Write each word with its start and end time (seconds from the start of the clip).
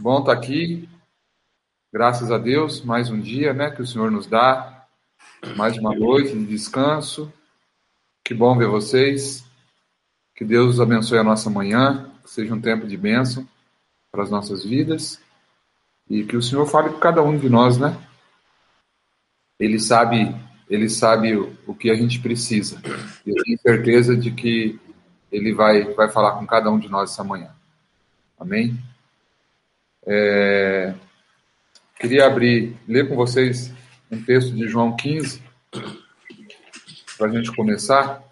Bom 0.00 0.20
estar 0.20 0.32
aqui. 0.32 0.88
Graças 1.92 2.30
a 2.30 2.38
Deus, 2.38 2.82
mais 2.84 3.10
um 3.10 3.18
dia, 3.18 3.52
né, 3.52 3.68
que 3.68 3.82
o 3.82 3.86
Senhor 3.86 4.12
nos 4.12 4.28
dá. 4.28 4.86
Mais 5.56 5.76
uma 5.76 5.92
noite 5.92 6.38
de 6.38 6.46
descanso. 6.46 7.32
Que 8.22 8.32
bom 8.32 8.56
ver 8.56 8.68
vocês. 8.68 9.44
Que 10.36 10.44
Deus 10.44 10.78
abençoe 10.78 11.18
a 11.18 11.24
nossa 11.24 11.50
manhã, 11.50 12.12
que 12.22 12.30
seja 12.30 12.54
um 12.54 12.60
tempo 12.60 12.86
de 12.86 12.96
bênção 12.96 13.44
para 14.12 14.22
as 14.22 14.30
nossas 14.30 14.64
vidas 14.64 15.20
e 16.08 16.22
que 16.22 16.36
o 16.36 16.42
Senhor 16.42 16.64
fale 16.66 16.90
com 16.90 17.00
cada 17.00 17.20
um 17.20 17.36
de 17.36 17.48
nós, 17.48 17.76
né? 17.76 17.98
Ele 19.58 19.80
sabe, 19.80 20.32
ele 20.70 20.88
sabe 20.88 21.34
o, 21.34 21.56
o 21.66 21.74
que 21.74 21.90
a 21.90 21.96
gente 21.96 22.20
precisa. 22.20 22.80
Eu 23.26 23.34
tenho 23.42 23.58
certeza 23.58 24.16
de 24.16 24.30
que 24.30 24.78
ele 25.32 25.52
vai 25.52 25.92
vai 25.94 26.08
falar 26.08 26.38
com 26.38 26.46
cada 26.46 26.70
um 26.70 26.78
de 26.78 26.88
nós 26.88 27.10
essa 27.10 27.24
manhã. 27.24 27.50
Amém? 28.38 28.78
É, 30.10 30.94
queria 32.00 32.26
abrir, 32.26 32.74
ler 32.88 33.06
com 33.06 33.14
vocês 33.14 33.70
um 34.10 34.22
texto 34.22 34.54
de 34.54 34.66
João 34.66 34.96
15, 34.96 35.42
para 37.18 37.26
a 37.26 37.30
gente 37.30 37.54
começar. 37.54 38.22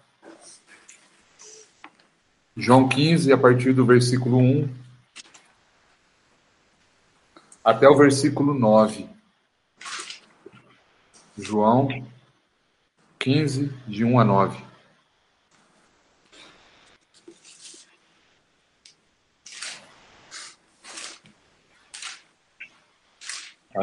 João 2.55 2.89
15, 2.89 3.31
a 3.31 3.37
partir 3.37 3.73
do 3.73 3.85
versículo 3.85 4.39
1 4.39 4.67
até 7.63 7.87
o 7.87 7.95
versículo 7.95 8.55
9. 8.55 9.07
João 11.37 11.89
15, 13.19 13.71
de 13.85 14.03
1 14.03 14.19
a 14.19 14.23
9. 14.23 14.66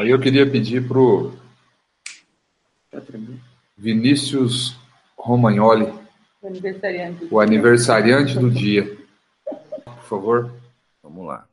Aí 0.04 0.10
eu 0.10 0.20
queria 0.20 0.44
pedir 0.46 0.86
para 0.86 0.98
o 0.98 1.32
Vinícius 3.74 4.76
Romagnoli, 5.16 5.90
o 6.42 6.46
aniversariante, 6.46 7.28
o 7.30 7.40
aniversariante 7.40 8.38
do 8.38 8.50
dia. 8.50 8.98
Por 9.82 10.02
favor. 10.02 10.54
Vamos 11.02 11.26
lá. 11.26 11.48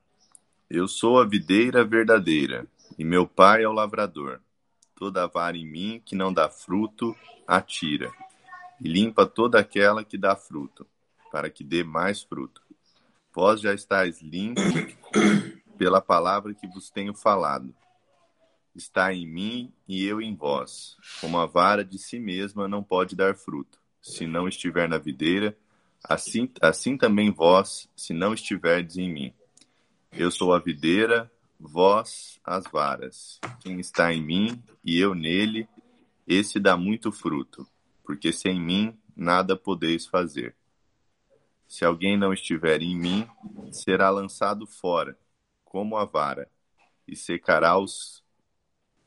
Eu 0.69 0.85
sou 0.85 1.21
a 1.21 1.25
videira 1.25 1.85
verdadeira, 1.85 2.67
e 2.99 3.05
meu 3.05 3.25
pai 3.25 3.63
é 3.63 3.69
o 3.69 3.71
lavrador. 3.71 4.41
Toda 4.97 5.27
vara 5.27 5.55
em 5.55 5.65
mim 5.65 6.01
que 6.03 6.13
não 6.13 6.33
dá 6.33 6.49
fruto, 6.49 7.15
atira, 7.47 8.11
e 8.81 8.89
limpa 8.89 9.25
toda 9.25 9.61
aquela 9.61 10.03
que 10.03 10.17
dá 10.17 10.35
fruto, 10.35 10.85
para 11.31 11.49
que 11.49 11.63
dê 11.63 11.85
mais 11.85 12.21
fruto. 12.21 12.61
Vós 13.33 13.61
já 13.61 13.73
estáis 13.73 14.21
limpos 14.21 14.61
pela 15.77 16.01
palavra 16.01 16.53
que 16.53 16.67
vos 16.67 16.89
tenho 16.89 17.13
falado 17.13 17.73
está 18.75 19.13
em 19.13 19.27
mim 19.27 19.73
e 19.87 20.05
eu 20.05 20.21
em 20.21 20.35
vós. 20.35 20.97
Como 21.19 21.37
a 21.37 21.45
vara 21.45 21.83
de 21.83 21.97
si 21.97 22.19
mesma 22.19 22.67
não 22.67 22.83
pode 22.83 23.15
dar 23.15 23.35
fruto, 23.35 23.79
se 24.01 24.25
não 24.25 24.47
estiver 24.47 24.87
na 24.87 24.97
videira, 24.97 25.57
assim, 26.03 26.49
assim 26.61 26.97
também 26.97 27.31
vós, 27.31 27.89
se 27.95 28.13
não 28.13 28.33
estiverdes 28.33 28.97
em 28.97 29.11
mim. 29.11 29.33
Eu 30.11 30.31
sou 30.31 30.53
a 30.53 30.59
videira, 30.59 31.31
vós 31.59 32.39
as 32.43 32.63
varas. 32.65 33.39
Quem 33.61 33.79
está 33.79 34.13
em 34.13 34.21
mim 34.21 34.61
e 34.83 34.99
eu 34.99 35.13
nele, 35.13 35.67
esse 36.27 36.59
dá 36.59 36.75
muito 36.75 37.11
fruto, 37.11 37.67
porque 38.03 38.31
sem 38.31 38.59
mim 38.59 38.97
nada 39.15 39.55
podeis 39.55 40.05
fazer. 40.05 40.55
Se 41.67 41.85
alguém 41.85 42.17
não 42.17 42.33
estiver 42.33 42.81
em 42.81 42.97
mim, 42.97 43.27
será 43.71 44.09
lançado 44.09 44.67
fora, 44.67 45.17
como 45.63 45.95
a 45.95 46.03
vara, 46.03 46.49
e 47.07 47.15
secará 47.15 47.77
os 47.77 48.20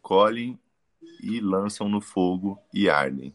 colhem 0.05 0.61
e 1.19 1.41
lançam 1.41 1.89
no 1.89 1.99
fogo 1.99 2.63
e 2.73 2.91
ardem. 2.91 3.35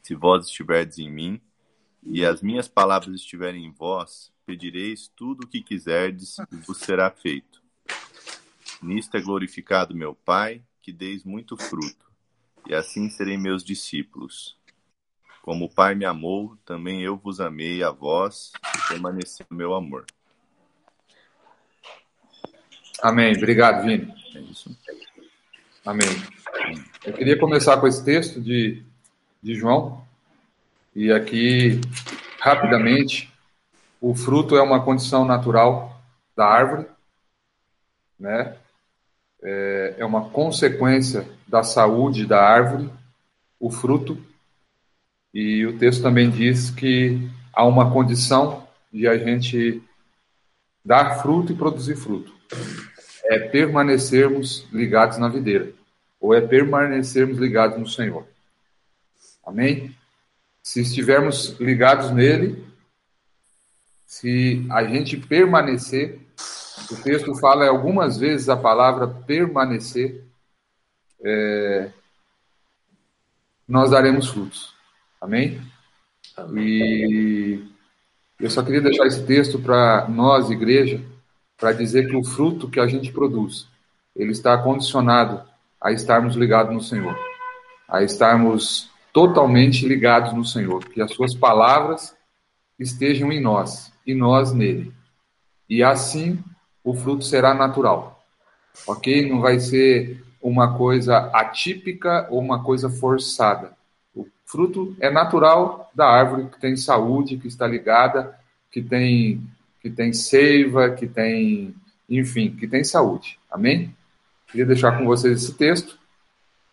Se 0.00 0.14
vós 0.14 0.46
estiverdes 0.46 0.98
em 1.00 1.10
mim, 1.10 1.40
e 2.00 2.24
as 2.24 2.40
minhas 2.40 2.68
palavras 2.68 3.16
estiverem 3.16 3.66
em 3.66 3.72
vós, 3.72 4.32
pedireis 4.46 5.08
tudo 5.08 5.44
o 5.44 5.48
que 5.48 5.60
quiserdes 5.60 6.38
e 6.52 6.56
vos 6.56 6.78
será 6.78 7.10
feito. 7.10 7.60
Nisto 8.80 9.16
é 9.16 9.20
glorificado 9.20 9.96
meu 9.96 10.14
Pai, 10.14 10.62
que 10.80 10.92
deis 10.92 11.24
muito 11.24 11.56
fruto, 11.56 12.08
e 12.66 12.72
assim 12.72 13.10
serei 13.10 13.36
meus 13.36 13.64
discípulos. 13.64 14.56
Como 15.42 15.64
o 15.64 15.74
Pai 15.74 15.96
me 15.96 16.04
amou, 16.04 16.56
também 16.64 17.02
eu 17.02 17.16
vos 17.16 17.40
amei 17.40 17.82
a 17.82 17.90
vós, 17.90 18.52
e 18.76 18.88
permaneceu 18.88 19.46
meu 19.50 19.74
amor. 19.74 20.06
Amém. 23.02 23.36
Obrigado, 23.36 23.84
Vini. 23.84 24.14
É 24.34 24.40
isso. 24.40 24.76
Amém. 25.88 26.22
Eu 27.02 27.14
queria 27.14 27.38
começar 27.38 27.78
com 27.78 27.86
esse 27.86 28.04
texto 28.04 28.42
de, 28.42 28.82
de 29.42 29.54
João. 29.54 30.04
E 30.94 31.10
aqui, 31.10 31.80
rapidamente, 32.38 33.32
o 33.98 34.14
fruto 34.14 34.54
é 34.54 34.60
uma 34.60 34.84
condição 34.84 35.24
natural 35.24 35.98
da 36.36 36.44
árvore, 36.44 36.86
né? 38.20 38.54
É, 39.42 39.94
é 40.00 40.04
uma 40.04 40.28
consequência 40.28 41.26
da 41.46 41.62
saúde 41.62 42.26
da 42.26 42.38
árvore, 42.38 42.90
o 43.58 43.70
fruto. 43.70 44.22
E 45.32 45.64
o 45.64 45.78
texto 45.78 46.02
também 46.02 46.28
diz 46.28 46.68
que 46.68 47.30
há 47.50 47.64
uma 47.64 47.90
condição 47.90 48.68
de 48.92 49.08
a 49.08 49.16
gente 49.16 49.82
dar 50.84 51.22
fruto 51.22 51.50
e 51.50 51.56
produzir 51.56 51.96
fruto. 51.96 52.30
É 53.24 53.38
permanecermos 53.38 54.66
ligados 54.70 55.16
na 55.16 55.28
videira 55.28 55.77
ou 56.20 56.34
é 56.34 56.40
permanecermos 56.40 57.38
ligados 57.38 57.78
no 57.78 57.88
Senhor. 57.88 58.26
Amém? 59.44 59.94
Se 60.62 60.80
estivermos 60.80 61.58
ligados 61.58 62.10
nele, 62.10 62.66
se 64.06 64.66
a 64.70 64.84
gente 64.84 65.16
permanecer, 65.16 66.20
o 66.90 66.96
texto 67.02 67.34
fala 67.36 67.66
algumas 67.66 68.18
vezes 68.18 68.48
a 68.48 68.56
palavra 68.56 69.06
permanecer, 69.06 70.24
é, 71.22 71.90
nós 73.66 73.90
daremos 73.90 74.28
frutos. 74.28 74.74
Amém? 75.20 75.60
Amém? 76.36 76.64
E 76.66 77.64
eu 78.40 78.50
só 78.50 78.62
queria 78.62 78.80
deixar 78.80 79.06
esse 79.06 79.24
texto 79.24 79.58
para 79.58 80.06
nós, 80.08 80.50
igreja, 80.50 81.02
para 81.56 81.72
dizer 81.72 82.08
que 82.08 82.16
o 82.16 82.24
fruto 82.24 82.70
que 82.70 82.78
a 82.78 82.86
gente 82.86 83.12
produz, 83.12 83.66
ele 84.14 84.30
está 84.30 84.56
condicionado 84.58 85.47
a 85.80 85.92
estarmos 85.92 86.34
ligados 86.34 86.72
no 86.72 86.80
Senhor, 86.80 87.16
a 87.88 88.02
estarmos 88.02 88.90
totalmente 89.12 89.86
ligados 89.86 90.32
no 90.32 90.44
Senhor, 90.44 90.84
que 90.84 91.00
as 91.00 91.12
suas 91.12 91.34
palavras 91.34 92.14
estejam 92.78 93.32
em 93.32 93.40
nós 93.40 93.92
e 94.06 94.14
nós 94.14 94.52
nele. 94.52 94.92
E 95.68 95.82
assim 95.82 96.42
o 96.84 96.94
fruto 96.94 97.24
será 97.24 97.54
natural. 97.54 98.22
OK? 98.86 99.28
Não 99.28 99.40
vai 99.40 99.58
ser 99.58 100.24
uma 100.40 100.76
coisa 100.76 101.30
atípica 101.32 102.28
ou 102.30 102.40
uma 102.40 102.62
coisa 102.62 102.88
forçada. 102.88 103.72
O 104.14 104.26
fruto 104.46 104.96
é 105.00 105.10
natural 105.10 105.90
da 105.94 106.06
árvore 106.06 106.48
que 106.48 106.60
tem 106.60 106.76
saúde, 106.76 107.36
que 107.36 107.48
está 107.48 107.66
ligada, 107.66 108.38
que 108.70 108.82
tem 108.82 109.42
que 109.80 109.90
tem 109.90 110.12
seiva, 110.12 110.90
que 110.90 111.06
tem, 111.06 111.74
enfim, 112.08 112.50
que 112.50 112.66
tem 112.66 112.82
saúde. 112.82 113.38
Amém? 113.50 113.94
Queria 114.48 114.66
deixar 114.66 114.96
com 114.96 115.04
vocês 115.04 115.42
esse 115.42 115.54
texto. 115.54 115.98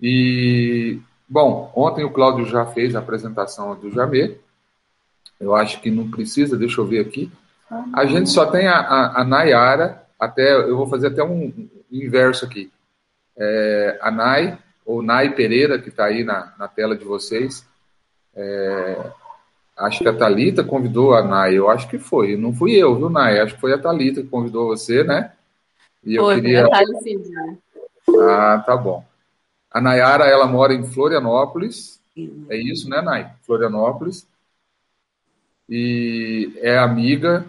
E, 0.01 0.99
bom, 1.27 1.71
ontem 1.75 2.03
o 2.03 2.11
Cláudio 2.11 2.45
já 2.45 2.65
fez 2.65 2.95
a 2.95 2.99
apresentação 2.99 3.75
do 3.75 3.91
Jamê. 3.91 4.37
Eu 5.39 5.55
acho 5.55 5.81
que 5.81 5.91
não 5.91 6.09
precisa, 6.09 6.57
deixa 6.57 6.79
eu 6.79 6.85
ver 6.85 6.99
aqui. 6.99 7.31
A 7.93 8.05
gente 8.05 8.29
só 8.29 8.45
tem 8.45 8.67
a, 8.67 8.77
a, 8.77 9.21
a 9.21 9.23
Nayara, 9.23 10.03
até, 10.19 10.55
eu 10.55 10.77
vou 10.77 10.87
fazer 10.87 11.07
até 11.07 11.23
um 11.23 11.51
inverso 11.91 12.45
aqui. 12.45 12.72
É, 13.37 13.99
a 14.01 14.11
Nay, 14.11 14.57
ou 14.85 15.01
Nay 15.01 15.31
Pereira, 15.31 15.79
que 15.79 15.89
está 15.89 16.05
aí 16.05 16.23
na, 16.23 16.53
na 16.57 16.67
tela 16.67 16.95
de 16.95 17.03
vocês. 17.03 17.66
É, 18.33 19.11
acho 19.78 19.99
que 19.99 20.07
a 20.07 20.16
Talita 20.16 20.63
convidou 20.63 21.13
a 21.13 21.23
Nay, 21.23 21.55
eu 21.55 21.69
acho 21.69 21.89
que 21.89 21.97
foi. 21.97 22.37
Não 22.37 22.53
fui 22.53 22.73
eu, 22.73 22.95
viu, 22.95 23.09
Nay? 23.09 23.39
Acho 23.39 23.55
que 23.55 23.61
foi 23.61 23.73
a 23.73 23.78
Talita 23.78 24.21
que 24.21 24.29
convidou 24.29 24.67
você, 24.67 25.03
né? 25.03 25.33
E 26.03 26.16
eu 26.16 26.23
foi, 26.23 26.35
queria. 26.35 26.67
Foi 26.67 26.78
a 26.78 26.85
ah, 28.09 28.63
tá 28.66 28.75
bom. 28.75 29.05
A 29.72 29.81
Nayara, 29.81 30.25
ela 30.25 30.47
mora 30.47 30.73
em 30.73 30.85
Florianópolis. 30.85 31.99
É 32.49 32.55
isso, 32.55 32.90
né, 32.90 33.02
Nay? 33.02 33.28
Florianópolis. 33.41 34.28
E 35.67 36.53
é 36.61 36.78
amiga, 36.78 37.46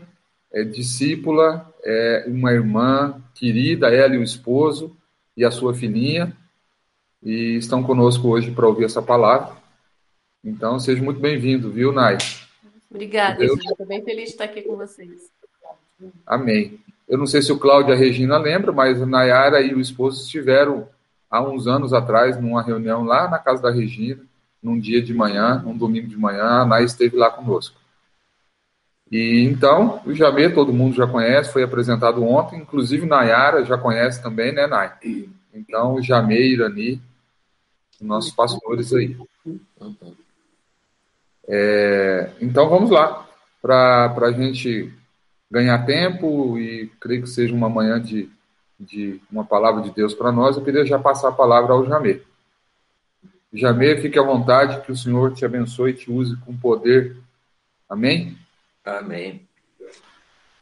é 0.52 0.64
discípula, 0.64 1.72
é 1.84 2.24
uma 2.26 2.52
irmã 2.52 3.22
querida, 3.34 3.94
ela 3.94 4.14
e 4.14 4.18
o 4.18 4.22
esposo 4.22 4.96
e 5.36 5.44
a 5.44 5.50
sua 5.50 5.74
filhinha. 5.74 6.36
E 7.22 7.56
estão 7.56 7.82
conosco 7.82 8.28
hoje 8.28 8.50
para 8.50 8.66
ouvir 8.66 8.84
essa 8.84 9.02
palavra. 9.02 9.56
Então, 10.42 10.78
seja 10.78 11.02
muito 11.02 11.20
bem-vindo, 11.20 11.70
viu, 11.70 11.92
Nay? 11.92 12.18
Obrigada, 12.90 13.44
Estou 13.44 13.86
bem 13.86 14.02
feliz 14.02 14.26
de 14.26 14.30
estar 14.30 14.44
aqui 14.44 14.62
com 14.62 14.76
vocês. 14.76 15.30
Amém. 16.24 16.80
Eu 17.08 17.18
não 17.18 17.26
sei 17.26 17.40
se 17.40 17.52
o 17.52 17.58
Cláudio 17.58 17.92
e 17.92 17.94
a 17.94 17.98
Regina 17.98 18.36
lembram, 18.36 18.74
mas 18.74 19.00
a 19.00 19.06
Nayara 19.06 19.60
e 19.60 19.72
o 19.72 19.80
esposo 19.80 20.22
estiveram 20.22 20.88
há 21.30 21.40
uns 21.40 21.66
anos 21.66 21.92
atrás 21.92 22.40
numa 22.40 22.62
reunião 22.62 23.04
lá 23.04 23.28
na 23.28 23.38
casa 23.38 23.62
da 23.62 23.70
Regina, 23.70 24.22
num 24.62 24.78
dia 24.78 25.00
de 25.00 25.14
manhã, 25.14 25.62
num 25.64 25.76
domingo 25.76 26.08
de 26.08 26.16
manhã, 26.16 26.62
a 26.62 26.66
Nay 26.66 26.84
esteve 26.84 27.16
lá 27.16 27.30
conosco. 27.30 27.78
E 29.10 29.44
então, 29.44 30.02
o 30.04 30.12
Jamê 30.12 30.50
todo 30.50 30.72
mundo 30.72 30.96
já 30.96 31.06
conhece, 31.06 31.52
foi 31.52 31.62
apresentado 31.62 32.24
ontem, 32.24 32.58
inclusive 32.58 33.06
Nayara 33.06 33.64
já 33.64 33.78
conhece 33.78 34.20
também, 34.20 34.52
né, 34.52 34.66
Nay? 34.66 34.90
Então, 35.54 35.94
o 35.94 36.02
Jamê 36.02 36.40
e 36.40 36.54
Irani, 36.54 37.00
nossos 38.00 38.32
pastores 38.32 38.92
aí. 38.92 39.16
É, 41.48 42.30
então, 42.40 42.68
vamos 42.68 42.90
lá, 42.90 43.26
para 43.62 44.12
a 44.20 44.32
gente 44.32 44.92
ganhar 45.50 45.84
tempo 45.86 46.58
e 46.58 46.88
creio 47.00 47.22
que 47.22 47.28
seja 47.28 47.54
uma 47.54 47.68
manhã 47.68 48.00
de, 48.00 48.28
de 48.78 49.20
uma 49.30 49.44
palavra 49.44 49.82
de 49.82 49.90
Deus 49.90 50.14
para 50.14 50.32
nós, 50.32 50.56
eu 50.56 50.64
queria 50.64 50.84
já 50.84 50.98
passar 50.98 51.28
a 51.28 51.32
palavra 51.32 51.72
ao 51.72 51.86
Jamê. 51.86 52.22
Jamê, 53.52 54.00
fique 54.00 54.18
à 54.18 54.22
vontade, 54.22 54.84
que 54.84 54.92
o 54.92 54.96
Senhor 54.96 55.32
te 55.32 55.44
abençoe 55.44 55.92
e 55.92 55.94
te 55.94 56.10
use 56.10 56.36
com 56.38 56.56
poder. 56.56 57.16
Amém? 57.88 58.36
Amém. 58.84 59.46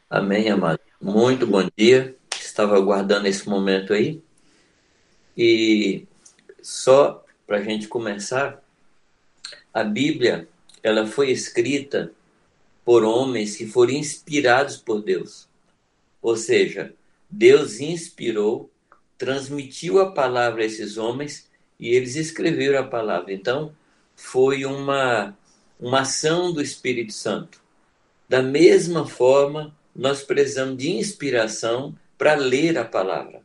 Amém, 0.09 0.49
amado. 0.49 0.79
Muito 1.01 1.45
bom 1.45 1.67
dia. 1.75 2.15
Estava 2.39 2.77
aguardando 2.77 3.27
esse 3.27 3.49
momento 3.49 3.93
aí. 3.93 4.23
E 5.37 6.07
só 6.61 7.25
para 7.45 7.57
a 7.57 7.61
gente 7.61 7.87
começar, 7.87 8.63
a 9.73 9.83
Bíblia 9.83 10.47
ela 10.81 11.05
foi 11.05 11.31
escrita 11.31 12.11
por 12.85 13.03
homens 13.03 13.57
que 13.57 13.65
foram 13.65 13.93
inspirados 13.93 14.77
por 14.77 15.01
Deus. 15.01 15.49
Ou 16.21 16.37
seja, 16.37 16.93
Deus 17.29 17.79
inspirou, 17.79 18.69
transmitiu 19.17 19.99
a 19.99 20.11
palavra 20.11 20.61
a 20.61 20.65
esses 20.65 20.95
homens 20.95 21.49
e 21.79 21.89
eles 21.89 22.15
escreveram 22.15 22.79
a 22.79 22.87
palavra. 22.87 23.33
Então, 23.33 23.75
foi 24.15 24.65
uma, 24.65 25.35
uma 25.79 26.01
ação 26.01 26.53
do 26.53 26.61
Espírito 26.61 27.11
Santo. 27.11 27.59
Da 28.29 28.41
mesma 28.41 29.05
forma, 29.05 29.75
nós 29.95 30.23
precisamos 30.23 30.77
de 30.77 30.91
inspiração 30.91 31.95
para 32.17 32.35
ler 32.35 32.77
a 32.77 32.85
palavra. 32.85 33.41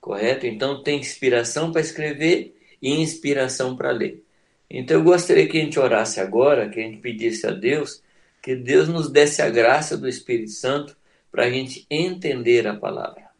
Correto? 0.00 0.46
Então, 0.46 0.82
tem 0.82 0.98
inspiração 0.98 1.70
para 1.70 1.80
escrever 1.80 2.56
e 2.82 2.90
inspiração 3.00 3.76
para 3.76 3.90
ler. 3.92 4.22
Então, 4.68 4.98
eu 4.98 5.04
gostaria 5.04 5.46
que 5.48 5.58
a 5.58 5.60
gente 5.60 5.78
orasse 5.78 6.20
agora, 6.20 6.68
que 6.68 6.80
a 6.80 6.82
gente 6.82 6.98
pedisse 6.98 7.46
a 7.46 7.50
Deus 7.50 8.02
que 8.44 8.54
Deus 8.54 8.88
nos 8.88 9.08
desse 9.08 9.40
a 9.40 9.48
graça 9.48 9.96
do 9.96 10.06
Espírito 10.06 10.50
Santo 10.50 10.94
para 11.32 11.46
a 11.46 11.50
gente 11.50 11.86
entender 11.88 12.66
a 12.66 12.76
palavra. 12.76 13.30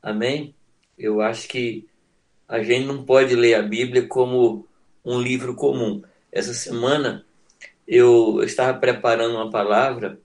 Amém? 0.00 0.54
Eu 0.96 1.20
acho 1.20 1.48
que 1.48 1.88
a 2.46 2.62
gente 2.62 2.86
não 2.86 3.04
pode 3.04 3.34
ler 3.34 3.54
a 3.54 3.62
Bíblia 3.62 4.06
como 4.06 4.68
um 5.04 5.20
livro 5.20 5.56
comum. 5.56 6.00
Essa 6.30 6.54
semana 6.54 7.26
eu 7.88 8.40
estava 8.44 8.78
preparando 8.78 9.34
uma 9.34 9.50
palavra, 9.50 10.20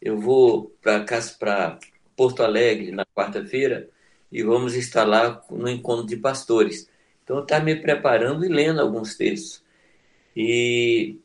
eu 0.00 0.18
vou 0.18 0.74
para 0.80 1.78
Porto 2.16 2.42
Alegre 2.42 2.90
na 2.90 3.04
quarta-feira 3.04 3.86
e 4.32 4.42
vamos 4.42 4.74
estar 4.74 5.04
lá 5.04 5.44
no 5.50 5.68
encontro 5.68 6.06
de 6.06 6.16
pastores. 6.16 6.88
Então 7.22 7.36
eu 7.36 7.42
estava 7.42 7.66
me 7.66 7.76
preparando 7.76 8.46
e 8.46 8.48
lendo 8.48 8.80
alguns 8.80 9.14
textos. 9.14 9.62
E 10.34 11.18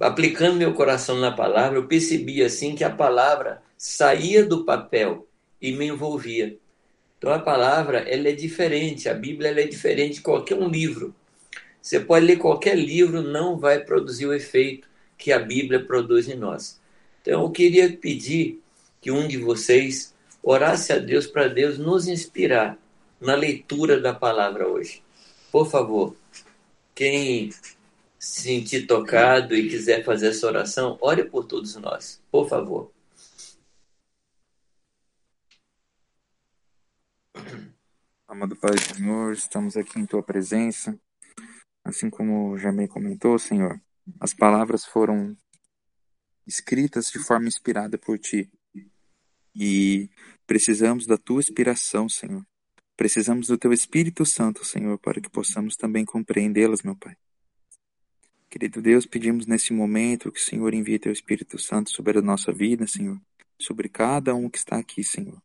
aplicando 0.00 0.56
meu 0.56 0.74
coração 0.74 1.18
na 1.18 1.32
palavra, 1.32 1.78
eu 1.78 1.86
percebi 1.86 2.42
assim 2.42 2.74
que 2.74 2.84
a 2.84 2.90
palavra 2.90 3.62
saía 3.76 4.44
do 4.44 4.64
papel 4.64 5.26
e 5.60 5.72
me 5.72 5.86
envolvia. 5.86 6.56
Então 7.18 7.32
a 7.32 7.38
palavra 7.38 7.98
ela 8.00 8.28
é 8.28 8.32
diferente, 8.32 9.08
a 9.08 9.14
Bíblia 9.14 9.50
ela 9.50 9.60
é 9.60 9.66
diferente 9.66 10.14
de 10.14 10.20
qualquer 10.20 10.56
um 10.56 10.68
livro. 10.68 11.14
Você 11.80 12.00
pode 12.00 12.26
ler 12.26 12.36
qualquer 12.36 12.76
livro, 12.76 13.22
não 13.22 13.58
vai 13.58 13.84
produzir 13.84 14.26
o 14.26 14.34
efeito 14.34 14.88
que 15.16 15.32
a 15.32 15.38
Bíblia 15.38 15.84
produz 15.84 16.28
em 16.28 16.34
nós. 16.34 16.80
Então 17.22 17.42
eu 17.42 17.50
queria 17.50 17.90
pedir 17.96 18.60
que 19.00 19.10
um 19.10 19.26
de 19.26 19.38
vocês 19.38 20.14
orasse 20.42 20.92
a 20.92 20.98
Deus 20.98 21.26
para 21.26 21.48
Deus 21.48 21.78
nos 21.78 22.08
inspirar 22.08 22.78
na 23.20 23.34
leitura 23.34 24.00
da 24.00 24.12
palavra 24.12 24.68
hoje. 24.68 25.02
Por 25.50 25.70
favor, 25.70 26.14
quem 26.94 27.50
se 28.24 28.40
sentir 28.40 28.86
tocado 28.86 29.54
e 29.54 29.68
quiser 29.68 30.02
fazer 30.02 30.28
essa 30.28 30.46
oração, 30.46 30.96
ore 31.02 31.24
por 31.24 31.44
todos 31.44 31.76
nós, 31.76 32.22
por 32.30 32.48
favor. 32.48 32.90
Amado 38.26 38.56
Pai 38.56 38.78
Senhor, 38.78 39.34
estamos 39.34 39.76
aqui 39.76 40.00
em 40.00 40.06
Tua 40.06 40.22
presença. 40.22 40.98
Assim 41.84 42.08
como 42.08 42.52
o 42.52 42.58
Jamei 42.58 42.88
comentou, 42.88 43.38
Senhor, 43.38 43.78
as 44.18 44.32
palavras 44.32 44.86
foram 44.86 45.36
escritas 46.46 47.10
de 47.10 47.18
forma 47.18 47.46
inspirada 47.46 47.98
por 47.98 48.18
Ti. 48.18 48.50
E 49.54 50.08
precisamos 50.46 51.06
da 51.06 51.18
Tua 51.18 51.40
inspiração, 51.40 52.08
Senhor. 52.08 52.42
Precisamos 52.96 53.48
do 53.48 53.58
Teu 53.58 53.70
Espírito 53.70 54.24
Santo, 54.24 54.64
Senhor, 54.64 54.98
para 54.98 55.20
que 55.20 55.28
possamos 55.28 55.76
também 55.76 56.06
compreendê-las, 56.06 56.82
meu 56.82 56.96
Pai. 56.96 57.14
Querido 58.54 58.80
Deus, 58.80 59.04
pedimos 59.04 59.48
nesse 59.48 59.72
momento 59.72 60.30
que 60.30 60.38
o 60.38 60.42
Senhor 60.42 60.72
envie 60.72 60.96
Teu 60.96 61.10
Espírito 61.10 61.58
Santo 61.58 61.90
sobre 61.90 62.20
a 62.20 62.22
nossa 62.22 62.52
vida, 62.52 62.86
Senhor, 62.86 63.20
sobre 63.60 63.88
cada 63.88 64.32
um 64.32 64.48
que 64.48 64.58
está 64.58 64.76
aqui, 64.76 65.02
Senhor 65.02 65.42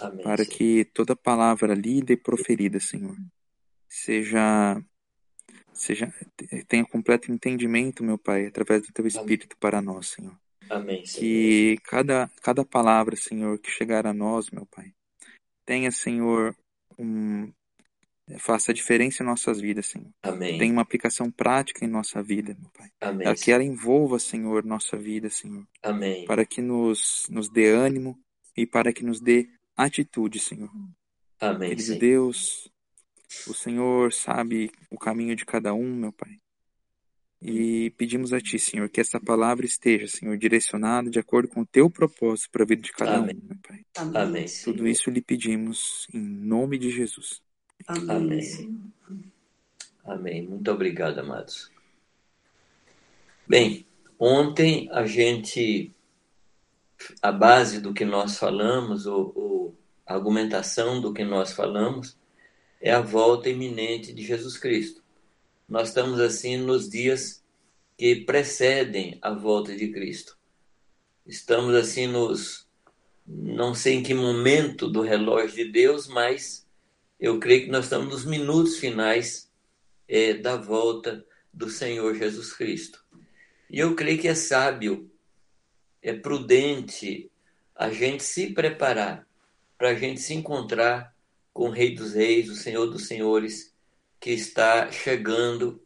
Amém, 0.00 0.22
para 0.22 0.44
Senhor. 0.44 0.56
que 0.56 0.84
toda 0.94 1.16
palavra 1.16 1.74
lida 1.74 2.12
e 2.12 2.16
proferida, 2.16 2.78
Senhor, 2.78 3.16
seja 3.88 4.80
seja 5.72 6.14
tenha 6.68 6.84
completo 6.84 7.32
entendimento, 7.32 8.04
meu 8.04 8.16
Pai, 8.16 8.46
através 8.46 8.82
do 8.82 8.92
teu 8.92 9.04
espírito 9.04 9.56
Amém. 9.56 9.58
para 9.58 9.82
nós, 9.82 10.10
Senhor. 10.10 10.38
Amém, 10.70 11.04
Senhor. 11.04 11.20
Que 11.20 11.76
cada 11.82 12.30
cada 12.40 12.64
palavra, 12.64 13.16
Senhor, 13.16 13.58
que 13.58 13.68
chegar 13.68 14.06
a 14.06 14.14
nós, 14.14 14.48
meu 14.52 14.64
Pai, 14.66 14.92
tenha, 15.66 15.90
Senhor, 15.90 16.54
um 16.96 17.52
faça 18.38 18.72
a 18.72 18.74
diferença 18.74 19.22
em 19.22 19.26
nossas 19.26 19.60
vidas, 19.60 19.86
Senhor. 19.86 20.10
Amém. 20.22 20.58
Tenha 20.58 20.72
uma 20.72 20.82
aplicação 20.82 21.30
prática 21.30 21.84
em 21.84 21.88
nossa 21.88 22.22
vida, 22.22 22.56
meu 22.58 22.70
Pai. 22.70 22.88
Amém. 23.00 23.24
Para 23.24 23.34
que 23.36 23.52
ela 23.52 23.62
envolva, 23.62 24.18
Senhor, 24.18 24.64
nossa 24.64 24.96
vida, 24.96 25.28
Senhor. 25.28 25.66
Amém. 25.82 26.24
Para 26.24 26.44
que 26.44 26.62
nos 26.62 27.26
nos 27.28 27.48
dê 27.50 27.70
ânimo 27.70 28.18
e 28.56 28.66
para 28.66 28.92
que 28.92 29.04
nos 29.04 29.20
dê 29.20 29.48
atitude, 29.76 30.38
Senhor. 30.38 30.70
Amém. 31.40 31.70
Querido 31.70 31.86
Senhor. 31.86 32.00
Deus, 32.00 32.70
o 33.46 33.54
Senhor 33.54 34.12
sabe 34.12 34.70
o 34.90 34.98
caminho 34.98 35.36
de 35.36 35.44
cada 35.44 35.74
um, 35.74 35.94
meu 35.94 36.12
Pai. 36.12 36.38
E 37.46 37.90
pedimos 37.98 38.32
a 38.32 38.40
Ti, 38.40 38.58
Senhor, 38.58 38.88
que 38.88 39.02
essa 39.02 39.20
palavra 39.20 39.66
esteja, 39.66 40.06
Senhor, 40.08 40.38
direcionada 40.38 41.10
de 41.10 41.18
acordo 41.18 41.48
com 41.48 41.60
o 41.60 41.66
Teu 41.66 41.90
propósito 41.90 42.48
para 42.50 42.62
a 42.62 42.66
vida 42.66 42.80
de 42.80 42.90
cada 42.90 43.18
Amém. 43.18 43.36
um, 43.36 43.48
meu 43.48 43.58
Pai. 43.68 43.84
Amém. 44.14 44.46
Tudo 44.64 44.88
isso 44.88 45.10
lhe 45.10 45.20
pedimos 45.20 46.06
em 46.14 46.20
nome 46.20 46.78
de 46.78 46.90
Jesus. 46.90 47.43
Amém. 47.86 48.82
Amém. 50.04 50.42
Muito 50.46 50.70
obrigado, 50.70 51.18
amados. 51.18 51.70
Bem, 53.46 53.86
ontem 54.18 54.88
a 54.90 55.06
gente 55.06 55.92
a 57.20 57.30
base 57.30 57.80
do 57.80 57.92
que 57.92 58.04
nós 58.04 58.38
falamos, 58.38 59.06
ou, 59.06 59.32
ou 59.34 59.78
a 60.06 60.14
argumentação 60.14 61.00
do 61.00 61.12
que 61.12 61.24
nós 61.24 61.52
falamos, 61.52 62.16
é 62.80 62.92
a 62.92 63.00
volta 63.00 63.48
iminente 63.48 64.12
de 64.12 64.22
Jesus 64.24 64.56
Cristo. 64.56 65.02
Nós 65.68 65.88
estamos 65.88 66.20
assim 66.20 66.56
nos 66.56 66.88
dias 66.88 67.42
que 67.96 68.16
precedem 68.16 69.18
a 69.22 69.30
volta 69.32 69.74
de 69.74 69.88
Cristo. 69.88 70.38
Estamos 71.26 71.74
assim 71.74 72.06
nos 72.06 72.64
não 73.26 73.74
sei 73.74 73.94
em 73.94 74.02
que 74.02 74.12
momento 74.12 74.86
do 74.86 75.00
relógio 75.00 75.64
de 75.64 75.72
Deus, 75.72 76.06
mas 76.06 76.63
eu 77.18 77.38
creio 77.38 77.64
que 77.64 77.70
nós 77.70 77.84
estamos 77.84 78.08
nos 78.08 78.24
minutos 78.24 78.78
finais 78.78 79.50
é, 80.08 80.34
da 80.34 80.56
volta 80.56 81.24
do 81.52 81.70
Senhor 81.70 82.14
Jesus 82.14 82.52
Cristo. 82.52 83.04
E 83.70 83.78
eu 83.78 83.94
creio 83.94 84.20
que 84.20 84.28
é 84.28 84.34
sábio 84.34 85.10
é 86.04 86.12
prudente 86.12 87.30
a 87.74 87.88
gente 87.90 88.22
se 88.22 88.52
preparar 88.52 89.26
para 89.78 89.88
a 89.88 89.94
gente 89.94 90.20
se 90.20 90.34
encontrar 90.34 91.16
com 91.52 91.68
o 91.68 91.70
Rei 91.70 91.94
dos 91.94 92.12
Reis, 92.12 92.50
o 92.50 92.54
Senhor 92.54 92.86
dos 92.86 93.06
Senhores, 93.06 93.74
que 94.20 94.30
está 94.30 94.90
chegando, 94.92 95.82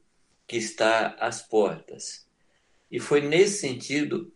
que 0.47 0.57
está 0.57 1.15
às 1.21 1.41
portas. 1.41 2.27
E 2.91 2.99
foi 2.99 3.21
nesse 3.21 3.61
sentido 3.61 4.33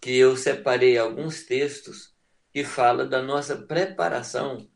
que 0.00 0.16
eu 0.16 0.36
separei 0.36 0.96
alguns 0.96 1.42
textos 1.42 2.14
que 2.52 2.62
falam 2.62 3.08
da 3.08 3.20
nossa 3.20 3.56
preparação 3.56 4.68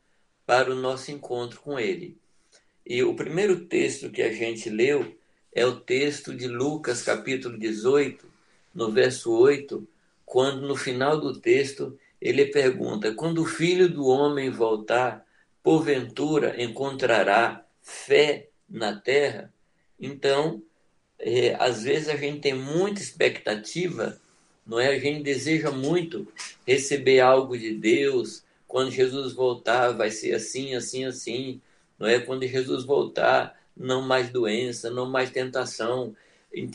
para 0.48 0.72
o 0.72 0.74
nosso 0.74 1.10
encontro 1.10 1.60
com 1.60 1.78
Ele. 1.78 2.16
E 2.86 3.02
o 3.02 3.14
primeiro 3.14 3.66
texto 3.66 4.08
que 4.08 4.22
a 4.22 4.32
gente 4.32 4.70
leu 4.70 5.14
é 5.52 5.66
o 5.66 5.78
texto 5.78 6.34
de 6.34 6.48
Lucas, 6.48 7.02
capítulo 7.02 7.58
18, 7.58 8.26
no 8.74 8.90
verso 8.90 9.30
8, 9.30 9.86
quando 10.24 10.66
no 10.66 10.74
final 10.74 11.20
do 11.20 11.38
texto 11.38 11.98
ele 12.18 12.46
pergunta: 12.46 13.12
quando 13.12 13.42
o 13.42 13.44
filho 13.44 13.90
do 13.90 14.06
homem 14.06 14.48
voltar, 14.48 15.22
porventura 15.62 16.54
encontrará 16.62 17.62
fé 17.82 18.48
na 18.66 18.98
terra? 18.98 19.52
Então, 20.00 20.62
é, 21.18 21.56
às 21.56 21.82
vezes 21.82 22.08
a 22.08 22.16
gente 22.16 22.40
tem 22.40 22.54
muita 22.54 23.02
expectativa, 23.02 24.18
não 24.66 24.80
é? 24.80 24.86
A 24.86 24.98
gente 24.98 25.22
deseja 25.22 25.70
muito 25.70 26.26
receber 26.66 27.20
algo 27.20 27.58
de 27.58 27.74
Deus. 27.74 28.47
Quando 28.68 28.90
Jesus 28.90 29.32
voltar, 29.32 29.92
vai 29.92 30.10
ser 30.10 30.34
assim, 30.34 30.74
assim, 30.74 31.04
assim, 31.04 31.60
não 31.98 32.06
é? 32.06 32.20
Quando 32.20 32.46
Jesus 32.46 32.84
voltar, 32.84 33.58
não 33.74 34.02
mais 34.02 34.28
doença, 34.28 34.90
não 34.90 35.08
mais 35.08 35.30
tentação. 35.30 36.14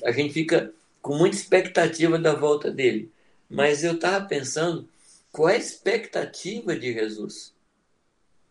A 0.03 0.11
gente 0.11 0.33
fica 0.33 0.73
com 1.01 1.15
muita 1.15 1.35
expectativa 1.35 2.17
da 2.17 2.33
volta 2.33 2.71
dele. 2.71 3.11
Mas 3.49 3.83
eu 3.83 3.93
estava 3.93 4.25
pensando, 4.25 4.89
qual 5.31 5.49
é 5.49 5.53
a 5.53 5.57
expectativa 5.57 6.75
de 6.75 6.93
Jesus? 6.93 7.53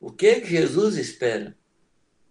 O 0.01 0.11
que, 0.11 0.27
é 0.27 0.41
que 0.41 0.49
Jesus 0.49 0.97
espera? 0.97 1.57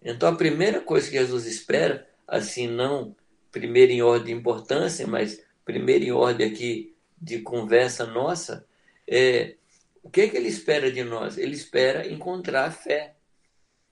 Então, 0.02 0.30
a 0.30 0.36
primeira 0.36 0.82
coisa 0.82 1.10
que 1.10 1.18
Jesus 1.18 1.46
espera, 1.46 2.08
assim, 2.28 2.68
não 2.68 3.16
primeiro 3.52 3.92
em 3.92 4.02
ordem 4.02 4.34
de 4.34 4.40
importância, 4.40 5.06
mas 5.06 5.44
primeiro 5.66 6.06
em 6.06 6.12
ordem 6.12 6.48
aqui 6.48 6.96
de 7.22 7.40
conversa 7.40 8.06
nossa, 8.06 8.66
é 9.08 9.56
o 10.04 10.10
que, 10.10 10.22
é 10.22 10.28
que 10.30 10.38
ele 10.38 10.48
espera 10.48 10.92
de 10.92 11.04
nós? 11.04 11.38
Ele 11.38 11.56
espera 11.56 12.08
encontrar 12.08 12.72
fé. 12.72 13.16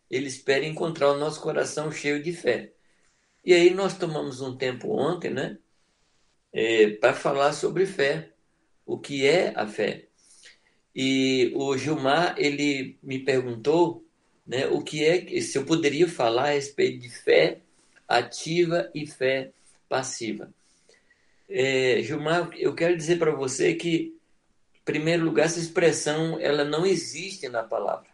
Ele 0.10 0.28
espera 0.28 0.66
encontrar 0.66 1.12
o 1.12 1.18
nosso 1.18 1.42
coração 1.42 1.92
cheio 1.92 2.22
de 2.22 2.34
fé. 2.34 2.74
E 3.46 3.54
aí 3.54 3.74
nós 3.74 3.98
tomamos 3.98 4.42
um 4.42 4.58
tempo 4.58 4.92
ontem, 4.92 5.30
né? 5.30 5.58
é, 6.54 6.92
para 6.92 7.14
falar 7.14 7.54
sobre 7.54 7.86
fé, 7.86 8.30
o 8.86 8.98
que 8.98 9.26
é 9.26 9.54
a 9.56 9.68
fé. 9.68 10.08
E 10.96 11.52
o 11.56 11.78
Gilmar 11.78 12.36
ele 12.38 12.98
me 13.02 13.20
perguntou, 13.20 14.06
né, 14.46 14.68
o 14.68 14.82
que 14.82 15.06
é 15.06 15.42
se 15.42 15.58
eu 15.58 15.66
poderia 15.66 16.08
falar 16.08 16.50
a 16.50 16.54
respeito 16.54 17.00
de 17.00 17.10
fé 17.10 17.62
ativa 18.08 18.90
e 18.94 19.06
fé 19.06 19.52
passiva. 19.88 20.52
É, 21.48 22.02
Gilmar, 22.02 22.50
eu 22.58 22.74
quero 22.74 22.98
dizer 22.98 23.18
para 23.20 23.32
você 23.32 23.76
que, 23.76 24.18
primeiro 24.90 25.24
lugar, 25.24 25.46
essa 25.46 25.60
expressão 25.60 26.40
ela 26.40 26.64
não 26.64 26.84
existe 26.84 27.48
na 27.48 27.62
palavra. 27.62 28.10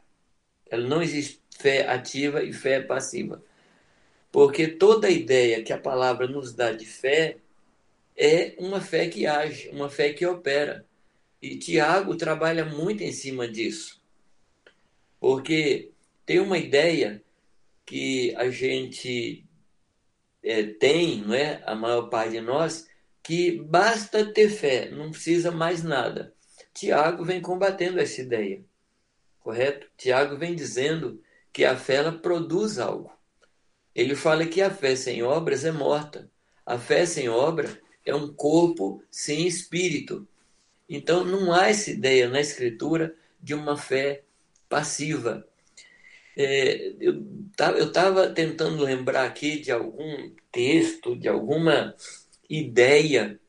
Ela 0.69 0.85
não 0.85 1.01
existe 1.01 1.39
fé 1.57 1.87
ativa 1.87 2.43
e 2.43 2.51
fé 2.51 2.81
passiva. 2.81 3.41
Porque 4.29 4.67
toda 4.67 5.09
ideia 5.09 5.63
que 5.63 5.71
a 5.71 5.77
palavra 5.77 6.27
nos 6.27 6.53
dá 6.53 6.73
de 6.73 6.85
fé 6.85 7.37
é 8.17 8.55
uma 8.59 8.81
fé 8.81 9.07
que 9.07 9.25
age, 9.25 9.69
uma 9.69 9.89
fé 9.89 10.11
que 10.11 10.25
opera. 10.25 10.85
E 11.41 11.57
Tiago 11.57 12.17
trabalha 12.17 12.65
muito 12.65 13.03
em 13.03 13.13
cima 13.13 13.47
disso. 13.47 14.01
Porque 15.17 15.91
tem 16.25 16.39
uma 16.39 16.57
ideia 16.57 17.23
que 17.85 18.35
a 18.35 18.49
gente 18.49 19.45
é, 20.43 20.63
tem, 20.63 21.21
não 21.21 21.33
é? 21.33 21.63
a 21.65 21.73
maior 21.73 22.09
parte 22.09 22.31
de 22.31 22.41
nós, 22.41 22.85
que 23.23 23.61
basta 23.61 24.25
ter 24.25 24.49
fé, 24.49 24.91
não 24.91 25.11
precisa 25.11 25.51
mais 25.51 25.81
nada. 25.81 26.35
Tiago 26.75 27.23
vem 27.23 27.41
combatendo 27.41 28.01
essa 28.01 28.19
ideia, 28.19 28.61
correto? 29.39 29.87
Tiago 29.95 30.35
vem 30.35 30.53
dizendo 30.53 31.23
que 31.53 31.63
a 31.63 31.77
fé 31.77 31.95
ela 31.95 32.11
produz 32.11 32.77
algo. 32.77 33.13
Ele 33.95 34.13
fala 34.13 34.45
que 34.45 34.61
a 34.61 34.69
fé 34.69 34.93
sem 34.93 35.23
obras 35.23 35.63
é 35.63 35.71
morta. 35.71 36.29
A 36.65 36.77
fé 36.77 37.05
sem 37.05 37.29
obra 37.29 37.81
é 38.05 38.13
um 38.13 38.33
corpo 38.33 39.01
sem 39.09 39.47
espírito. 39.47 40.27
Então 40.89 41.23
não 41.23 41.53
há 41.53 41.69
essa 41.69 41.91
ideia 41.91 42.27
na 42.27 42.41
escritura 42.41 43.15
de 43.41 43.53
uma 43.53 43.77
fé 43.77 44.23
passiva. 44.67 45.47
É, 46.35 46.93
eu 46.99 47.23
estava 47.85 48.27
tentando 48.31 48.83
lembrar 48.83 49.23
aqui 49.23 49.59
de 49.61 49.71
algum 49.71 50.29
texto, 50.51 51.15
de 51.15 51.29
alguma 51.29 51.95
ideia 52.49 53.39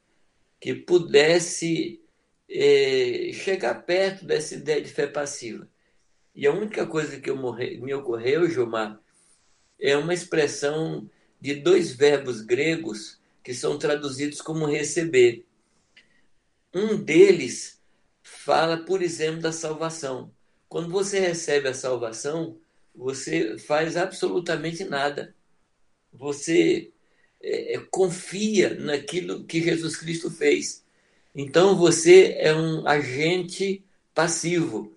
que 0.61 0.73
pudesse 0.73 2.00
é, 2.49 3.31
chegar 3.33 3.75
perto 3.83 4.25
dessa 4.25 4.55
ideia 4.55 4.81
de 4.81 4.88
fé 4.88 5.07
passiva. 5.07 5.69
E 6.35 6.47
a 6.47 6.53
única 6.53 6.87
coisa 6.87 7.19
que 7.21 7.33
morre, 7.33 7.79
me 7.79 7.95
ocorreu, 7.95 8.49
Gilmar, 8.49 9.00
é 9.81 9.97
uma 9.97 10.15
expressão 10.15 11.09
de 11.41 11.55
dois 11.55 11.93
verbos 11.93 12.41
gregos 12.41 13.21
que 13.43 13.55
são 13.55 13.79
traduzidos 13.79 14.41
como 14.41 14.67
receber. 14.67 15.45
Um 16.75 16.97
deles 16.97 17.81
fala, 18.23 18.76
por 18.76 19.03
exemplo, 19.03 19.41
da 19.41 19.53
salvação. 19.53 20.31
Quando 20.69 20.91
você 20.91 21.21
recebe 21.21 21.69
a 21.69 21.75
salvação, 21.75 22.59
você 22.95 23.59
faz 23.59 23.97
absolutamente 23.97 24.85
nada. 24.85 25.35
Você 26.12 26.93
é, 27.43 27.75
é 27.75 27.79
confia 27.91 28.75
naquilo 28.75 29.45
que 29.45 29.62
Jesus 29.62 29.97
Cristo 29.97 30.31
fez. 30.31 30.86
Então 31.37 31.76
você 31.76 32.35
é 32.38 32.55
um 32.55 32.88
agente 32.88 33.85
passivo. 34.14 34.97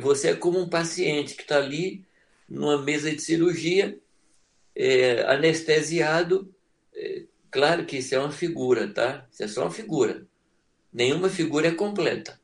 Você 0.00 0.28
é 0.30 0.36
como 0.36 0.58
um 0.58 0.68
paciente 0.68 1.34
que 1.34 1.42
está 1.42 1.58
ali 1.58 2.04
numa 2.48 2.80
mesa 2.80 3.10
de 3.14 3.20
cirurgia, 3.20 3.98
é, 4.74 5.22
anestesiado, 5.22 6.54
é, 6.94 7.24
Claro 7.50 7.84
que 7.84 7.98
isso 7.98 8.14
é 8.14 8.18
uma 8.18 8.30
figura, 8.30 8.92
tá? 8.92 9.26
Isso 9.30 9.42
é 9.42 9.48
só 9.48 9.62
uma 9.62 9.70
figura. 9.70 10.26
Nenhuma 10.92 11.28
figura 11.28 11.68
é 11.68 11.72
completa. 11.72 12.40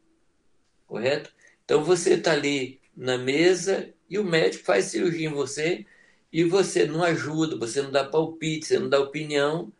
Correto? 0.86 1.32
Então 1.64 1.84
você 1.84 2.14
está 2.14 2.32
ali 2.32 2.80
na 2.96 3.16
mesa 3.16 3.92
e 4.10 4.18
o 4.18 4.24
médico 4.24 4.64
faz 4.64 4.86
cirurgia 4.86 5.28
em 5.28 5.32
você 5.32 5.86
e 6.32 6.42
você 6.44 6.86
não 6.86 7.02
ajuda, 7.04 7.56
você 7.56 7.82
não 7.82 7.90
dá 7.92 8.04
palpite, 8.04 8.66
você 8.66 8.78
não 8.78 8.88
dá 8.88 8.98
opinião, 8.98 9.72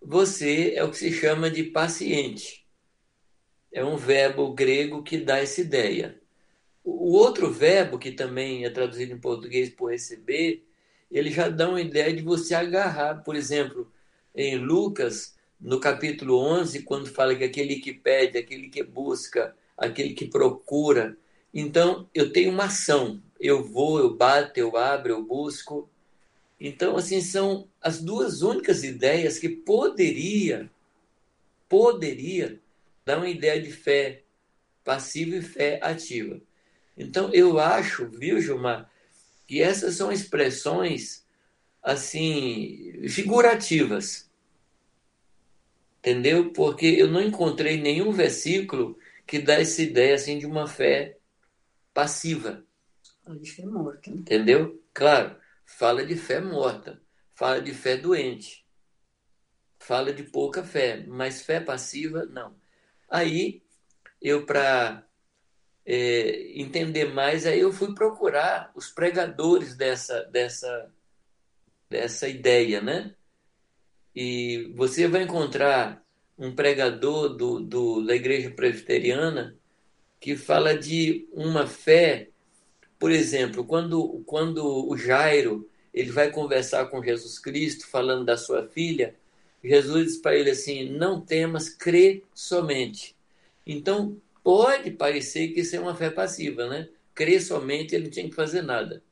você 0.00 0.72
é 0.74 0.82
o 0.82 0.90
que 0.90 0.98
se 0.98 1.12
chama 1.12 1.50
de 1.50 1.64
paciente. 1.64 2.61
É 3.72 3.84
um 3.84 3.96
verbo 3.96 4.52
grego 4.52 5.02
que 5.02 5.16
dá 5.18 5.38
essa 5.38 5.60
ideia. 5.60 6.20
O 6.84 7.12
outro 7.16 7.50
verbo, 7.50 7.98
que 7.98 8.12
também 8.12 8.64
é 8.64 8.70
traduzido 8.70 9.14
em 9.14 9.18
português 9.18 9.70
por 9.70 9.90
receber, 9.90 10.64
ele 11.10 11.30
já 11.30 11.48
dá 11.48 11.68
uma 11.68 11.80
ideia 11.80 12.12
de 12.12 12.22
você 12.22 12.54
agarrar. 12.54 13.22
Por 13.22 13.36
exemplo, 13.36 13.90
em 14.34 14.56
Lucas, 14.58 15.34
no 15.60 15.78
capítulo 15.80 16.36
11, 16.38 16.82
quando 16.82 17.06
fala 17.08 17.34
que 17.34 17.44
aquele 17.44 17.76
que 17.76 17.94
pede, 17.94 18.36
aquele 18.36 18.68
que 18.68 18.82
busca, 18.82 19.56
aquele 19.76 20.12
que 20.12 20.26
procura. 20.26 21.16
Então, 21.54 22.08
eu 22.14 22.32
tenho 22.32 22.50
uma 22.50 22.64
ação. 22.64 23.22
Eu 23.38 23.62
vou, 23.64 23.98
eu 23.98 24.14
bato, 24.14 24.58
eu 24.58 24.76
abro, 24.76 25.12
eu 25.12 25.22
busco. 25.22 25.88
Então, 26.60 26.96
assim, 26.96 27.20
são 27.20 27.68
as 27.80 28.00
duas 28.00 28.42
únicas 28.42 28.84
ideias 28.84 29.38
que 29.38 29.48
poderia, 29.48 30.70
poderia 31.68 32.61
dar 33.04 33.18
uma 33.18 33.28
ideia 33.28 33.60
de 33.60 33.70
fé 33.70 34.24
passiva 34.84 35.36
e 35.36 35.42
fé 35.42 35.78
ativa. 35.82 36.40
Então, 36.96 37.32
eu 37.32 37.58
acho, 37.58 38.08
viu, 38.08 38.40
Gilmar, 38.40 38.90
que 39.46 39.62
essas 39.62 39.96
são 39.96 40.12
expressões 40.12 41.24
assim, 41.82 43.06
figurativas. 43.08 44.30
Entendeu? 45.98 46.52
Porque 46.52 46.86
eu 46.86 47.08
não 47.08 47.20
encontrei 47.20 47.80
nenhum 47.80 48.12
versículo 48.12 48.98
que 49.26 49.38
dá 49.38 49.54
essa 49.54 49.82
ideia 49.82 50.14
assim 50.14 50.38
de 50.38 50.46
uma 50.46 50.66
fé 50.66 51.18
passiva. 51.94 52.64
Fala 53.24 53.38
de 53.38 53.50
fé 53.50 53.64
morta. 53.64 54.10
Entendeu? 54.10 54.82
Claro, 54.92 55.36
fala 55.64 56.04
de 56.04 56.16
fé 56.16 56.40
morta, 56.40 57.00
fala 57.34 57.62
de 57.62 57.72
fé 57.72 57.96
doente, 57.96 58.66
fala 59.78 60.12
de 60.12 60.22
pouca 60.24 60.62
fé, 60.62 61.04
mas 61.06 61.42
fé 61.42 61.60
passiva, 61.60 62.26
não. 62.26 62.54
Aí, 63.12 63.62
eu, 64.20 64.46
para 64.46 65.06
é, 65.86 66.60
entender 66.60 67.06
mais, 67.12 67.46
aí 67.46 67.60
eu 67.60 67.72
fui 67.72 67.94
procurar 67.94 68.72
os 68.74 68.88
pregadores 68.88 69.76
dessa, 69.76 70.22
dessa 70.24 70.90
dessa 71.92 72.26
ideia, 72.26 72.80
né? 72.80 73.14
E 74.14 74.72
você 74.74 75.06
vai 75.06 75.22
encontrar 75.22 76.02
um 76.38 76.54
pregador 76.54 77.28
do, 77.36 77.60
do, 77.60 78.04
da 78.04 78.16
igreja 78.16 78.50
presbiteriana 78.50 79.56
que 80.18 80.36
fala 80.36 80.76
de 80.76 81.28
uma 81.32 81.66
fé, 81.66 82.30
por 82.98 83.10
exemplo, 83.10 83.64
quando, 83.64 84.22
quando 84.24 84.88
o 84.88 84.96
Jairo 84.96 85.68
ele 85.92 86.10
vai 86.10 86.30
conversar 86.30 86.86
com 86.86 87.02
Jesus 87.02 87.38
Cristo 87.38 87.86
falando 87.86 88.24
da 88.24 88.36
sua 88.36 88.66
filha, 88.68 89.14
Jesus 89.62 90.06
diz 90.06 90.16
para 90.18 90.36
ele 90.36 90.50
assim: 90.50 90.90
não 90.90 91.20
temas, 91.20 91.68
crê 91.68 92.22
somente. 92.34 93.14
Então, 93.66 94.16
pode 94.42 94.90
parecer 94.90 95.48
que 95.48 95.60
isso 95.60 95.76
é 95.76 95.80
uma 95.80 95.94
fé 95.94 96.10
passiva, 96.10 96.68
né? 96.68 96.88
Crer 97.14 97.40
somente, 97.40 97.94
ele 97.94 98.04
não 98.04 98.10
tinha 98.10 98.28
que 98.28 98.34
fazer 98.34 98.62
nada. 98.62 99.02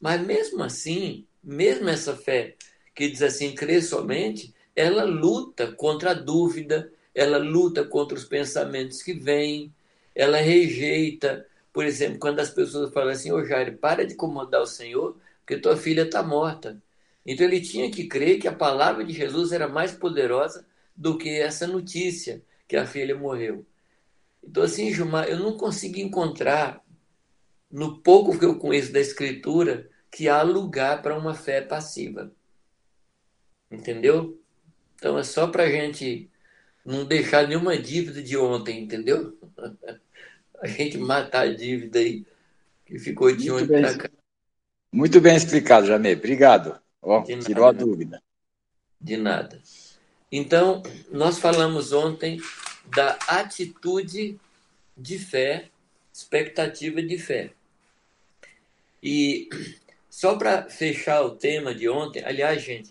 Mas 0.00 0.20
mesmo 0.20 0.62
assim, 0.62 1.26
mesmo 1.42 1.88
essa 1.88 2.16
fé 2.16 2.56
que 2.94 3.08
diz 3.08 3.22
assim, 3.22 3.54
crer 3.54 3.82
somente, 3.82 4.54
ela 4.74 5.04
luta 5.04 5.72
contra 5.72 6.10
a 6.10 6.14
dúvida, 6.14 6.92
ela 7.14 7.38
luta 7.38 7.84
contra 7.84 8.16
os 8.16 8.24
pensamentos 8.24 9.02
que 9.02 9.12
vêm, 9.12 9.72
ela 10.14 10.38
rejeita, 10.38 11.46
por 11.72 11.84
exemplo, 11.84 12.18
quando 12.18 12.40
as 12.40 12.50
pessoas 12.50 12.92
falam 12.92 13.10
assim, 13.10 13.30
ô 13.30 13.44
Jair, 13.44 13.76
para 13.78 14.04
de 14.04 14.14
incomodar 14.14 14.62
o 14.62 14.66
Senhor, 14.66 15.16
porque 15.40 15.60
tua 15.60 15.76
filha 15.76 16.02
está 16.02 16.22
morta. 16.22 16.80
Então 17.30 17.44
ele 17.46 17.60
tinha 17.60 17.90
que 17.90 18.06
crer 18.06 18.38
que 18.38 18.48
a 18.48 18.54
palavra 18.54 19.04
de 19.04 19.12
Jesus 19.12 19.52
era 19.52 19.68
mais 19.68 19.92
poderosa 19.92 20.66
do 20.96 21.18
que 21.18 21.28
essa 21.28 21.66
notícia 21.66 22.42
que 22.66 22.74
a 22.74 22.86
filha 22.86 23.14
morreu. 23.14 23.66
Então, 24.42 24.62
assim, 24.62 24.90
Gilmar, 24.90 25.28
eu 25.28 25.38
não 25.38 25.54
consigo 25.54 25.98
encontrar, 25.98 26.82
no 27.70 27.98
pouco 27.98 28.38
que 28.38 28.46
eu 28.46 28.58
conheço 28.58 28.94
da 28.94 28.98
Escritura, 28.98 29.90
que 30.10 30.26
há 30.26 30.40
lugar 30.40 31.02
para 31.02 31.18
uma 31.18 31.34
fé 31.34 31.60
passiva. 31.60 32.32
Entendeu? 33.70 34.40
Então 34.94 35.18
é 35.18 35.22
só 35.22 35.48
para 35.48 35.64
a 35.64 35.70
gente 35.70 36.30
não 36.82 37.04
deixar 37.04 37.46
nenhuma 37.46 37.76
dívida 37.76 38.22
de 38.22 38.38
ontem, 38.38 38.82
entendeu? 38.82 39.38
A 40.60 40.66
gente 40.66 40.98
matar 40.98 41.42
a 41.42 41.54
dívida 41.54 42.00
aí 42.00 42.26
que 42.84 42.98
ficou 42.98 43.30
de 43.30 43.48
ontem 43.48 43.80
para 43.80 43.96
cá. 43.96 44.10
Muito 44.92 45.20
bem 45.20 45.36
explicado, 45.36 45.86
Jamê. 45.86 46.14
Obrigado. 46.14 46.80
Oh, 47.10 47.22
tirou 47.22 47.66
a 47.66 47.72
dúvida. 47.72 48.22
De 49.00 49.16
nada. 49.16 49.62
Então, 50.30 50.82
nós 51.10 51.38
falamos 51.38 51.90
ontem 51.90 52.38
da 52.94 53.12
atitude 53.26 54.38
de 54.94 55.18
fé, 55.18 55.70
expectativa 56.12 57.00
de 57.00 57.16
fé. 57.16 57.50
E 59.02 59.48
só 60.10 60.36
para 60.36 60.68
fechar 60.68 61.22
o 61.22 61.30
tema 61.30 61.74
de 61.74 61.88
ontem, 61.88 62.22
aliás, 62.22 62.62
gente, 62.62 62.90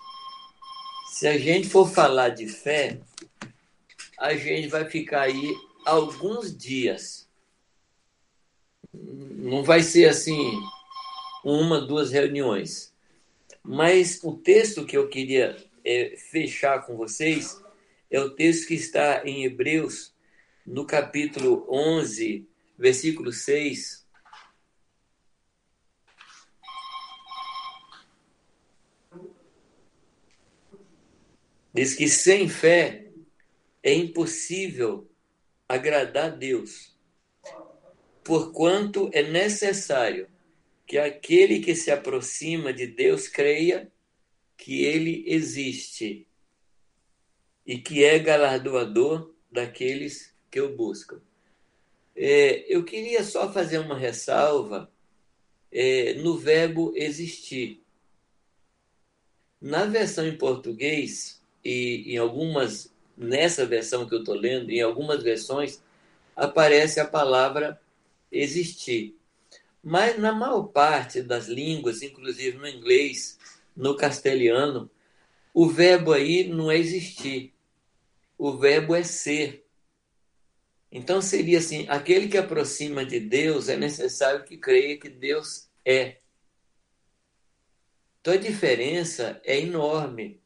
se 1.12 1.28
a 1.28 1.38
gente 1.38 1.70
for 1.70 1.88
falar 1.88 2.30
de 2.30 2.48
fé, 2.48 3.00
a 4.18 4.34
gente 4.34 4.68
vai 4.68 4.86
ficar 4.86 5.22
aí 5.22 5.56
alguns 5.86 6.58
dias. 6.58 7.30
Não 8.92 9.64
vai 9.64 9.84
ser 9.84 10.10
assim 10.10 10.60
uma, 11.44 11.80
duas 11.80 12.12
reuniões. 12.12 12.97
Mas 13.68 14.24
o 14.24 14.34
texto 14.34 14.86
que 14.86 14.96
eu 14.96 15.10
queria 15.10 15.58
é, 15.84 16.16
fechar 16.16 16.86
com 16.86 16.96
vocês 16.96 17.62
é 18.10 18.18
o 18.18 18.30
texto 18.30 18.66
que 18.66 18.76
está 18.76 19.24
em 19.26 19.44
Hebreus, 19.44 20.16
no 20.66 20.86
capítulo 20.86 21.68
11, 21.70 22.48
versículo 22.78 23.34
6, 23.34 24.08
Diz 31.74 31.94
que 31.94 32.08
sem 32.08 32.50
fé 32.50 33.06
é 33.84 33.94
impossível 33.94 35.12
agradar 35.68 36.26
a 36.26 36.36
Deus, 36.36 36.98
porquanto 38.24 39.12
é 39.14 39.22
necessário 39.22 40.28
que 40.88 40.98
aquele 40.98 41.60
que 41.60 41.76
se 41.76 41.92
aproxima 41.92 42.72
de 42.72 42.88
Deus 42.88 43.28
creia 43.28 43.92
que 44.56 44.86
ele 44.86 45.26
existe 45.28 46.26
e 47.66 47.78
que 47.78 48.06
é 48.06 48.18
galardoador 48.18 49.36
daqueles 49.52 50.34
que 50.50 50.62
o 50.62 50.76
buscam. 50.76 51.22
É, 52.16 52.66
eu 52.74 52.86
queria 52.86 53.22
só 53.24 53.52
fazer 53.52 53.80
uma 53.80 53.98
ressalva 53.98 54.90
é, 55.70 56.14
no 56.14 56.38
verbo 56.38 56.94
existir. 56.96 57.84
Na 59.60 59.86
versão 59.86 60.26
em 60.26 60.38
português, 60.38 61.42
e 61.66 62.14
em 62.14 62.18
algumas, 62.18 62.94
nessa 63.18 63.66
versão 63.66 64.08
que 64.08 64.16
eu 64.16 64.20
estou 64.20 64.36
lendo, 64.36 64.72
em 64.72 64.82
algumas 64.82 65.22
versões, 65.22 65.82
aparece 66.34 67.02
a 67.02 67.06
palavra 67.06 67.80
existir. 68.32 69.17
Mas 69.88 70.20
na 70.20 70.34
maior 70.34 70.64
parte 70.64 71.22
das 71.22 71.48
línguas, 71.48 72.02
inclusive 72.02 72.58
no 72.58 72.68
inglês, 72.68 73.40
no 73.74 73.96
castelhano, 73.96 74.92
o 75.54 75.66
verbo 75.66 76.12
aí 76.12 76.46
não 76.46 76.70
é 76.70 76.78
existir. 76.78 77.54
O 78.38 78.58
verbo 78.58 78.94
é 78.94 79.02
ser. 79.02 79.66
Então 80.92 81.22
seria 81.22 81.60
assim: 81.60 81.86
aquele 81.88 82.28
que 82.28 82.38
aproxima 82.38 83.06
de 83.06 83.18
Deus 83.18 83.70
é 83.70 83.78
necessário 83.78 84.44
que 84.44 84.58
creia 84.58 85.00
que 85.00 85.08
Deus 85.08 85.70
é. 85.86 86.18
Então 88.20 88.34
a 88.34 88.38
diferença 88.38 89.40
é 89.46 89.58
enorme 89.58 90.42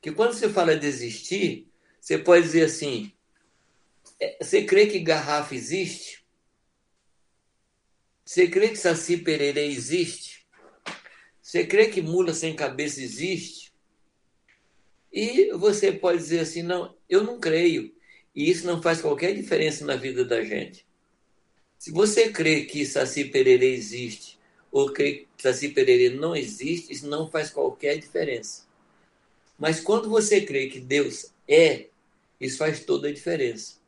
que 0.00 0.12
quando 0.12 0.32
você 0.32 0.48
fala 0.48 0.76
de 0.76 0.86
existir, 0.86 1.66
você 2.00 2.16
pode 2.16 2.44
dizer 2.44 2.66
assim: 2.66 3.12
é, 4.20 4.38
você 4.40 4.64
crê 4.64 4.86
que 4.86 5.00
garrafa 5.00 5.56
existe? 5.56 6.20
Você 8.30 8.46
crê 8.46 8.68
que 8.68 8.76
Saci 8.76 9.16
Pererê 9.16 9.66
existe? 9.66 10.46
Você 11.42 11.66
crê 11.66 11.88
que 11.88 12.00
mula 12.00 12.32
sem 12.32 12.54
cabeça 12.54 13.02
existe? 13.02 13.72
E 15.12 15.50
você 15.54 15.90
pode 15.90 16.18
dizer 16.18 16.38
assim: 16.38 16.62
não, 16.62 16.94
eu 17.08 17.24
não 17.24 17.40
creio. 17.40 17.92
E 18.32 18.48
isso 18.48 18.64
não 18.68 18.80
faz 18.80 19.00
qualquer 19.00 19.34
diferença 19.34 19.84
na 19.84 19.96
vida 19.96 20.24
da 20.24 20.44
gente. 20.44 20.86
Se 21.76 21.90
você 21.90 22.30
crê 22.30 22.66
que 22.66 22.86
Saci 22.86 23.24
Pererê 23.24 23.74
existe 23.74 24.38
ou 24.70 24.92
crê 24.92 25.26
que 25.36 25.42
Saci 25.42 25.70
Pererê 25.70 26.10
não 26.10 26.36
existe, 26.36 26.92
isso 26.92 27.08
não 27.08 27.28
faz 27.28 27.50
qualquer 27.50 27.98
diferença. 27.98 28.64
Mas 29.58 29.80
quando 29.80 30.08
você 30.08 30.40
crê 30.42 30.68
que 30.68 30.78
Deus 30.78 31.32
é, 31.48 31.88
isso 32.40 32.58
faz 32.58 32.84
toda 32.84 33.08
a 33.08 33.12
diferença. 33.12 33.80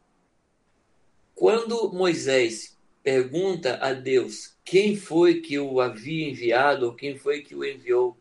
Quando 1.32 1.92
Moisés 1.92 2.71
pergunta 3.02 3.76
a 3.76 3.92
Deus 3.92 4.56
quem 4.64 4.96
foi 4.96 5.40
que 5.40 5.58
o 5.58 5.80
havia 5.80 6.28
enviado 6.28 6.86
ou 6.86 6.94
quem 6.94 7.16
foi 7.16 7.42
que 7.42 7.54
o 7.54 7.64
enviou 7.64 8.16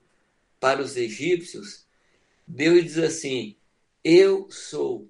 para 0.60 0.82
os 0.82 0.96
egípcios, 0.98 1.86
Deus 2.48 2.84
diz 2.84 2.98
assim: 2.98 3.58
Eu 4.04 4.50
sou, 4.50 5.10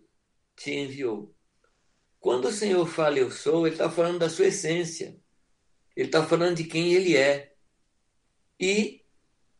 te 0.56 0.72
enviou. 0.72 1.34
Quando 2.20 2.50
o 2.50 2.52
Senhor 2.52 2.86
fala 2.86 3.18
eu 3.18 3.32
sou, 3.32 3.66
ele 3.66 3.76
está 3.76 3.90
falando 3.90 4.20
da 4.20 4.30
sua 4.30 4.48
essência. 4.48 5.20
Ele 5.96 6.08
está 6.08 6.26
falando 6.26 6.58
de 6.58 6.66
quem 6.66 6.94
ele 6.94 7.18
é. 7.18 7.54
E, 8.60 9.04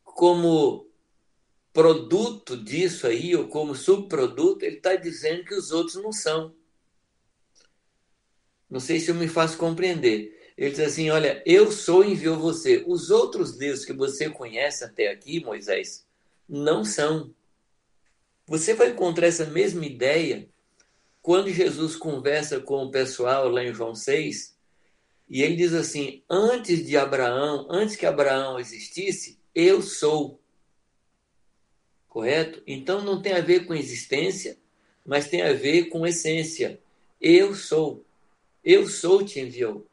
como 0.04 0.88
produto 1.74 2.56
disso 2.56 3.08
aí, 3.08 3.36
ou 3.36 3.48
como 3.48 3.76
subproduto, 3.76 4.64
ele 4.64 4.78
está 4.78 4.96
dizendo 4.96 5.44
que 5.44 5.56
os 5.56 5.72
outros 5.72 5.96
não 5.96 6.12
são. 6.12 6.56
Não 8.72 8.80
sei 8.80 9.02
se 9.02 9.12
eu 9.12 9.16
me 9.16 9.28
faço 9.28 9.58
compreender. 9.58 10.54
Ele 10.58 10.72
diz 10.72 10.80
assim: 10.80 11.10
Olha, 11.10 11.44
eu 11.46 11.70
sou 11.72 12.06
e 12.06 12.14
enviou 12.14 12.40
você. 12.40 12.84
Os 12.88 13.12
outros 13.12 13.58
deuses 13.58 13.84
que 13.84 13.92
você 13.92 14.30
conhece 14.30 14.86
até 14.86 15.10
aqui, 15.10 15.44
Moisés, 15.44 16.08
não 16.48 16.86
são. 16.86 17.34
Você 18.48 18.74
vai 18.74 18.92
encontrar 18.92 19.28
essa 19.28 19.46
mesma 19.46 19.86
ideia 19.86 20.50
quando 21.22 21.50
Jesus 21.50 21.96
conversa 21.96 22.60
com 22.60 22.86
o 22.86 22.92
pessoal 22.92 23.50
lá 23.50 23.64
em 23.64 23.74
João 23.74 23.94
6, 23.94 24.58
e 25.30 25.42
ele 25.42 25.56
diz 25.56 25.74
assim: 25.74 26.24
Antes 26.30 26.86
de 26.86 26.98
Abraão, 26.98 27.68
antes 27.70 27.96
que 27.96 28.06
Abraão 28.06 28.60
existisse, 28.60 29.38
eu 29.54 29.82
sou 29.82 30.40
correto? 32.08 32.62
Então 32.68 33.02
não 33.02 33.22
tem 33.22 33.34
a 33.34 33.42
ver 33.42 33.66
com 33.66 33.74
existência, 33.74 34.58
mas 35.06 35.30
tem 35.30 35.42
a 35.42 35.54
ver 35.54 35.86
com 35.86 36.06
essência. 36.06 36.80
Eu 37.20 37.56
sou. 37.56 38.06
Eu 38.64 38.88
sou 38.88 39.26
te 39.26 39.40
enviou. 39.40 39.88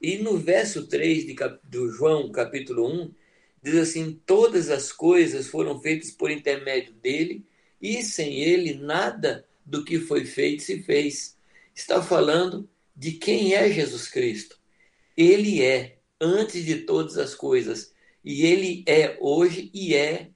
E 0.00 0.18
no 0.18 0.36
verso 0.36 0.88
3 0.88 1.24
de, 1.24 1.36
do 1.62 1.88
João, 1.88 2.32
capítulo 2.32 2.84
1, 3.04 3.14
diz 3.62 3.76
assim: 3.76 4.20
Todas 4.26 4.70
as 4.70 4.90
coisas 4.90 5.46
foram 5.46 5.80
feitas 5.80 6.10
por 6.10 6.28
intermédio 6.28 6.92
dele, 6.94 7.46
e 7.80 8.02
sem 8.02 8.42
ele 8.42 8.74
nada 8.74 9.46
do 9.64 9.84
que 9.84 10.00
foi 10.00 10.24
feito 10.24 10.64
se 10.64 10.82
fez. 10.82 11.38
Está 11.72 12.02
falando 12.02 12.68
de 12.96 13.12
quem 13.12 13.54
é 13.54 13.70
Jesus 13.70 14.08
Cristo. 14.08 14.58
Ele 15.16 15.62
é 15.62 15.98
antes 16.20 16.64
de 16.64 16.80
todas 16.80 17.16
as 17.16 17.36
coisas, 17.36 17.94
e 18.24 18.44
ele 18.44 18.82
é 18.84 19.16
hoje 19.20 19.70
e 19.72 19.94
é 19.94 20.30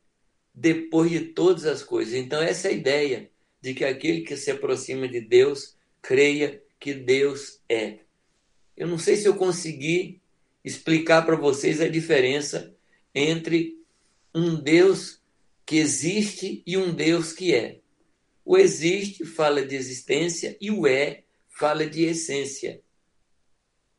depois 0.54 1.10
de 1.10 1.20
todas 1.20 1.66
as 1.66 1.82
coisas. 1.82 2.14
Então, 2.14 2.40
essa 2.40 2.68
é 2.68 2.70
a 2.70 2.74
ideia 2.74 3.30
de 3.60 3.74
que 3.74 3.84
aquele 3.84 4.20
que 4.20 4.36
se 4.36 4.52
aproxima 4.52 5.08
de 5.08 5.20
Deus 5.20 5.76
creia 6.00 6.62
que 6.78 6.94
Deus 6.94 7.60
é. 7.68 8.00
Eu 8.76 8.86
não 8.86 8.98
sei 8.98 9.16
se 9.16 9.26
eu 9.26 9.36
consegui 9.36 10.20
explicar 10.64 11.22
para 11.22 11.36
vocês 11.36 11.80
a 11.80 11.88
diferença 11.88 12.74
entre 13.14 13.80
um 14.34 14.56
Deus 14.56 15.22
que 15.64 15.76
existe 15.76 16.62
e 16.66 16.76
um 16.76 16.94
Deus 16.94 17.32
que 17.32 17.54
é. 17.54 17.80
O 18.44 18.56
existe 18.56 19.24
fala 19.24 19.64
de 19.64 19.74
existência 19.74 20.56
e 20.60 20.70
o 20.70 20.86
é 20.86 21.24
fala 21.48 21.86
de 21.86 22.04
essência. 22.04 22.82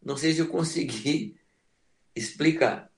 Não 0.01 0.15
sei 0.15 0.33
se 0.33 0.39
eu 0.39 0.47
consegui 0.47 1.35
explicar. 2.15 2.91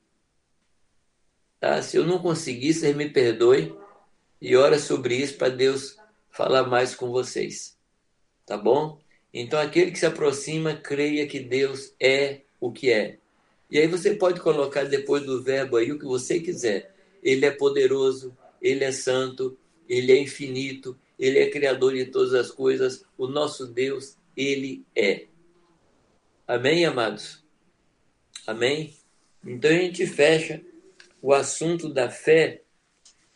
Tá? 1.59 1.81
Se 1.81 1.97
eu 1.97 2.05
não 2.05 2.19
conseguir, 2.19 2.73
vocês 2.73 2.95
me 2.95 3.09
perdoem 3.09 3.75
e 4.41 4.55
ora 4.55 4.79
sobre 4.79 5.15
isso 5.15 5.37
para 5.37 5.49
Deus 5.49 5.97
falar 6.29 6.63
mais 6.67 6.95
com 6.95 7.09
vocês. 7.11 7.77
Tá 8.45 8.57
bom? 8.57 9.01
Então, 9.33 9.59
aquele 9.59 9.91
que 9.91 9.99
se 9.99 10.05
aproxima, 10.05 10.75
creia 10.75 11.27
que 11.27 11.39
Deus 11.39 11.93
é 11.99 12.41
o 12.59 12.71
que 12.71 12.91
é. 12.91 13.17
E 13.69 13.77
aí 13.77 13.87
você 13.87 14.15
pode 14.15 14.39
colocar 14.41 14.83
depois 14.85 15.23
do 15.23 15.43
verbo 15.43 15.77
aí 15.77 15.91
o 15.91 15.99
que 15.99 16.05
você 16.05 16.39
quiser. 16.39 16.95
Ele 17.21 17.45
é 17.45 17.51
poderoso, 17.51 18.35
ele 18.61 18.83
é 18.83 18.91
santo, 18.91 19.57
ele 19.87 20.11
é 20.11 20.19
infinito, 20.19 20.97
ele 21.17 21.37
é 21.37 21.49
criador 21.49 21.93
de 21.93 22.05
todas 22.05 22.33
as 22.33 22.49
coisas. 22.49 23.05
O 23.17 23.27
nosso 23.27 23.67
Deus, 23.67 24.17
ele 24.35 24.83
é. 24.95 25.27
Amém, 26.47 26.85
amados? 26.85 27.43
Amém? 28.47 28.95
Então 29.45 29.69
a 29.69 29.75
gente 29.75 30.07
fecha 30.07 30.61
o 31.21 31.33
assunto 31.33 31.89
da 31.89 32.09
fé 32.09 32.63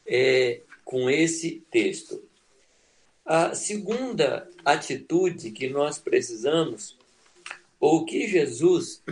é, 0.05 0.61
com 0.83 1.09
esse 1.09 1.63
texto. 1.69 2.23
A 3.25 3.53
segunda 3.53 4.49
atitude 4.65 5.51
que 5.51 5.69
nós 5.69 5.97
precisamos, 5.97 6.97
ou 7.79 8.05
que 8.05 8.27
Jesus, 8.27 9.03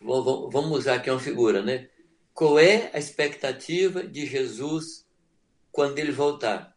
vamos 0.00 0.78
usar 0.78 0.94
aqui 0.94 1.10
uma 1.10 1.20
figura, 1.20 1.62
né? 1.62 1.88
Qual 2.32 2.58
é 2.58 2.90
a 2.92 2.98
expectativa 2.98 4.02
de 4.02 4.26
Jesus 4.26 5.06
quando 5.70 5.98
ele 5.98 6.12
voltar? 6.12 6.74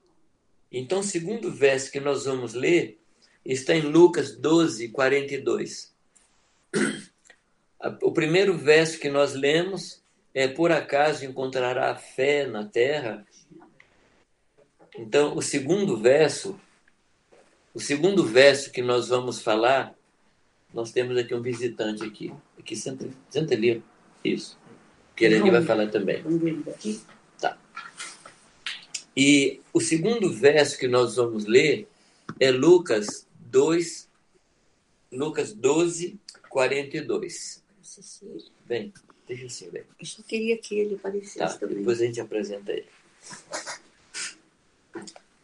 Então, 0.71 0.99
o 0.99 1.03
segundo 1.03 1.51
verso 1.51 1.91
que 1.91 1.99
nós 1.99 2.25
vamos 2.25 2.53
ler 2.53 2.99
está 3.43 3.73
em 3.73 3.81
Lucas 3.81 4.35
12, 4.35 4.89
42. 4.89 5.95
O 8.01 8.11
primeiro 8.11 8.57
verso 8.57 8.99
que 8.99 9.09
nós 9.09 9.33
lemos 9.33 10.03
é: 10.33 10.47
Por 10.47 10.71
acaso 10.71 11.25
encontrará 11.25 11.95
fé 11.95 12.45
na 12.45 12.65
terra? 12.65 13.25
Então, 14.97 15.35
o 15.37 15.41
segundo 15.41 15.95
verso, 15.97 16.59
o 17.77 17.79
segundo 17.79 18.25
verso 18.25 18.71
que 18.71 18.81
nós 18.81 19.09
vamos 19.09 19.39
falar, 19.39 19.95
nós 20.73 20.91
temos 20.91 21.15
aqui 21.15 21.35
um 21.35 21.43
visitante 21.43 22.03
aqui. 22.03 22.33
Aqui, 22.57 22.75
senta, 22.75 23.07
senta 23.29 23.53
ali. 23.53 23.83
Isso. 24.25 24.57
Querendo 25.15 25.51
vai 25.51 25.63
falar 25.63 25.87
também. 25.91 26.23
Tá. 27.39 27.55
E 29.15 29.61
o 29.71 29.79
segundo 29.79 30.33
verso 30.33 30.79
que 30.79 30.87
nós 30.87 31.17
vamos 31.17 31.45
ler 31.45 31.87
é 32.39 32.49
Lucas 32.49 33.27
2, 33.41 34.09
Lucas 35.11 35.53
12, 35.53 36.19
42. 36.49 37.63
Bem, 38.65 38.91
deixa 39.27 39.45
assim, 39.45 39.69
bem. 39.69 39.83
Eu 39.99 40.05
só 40.07 40.23
queria 40.23 40.57
que 40.57 40.79
ele 40.79 40.95
aparecesse 40.95 41.37
tá, 41.37 41.59
também. 41.59 41.77
Depois 41.77 42.01
a 42.01 42.05
gente 42.05 42.19
apresenta 42.19 42.71
ele. 42.71 42.87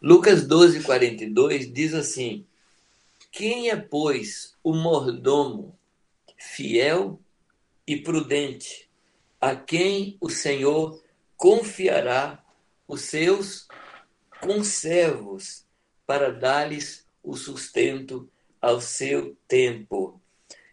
Lucas 0.06 0.46
12, 0.46 0.82
42 0.82 1.72
diz 1.72 1.94
assim: 1.94 2.46
Quem 3.32 3.70
é, 3.70 3.76
pois, 3.76 4.54
o 4.62 4.74
mordomo 4.74 5.78
fiel 6.36 7.18
e 7.86 7.96
prudente, 7.96 8.86
a 9.40 9.56
quem 9.56 10.18
o 10.20 10.28
Senhor 10.28 11.02
confiará 11.38 12.44
os 12.86 13.00
seus 13.00 13.66
conservos 14.42 15.64
para 16.06 16.30
dar-lhes 16.30 17.06
o 17.22 17.34
sustento 17.34 18.28
ao 18.60 18.82
seu 18.82 19.34
tempo? 19.48 20.20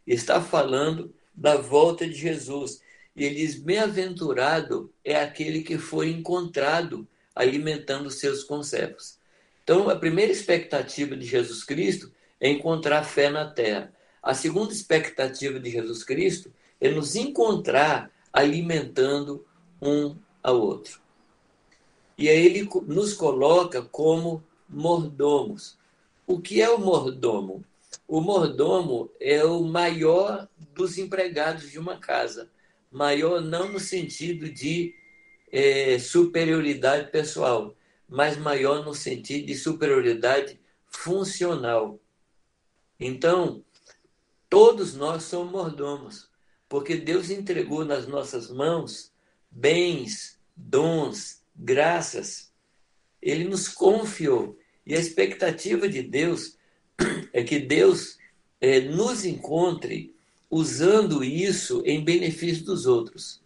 Está 0.05 0.41
falando 0.41 1.15
da 1.33 1.55
volta 1.55 2.05
de 2.05 2.15
Jesus. 2.15 2.81
E 3.15 3.23
ele 3.23 3.35
diz: 3.35 3.55
Bem-aventurado 3.55 4.93
é 5.05 5.15
aquele 5.15 5.63
que 5.63 5.77
foi 5.77 6.09
encontrado 6.09 7.07
alimentando 7.33 8.11
seus 8.11 8.43
conservos. 8.43 9.20
Então, 9.71 9.89
a 9.89 9.95
primeira 9.95 10.33
expectativa 10.33 11.15
de 11.15 11.25
Jesus 11.25 11.63
Cristo 11.63 12.11
é 12.41 12.49
encontrar 12.49 13.05
fé 13.05 13.29
na 13.29 13.49
terra. 13.49 13.89
A 14.21 14.33
segunda 14.33 14.73
expectativa 14.73 15.61
de 15.61 15.69
Jesus 15.69 16.03
Cristo 16.03 16.51
é 16.81 16.89
nos 16.89 17.15
encontrar 17.15 18.11
alimentando 18.33 19.45
um 19.81 20.17
ao 20.43 20.59
outro. 20.59 20.99
E 22.17 22.27
aí 22.27 22.45
ele 22.47 22.69
nos 22.85 23.13
coloca 23.13 23.81
como 23.81 24.43
mordomos. 24.67 25.77
O 26.27 26.41
que 26.41 26.61
é 26.61 26.69
o 26.69 26.77
mordomo? 26.77 27.63
O 28.05 28.19
mordomo 28.19 29.09
é 29.21 29.41
o 29.45 29.63
maior 29.63 30.49
dos 30.73 30.97
empregados 30.97 31.71
de 31.71 31.79
uma 31.79 31.95
casa. 31.95 32.49
Maior 32.91 33.39
não 33.39 33.71
no 33.71 33.79
sentido 33.79 34.49
de 34.49 34.93
é, 35.49 35.97
superioridade 35.97 37.09
pessoal, 37.09 37.73
mas 38.11 38.35
maior 38.35 38.83
no 38.83 38.93
sentido 38.93 39.45
de 39.45 39.55
superioridade 39.55 40.59
funcional. 40.85 41.97
Então, 42.99 43.63
todos 44.49 44.93
nós 44.93 45.23
somos 45.23 45.49
mordomos, 45.49 46.29
porque 46.67 46.97
Deus 46.97 47.29
entregou 47.29 47.85
nas 47.85 48.07
nossas 48.07 48.51
mãos 48.51 49.13
bens, 49.49 50.37
dons, 50.53 51.41
graças. 51.55 52.51
Ele 53.21 53.45
nos 53.45 53.69
confiou. 53.69 54.59
E 54.85 54.93
a 54.93 54.99
expectativa 54.99 55.87
de 55.87 56.03
Deus 56.03 56.57
é 57.31 57.41
que 57.45 57.59
Deus 57.59 58.17
é, 58.59 58.81
nos 58.81 59.23
encontre 59.23 60.13
usando 60.49 61.23
isso 61.23 61.81
em 61.85 62.03
benefício 62.03 62.65
dos 62.65 62.85
outros. 62.85 63.41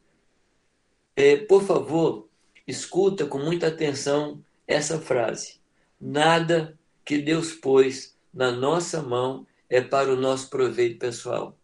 É, 1.16 1.38
por 1.38 1.64
favor, 1.64 2.28
escuta 2.68 3.28
com 3.28 3.38
muita 3.38 3.68
atenção 3.68 4.44
essa 4.68 5.00
frase. 5.00 5.60
Nada 6.00 6.78
que 7.04 7.18
Deus 7.18 7.54
pôs 7.54 8.16
na 8.34 8.52
nossa 8.52 9.02
mão 9.02 9.46
é 9.70 9.82
para 9.82 10.12
o 10.12 10.16
nosso 10.16 10.50
proveito 10.50 11.00
pessoal. 11.00 11.58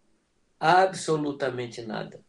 Absolutamente 0.60 1.82
nada. 1.82 2.24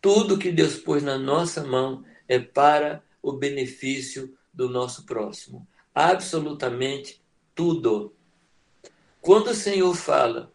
Tudo 0.00 0.38
que 0.38 0.50
Deus 0.50 0.76
pôs 0.76 1.02
na 1.02 1.18
nossa 1.18 1.64
mão 1.64 2.04
é 2.26 2.38
para 2.38 3.02
o 3.22 3.32
benefício 3.32 4.34
do 4.52 4.68
nosso 4.68 5.04
próximo. 5.04 5.66
Absolutamente 5.94 7.20
tudo. 7.54 8.14
Quando 9.20 9.48
o 9.48 9.54
Senhor 9.54 9.94
fala 9.94 10.52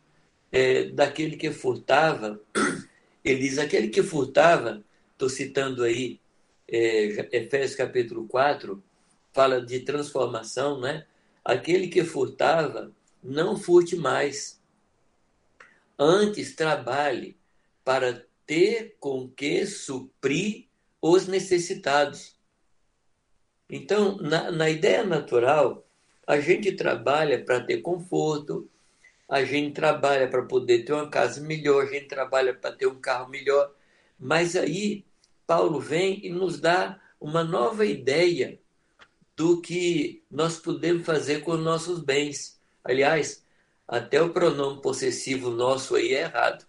é, 0.52 0.86
daquele 0.86 1.36
que 1.36 1.52
furtava, 1.52 2.41
ele 3.24 3.41
diz: 3.41 3.60
aquele 3.60 3.89
que 3.89 4.02
furtava, 4.02 4.84
estou 5.12 5.30
citando 5.30 5.84
aí 5.84 6.19
é, 6.67 7.38
Efésios 7.38 7.76
capítulo 7.76 8.28
4, 8.28 8.82
fala 9.36 9.62
de 9.62 9.82
transformação, 9.82 10.80
né? 10.80 11.06
Aquele 11.43 11.89
que 11.89 12.06
furtava, 12.06 12.95
não 13.21 13.58
furte 13.58 13.93
mais. 13.98 14.62
Antes 16.00 16.56
trabalhe 16.56 17.38
para 17.84 18.26
ter 18.45 18.95
com 18.98 19.28
que 19.28 19.65
suprir 19.65 20.67
os 21.02 21.28
necessitados. 21.28 22.39
Então, 23.69 24.15
na, 24.17 24.50
na 24.52 24.69
ideia 24.69 25.04
natural, 25.04 25.86
a 26.26 26.39
gente 26.39 26.71
trabalha 26.71 27.43
para 27.43 27.60
ter 27.60 27.82
conforto, 27.82 28.69
a 29.28 29.43
gente 29.43 29.74
trabalha 29.74 30.30
para 30.30 30.43
poder 30.43 30.86
ter 30.86 30.93
uma 30.93 31.10
casa 31.10 31.41
melhor, 31.41 31.84
a 31.84 31.91
gente 31.91 32.08
trabalha 32.08 32.54
para 32.54 32.71
ter 32.71 32.88
um 32.88 33.02
carro 33.02 33.30
melhor. 33.30 33.76
Mas 34.17 34.56
aí 34.56 35.06
Paulo 35.45 35.82
vem 35.82 36.26
e 36.26 36.30
nos 36.30 36.62
dá 36.62 37.02
uma 37.19 37.43
nova 37.43 37.86
ideia 37.86 38.60
do 39.36 39.62
que 39.62 40.24
nós 40.32 40.58
podemos 40.58 41.06
fazer 41.06 41.41
com 41.41 41.52
os 41.52 41.60
nossos 41.60 42.00
bens. 42.00 42.60
Aliás, 42.84 43.43
até 43.88 44.21
o 44.21 44.32
pronome 44.32 44.82
possessivo 44.82 45.50
nosso 45.50 45.95
aí 45.95 46.13
é 46.13 46.21
errado. 46.21 46.65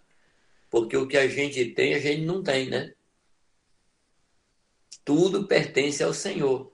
Porque 0.69 0.97
o 0.97 1.07
que 1.07 1.17
a 1.17 1.27
gente 1.27 1.63
tem, 1.65 1.93
a 1.93 1.99
gente 1.99 2.23
não 2.23 2.43
tem, 2.43 2.69
né? 2.69 2.93
Tudo 5.05 5.47
pertence 5.47 6.03
ao 6.03 6.13
Senhor. 6.13 6.71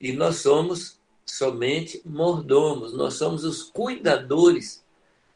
E 0.00 0.12
nós 0.12 0.36
somos 0.36 0.98
somente 1.24 2.00
mordomos, 2.04 2.94
nós 2.94 3.14
somos 3.14 3.44
os 3.44 3.62
cuidadores 3.62 4.84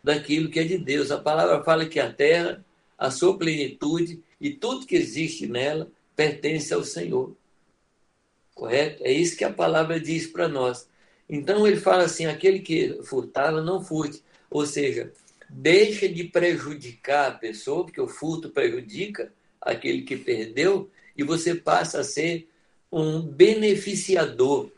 daquilo 0.02 0.48
que 0.48 0.60
é 0.60 0.64
de 0.64 0.78
Deus. 0.78 1.10
A 1.10 1.18
palavra 1.18 1.62
fala 1.62 1.86
que 1.86 2.00
a 2.00 2.12
terra, 2.12 2.64
a 2.96 3.10
sua 3.10 3.36
plenitude 3.36 4.22
e 4.40 4.50
tudo 4.50 4.86
que 4.86 4.96
existe 4.96 5.46
nela 5.46 5.90
pertence 6.16 6.72
ao 6.72 6.84
Senhor. 6.84 7.36
Correto? 8.60 9.02
É 9.02 9.10
isso 9.10 9.38
que 9.38 9.44
a 9.44 9.50
palavra 9.50 9.98
diz 9.98 10.26
para 10.26 10.46
nós. 10.46 10.86
Então 11.26 11.66
ele 11.66 11.78
fala 11.78 12.04
assim: 12.04 12.26
aquele 12.26 12.58
que 12.58 13.00
furtava, 13.04 13.62
não 13.62 13.82
furte. 13.82 14.22
Ou 14.50 14.66
seja, 14.66 15.14
deixa 15.48 16.06
de 16.06 16.24
prejudicar 16.24 17.28
a 17.30 17.34
pessoa, 17.34 17.84
porque 17.84 18.02
o 18.02 18.06
furto 18.06 18.50
prejudica 18.50 19.32
aquele 19.58 20.02
que 20.02 20.14
perdeu, 20.14 20.90
e 21.16 21.22
você 21.22 21.54
passa 21.54 22.00
a 22.00 22.04
ser 22.04 22.50
um 22.92 23.22
beneficiador 23.22 24.70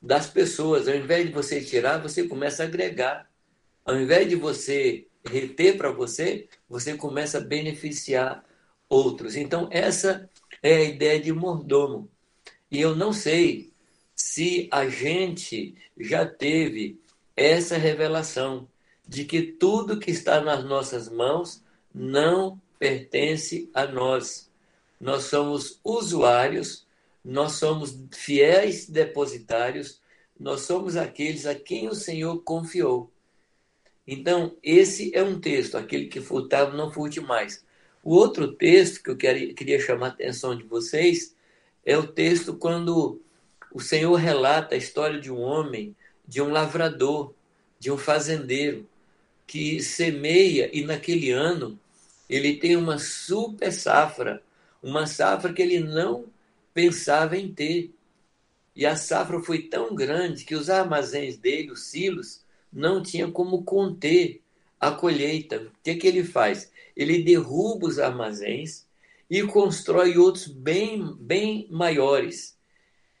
das 0.00 0.28
pessoas. 0.28 0.86
Ao 0.86 0.94
invés 0.94 1.26
de 1.26 1.32
você 1.32 1.60
tirar, 1.60 1.98
você 1.98 2.22
começa 2.28 2.62
a 2.62 2.66
agregar. 2.66 3.28
Ao 3.84 3.96
invés 3.98 4.28
de 4.28 4.36
você 4.36 5.08
reter 5.28 5.76
para 5.76 5.90
você, 5.90 6.48
você 6.68 6.94
começa 6.96 7.38
a 7.38 7.40
beneficiar 7.40 8.44
outros. 8.88 9.34
Então, 9.34 9.68
essa 9.72 10.30
é 10.62 10.76
a 10.76 10.84
ideia 10.84 11.20
de 11.20 11.32
mordomo. 11.32 12.08
E 12.76 12.80
eu 12.82 12.94
não 12.94 13.10
sei 13.10 13.72
se 14.14 14.68
a 14.70 14.86
gente 14.86 15.74
já 15.98 16.26
teve 16.26 17.00
essa 17.34 17.78
revelação 17.78 18.68
de 19.08 19.24
que 19.24 19.40
tudo 19.40 19.98
que 19.98 20.10
está 20.10 20.42
nas 20.42 20.62
nossas 20.62 21.08
mãos 21.08 21.62
não 21.94 22.60
pertence 22.78 23.70
a 23.72 23.86
nós. 23.86 24.50
Nós 25.00 25.22
somos 25.22 25.80
usuários, 25.82 26.86
nós 27.24 27.52
somos 27.52 27.98
fiéis 28.12 28.86
depositários, 28.86 29.98
nós 30.38 30.60
somos 30.60 30.98
aqueles 30.98 31.46
a 31.46 31.54
quem 31.54 31.88
o 31.88 31.94
Senhor 31.94 32.42
confiou. 32.42 33.10
Então, 34.06 34.54
esse 34.62 35.10
é 35.14 35.22
um 35.22 35.40
texto, 35.40 35.78
aquele 35.78 36.08
que 36.08 36.20
furtava 36.20 36.76
não 36.76 36.92
furte 36.92 37.22
mais. 37.22 37.64
O 38.04 38.14
outro 38.14 38.52
texto 38.52 39.02
que 39.02 39.08
eu 39.08 39.16
queria 39.16 39.80
chamar 39.80 40.08
a 40.08 40.10
atenção 40.10 40.54
de 40.54 40.64
vocês 40.64 41.34
é 41.86 41.96
o 41.96 42.04
texto 42.04 42.54
quando 42.54 43.22
o 43.72 43.80
Senhor 43.80 44.16
relata 44.16 44.74
a 44.74 44.78
história 44.78 45.20
de 45.20 45.30
um 45.30 45.40
homem, 45.40 45.94
de 46.26 46.42
um 46.42 46.50
lavrador, 46.50 47.32
de 47.78 47.92
um 47.92 47.96
fazendeiro, 47.96 48.88
que 49.46 49.80
semeia 49.80 50.68
e 50.76 50.84
naquele 50.84 51.30
ano 51.30 51.78
ele 52.28 52.56
tem 52.56 52.74
uma 52.76 52.98
super 52.98 53.72
safra, 53.72 54.42
uma 54.82 55.06
safra 55.06 55.52
que 55.52 55.62
ele 55.62 55.78
não 55.78 56.24
pensava 56.74 57.36
em 57.36 57.52
ter. 57.54 57.92
E 58.74 58.84
a 58.84 58.96
safra 58.96 59.40
foi 59.40 59.62
tão 59.62 59.94
grande 59.94 60.44
que 60.44 60.56
os 60.56 60.68
armazéns 60.68 61.36
dele, 61.36 61.70
os 61.70 61.84
silos, 61.84 62.42
não 62.72 63.00
tinham 63.00 63.30
como 63.30 63.62
conter 63.62 64.42
a 64.80 64.90
colheita. 64.90 65.58
O 65.58 65.70
que, 65.84 65.94
que 65.94 66.06
ele 66.06 66.24
faz? 66.24 66.70
Ele 66.96 67.22
derruba 67.22 67.86
os 67.86 68.00
armazéns 68.00 68.85
e 69.30 69.42
constrói 69.42 70.16
outros 70.16 70.46
bem, 70.46 71.14
bem 71.18 71.66
maiores. 71.70 72.56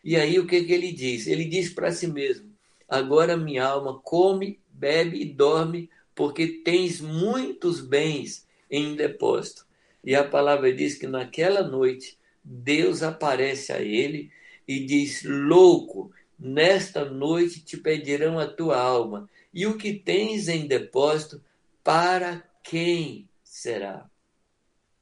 E 0.02 0.16
aí 0.16 0.38
o 0.38 0.46
que, 0.46 0.62
que 0.64 0.72
ele 0.72 0.92
diz? 0.92 1.26
Ele 1.26 1.44
diz 1.44 1.70
para 1.70 1.90
si 1.90 2.06
mesmo: 2.06 2.50
Agora 2.88 3.36
minha 3.36 3.64
alma 3.64 3.98
come, 4.02 4.60
bebe 4.68 5.20
e 5.20 5.24
dorme, 5.24 5.90
porque 6.14 6.46
tens 6.46 7.00
muitos 7.00 7.80
bens 7.80 8.46
em 8.70 8.94
depósito. 8.94 9.66
E 10.04 10.14
a 10.14 10.22
palavra 10.22 10.72
diz 10.72 10.96
que 10.96 11.06
naquela 11.06 11.62
noite 11.62 12.16
Deus 12.44 13.02
aparece 13.02 13.72
a 13.72 13.80
ele 13.80 14.30
e 14.68 14.80
diz: 14.80 15.24
Louco, 15.24 16.12
nesta 16.38 17.04
noite 17.04 17.60
te 17.60 17.76
pedirão 17.76 18.38
a 18.38 18.46
tua 18.46 18.78
alma, 18.78 19.28
e 19.52 19.66
o 19.66 19.76
que 19.76 19.92
tens 19.92 20.48
em 20.48 20.66
depósito, 20.66 21.42
para 21.82 22.44
quem 22.62 23.28
será? 23.42 24.08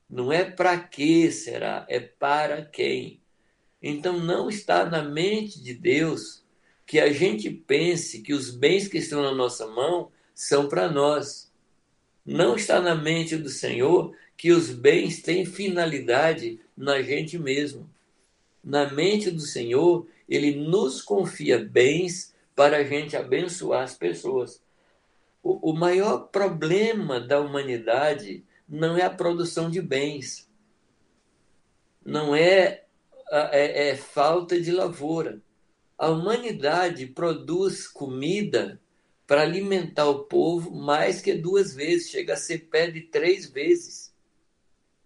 Não 0.08 0.32
é 0.32 0.44
para 0.44 0.78
que 0.78 1.30
será, 1.30 1.86
é 1.88 2.00
para 2.00 2.64
quem. 2.64 3.20
Então 3.82 4.18
não 4.18 4.48
está 4.48 4.84
na 4.84 5.02
mente 5.02 5.62
de 5.62 5.74
Deus 5.74 6.44
que 6.86 7.00
a 7.00 7.12
gente 7.12 7.50
pense 7.50 8.20
que 8.20 8.32
os 8.32 8.50
bens 8.50 8.88
que 8.88 8.98
estão 8.98 9.22
na 9.22 9.32
nossa 9.32 9.66
mão 9.66 10.10
são 10.34 10.68
para 10.68 10.90
nós. 10.90 11.52
Não 12.24 12.56
está 12.56 12.80
na 12.80 12.94
mente 12.94 13.36
do 13.36 13.48
Senhor 13.48 14.14
que 14.36 14.52
os 14.52 14.70
bens 14.70 15.22
têm 15.22 15.44
finalidade 15.44 16.60
na 16.76 17.02
gente 17.02 17.38
mesmo. 17.38 17.88
Na 18.62 18.90
mente 18.90 19.30
do 19.30 19.40
Senhor, 19.40 20.06
ele 20.28 20.54
nos 20.54 21.02
confia 21.02 21.58
bens 21.58 22.34
para 22.54 22.78
a 22.78 22.84
gente 22.84 23.16
abençoar 23.16 23.82
as 23.82 23.96
pessoas. 23.96 24.62
O, 25.42 25.70
o 25.70 25.74
maior 25.74 26.28
problema 26.28 27.20
da 27.20 27.40
humanidade 27.40 28.42
não 28.68 28.96
é 28.96 29.02
a 29.02 29.10
produção 29.10 29.70
de 29.70 29.80
bens, 29.80 30.48
não 32.04 32.34
é, 32.34 32.84
é, 33.30 33.88
é 33.90 33.96
falta 33.96 34.60
de 34.60 34.70
lavoura. 34.70 35.40
A 35.96 36.10
humanidade 36.10 37.06
produz 37.06 37.86
comida 37.86 38.80
para 39.26 39.42
alimentar 39.42 40.06
o 40.06 40.24
povo 40.24 40.70
mais 40.70 41.20
que 41.20 41.34
duas 41.34 41.74
vezes, 41.74 42.10
chega 42.10 42.34
a 42.34 42.36
ser 42.36 42.68
pé 42.70 42.90
de 42.90 43.02
três 43.02 43.48
vezes. 43.48 44.12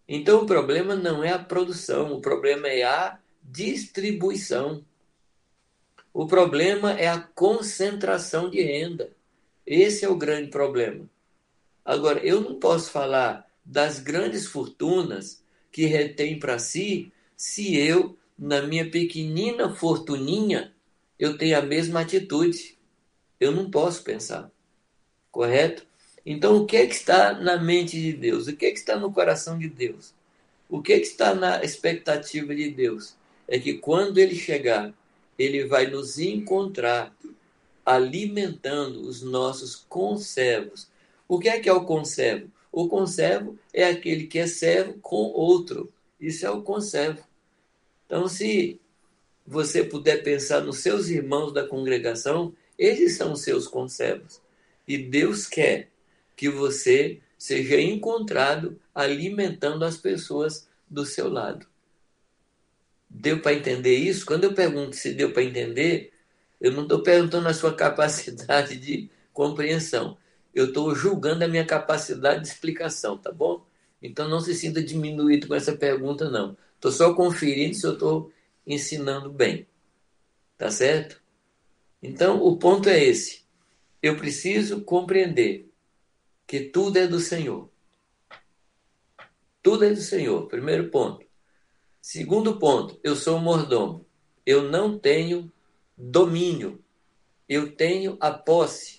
Então 0.09 0.43
o 0.43 0.47
problema 0.47 0.97
não 0.97 1.23
é 1.23 1.31
a 1.31 1.39
produção, 1.39 2.15
o 2.15 2.21
problema 2.21 2.69
é 2.69 2.83
a 2.83 3.19
distribuição. 3.43 4.85
O 6.13 6.27
problema 6.27 6.99
é 6.99 7.07
a 7.07 7.21
concentração 7.21 8.51
de 8.51 8.61
renda. 8.63 9.13
Esse 9.65 10.05
é 10.05 10.09
o 10.09 10.17
grande 10.17 10.51
problema. 10.51 11.09
Agora, 11.85 12.19
eu 12.21 12.41
não 12.41 12.59
posso 12.59 12.91
falar 12.91 13.48
das 13.69 13.99
grandes 13.99 14.47
fortunas 14.47 15.43
que 15.71 15.85
retém 15.85 16.39
para 16.39 16.59
si 16.59 17.13
se 17.37 17.77
eu, 17.77 18.17
na 18.37 18.63
minha 18.63 18.91
pequenina 18.91 19.75
fortuninha, 19.75 20.73
eu 21.19 21.37
tenho 21.37 21.59
a 21.59 21.63
mesma 21.63 22.01
atitude. 22.01 22.79
Eu 23.39 23.53
não 23.53 23.71
posso 23.71 24.03
pensar. 24.03 24.51
Correto? 25.31 25.87
Então, 26.25 26.57
o 26.57 26.67
que, 26.67 26.79
é 26.79 26.87
que 26.87 26.95
está 26.95 27.35
na 27.35 27.59
mente 27.59 28.01
de 28.01 28.13
Deus? 28.13 28.49
O 28.49 28.57
que, 28.57 28.67
é 28.67 28.71
que 28.71 28.79
está 28.79 28.97
no 28.97 29.13
coração 29.13 29.59
de 29.59 29.69
Deus? 29.69 30.15
O 30.69 30.81
que, 30.83 30.95
é 30.95 30.99
que 30.99 31.07
está 31.07 31.35
na 31.35 31.63
expectativa 31.63 32.55
de 32.55 32.71
Deus? 32.71 33.15
É 33.47 33.59
que 33.59 33.75
quando 33.75 34.19
ele 34.19 34.35
chegar, 34.35 34.93
ele 35.39 35.67
vai 35.67 35.87
nos 35.87 36.19
encontrar 36.19 37.15
alimentando 37.85 39.03
os 39.03 39.23
nossos 39.23 39.77
conservos. 39.77 40.89
O 41.29 41.39
que 41.39 41.49
é 41.49 41.61
que 41.61 41.69
é 41.69 41.73
o 41.73 41.85
conservo? 41.85 42.51
O 42.79 42.89
conservo 42.89 43.59
é 43.75 43.87
aquele 43.89 44.29
que 44.29 44.39
é 44.39 44.47
servo 44.47 45.01
com 45.01 45.17
outro. 45.17 45.93
Isso 46.21 46.47
é 46.47 46.51
o 46.51 46.63
conservo. 46.63 47.27
Então, 48.07 48.29
se 48.29 48.81
você 49.45 49.83
puder 49.83 50.23
pensar 50.23 50.61
nos 50.61 50.79
seus 50.79 51.09
irmãos 51.09 51.53
da 51.53 51.67
congregação, 51.67 52.55
eles 52.79 53.17
são 53.17 53.35
seus 53.35 53.67
conservos. 53.67 54.41
E 54.87 54.97
Deus 54.97 55.45
quer 55.49 55.89
que 56.37 56.49
você 56.49 57.19
seja 57.37 57.81
encontrado 57.81 58.81
alimentando 58.95 59.85
as 59.85 59.97
pessoas 59.97 60.69
do 60.89 61.05
seu 61.05 61.29
lado. 61.29 61.67
Deu 63.11 63.43
para 63.43 63.55
entender 63.55 63.97
isso? 63.97 64.25
Quando 64.25 64.45
eu 64.45 64.55
pergunto 64.55 64.95
se 64.95 65.13
deu 65.15 65.33
para 65.33 65.43
entender, 65.43 66.13
eu 66.61 66.71
não 66.71 66.85
estou 66.85 67.03
perguntando 67.03 67.49
a 67.49 67.55
sua 67.55 67.75
capacidade 67.75 68.77
de 68.77 69.11
compreensão. 69.33 70.17
Eu 70.59 70.65
estou 70.65 70.93
julgando 70.93 71.45
a 71.45 71.49
minha 71.49 71.65
capacidade 71.65 72.43
de 72.43 72.49
explicação, 72.49 73.17
tá 73.17 73.31
bom? 73.31 73.65
Então 74.03 74.29
não 74.29 74.41
se 74.41 74.53
sinta 74.57 74.83
diminuído 74.83 75.47
com 75.47 75.55
essa 75.55 75.77
pergunta, 75.77 76.29
não. 76.29 76.57
Estou 76.75 76.91
só 76.91 77.15
conferindo 77.15 77.77
se 77.77 77.87
eu 77.87 77.93
estou 77.93 78.33
ensinando 78.67 79.31
bem. 79.31 79.69
Tá 80.57 80.69
certo? 80.69 81.23
Então, 82.03 82.43
o 82.43 82.57
ponto 82.57 82.89
é 82.89 82.99
esse. 83.01 83.45
Eu 84.03 84.17
preciso 84.17 84.81
compreender 84.81 85.71
que 86.45 86.59
tudo 86.59 86.97
é 86.97 87.07
do 87.07 87.21
Senhor. 87.21 87.71
Tudo 89.63 89.85
é 89.85 89.91
do 89.91 90.01
Senhor. 90.01 90.49
Primeiro 90.49 90.91
ponto. 90.91 91.25
Segundo 92.03 92.59
ponto, 92.59 92.99
eu 93.05 93.15
sou 93.15 93.39
mordomo. 93.39 94.05
Eu 94.45 94.65
não 94.69 94.99
tenho 94.99 95.53
domínio. 95.97 96.83
Eu 97.49 97.77
tenho 97.77 98.17
a 98.19 98.33
posse 98.33 98.98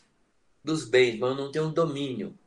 dos 0.70 0.86
bens, 0.86 1.18
mas 1.18 1.32
eu 1.32 1.36
não 1.36 1.52
tenho 1.52 1.70
domínio. 1.70 2.38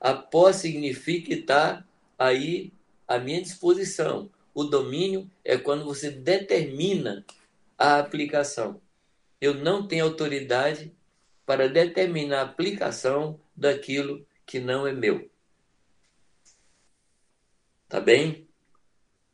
A 0.00 0.14
posse 0.14 0.62
significa 0.62 1.34
estar 1.34 1.86
aí 2.18 2.72
à 3.06 3.18
minha 3.18 3.42
disposição. 3.42 4.30
O 4.54 4.64
domínio 4.64 5.30
é 5.44 5.58
quando 5.58 5.84
você 5.84 6.10
determina 6.10 7.24
a 7.76 7.98
aplicação. 7.98 8.80
Eu 9.40 9.54
não 9.54 9.86
tenho 9.86 10.04
autoridade 10.04 10.92
para 11.44 11.68
determinar 11.68 12.40
a 12.40 12.44
aplicação 12.44 13.38
daquilo 13.54 14.26
que 14.46 14.58
não 14.58 14.86
é 14.86 14.92
meu. 14.92 15.30
Tá 17.88 18.00
bem? 18.00 18.46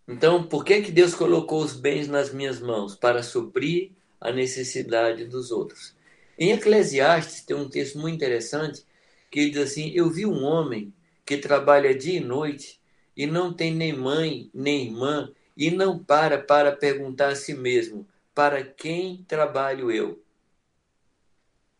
Então, 0.06 0.46
por 0.46 0.64
que, 0.64 0.82
que 0.82 0.92
Deus 0.92 1.14
colocou 1.14 1.62
os 1.62 1.74
bens 1.74 2.08
nas 2.08 2.32
minhas 2.32 2.60
mãos? 2.60 2.94
Para 2.94 3.22
suprir 3.22 3.92
a 4.20 4.32
necessidade 4.32 5.24
dos 5.24 5.50
outros. 5.50 5.94
Em 6.38 6.52
Eclesiastes 6.52 7.44
tem 7.44 7.56
um 7.56 7.68
texto 7.68 7.98
muito 7.98 8.16
interessante 8.16 8.84
que 9.30 9.50
diz 9.50 9.62
assim: 9.62 9.92
Eu 9.94 10.10
vi 10.10 10.26
um 10.26 10.42
homem 10.42 10.92
que 11.24 11.36
trabalha 11.38 11.96
dia 11.96 12.18
e 12.18 12.20
noite 12.20 12.80
e 13.16 13.26
não 13.26 13.52
tem 13.52 13.72
nem 13.72 13.92
mãe 13.92 14.50
nem 14.52 14.86
irmã, 14.86 15.32
e 15.56 15.70
não 15.70 15.98
para 15.98 16.38
para 16.38 16.74
perguntar 16.74 17.28
a 17.28 17.36
si 17.36 17.54
mesmo: 17.54 18.06
para 18.34 18.64
quem 18.64 19.24
trabalho 19.24 19.90
eu? 19.90 20.22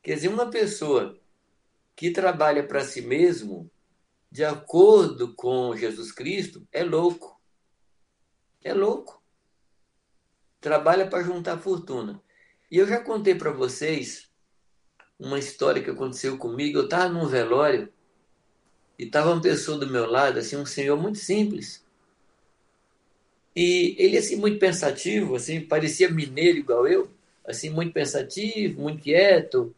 Quer 0.02 0.16
dizer, 0.16 0.28
uma 0.28 0.50
pessoa 0.50 1.18
que 1.96 2.10
trabalha 2.10 2.62
para 2.62 2.84
si 2.84 3.00
mesmo, 3.00 3.70
de 4.30 4.44
acordo 4.44 5.32
com 5.34 5.76
Jesus 5.76 6.12
Cristo, 6.12 6.66
é 6.70 6.84
louco. 6.84 7.40
É 8.62 8.74
louco. 8.74 9.22
Trabalha 10.60 11.06
para 11.08 11.22
juntar 11.22 11.58
fortuna. 11.58 12.20
E 12.70 12.78
eu 12.78 12.86
já 12.86 13.00
contei 13.00 13.34
para 13.34 13.50
vocês 13.50 14.28
uma 15.18 15.38
história 15.38 15.82
que 15.82 15.90
aconteceu 15.90 16.36
comigo. 16.38 16.78
Eu 16.78 16.84
estava 16.84 17.08
num 17.08 17.26
velório 17.26 17.88
e 18.98 19.04
estava 19.04 19.32
uma 19.32 19.40
pessoa 19.42 19.78
do 19.78 19.86
meu 19.88 20.10
lado, 20.10 20.38
assim, 20.38 20.56
um 20.56 20.66
senhor 20.66 21.00
muito 21.00 21.18
simples. 21.18 21.84
E 23.54 23.94
ele, 23.98 24.18
assim, 24.18 24.36
muito 24.36 24.58
pensativo, 24.58 25.36
assim, 25.36 25.60
parecia 25.60 26.10
mineiro 26.10 26.58
igual 26.58 26.86
eu, 26.88 27.10
assim, 27.46 27.70
muito 27.70 27.92
pensativo, 27.92 28.80
muito 28.82 29.02
quieto. 29.02 29.74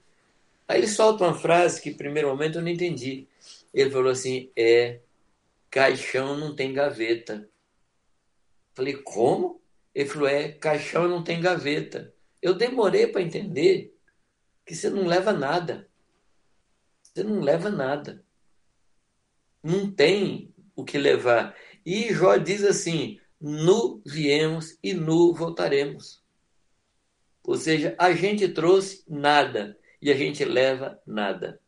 Aí 0.66 0.80
ele 0.80 0.88
solta 0.88 1.24
uma 1.24 1.34
frase 1.34 1.80
que, 1.80 1.90
primeiro 1.92 2.28
momento, 2.28 2.58
eu 2.58 2.62
não 2.62 2.68
entendi. 2.68 3.26
Ele 3.72 3.90
falou 3.90 4.10
assim: 4.10 4.50
é, 4.56 5.00
caixão 5.70 6.36
não 6.36 6.54
tem 6.54 6.72
gaveta. 6.72 7.48
Falei, 8.74 8.94
como? 8.94 9.60
Ele 9.94 10.08
falou: 10.08 10.28
é, 10.28 10.48
caixão 10.52 11.08
não 11.08 11.22
tem 11.22 11.40
gaveta. 11.40 12.12
Eu 12.42 12.54
demorei 12.54 13.06
para 13.06 13.22
entender 13.22 13.95
que 14.66 14.74
você 14.74 14.90
não 14.90 15.06
leva 15.06 15.32
nada. 15.32 15.88
Você 17.02 17.22
não 17.22 17.40
leva 17.40 17.70
nada. 17.70 18.22
Não 19.62 19.90
tem 19.90 20.52
o 20.74 20.84
que 20.84 20.98
levar. 20.98 21.56
E 21.84 22.12
Jó 22.12 22.36
diz 22.36 22.64
assim: 22.64 23.18
nu 23.40 24.02
viemos 24.04 24.76
e 24.82 24.92
nu 24.92 25.32
voltaremos. 25.32 26.22
Ou 27.44 27.56
seja, 27.56 27.94
a 27.96 28.12
gente 28.12 28.48
trouxe 28.48 29.04
nada 29.08 29.78
e 30.02 30.10
a 30.10 30.16
gente 30.16 30.44
leva 30.44 31.00
nada. 31.06 31.60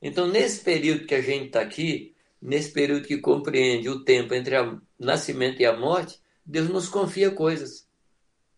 Então, 0.00 0.26
nesse 0.26 0.64
período 0.64 1.06
que 1.06 1.14
a 1.14 1.22
gente 1.22 1.46
está 1.46 1.60
aqui, 1.60 2.16
nesse 2.40 2.72
período 2.72 3.06
que 3.06 3.18
compreende 3.18 3.88
o 3.88 4.04
tempo 4.04 4.34
entre 4.34 4.58
o 4.58 4.82
nascimento 4.98 5.60
e 5.60 5.64
a 5.64 5.76
morte, 5.76 6.20
Deus 6.44 6.68
nos 6.68 6.88
confia 6.88 7.30
coisas. 7.30 7.88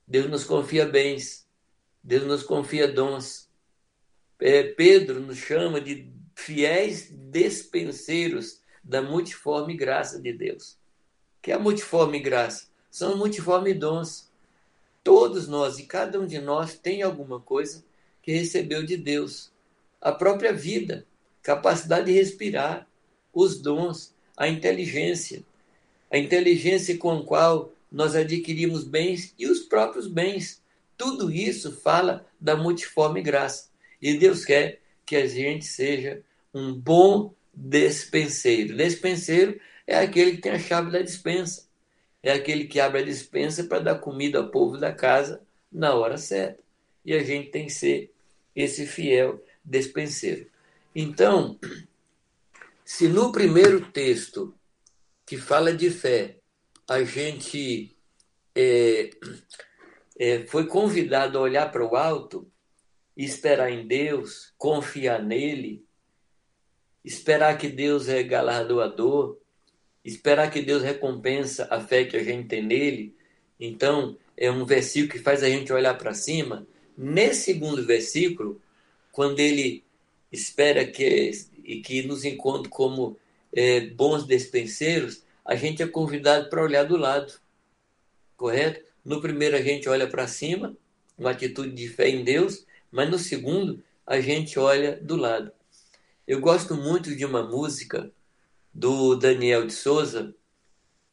Deus 0.09 0.31
nos 0.31 0.45
confia 0.45 0.87
bens. 0.87 1.44
Deus 2.05 2.25
nos 2.25 2.43
confia 2.43 2.87
dons. 2.87 3.49
É, 4.39 4.63
Pedro 4.63 5.21
nos 5.21 5.39
chama 5.39 5.81
de 5.81 6.13
fiéis 6.37 7.11
despenseiros 7.11 8.61
da 8.83 9.01
multiforme 9.01 9.75
graça 9.75 10.21
de 10.21 10.31
Deus. 10.31 10.77
Que 11.41 11.51
é 11.51 11.55
a 11.55 11.59
multiforme 11.59 12.21
graça? 12.21 12.67
São 12.91 13.17
multiforme 13.17 13.73
dons. 13.73 14.31
Todos 15.03 15.49
nós 15.49 15.79
e 15.79 15.85
cada 15.85 16.21
um 16.21 16.27
de 16.27 16.39
nós 16.39 16.75
tem 16.75 17.03
alguma 17.03 17.41
coisa 17.41 17.83
que 18.23 18.33
recebeu 18.33 18.85
de 18.85 18.99
Deus. 18.99 19.51
A 19.99 20.13
própria 20.13 20.53
vida, 20.53 21.07
capacidade 21.43 22.07
de 22.07 22.13
respirar, 22.13 22.87
os 23.33 23.59
dons, 23.59 24.15
a 24.37 24.47
inteligência. 24.47 25.43
A 26.11 26.19
inteligência 26.19 26.99
com 26.99 27.19
a 27.19 27.25
qual 27.25 27.73
nós 27.91 28.15
adquirimos 28.15 28.85
bens 28.85 29.35
e 29.39 29.47
os 29.47 29.61
próprios 29.61 30.07
bens. 30.07 30.63
Tudo 30.97 31.31
isso 31.31 31.81
fala 31.81 32.27
da 32.41 32.57
multiforme 32.57 33.23
graça. 33.23 33.69
E 34.01 34.15
Deus 34.15 34.45
quer 34.45 34.81
que 35.05 35.17
a 35.17 35.27
gente 35.27 35.65
seja 35.65 36.23
um 36.53 36.73
bom 36.73 37.35
despenseiro. 37.53 38.77
Despenseiro 38.77 39.61
é 39.87 39.99
aquele 39.99 40.33
que 40.33 40.43
tem 40.43 40.53
a 40.53 40.59
chave 40.59 40.91
da 40.91 41.03
dispensa. 41.03 41.69
É 42.23 42.33
aquele 42.33 42.65
que 42.65 42.81
abre 42.81 43.01
a 43.01 43.05
dispensa 43.05 43.65
para 43.65 43.81
dar 43.81 43.99
comida 43.99 44.39
ao 44.39 44.51
povo 44.51 44.79
da 44.79 44.93
casa 44.93 45.43
na 45.71 45.95
hora 45.95 46.17
certa. 46.17 46.63
E 47.05 47.13
a 47.13 47.23
gente 47.23 47.51
tem 47.51 47.67
que 47.67 47.73
ser 47.73 48.13
esse 48.57 48.87
fiel 48.87 49.45
despenseiro. 49.65 50.47
Então, 50.95 51.59
se 52.85 53.09
no 53.09 53.33
primeiro 53.33 53.91
texto 53.91 54.55
que 55.27 55.37
fala 55.37 55.75
de 55.75 55.91
fé, 55.91 56.37
a 56.89 57.03
gente 57.03 57.95
é, 58.55 59.11
foi 60.47 60.67
convidado 60.67 61.39
a 61.39 61.41
olhar 61.41 61.71
para 61.73 61.85
o 61.85 61.97
alto, 61.97 62.51
esperar 63.17 63.71
em 63.71 63.87
Deus, 63.87 64.53
confiar 64.57 65.23
nele, 65.23 65.85
esperar 67.05 67.59
que 67.59 67.69
Deus 67.69 68.09
é 68.09 68.23
galardoador, 68.23 69.39
esperar 70.05 70.51
que 70.51 70.63
Deus 70.63 70.83
recompensa 70.83 71.67
a 71.71 71.81
fé 71.81 72.05
que 72.05 72.17
a 72.17 72.23
gente 72.23 72.49
tem 72.49 72.63
nele. 72.63 73.17
Então, 73.59 74.17
é 74.37 74.51
um 74.51 74.65
versículo 74.65 75.13
que 75.13 75.19
faz 75.19 75.43
a 75.43 75.49
gente 75.49 75.73
olhar 75.73 75.97
para 75.97 76.15
cima 76.15 76.67
Nesse 76.97 77.43
segundo 77.43 77.85
versículo, 77.85 78.61
quando 79.11 79.41
ele 79.41 79.85
espera 80.31 80.87
que, 80.87 81.31
e 81.65 81.81
que 81.81 82.03
nos 82.03 82.25
encontre 82.25 82.69
como 82.69 83.17
é, 83.53 83.81
bons 83.81 84.25
despenseiros, 84.25 85.23
a 85.45 85.57
gente 85.57 85.83
é 85.83 85.87
convidado 85.89 86.49
para 86.49 86.63
olhar 86.63 86.85
do 86.85 86.97
lado, 86.97 87.33
correto? 88.37 88.94
No 89.05 89.21
primeiro, 89.21 89.57
a 89.57 89.63
gente 89.63 89.89
olha 89.89 90.09
para 90.09 90.27
cima, 90.27 90.77
uma 91.19 91.31
atitude 91.31 91.73
de 91.73 91.89
fé 91.89 92.09
em 92.09 92.25
Deus, 92.25 92.65
mas 92.91 93.11
no 93.11 93.19
segundo, 93.19 93.83
a 94.07 94.21
gente 94.21 94.59
olha 94.59 94.97
do 95.01 95.17
lado. 95.17 95.53
Eu 96.27 96.41
gosto 96.41 96.75
muito 96.75 97.15
de 97.15 97.25
uma 97.25 97.43
música 97.43 98.11
do 98.73 99.15
Daniel 99.15 99.67
de 99.67 99.73
Souza, 99.73 100.35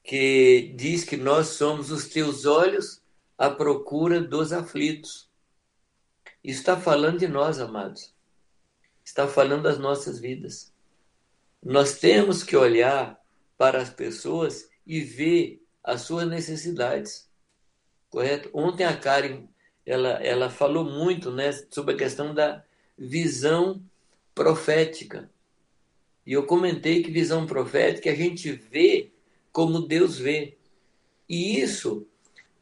que 0.03 0.73
diz 0.75 1.03
que 1.03 1.17
nós 1.17 1.47
somos 1.47 1.91
os 1.91 2.07
teus 2.07 2.45
olhos 2.45 3.01
à 3.37 3.49
procura 3.49 4.21
dos 4.21 4.53
aflitos. 4.53 5.29
Está 6.43 6.79
falando 6.79 7.19
de 7.19 7.27
nós, 7.27 7.59
amados. 7.59 8.13
Está 9.03 9.27
falando 9.27 9.63
das 9.63 9.77
nossas 9.77 10.19
vidas. 10.19 10.73
Nós 11.61 11.99
temos 11.99 12.41
que 12.41 12.55
olhar 12.55 13.19
para 13.57 13.81
as 13.81 13.89
pessoas 13.89 14.69
e 14.87 15.01
ver 15.01 15.61
as 15.83 16.01
suas 16.01 16.27
necessidades. 16.27 17.29
Correto? 18.11 18.49
Ontem 18.53 18.83
a 18.83 18.95
Karen 18.95 19.47
ela, 19.83 20.09
ela 20.23 20.49
falou 20.51 20.85
muito 20.85 21.31
né, 21.31 21.51
sobre 21.71 21.95
a 21.95 21.97
questão 21.97 22.35
da 22.35 22.63
visão 22.95 23.81
profética. 24.35 25.27
E 26.23 26.33
eu 26.33 26.45
comentei 26.45 27.01
que 27.01 27.09
visão 27.09 27.47
profética 27.47 28.11
a 28.11 28.15
gente 28.15 28.51
vê 28.51 29.09
como 29.51 29.87
Deus 29.87 30.19
vê. 30.19 30.55
E 31.27 31.59
isso 31.59 32.05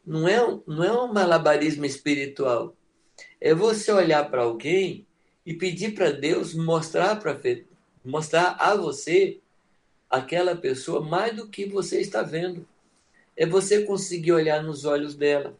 não 0.05 0.25
é, 0.25 0.39
não 0.65 0.83
é 0.83 0.93
um 0.93 1.11
malabarismo 1.11 1.85
espiritual 1.85 2.73
é 3.39 3.53
você 3.53 3.91
olhar 3.91 4.29
para 4.29 4.43
alguém 4.43 5.05
e 5.45 5.53
pedir 5.53 5.93
para 5.93 6.11
Deus 6.11 6.53
mostrar 6.53 7.15
para 7.17 7.39
mostrar 8.03 8.55
a 8.59 8.75
você 8.75 9.39
aquela 10.09 10.55
pessoa 10.55 11.01
mais 11.01 11.35
do 11.35 11.47
que 11.47 11.65
você 11.65 12.01
está 12.01 12.21
vendo. 12.21 12.67
É 13.39 13.45
você 13.45 13.83
conseguir 13.83 14.33
olhar 14.33 14.61
nos 14.61 14.83
olhos 14.83 15.15
dela. 15.15 15.57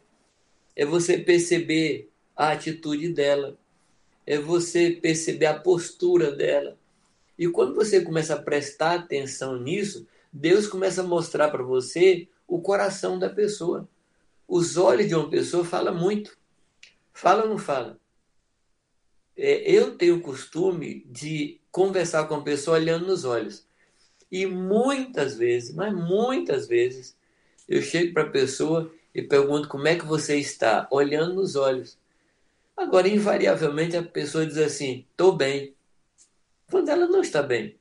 É 0.75 0.85
você 0.85 1.17
perceber 1.17 2.09
a 2.35 2.51
atitude 2.51 3.07
dela. 3.13 3.57
É 4.27 4.37
você 4.37 4.91
perceber 4.91 5.45
a 5.45 5.57
postura 5.57 6.29
dela. 6.29 6.77
E 7.37 7.47
quando 7.47 7.73
você 7.73 8.01
começa 8.01 8.33
a 8.33 8.41
prestar 8.41 8.95
atenção 8.95 9.57
nisso, 9.57 10.05
Deus 10.31 10.67
começa 10.67 10.99
a 10.99 11.07
mostrar 11.07 11.47
para 11.51 11.63
você 11.63 12.27
o 12.45 12.59
coração 12.59 13.17
da 13.17 13.29
pessoa. 13.29 13.87
Os 14.45 14.75
olhos 14.75 15.07
de 15.07 15.15
uma 15.15 15.29
pessoa 15.29 15.63
falam 15.63 15.95
muito. 15.95 16.37
Fala 17.13 17.43
ou 17.43 17.49
não 17.49 17.57
fala? 17.57 17.97
É, 19.37 19.71
eu 19.71 19.95
tenho 19.95 20.17
o 20.17 20.21
costume 20.21 21.05
de 21.09 21.61
conversar 21.71 22.27
com 22.27 22.35
a 22.35 22.43
pessoa 22.43 22.75
olhando 22.75 23.07
nos 23.07 23.23
olhos. 23.23 23.65
E 24.29 24.45
muitas 24.45 25.37
vezes, 25.37 25.73
mas 25.73 25.93
muitas 25.93 26.67
vezes, 26.67 27.17
eu 27.69 27.81
chego 27.83 28.13
para 28.13 28.23
a 28.23 28.29
pessoa 28.29 28.91
e 29.13 29.21
pergunto 29.21 29.69
como 29.69 29.87
é 29.87 29.95
que 29.95 30.05
você 30.05 30.37
está, 30.37 30.87
olhando 30.91 31.35
nos 31.35 31.55
olhos. 31.55 31.97
Agora, 32.75 33.07
invariavelmente, 33.07 33.95
a 33.95 34.01
pessoa 34.01 34.45
diz 34.45 34.57
assim: 34.57 35.05
estou 35.11 35.35
bem. 35.35 35.75
Quando 36.69 36.89
ela 36.89 37.07
não 37.07 37.21
está 37.21 37.43
bem. 37.43 37.77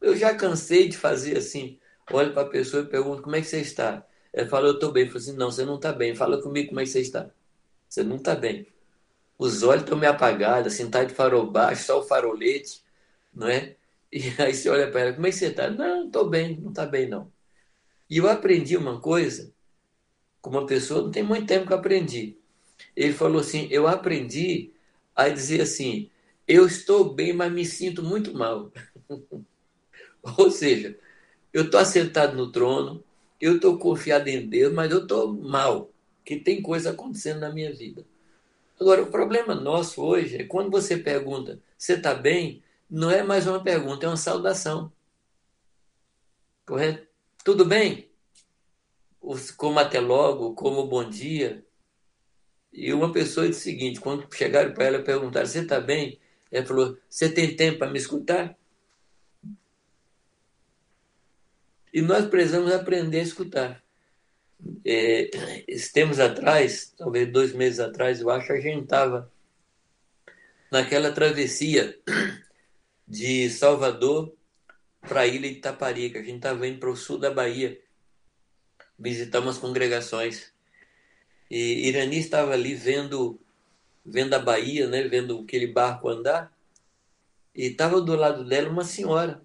Eu 0.00 0.16
já 0.16 0.34
cansei 0.34 0.88
de 0.88 0.96
fazer 0.96 1.38
assim. 1.38 1.78
Olho 2.12 2.32
para 2.32 2.42
a 2.42 2.50
pessoa 2.50 2.82
e 2.82 2.86
pergunto 2.86 3.22
como 3.22 3.34
é 3.34 3.40
que 3.40 3.46
você 3.46 3.60
está. 3.60 4.06
Ela 4.32 4.48
fala, 4.48 4.68
eu 4.68 4.74
estou 4.74 4.92
bem. 4.92 5.04
Eu 5.04 5.08
falo 5.08 5.18
assim, 5.18 5.36
não, 5.36 5.50
você 5.50 5.64
não 5.64 5.76
está 5.76 5.92
bem. 5.92 6.14
Fala 6.14 6.40
comigo 6.40 6.68
como 6.68 6.80
é 6.80 6.84
que 6.84 6.90
você 6.90 7.00
está. 7.00 7.30
Você 7.88 8.02
não 8.02 8.16
está 8.16 8.34
bem. 8.34 8.66
Os 9.38 9.62
olhos 9.62 9.82
estão 9.82 9.98
meio 9.98 10.12
apagados, 10.12 10.72
assim, 10.72 10.88
tá 10.90 11.02
de 11.02 11.14
farol 11.14 11.50
baixo, 11.50 11.84
só 11.84 12.00
o 12.00 12.02
farolete, 12.04 12.82
não 13.32 13.48
é? 13.48 13.76
E 14.12 14.32
aí 14.40 14.54
você 14.54 14.68
olha 14.68 14.88
para 14.90 15.00
ela, 15.00 15.12
como 15.12 15.26
é 15.26 15.30
que 15.30 15.36
você 15.36 15.46
está? 15.46 15.68
Não, 15.68 16.06
estou 16.06 16.28
bem, 16.28 16.56
não 16.60 16.70
está 16.70 16.86
bem, 16.86 17.08
não. 17.08 17.32
E 18.08 18.18
eu 18.18 18.28
aprendi 18.28 18.76
uma 18.76 19.00
coisa, 19.00 19.52
com 20.40 20.50
uma 20.50 20.66
pessoa, 20.66 21.02
não 21.02 21.10
tem 21.10 21.22
muito 21.22 21.46
tempo 21.46 21.66
que 21.66 21.72
eu 21.72 21.78
aprendi. 21.78 22.36
Ele 22.94 23.12
falou 23.12 23.40
assim, 23.40 23.66
eu 23.70 23.88
aprendi 23.88 24.72
a 25.14 25.28
dizer 25.28 25.62
assim, 25.62 26.10
eu 26.46 26.66
estou 26.66 27.14
bem, 27.14 27.32
mas 27.32 27.52
me 27.52 27.64
sinto 27.64 28.02
muito 28.02 28.34
mal. 28.34 28.70
Ou 30.38 30.50
seja, 30.50 30.98
eu 31.52 31.64
estou 31.64 31.80
assentado 31.80 32.36
no 32.36 32.50
trono, 32.50 33.02
eu 33.40 33.56
estou 33.56 33.78
confiado 33.78 34.28
em 34.28 34.46
Deus, 34.46 34.72
mas 34.72 34.90
eu 34.90 35.02
estou 35.02 35.32
mal 35.32 35.90
que 36.24 36.36
tem 36.36 36.62
coisa 36.62 36.90
acontecendo 36.90 37.40
na 37.40 37.50
minha 37.50 37.72
vida. 37.72 38.04
Agora, 38.80 39.02
o 39.02 39.10
problema 39.10 39.54
nosso 39.54 40.02
hoje 40.02 40.36
é 40.36 40.44
quando 40.44 40.70
você 40.70 40.96
pergunta, 40.96 41.60
você 41.76 41.94
está 41.94 42.14
bem? 42.14 42.62
Não 42.90 43.10
é 43.10 43.22
mais 43.22 43.46
uma 43.46 43.62
pergunta, 43.62 44.06
é 44.06 44.08
uma 44.08 44.16
saudação. 44.16 44.92
Correto? 46.66 47.03
Tudo 47.44 47.66
bem? 47.66 48.10
Como 49.56 49.78
até 49.78 50.00
logo, 50.00 50.54
como 50.54 50.86
bom 50.86 51.08
dia. 51.08 51.64
E 52.72 52.92
uma 52.92 53.12
pessoa 53.12 53.46
disse 53.46 53.60
o 53.60 53.64
seguinte: 53.64 54.00
quando 54.00 54.26
chegaram 54.34 54.72
para 54.72 54.84
ela 54.86 54.98
e 54.98 55.04
perguntaram, 55.04 55.46
você 55.46 55.60
está 55.60 55.78
bem? 55.78 56.18
Ela 56.50 56.66
falou, 56.66 56.98
você 57.08 57.30
tem 57.30 57.54
tempo 57.54 57.78
para 57.78 57.90
me 57.90 57.98
escutar? 57.98 58.56
E 61.92 62.00
nós 62.02 62.26
precisamos 62.26 62.72
aprender 62.72 63.20
a 63.20 63.22
escutar 63.22 63.84
é, 64.84 65.30
tempos 65.92 66.18
atrás, 66.18 66.92
talvez 66.96 67.30
dois 67.30 67.52
meses 67.52 67.80
atrás, 67.80 68.20
eu 68.20 68.30
acho, 68.30 68.52
a 68.52 68.60
gente 68.60 68.84
estava 68.84 69.30
naquela 70.70 71.12
travessia 71.12 71.98
de 73.06 73.48
Salvador 73.50 74.34
para 75.08 75.22
a 75.22 75.26
ilha 75.26 75.48
de 75.48 75.58
Itaparica. 75.58 76.18
A 76.18 76.22
gente 76.22 76.36
estava 76.36 76.66
indo 76.66 76.78
para 76.78 76.90
o 76.90 76.96
sul 76.96 77.18
da 77.18 77.30
Bahia 77.30 77.80
visitar 78.98 79.40
umas 79.40 79.58
congregações. 79.58 80.52
E 81.50 81.88
Irani 81.88 82.18
estava 82.18 82.52
ali 82.52 82.74
vendo 82.74 83.40
vendo 84.04 84.34
a 84.34 84.38
Bahia, 84.38 84.86
né, 84.86 85.02
vendo 85.08 85.40
aquele 85.40 85.66
barco 85.66 86.08
andar. 86.08 86.52
E 87.54 87.66
estava 87.66 88.00
do 88.00 88.14
lado 88.14 88.44
dela 88.44 88.68
uma 88.68 88.84
senhora. 88.84 89.40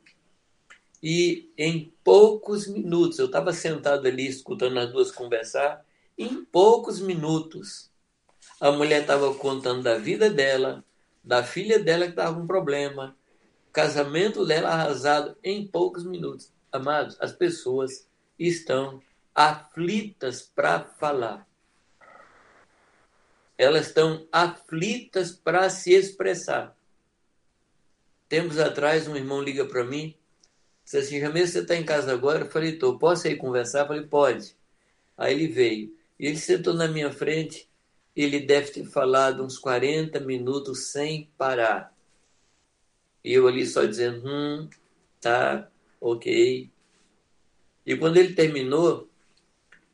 E 1.02 1.50
em 1.58 1.94
poucos 2.04 2.68
minutos, 2.68 3.20
eu 3.20 3.28
estava 3.28 3.54
sentado 3.54 4.06
ali 4.08 4.28
escutando 4.28 4.78
as 4.80 4.92
duas 4.92 5.12
conversar, 5.12 5.86
em 6.18 6.44
poucos 6.44 7.00
minutos, 7.00 7.90
a 8.60 8.72
mulher 8.72 9.02
estava 9.02 9.34
contando 9.36 9.84
da 9.84 9.98
vida 9.98 10.30
dela, 10.30 10.84
da 11.24 11.42
filha 11.42 11.80
dela 11.80 12.06
que 12.06 12.12
estava 12.12 12.38
com 12.38 12.46
problema, 12.46 13.16
casamento 13.72 14.46
dela 14.46 14.70
arrasado 14.70 15.38
em 15.44 15.68
poucos 15.68 16.04
minutos. 16.04 16.52
Amados, 16.72 17.18
as 17.20 17.32
pessoas 17.32 18.08
estão 18.38 19.02
aflitas 19.34 20.42
para 20.42 20.80
falar. 20.80 21.48
Elas 23.58 23.88
estão 23.88 24.28
aflitas 24.32 25.32
para 25.32 25.70
se 25.70 25.94
expressar. 25.94 26.76
Tempos 28.28 28.60
atrás, 28.60 29.08
um 29.08 29.16
irmão 29.16 29.42
liga 29.42 29.66
para 29.66 29.84
mim, 29.84 30.16
disse 30.84 30.98
assim: 30.98 31.20
Jamil, 31.20 31.46
você 31.46 31.60
está 31.60 31.76
em 31.76 31.84
casa 31.84 32.14
agora? 32.14 32.46
Eu 32.46 32.50
falei: 32.50 32.74
estou. 32.74 32.98
Posso 32.98 33.28
ir 33.28 33.38
conversar? 33.38 33.82
Eu 33.82 33.88
falei: 33.88 34.04
pode. 34.04 34.56
Aí 35.18 35.34
ele 35.34 35.48
veio. 35.48 35.94
E 36.20 36.28
ele 36.28 36.38
sentou 36.38 36.74
na 36.74 36.88
minha 36.88 37.12
frente. 37.12 37.68
Ele 38.16 38.40
deve 38.40 38.72
ter 38.72 38.86
falado 38.86 39.44
uns 39.44 39.58
40 39.58 40.20
minutos 40.20 40.92
sem 40.92 41.30
parar. 41.38 41.94
E 43.30 43.34
eu 43.34 43.48
ali 43.48 43.64
só 43.64 43.86
dizendo: 43.86 44.28
hum, 44.28 44.68
tá, 45.22 45.70
ok. 46.02 46.68
E 47.86 47.96
quando 47.96 48.18
ele 48.18 48.34
terminou, 48.34 49.08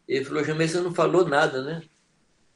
ele 0.07 0.23
falou: 0.23 0.41
Jamil, 0.41 0.65
você 0.69 0.79
não 0.79 0.93
falou 0.93 1.27
nada, 1.27 1.61
né? 1.61 1.83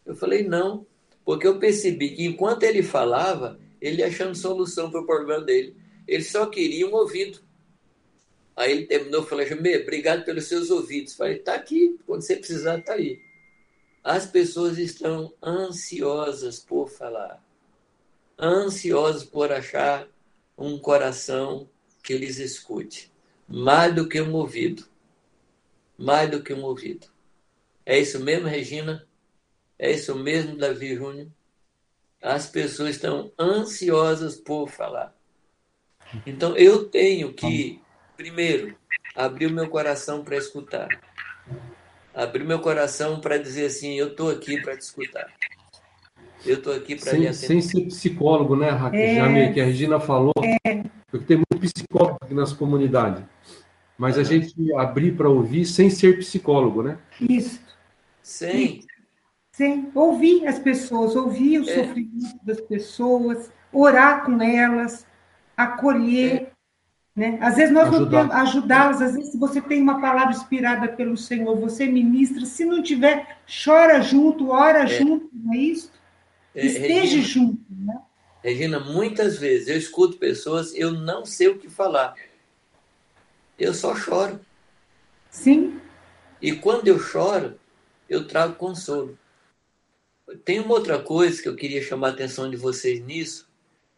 Eu 0.05 0.15
falei: 0.15 0.47
não, 0.47 0.87
porque 1.25 1.45
eu 1.45 1.59
percebi 1.59 2.11
que 2.11 2.23
enquanto 2.23 2.63
ele 2.63 2.81
falava, 2.81 3.59
ele 3.81 4.01
achando 4.01 4.33
solução 4.33 4.89
para 4.89 5.01
o 5.01 5.05
problema 5.05 5.43
dele. 5.43 5.75
Ele 6.07 6.23
só 6.23 6.45
queria 6.45 6.87
um 6.87 6.93
ouvido. 6.93 7.41
Aí 8.55 8.71
ele 8.71 8.85
terminou 8.85 9.23
falando, 9.23 9.47
Jamê, 9.49 9.81
obrigado 9.81 10.23
pelos 10.23 10.45
seus 10.45 10.69
ouvidos. 10.69 11.13
Falei, 11.13 11.39
tá 11.39 11.55
aqui, 11.55 11.99
quando 12.05 12.21
você 12.21 12.37
precisar, 12.37 12.81
tá 12.83 12.93
aí. 12.93 13.19
As 14.01 14.25
pessoas 14.25 14.77
estão 14.77 15.33
ansiosas 15.43 16.57
por 16.57 16.89
falar, 16.89 17.43
ansiosas 18.39 19.25
por 19.25 19.51
achar 19.51 20.07
um 20.59 20.77
coração 20.77 21.69
que 22.03 22.17
lhes 22.17 22.37
escute, 22.37 23.11
mais 23.47 23.95
do 23.95 24.07
que 24.07 24.21
um 24.21 24.33
ouvido. 24.33 24.85
Mais 25.97 26.29
do 26.29 26.43
que 26.43 26.53
um 26.53 26.63
ouvido. 26.63 27.07
É 27.85 27.97
isso 27.97 28.19
mesmo, 28.19 28.47
Regina? 28.47 29.07
É 29.77 29.91
isso 29.91 30.15
mesmo, 30.15 30.57
Davi 30.57 30.95
Júnior? 30.95 31.27
As 32.21 32.45
pessoas 32.45 32.91
estão 32.91 33.31
ansiosas 33.39 34.35
por 34.35 34.69
falar. 34.69 35.15
Então 36.25 36.57
eu 36.57 36.89
tenho 36.89 37.33
que, 37.33 37.81
primeiro, 38.17 38.77
abrir 39.15 39.47
o 39.47 39.53
meu 39.53 39.69
coração 39.69 40.23
para 40.23 40.37
escutar. 40.37 40.87
Abrir 42.13 42.43
meu 42.43 42.59
coração 42.59 43.21
para 43.21 43.37
dizer 43.37 43.67
assim: 43.67 43.97
eu 43.97 44.09
estou 44.09 44.29
aqui 44.29 44.61
para 44.61 44.75
te 44.75 44.81
escutar. 44.81 45.33
Eu 46.45 46.55
estou 46.55 46.73
aqui 46.73 46.95
para 46.95 47.11
atender. 47.11 47.33
Sem 47.33 47.61
ser 47.61 47.81
psicólogo, 47.81 48.55
né, 48.55 48.69
Raquel? 48.69 48.99
É... 48.99 49.15
Já 49.15 49.53
que 49.53 49.61
a 49.61 49.65
Regina 49.65 49.99
falou, 49.99 50.33
é... 50.41 50.83
porque 51.11 51.25
tem 51.25 51.37
muito 51.37 51.59
psicólogo 51.59 52.17
aqui 52.21 52.33
nas 52.33 52.53
comunidades. 52.53 53.23
Mas 53.97 54.17
a 54.17 54.23
gente 54.23 54.53
abrir 54.75 55.15
para 55.17 55.29
ouvir 55.29 55.65
sem 55.65 55.89
ser 55.89 56.17
psicólogo, 56.19 56.81
né? 56.81 56.97
Isso. 57.19 57.59
Sem. 58.21 58.81
Sem 59.51 59.91
ouvir 59.93 60.47
as 60.47 60.57
pessoas, 60.57 61.17
ouvir 61.17 61.59
o 61.59 61.69
é. 61.69 61.75
sofrimento 61.75 62.39
das 62.45 62.61
pessoas, 62.61 63.51
orar 63.73 64.23
com 64.23 64.41
elas, 64.41 65.05
acolher. 65.57 66.33
É. 66.43 66.51
Né? 67.13 67.37
Às 67.41 67.57
vezes 67.57 67.73
nós 67.73 67.89
Ajudar. 67.89 67.99
não 67.99 68.09
temos 68.09 68.35
ajudá-las, 68.35 69.01
às 69.01 69.13
vezes 69.15 69.31
se 69.31 69.37
você 69.37 69.59
tem 69.59 69.81
uma 69.81 69.99
palavra 69.99 70.31
inspirada 70.31 70.87
pelo 70.87 71.17
Senhor, 71.17 71.53
você 71.59 71.85
ministra, 71.85 72.45
se 72.45 72.63
não 72.63 72.81
tiver, 72.81 73.39
chora 73.65 74.01
junto, 74.01 74.51
ora 74.51 74.83
é. 74.83 74.87
junto, 74.87 75.29
não 75.33 75.53
é 75.53 75.57
isso? 75.57 75.91
É, 76.55 76.65
Esteja 76.65 77.01
Regina, 77.01 77.23
junto. 77.23 77.61
Né? 77.69 78.01
Regina, 78.43 78.79
muitas 78.79 79.37
vezes 79.37 79.67
eu 79.67 79.77
escuto 79.77 80.17
pessoas, 80.17 80.73
eu 80.73 80.91
não 80.91 81.25
sei 81.25 81.49
o 81.49 81.59
que 81.59 81.69
falar. 81.69 82.15
Eu 83.57 83.73
só 83.73 83.95
choro. 83.95 84.39
Sim. 85.29 85.79
E 86.41 86.53
quando 86.53 86.87
eu 86.87 86.99
choro, 86.99 87.59
eu 88.09 88.25
trago 88.25 88.55
consolo. 88.55 89.17
Tem 90.45 90.59
uma 90.59 90.73
outra 90.73 90.99
coisa 90.99 91.41
que 91.41 91.49
eu 91.49 91.55
queria 91.55 91.81
chamar 91.81 92.07
a 92.07 92.11
atenção 92.11 92.49
de 92.49 92.55
vocês 92.55 93.03
nisso, 93.03 93.49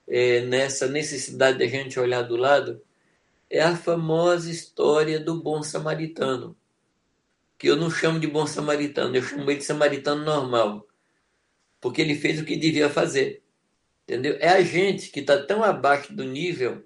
é, 0.07 0.41
nessa 0.41 0.87
necessidade 0.87 1.59
da 1.59 1.67
gente 1.67 1.99
olhar 1.99 2.23
do 2.23 2.35
lado, 2.35 2.81
é 3.49 3.61
a 3.61 3.75
famosa 3.75 4.49
história 4.49 5.19
do 5.19 5.41
bom 5.41 5.61
samaritano. 5.61 6.55
Que 7.57 7.67
eu 7.67 7.75
não 7.75 7.91
chamo 7.91 8.19
de 8.19 8.27
bom 8.27 8.47
samaritano, 8.47 9.15
eu 9.15 9.21
chamo 9.21 9.49
ele 9.49 9.59
de 9.59 9.65
samaritano 9.65 10.23
normal. 10.23 10.87
Porque 11.81 12.01
ele 12.01 12.15
fez 12.15 12.39
o 12.39 12.45
que 12.45 12.55
devia 12.55 12.89
fazer. 12.89 13.43
Entendeu? 14.03 14.37
É 14.39 14.49
a 14.49 14.61
gente 14.61 15.09
que 15.09 15.19
está 15.19 15.41
tão 15.41 15.63
abaixo 15.63 16.13
do 16.13 16.23
nível 16.23 16.83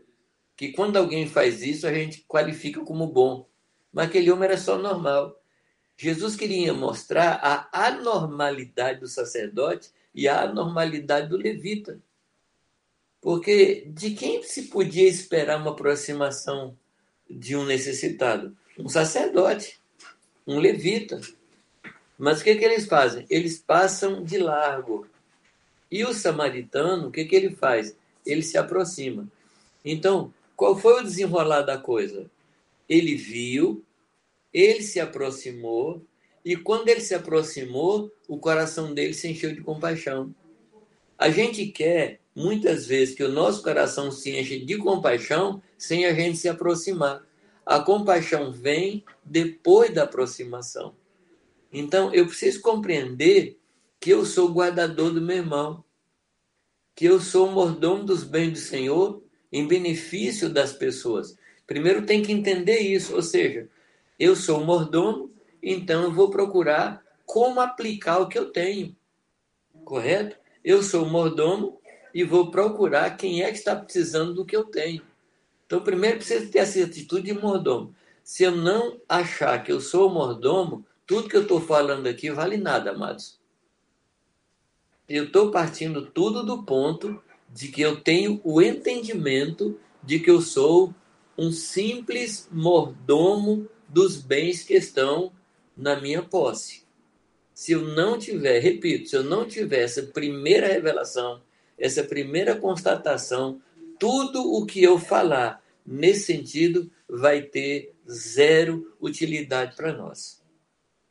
que 0.55 0.71
quando 0.71 0.97
alguém 0.97 1.27
faz 1.27 1.61
isso, 1.61 1.85
a 1.85 1.93
gente 1.93 2.23
qualifica 2.27 2.81
como 2.81 3.05
bom. 3.07 3.47
Mas 3.91 4.07
aquele 4.07 4.31
homem 4.31 4.45
era 4.45 4.57
só 4.57 4.77
normal. 4.77 5.39
Jesus 5.97 6.35
queria 6.35 6.73
mostrar 6.73 7.39
a 7.41 7.87
anormalidade 7.87 8.99
do 8.99 9.07
sacerdote 9.07 9.91
e 10.13 10.27
a 10.27 10.43
anormalidade 10.43 11.29
do 11.29 11.37
levita. 11.37 12.01
Porque 13.21 13.87
de 13.87 14.11
quem 14.11 14.43
se 14.43 14.63
podia 14.63 15.07
esperar 15.07 15.59
uma 15.59 15.71
aproximação 15.71 16.77
de 17.29 17.55
um 17.55 17.65
necessitado? 17.65 18.55
Um 18.77 18.87
sacerdote, 18.87 19.79
um 20.45 20.59
levita. 20.59 21.19
Mas 22.17 22.39
o 22.39 22.43
que, 22.43 22.55
que 22.55 22.65
eles 22.65 22.85
fazem? 22.85 23.25
Eles 23.29 23.57
passam 23.57 24.23
de 24.23 24.37
largo. 24.37 25.07
E 25.91 26.03
o 26.03 26.13
samaritano, 26.13 27.07
o 27.07 27.11
que, 27.11 27.25
que 27.25 27.35
ele 27.35 27.55
faz? 27.55 27.95
Ele 28.25 28.41
se 28.41 28.57
aproxima. 28.57 29.27
Então, 29.83 30.33
qual 30.55 30.77
foi 30.77 31.01
o 31.01 31.03
desenrolar 31.03 31.61
da 31.61 31.77
coisa? 31.77 32.29
Ele 32.87 33.15
viu, 33.15 33.83
ele 34.53 34.81
se 34.81 34.99
aproximou, 34.99 36.01
e 36.43 36.55
quando 36.55 36.87
ele 36.87 37.01
se 37.01 37.13
aproximou, 37.13 38.11
o 38.27 38.37
coração 38.37 38.93
dele 38.93 39.13
se 39.13 39.27
encheu 39.27 39.53
de 39.53 39.61
compaixão. 39.61 40.33
A 41.17 41.29
gente 41.29 41.65
quer, 41.67 42.19
muitas 42.35 42.85
vezes, 42.85 43.15
que 43.15 43.23
o 43.23 43.31
nosso 43.31 43.63
coração 43.63 44.11
se 44.11 44.37
enche 44.37 44.59
de 44.59 44.77
compaixão 44.77 45.61
sem 45.77 46.05
a 46.05 46.13
gente 46.13 46.37
se 46.37 46.47
aproximar. 46.47 47.25
A 47.65 47.79
compaixão 47.79 48.51
vem 48.51 49.03
depois 49.23 49.93
da 49.93 50.03
aproximação. 50.03 50.93
Então, 51.77 52.13
eu 52.13 52.25
preciso 52.25 52.61
compreender 52.61 53.59
que 53.99 54.09
eu 54.09 54.25
sou 54.25 54.47
guardador 54.47 55.11
do 55.11 55.19
meu 55.19 55.35
irmão, 55.35 55.83
que 56.95 57.03
eu 57.03 57.19
sou 57.19 57.51
mordomo 57.51 58.05
dos 58.05 58.23
bens 58.23 58.51
do 58.53 58.59
Senhor 58.59 59.21
em 59.51 59.67
benefício 59.67 60.49
das 60.49 60.71
pessoas. 60.71 61.37
Primeiro 61.67 62.05
tem 62.05 62.23
que 62.23 62.31
entender 62.31 62.79
isso, 62.79 63.13
ou 63.13 63.21
seja, 63.21 63.67
eu 64.17 64.37
sou 64.37 64.63
mordomo, 64.63 65.29
então 65.61 66.03
eu 66.03 66.13
vou 66.13 66.29
procurar 66.29 67.03
como 67.25 67.59
aplicar 67.59 68.19
o 68.19 68.29
que 68.29 68.39
eu 68.39 68.53
tenho. 68.53 68.95
Correto? 69.83 70.37
Eu 70.63 70.81
sou 70.81 71.05
mordomo 71.05 71.81
e 72.13 72.23
vou 72.23 72.51
procurar 72.51 73.17
quem 73.17 73.43
é 73.43 73.51
que 73.51 73.57
está 73.57 73.75
precisando 73.75 74.33
do 74.33 74.45
que 74.45 74.55
eu 74.55 74.63
tenho. 74.63 75.01
Então, 75.65 75.81
primeiro 75.81 76.19
preciso 76.19 76.49
ter 76.49 76.59
essa 76.59 76.81
atitude 76.81 77.25
de 77.25 77.33
mordomo. 77.33 77.93
Se 78.23 78.43
eu 78.43 78.51
não 78.51 78.97
achar 79.09 79.61
que 79.61 79.73
eu 79.73 79.81
sou 79.81 80.09
mordomo, 80.09 80.85
tudo 81.05 81.29
que 81.29 81.37
eu 81.37 81.43
estou 81.43 81.61
falando 81.61 82.07
aqui 82.07 82.31
vale 82.31 82.57
nada, 82.57 82.91
amados. 82.91 83.39
Eu 85.07 85.25
estou 85.25 85.51
partindo 85.51 86.05
tudo 86.05 86.43
do 86.43 86.63
ponto 86.63 87.21
de 87.53 87.67
que 87.67 87.81
eu 87.81 88.01
tenho 88.01 88.41
o 88.43 88.61
entendimento 88.61 89.79
de 90.01 90.19
que 90.19 90.29
eu 90.29 90.41
sou 90.41 90.93
um 91.37 91.51
simples 91.51 92.47
mordomo 92.51 93.67
dos 93.87 94.17
bens 94.17 94.63
que 94.63 94.73
estão 94.73 95.31
na 95.75 95.99
minha 95.99 96.23
posse. 96.23 96.83
Se 97.53 97.71
eu 97.71 97.81
não 97.81 98.17
tiver, 98.17 98.59
repito, 98.59 99.09
se 99.09 99.15
eu 99.15 99.23
não 99.23 99.45
tiver 99.45 99.83
essa 99.83 100.03
primeira 100.03 100.67
revelação, 100.67 101.41
essa 101.77 102.03
primeira 102.03 102.55
constatação, 102.55 103.61
tudo 103.99 104.53
o 104.53 104.65
que 104.65 104.81
eu 104.83 104.97
falar 104.97 105.63
nesse 105.85 106.25
sentido 106.25 106.91
vai 107.07 107.41
ter 107.43 107.93
zero 108.09 108.93
utilidade 108.99 109.75
para 109.75 109.93
nós. 109.93 110.34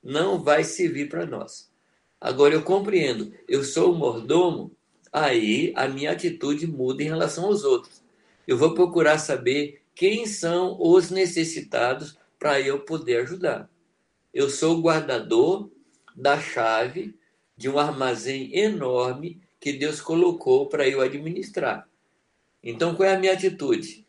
Não 0.04 0.38
vai 0.38 0.62
servir 0.62 1.08
para 1.08 1.24
nós. 1.24 1.72
Agora 2.20 2.52
eu 2.52 2.62
compreendo, 2.62 3.32
eu 3.48 3.64
sou 3.64 3.92
o 3.92 3.96
mordomo, 3.96 4.70
aí 5.10 5.72
a 5.74 5.88
minha 5.88 6.12
atitude 6.12 6.66
muda 6.66 7.02
em 7.02 7.06
relação 7.06 7.46
aos 7.46 7.64
outros. 7.64 8.02
Eu 8.46 8.58
vou 8.58 8.74
procurar 8.74 9.18
saber 9.18 9.82
quem 9.94 10.26
são 10.26 10.76
os 10.78 11.10
necessitados 11.10 12.18
para 12.38 12.60
eu 12.60 12.80
poder 12.80 13.22
ajudar. 13.22 13.70
Eu 14.32 14.50
sou 14.50 14.76
o 14.76 14.82
guardador 14.82 15.70
da 16.14 16.38
chave 16.38 17.18
de 17.56 17.68
um 17.68 17.78
armazém 17.78 18.54
enorme 18.54 19.40
que 19.58 19.72
Deus 19.72 20.00
colocou 20.00 20.68
para 20.68 20.86
eu 20.86 21.00
administrar. 21.00 21.88
Então, 22.62 22.94
qual 22.94 23.08
é 23.08 23.14
a 23.14 23.18
minha 23.18 23.32
atitude? 23.32 24.06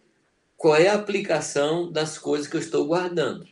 Qual 0.58 0.76
é 0.76 0.88
a 0.88 0.96
aplicação 0.96 1.92
das 1.92 2.18
coisas 2.18 2.48
que 2.48 2.56
eu 2.56 2.62
estou 2.62 2.86
guardando? 2.86 3.48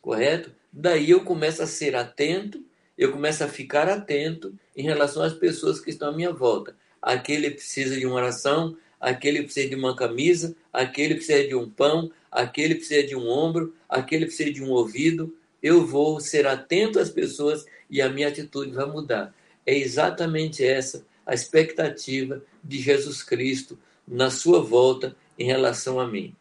Correto? 0.00 0.55
Daí 0.78 1.08
eu 1.08 1.24
começo 1.24 1.62
a 1.62 1.66
ser 1.66 1.96
atento, 1.96 2.62
eu 2.98 3.10
começo 3.10 3.42
a 3.42 3.48
ficar 3.48 3.88
atento 3.88 4.52
em 4.76 4.82
relação 4.82 5.22
às 5.22 5.32
pessoas 5.32 5.80
que 5.80 5.88
estão 5.88 6.10
à 6.10 6.12
minha 6.12 6.30
volta. 6.30 6.76
Aquele 7.00 7.50
precisa 7.50 7.98
de 7.98 8.04
uma 8.04 8.16
oração, 8.16 8.76
aquele 9.00 9.42
precisa 9.42 9.70
de 9.70 9.74
uma 9.74 9.96
camisa, 9.96 10.54
aquele 10.70 11.14
precisa 11.14 11.48
de 11.48 11.54
um 11.54 11.66
pão, 11.66 12.12
aquele 12.30 12.74
precisa 12.74 13.06
de 13.06 13.16
um 13.16 13.26
ombro, 13.26 13.74
aquele 13.88 14.26
precisa 14.26 14.52
de 14.52 14.62
um 14.62 14.68
ouvido. 14.68 15.34
Eu 15.62 15.86
vou 15.86 16.20
ser 16.20 16.46
atento 16.46 16.98
às 16.98 17.08
pessoas 17.08 17.64
e 17.88 18.02
a 18.02 18.10
minha 18.10 18.28
atitude 18.28 18.72
vai 18.72 18.84
mudar. 18.84 19.34
É 19.64 19.74
exatamente 19.74 20.62
essa 20.62 21.06
a 21.24 21.32
expectativa 21.32 22.42
de 22.62 22.82
Jesus 22.82 23.22
Cristo 23.22 23.78
na 24.06 24.30
sua 24.30 24.60
volta 24.60 25.16
em 25.38 25.46
relação 25.46 25.98
a 25.98 26.06
mim. 26.06 26.36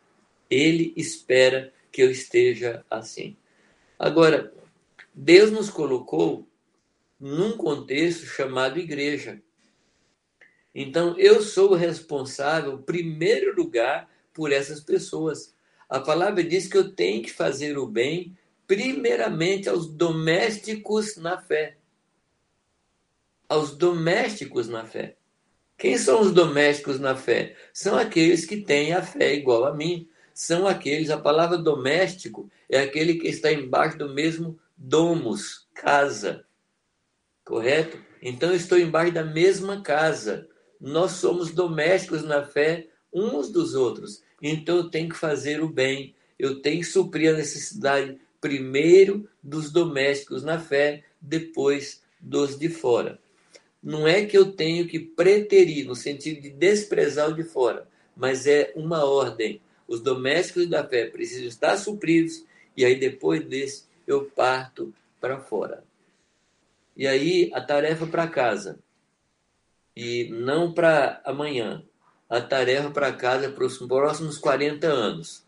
Ele 0.49 0.91
espera 0.97 1.71
que 1.89 2.03
eu 2.03 2.11
esteja 2.11 2.83
assim. 2.91 3.33
Agora, 3.97 4.53
Deus 5.13 5.51
nos 5.51 5.69
colocou 5.69 6.47
num 7.19 7.55
contexto 7.57 8.25
chamado 8.25 8.79
igreja. 8.79 9.41
Então, 10.73 11.17
eu 11.17 11.41
sou 11.41 11.73
responsável, 11.73 12.73
em 12.73 12.81
primeiro 12.81 13.55
lugar, 13.55 14.09
por 14.33 14.51
essas 14.51 14.81
pessoas. 14.81 15.55
A 15.89 15.99
palavra 15.99 16.43
diz 16.43 16.67
que 16.67 16.77
eu 16.77 16.93
tenho 16.93 17.23
que 17.23 17.31
fazer 17.31 17.77
o 17.77 17.87
bem, 17.87 18.37
primeiramente 18.67 19.69
aos 19.69 19.87
domésticos 19.87 21.15
na 21.15 21.41
fé. 21.41 21.77
Aos 23.47 23.77
domésticos 23.77 24.67
na 24.67 24.85
fé. 24.85 25.15
Quem 25.77 25.97
são 25.97 26.21
os 26.21 26.31
domésticos 26.31 26.99
na 26.99 27.15
fé? 27.15 27.55
São 27.73 27.97
aqueles 27.97 28.45
que 28.45 28.57
têm 28.57 28.93
a 28.93 29.01
fé 29.01 29.33
igual 29.33 29.65
a 29.65 29.73
mim. 29.73 30.09
São 30.35 30.67
aqueles, 30.67 31.09
a 31.09 31.17
palavra 31.17 31.57
doméstico 31.57 32.51
é 32.67 32.79
aquele 32.79 33.15
que 33.15 33.29
está 33.29 33.53
embaixo 33.53 33.97
do 33.97 34.13
mesmo 34.13 34.59
domus, 34.75 35.65
casa. 35.73 36.45
Correto? 37.45 37.97
Então 38.21 38.49
eu 38.49 38.55
estou 38.57 38.77
embaixo 38.77 39.13
da 39.13 39.23
mesma 39.23 39.81
casa. 39.81 40.45
Nós 40.81 41.11
somos 41.11 41.51
domésticos 41.51 42.21
na 42.21 42.43
fé 42.43 42.89
uns 43.13 43.49
dos 43.49 43.75
outros. 43.75 44.21
Então 44.41 44.75
eu 44.75 44.89
tenho 44.89 45.07
que 45.07 45.15
fazer 45.15 45.63
o 45.63 45.69
bem. 45.69 46.13
Eu 46.37 46.61
tenho 46.61 46.81
que 46.81 46.87
suprir 46.87 47.33
a 47.33 47.37
necessidade 47.37 48.19
primeiro 48.41 49.29
dos 49.41 49.71
domésticos 49.71 50.43
na 50.43 50.59
fé, 50.59 51.05
depois 51.21 52.03
dos 52.19 52.59
de 52.59 52.67
fora. 52.67 53.17
Não 53.81 54.05
é 54.05 54.25
que 54.25 54.37
eu 54.37 54.51
tenho 54.51 54.85
que 54.85 54.99
preterir, 54.99 55.85
no 55.85 55.95
sentido 55.95 56.41
de 56.41 56.49
desprezar 56.49 57.29
o 57.29 57.33
de 57.33 57.43
fora, 57.45 57.87
mas 58.17 58.45
é 58.45 58.73
uma 58.75 59.05
ordem. 59.05 59.61
Os 59.87 60.01
domésticos 60.01 60.67
da 60.67 60.83
fé 60.83 61.05
precisam 61.05 61.47
estar 61.47 61.77
supridos 61.77 62.43
e 62.75 62.83
aí 62.83 62.99
depois 62.99 63.45
desse 63.45 63.85
eu 64.07 64.25
parto 64.25 64.93
para 65.19 65.39
fora. 65.39 65.83
E 66.95 67.07
aí 67.07 67.51
a 67.53 67.61
tarefa 67.61 68.07
para 68.07 68.27
casa. 68.27 68.79
E 69.95 70.29
não 70.29 70.73
para 70.73 71.21
amanhã. 71.25 71.83
A 72.29 72.41
tarefa 72.41 72.89
para 72.89 73.13
casa 73.13 73.49
para 73.49 73.65
os 73.65 73.77
próximos 73.77 74.37
40 74.37 74.87
anos. 74.87 75.45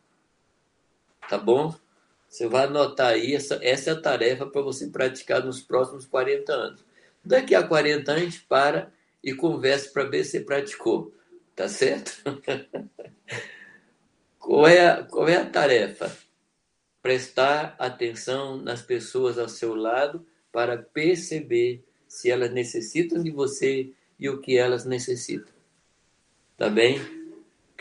Tá 1.28 1.38
bom? 1.38 1.76
Você 2.30 2.48
vai 2.48 2.66
anotar 2.66 3.14
aí, 3.14 3.34
essa, 3.34 3.60
essa 3.62 3.90
é 3.90 3.94
a 3.94 4.02
tarefa 4.02 4.46
para 4.46 4.62
você 4.62 4.88
praticar 4.88 5.44
nos 5.44 5.62
próximos 5.62 6.06
40 6.06 6.54
anos. 6.54 6.86
Daqui 7.24 7.56
a 7.56 7.66
40 7.66 8.12
anos 8.12 8.22
a 8.22 8.26
gente 8.26 8.42
para 8.42 8.92
e 9.24 9.34
conversa 9.34 9.90
para 9.92 10.04
ver 10.04 10.24
se 10.24 10.32
você 10.32 10.40
praticou. 10.42 11.14
Tá 11.56 11.68
certo? 11.68 12.12
qual, 14.48 14.68
é 14.68 14.88
a, 14.88 15.04
qual 15.04 15.28
é 15.28 15.36
a 15.36 15.46
tarefa? 15.46 16.12
prestar 17.08 17.74
atenção 17.80 18.58
nas 18.58 18.82
pessoas 18.82 19.40
ao 19.40 19.48
seu 19.48 19.74
lado 19.74 20.26
para 20.52 20.78
perceber 20.78 21.82
se 22.06 22.30
elas 22.30 22.52
necessitam 22.52 23.24
de 23.24 23.32
você 23.32 23.94
e 24.20 24.28
o 24.28 24.42
que 24.42 24.58
elas 24.58 24.84
necessitam. 24.84 25.54
Tá 26.58 26.70
bem? 26.70 27.00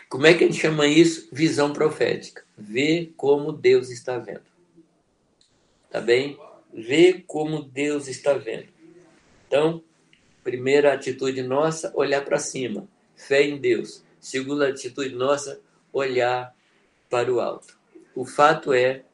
Como 0.09 0.29
é 0.29 0.33
que 0.35 0.45
a 0.45 0.47
gente 0.47 0.61
chama 0.61 0.87
isso? 0.87 1.29
Visão 1.33 1.73
profética. 1.73 2.45
Ver 2.57 3.12
como 3.17 3.51
Deus 3.51 3.91
está 3.91 4.17
vendo. 4.17 4.47
Tá 5.91 6.01
bem? 6.01 6.39
Ver 6.73 7.25
como 7.27 7.62
Deus 7.62 8.07
está 8.07 8.35
vendo. 8.35 8.69
Então, 9.49 9.83
primeira 10.45 10.93
atitude 10.93 11.43
nossa, 11.43 11.91
olhar 11.97 12.25
para 12.25 12.39
cima. 12.39 12.87
Fé 13.17 13.43
em 13.43 13.59
Deus. 13.59 14.05
Segunda 14.21 14.69
atitude 14.69 15.17
nossa, 15.17 15.61
olhar 15.93 16.56
para 17.09 17.33
o 17.33 17.41
alto. 17.41 17.79
O 18.15 18.25
fato 18.25 18.73
é 18.73 19.05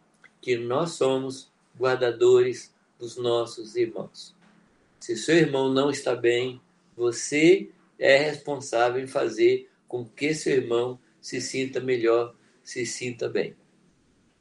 que 0.40 0.56
nós 0.56 0.92
somos 0.92 1.50
guardadores 1.78 2.74
dos 2.98 3.16
nossos 3.16 3.76
irmãos. 3.76 4.34
Se 5.00 5.16
seu 5.16 5.36
irmão 5.36 5.72
não 5.72 5.90
está 5.90 6.14
bem, 6.14 6.60
você 6.96 7.70
é 7.98 8.16
responsável 8.16 9.02
em 9.02 9.06
fazer 9.06 9.68
com 9.88 10.04
que 10.04 10.34
seu 10.34 10.54
irmão 10.54 10.98
se 11.20 11.40
sinta 11.40 11.80
melhor, 11.80 12.34
se 12.62 12.86
sinta 12.86 13.28
bem. 13.28 13.56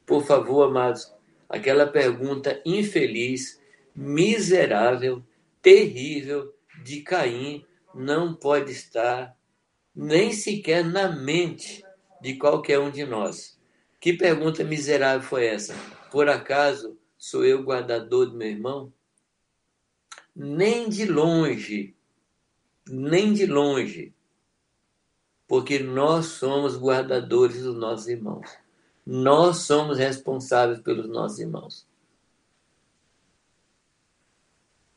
Por 0.06 0.24
favor, 0.24 0.68
amados, 0.68 1.12
aquela 1.48 1.86
pergunta 1.86 2.60
infeliz, 2.64 3.60
miserável, 3.94 5.22
terrível 5.60 6.54
de 6.82 7.00
Caim 7.02 7.64
não 7.94 8.34
pode 8.34 8.72
estar 8.72 9.36
nem 9.94 10.32
sequer 10.32 10.84
na 10.84 11.08
mente 11.08 11.84
de 12.22 12.36
qualquer 12.36 12.78
um 12.78 12.90
de 12.90 13.04
nós. 13.04 13.58
Que 14.00 14.12
pergunta 14.12 14.62
miserável 14.62 15.26
foi 15.26 15.46
essa? 15.46 15.74
Por 16.10 16.28
acaso 16.28 16.96
sou 17.18 17.44
eu 17.44 17.62
guardador 17.62 18.26
do 18.26 18.36
meu 18.36 18.48
irmão? 18.48 18.92
Nem 20.34 20.88
de 20.88 21.04
longe, 21.04 21.94
nem 22.88 23.32
de 23.34 23.44
longe, 23.44 24.14
porque 25.48 25.80
nós 25.80 26.26
somos 26.26 26.76
guardadores 26.76 27.62
dos 27.62 27.76
nossos 27.76 28.08
irmãos. 28.08 28.48
Nós 29.04 29.58
somos 29.58 29.98
responsáveis 29.98 30.80
pelos 30.80 31.08
nossos 31.08 31.40
irmãos. 31.40 31.86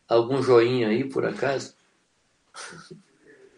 Algum 0.07 0.43
joinha 0.43 0.89
aí, 0.89 1.09
por 1.09 1.25
acaso? 1.25 1.75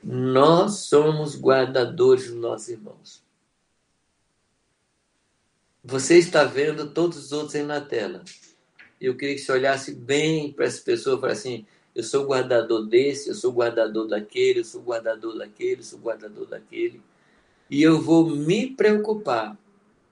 Nós 0.02 0.86
somos 0.86 1.36
guardadores 1.36 2.30
dos 2.30 2.40
nossos 2.40 2.70
irmãos. 2.70 3.27
Você 5.90 6.18
está 6.18 6.44
vendo 6.44 6.90
todos 6.90 7.18
os 7.18 7.32
outros 7.32 7.56
aí 7.56 7.64
na 7.64 7.80
tela. 7.80 8.22
Eu 9.00 9.16
queria 9.16 9.36
que 9.36 9.42
você 9.42 9.54
olhasse 9.54 9.96
bem 9.96 10.52
para 10.52 10.66
essa 10.66 10.82
pessoa 10.82 11.16
e 11.16 11.22
falasse 11.22 11.48
assim: 11.48 11.66
eu 11.96 12.04
sou 12.04 12.26
guardador 12.26 12.86
desse, 12.86 13.30
eu 13.30 13.34
sou 13.34 13.54
guardador 13.54 14.06
daquele, 14.06 14.60
eu 14.60 14.66
sou 14.66 14.82
guardador 14.82 15.38
daquele, 15.38 15.80
eu 15.80 15.86
sou 15.86 15.98
guardador 15.98 16.46
daquele. 16.46 17.02
E 17.70 17.82
eu 17.82 18.02
vou 18.02 18.30
me 18.30 18.68
preocupar 18.76 19.58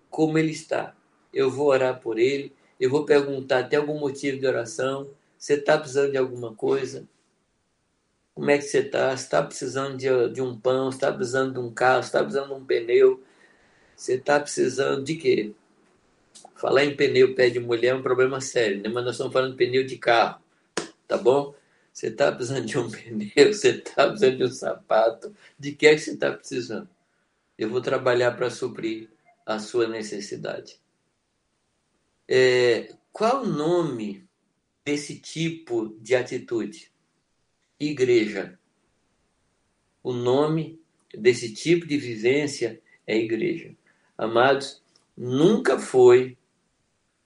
como 0.09 0.38
ele 0.38 0.51
está. 0.51 0.95
Eu 1.34 1.51
vou 1.51 1.67
orar 1.67 1.99
por 1.99 2.17
ele, 2.19 2.53
eu 2.80 2.89
vou 2.89 3.03
perguntar: 3.03 3.67
tem 3.67 3.78
algum 3.78 3.99
motivo 3.99 4.39
de 4.39 4.47
oração? 4.47 5.09
Você 5.38 5.55
está 5.55 5.78
precisando 5.78 6.11
de 6.11 6.17
alguma 6.17 6.55
coisa? 6.55 7.05
Como 8.34 8.49
é 8.49 8.57
que 8.57 8.63
você 8.63 8.80
está? 8.80 9.09
Você 9.09 9.23
está 9.26 9.43
precisando 9.43 9.97
de, 9.97 10.30
de 10.30 10.41
um 10.41 10.57
pão? 10.57 10.89
Você 10.89 10.95
está 10.95 11.11
precisando 11.11 11.51
de 11.51 11.59
um 11.59 11.69
carro? 11.69 12.01
Você 12.01 12.07
está 12.07 12.23
precisando 12.23 12.47
de 12.47 12.53
um 12.53 12.65
pneu? 12.65 13.21
Você 13.93 14.13
está 14.13 14.39
precisando 14.39 15.03
de 15.03 15.15
quê? 15.15 15.53
Falar 16.56 16.86
em 16.86 16.96
pneu 16.96 17.36
pé 17.36 17.50
de 17.50 17.60
mulher 17.60 17.90
é 17.90 17.96
um 17.96 18.02
problema 18.02 18.40
sério, 18.42 18.82
né? 18.82 18.90
Mas 18.90 19.04
nós 19.04 19.16
estamos 19.16 19.34
falando 19.34 19.52
de 19.52 19.58
pneu 19.58 19.86
de 19.86 19.98
carro, 19.98 20.42
tá 21.08 21.18
bom? 21.18 21.54
Você 21.92 22.08
está 22.08 22.32
precisando 22.32 22.66
de 22.66 22.78
um 22.78 22.90
pneu, 22.92 23.54
você 23.54 23.70
está 23.70 24.08
precisando 24.08 24.38
de 24.38 24.44
um 24.44 24.52
sapato, 24.52 25.36
de 25.58 25.72
que 25.72 25.88
é 25.88 25.96
que 25.96 26.02
você 26.02 26.12
está 26.12 26.32
precisando? 26.32 26.90
Eu 27.58 27.70
vou 27.70 27.82
trabalhar 27.82 28.32
para 28.32 28.50
suprir 28.50 29.10
a 29.46 29.60
sua 29.60 29.88
necessidade. 29.88 30.80
É, 32.28 32.94
qual 33.14 33.44
o 33.44 33.48
nome 33.48 34.28
desse 34.84 35.20
tipo 35.20 35.96
de 36.02 36.16
atitude? 36.16 36.92
Igreja. 37.80 38.60
O 40.04 40.12
nome 40.12 40.82
desse 41.14 41.54
tipo 41.54 41.86
de 41.86 41.98
vivência 41.98 42.82
é 43.08 43.18
igreja. 43.18 43.76
Amados, 44.18 44.84
nunca 45.16 45.80
foi 45.80 46.38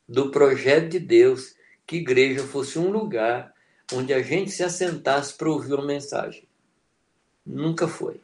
do 0.07 0.31
projeto 0.31 0.89
de 0.89 0.99
Deus 0.99 1.55
que 1.85 1.97
igreja 1.97 2.43
fosse 2.43 2.77
um 2.77 2.91
lugar 2.91 3.53
onde 3.93 4.13
a 4.13 4.21
gente 4.21 4.51
se 4.51 4.63
assentasse 4.63 5.33
para 5.33 5.49
ouvir 5.49 5.73
uma 5.73 5.85
mensagem. 5.85 6.47
Nunca 7.45 7.87
foi. 7.87 8.21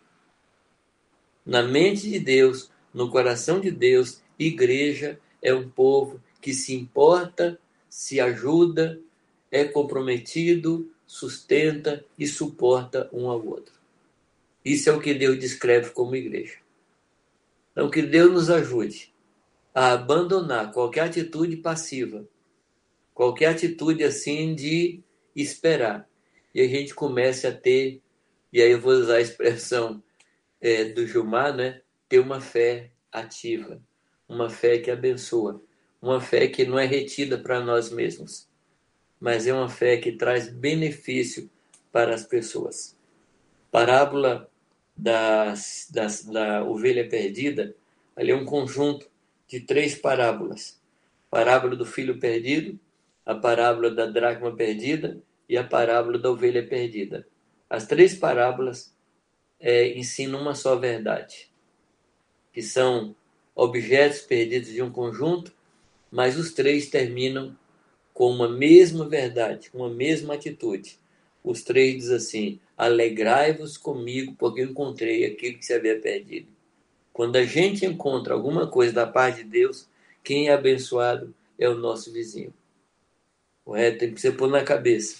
Na 1.43 1.63
mente 1.63 2.09
de 2.09 2.19
Deus, 2.19 2.69
no 2.93 3.09
coração 3.09 3.59
de 3.59 3.71
Deus, 3.71 4.21
igreja 4.37 5.19
é 5.41 5.53
um 5.53 5.67
povo 5.67 6.21
que 6.39 6.53
se 6.53 6.75
importa, 6.75 7.59
se 7.89 8.19
ajuda, 8.19 8.99
é 9.49 9.63
comprometido, 9.63 10.91
sustenta 11.07 12.05
e 12.17 12.27
suporta 12.27 13.09
um 13.11 13.29
ao 13.29 13.43
outro. 13.45 13.73
Isso 14.63 14.89
é 14.89 14.93
o 14.93 14.99
que 14.99 15.13
Deus 15.13 15.39
descreve 15.39 15.91
como 15.91 16.15
igreja. 16.15 16.57
Então, 17.71 17.89
que 17.89 18.01
Deus 18.01 18.31
nos 18.31 18.49
ajude 18.49 19.14
a 19.75 19.91
abandonar 19.91 20.71
qualquer 20.71 21.01
atitude 21.01 21.57
passiva, 21.57 22.25
qualquer 23.13 23.47
atitude 23.47 24.05
assim 24.05 24.55
de 24.55 25.03
esperar, 25.35 26.07
e 26.53 26.61
a 26.61 26.67
gente 26.67 26.95
comece 26.95 27.45
a 27.45 27.51
ter, 27.51 28.01
e 28.53 28.61
aí 28.61 28.71
eu 28.71 28.79
vou 28.79 28.93
usar 28.93 29.17
a 29.17 29.21
expressão 29.21 30.01
é, 30.61 30.85
do 30.85 31.05
Gilmar, 31.05 31.53
né? 31.53 31.81
Ter 32.07 32.19
uma 32.19 32.39
fé 32.39 32.91
ativa, 33.11 33.81
uma 34.29 34.49
fé 34.49 34.77
que 34.77 34.89
abençoa, 34.89 35.61
uma 36.01 36.21
fé 36.21 36.47
que 36.47 36.63
não 36.63 36.79
é 36.79 36.85
retida 36.85 37.37
para 37.37 37.59
nós 37.59 37.89
mesmos, 37.91 38.47
mas 39.19 39.45
é 39.45 39.53
uma 39.53 39.67
fé 39.67 39.97
que 39.97 40.13
traz 40.13 40.47
benefício 40.47 41.49
para 41.91 42.15
as 42.15 42.23
pessoas. 42.23 42.97
Parábola 43.69 44.49
das, 44.95 45.89
das, 45.91 46.23
da 46.23 46.63
ovelha 46.63 47.09
perdida, 47.09 47.75
ali 48.15 48.31
é 48.31 48.35
um 48.35 48.45
conjunto 48.45 49.13
de 49.47 49.59
três 49.59 49.95
parábolas. 49.95 50.81
Parábola 51.29 51.75
do 51.75 51.85
filho 51.85 52.19
perdido, 52.19 52.79
a 53.25 53.35
parábola 53.35 53.89
da 53.89 54.05
dracma 54.05 54.55
perdida 54.55 55.21
e 55.49 55.57
a 55.57 55.63
parábola 55.63 56.17
da 56.17 56.31
ovelha 56.31 56.65
perdida. 56.65 57.27
As 57.69 57.85
três 57.85 58.15
parábolas 58.15 58.95
é, 59.59 59.97
ensinam 59.97 60.41
uma 60.41 60.53
só 60.53 60.75
verdade, 60.75 61.49
que 62.53 62.61
são 62.61 63.15
objetos 63.55 64.21
perdidos 64.21 64.69
de 64.69 64.81
um 64.81 64.91
conjunto, 64.91 65.53
mas 66.11 66.37
os 66.37 66.53
três 66.53 66.89
terminam 66.89 67.57
com 68.13 68.29
uma 68.29 68.47
mesma 68.47 69.07
verdade, 69.07 69.69
uma 69.73 69.89
mesma 69.89 70.35
atitude. 70.35 70.99
Os 71.43 71.63
três 71.63 71.95
dizem 71.95 72.15
assim: 72.15 72.59
alegrai-vos 72.77 73.77
comigo, 73.77 74.35
porque 74.37 74.63
encontrei 74.63 75.25
aquilo 75.25 75.57
que 75.57 75.65
se 75.65 75.73
havia 75.73 75.99
perdido. 75.99 76.54
Quando 77.15 77.37
a 77.37 77.45
gente 77.45 77.85
encontra 77.85 78.33
alguma 78.33 78.67
coisa 78.67 78.91
da 78.91 79.07
parte 79.07 79.37
de 79.37 79.49
Deus, 79.49 79.87
quem 80.21 80.49
é 80.49 80.53
abençoado 80.53 81.33
é 81.57 81.69
o 81.69 81.73
nosso 81.73 82.11
vizinho. 82.11 82.53
Correto? 83.63 83.99
Tem 83.99 84.13
que 84.13 84.19
ser 84.19 84.33
pôr 84.33 84.49
na 84.49 84.65
cabeça. 84.65 85.15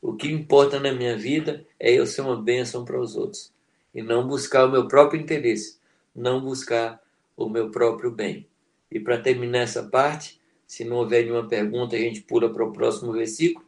O 0.00 0.14
que 0.14 0.32
importa 0.32 0.80
na 0.80 0.90
minha 0.90 1.14
vida 1.14 1.66
é 1.78 1.92
eu 1.92 2.06
ser 2.06 2.22
uma 2.22 2.40
bênção 2.40 2.82
para 2.82 2.98
os 2.98 3.14
outros. 3.14 3.52
E 3.94 4.00
não 4.00 4.26
buscar 4.26 4.64
o 4.64 4.70
meu 4.70 4.88
próprio 4.88 5.20
interesse. 5.20 5.78
Não 6.16 6.40
buscar 6.40 6.98
o 7.36 7.46
meu 7.46 7.70
próprio 7.70 8.10
bem. 8.10 8.48
E 8.90 8.98
para 8.98 9.20
terminar 9.20 9.64
essa 9.64 9.82
parte, 9.82 10.40
se 10.66 10.82
não 10.82 10.96
houver 10.96 11.24
nenhuma 11.24 11.46
pergunta, 11.46 11.94
a 11.94 11.98
gente 11.98 12.22
pula 12.22 12.50
para 12.50 12.64
o 12.64 12.72
próximo 12.72 13.12
versículo. 13.12 13.66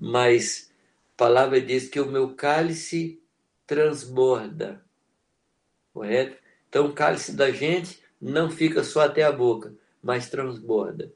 Mas 0.00 0.72
a 1.14 1.16
palavra 1.16 1.60
diz 1.60 1.88
que 1.88 2.00
o 2.00 2.10
meu 2.10 2.34
cálice 2.34 3.22
transborda. 3.68 4.84
Correto? 5.94 6.41
Então 6.72 6.86
o 6.86 6.92
cálice 6.94 7.32
da 7.32 7.50
gente 7.50 8.00
não 8.18 8.50
fica 8.50 8.82
só 8.82 9.02
até 9.02 9.22
a 9.22 9.30
boca, 9.30 9.74
mas 10.02 10.30
transborda. 10.30 11.12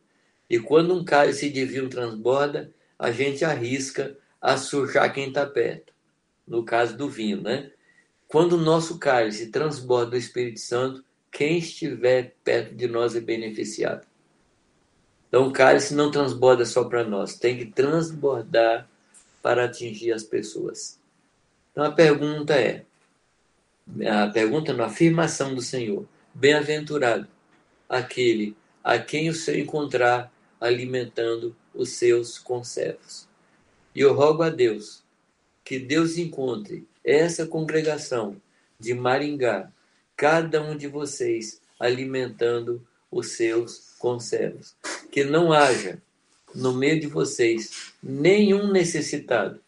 E 0.51 0.59
quando 0.59 0.95
um 0.95 1.03
cálice 1.03 1.49
de 1.49 1.65
vinho 1.65 1.89
transborda, 1.89 2.71
a 2.99 3.11
gente 3.11 3.43
arrisca 3.43 4.19
a 4.39 4.59
sujar 4.59 5.11
quem 5.15 5.29
está 5.29 5.47
perto. 5.47 5.95
No 6.47 6.63
caso 6.63 6.95
do 6.95 7.09
vinho, 7.09 7.41
né? 7.41 7.71
Quando 8.29 8.53
o 8.53 8.61
nosso 8.61 8.99
cálice 8.99 9.51
transborda 9.51 10.15
o 10.15 10.19
Espírito 10.19 10.61
Santo, 10.61 11.03
quem 11.33 11.57
estiver 11.57 12.35
perto 12.45 12.75
de 12.75 12.87
nós 12.87 13.17
é 13.17 13.21
beneficiado. 13.21 14.07
Então 15.27 15.49
o 15.49 15.53
cálice 15.55 15.95
não 15.95 16.11
transborda 16.11 16.67
só 16.67 16.85
para 16.85 17.03
nós, 17.03 17.39
tem 17.39 17.57
que 17.57 17.65
transbordar 17.65 18.87
para 19.41 19.65
atingir 19.65 20.13
as 20.13 20.23
pessoas. 20.23 21.01
Então 21.73 21.83
a 21.83 21.93
pergunta 21.93 22.53
é, 22.53 22.85
a 24.07 24.27
pergunta 24.29 24.73
na 24.73 24.87
afirmação 24.87 25.55
do 25.55 25.63
Senhor, 25.63 26.07
bem-aventurado 26.35 27.29
aquele 27.89 28.57
a 28.83 28.99
quem 28.99 29.29
o 29.29 29.35
Senhor 29.35 29.61
encontrar 29.61 30.33
alimentando 30.61 31.55
os 31.75 31.91
seus 31.91 32.39
conservos. 32.39 33.29
E 33.95 34.01
eu 34.01 34.15
rogo 34.15 34.43
a 34.43 34.51
Deus 34.51 35.03
que 35.65 35.79
Deus 35.79 36.19
encontre 36.19 36.87
essa 37.05 37.47
congregação 37.47 38.41
de 38.79 38.95
Maringá, 38.95 39.71
cada 40.17 40.63
um 40.63 40.77
de 40.77 40.87
vocês 40.87 41.61
alimentando 41.79 42.87
os 43.11 43.33
seus 43.33 43.95
conservos. 43.99 44.77
Que 45.11 45.25
não 45.25 45.53
haja 45.53 46.01
no 46.55 46.73
meio 46.73 47.01
de 47.01 47.07
vocês 47.07 47.93
nenhum 48.03 48.71
necessitado, 48.71 49.61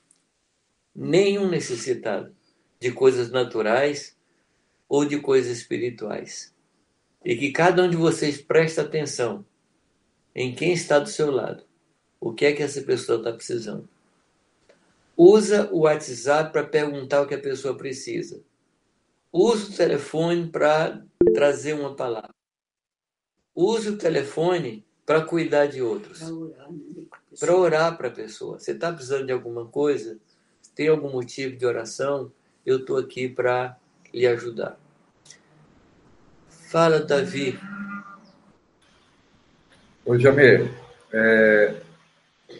nenhum 0.95 1.49
necessitado 1.49 2.35
de 2.81 2.93
coisas 2.93 3.31
naturais 3.31 4.17
ou 4.89 5.05
de 5.05 5.21
coisas 5.21 5.59
espirituais. 5.59 6.55
E 7.25 7.37
que 7.37 7.51
cada 7.51 7.83
um 7.83 7.91
de 7.91 7.97
vocês 7.97 8.41
preste 8.41 8.81
atenção 8.81 9.45
em 10.35 10.55
quem 10.55 10.73
está 10.73 10.99
do 10.99 11.09
seu 11.09 11.31
lado. 11.31 11.65
O 12.21 12.33
que 12.33 12.47
é 12.47 12.53
que 12.53 12.63
essa 12.63 12.81
pessoa 12.83 13.19
está 13.19 13.33
precisando? 13.33 13.89
Usa 15.17 15.69
o 15.73 15.81
WhatsApp 15.81 16.53
para 16.53 16.65
perguntar 16.65 17.23
o 17.23 17.27
que 17.27 17.35
a 17.35 17.41
pessoa 17.41 17.77
precisa. 17.77 18.41
Use 19.33 19.73
o 19.73 19.77
telefone 19.77 20.49
para 20.49 21.05
trazer 21.35 21.75
uma 21.75 21.95
palavra. 21.95 22.35
Use 23.55 23.91
o 23.91 23.99
telefone 23.99 24.87
para 25.05 25.25
cuidar 25.25 25.67
de 25.67 25.83
outros. 25.83 26.21
Para 27.39 27.57
orar 27.57 27.97
para 27.97 28.09
a 28.09 28.13
pessoa. 28.13 28.59
Você 28.59 28.73
está 28.73 28.93
precisando 28.93 29.27
de 29.27 29.33
alguma 29.33 29.67
coisa? 29.67 30.19
Tem 30.75 30.89
algum 30.89 31.11
motivo 31.11 31.57
de 31.57 31.67
oração? 31.67 32.33
Eu 32.69 32.77
estou 32.77 32.99
aqui 32.99 33.31
para 33.31 33.79
lhe 34.13 34.27
ajudar. 34.27 34.77
Fala, 36.71 37.01
Davi. 37.01 37.59
Oi, 40.05 40.21
Jamir. 40.21 40.71
É, 41.11 41.81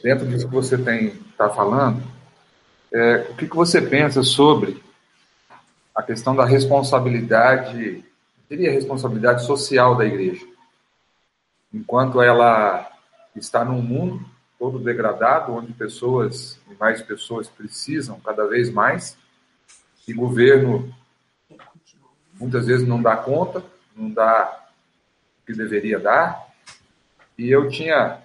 dentro 0.03 0.27
disso 0.27 0.49
que 0.49 0.55
você 0.55 0.77
está 0.77 1.51
falando, 1.51 2.03
é, 2.91 3.27
o 3.29 3.37
que, 3.37 3.47
que 3.47 3.55
você 3.55 3.83
pensa 3.83 4.23
sobre 4.23 4.83
a 5.95 6.03
questão 6.03 6.35
da 6.35 6.47
responsabilidade, 6.47 8.03
diria 8.49 8.73
responsabilidade 8.73 9.45
social 9.45 9.95
da 9.95 10.07
igreja? 10.07 10.47
Enquanto 11.71 12.23
ela 12.23 12.91
está 13.37 13.63
num 13.63 13.83
mundo 13.83 14.25
todo 14.59 14.79
degradado, 14.79 15.53
onde 15.53 15.75
pessoas 15.75 16.59
e 16.67 16.75
mais 16.77 17.03
pessoas 17.03 17.47
precisam 17.47 18.19
cada 18.21 18.47
vez 18.47 18.71
mais, 18.71 19.18
e 20.09 20.15
governo 20.15 20.93
muitas 22.41 22.67
vezes 22.67 22.89
não 22.89 23.03
dá 23.03 23.15
conta, 23.15 23.63
não 23.95 24.11
dá 24.11 24.67
o 25.43 25.47
que 25.47 25.53
deveria 25.53 25.99
dar. 25.99 26.49
E 27.37 27.51
eu 27.51 27.69
tinha, 27.69 28.19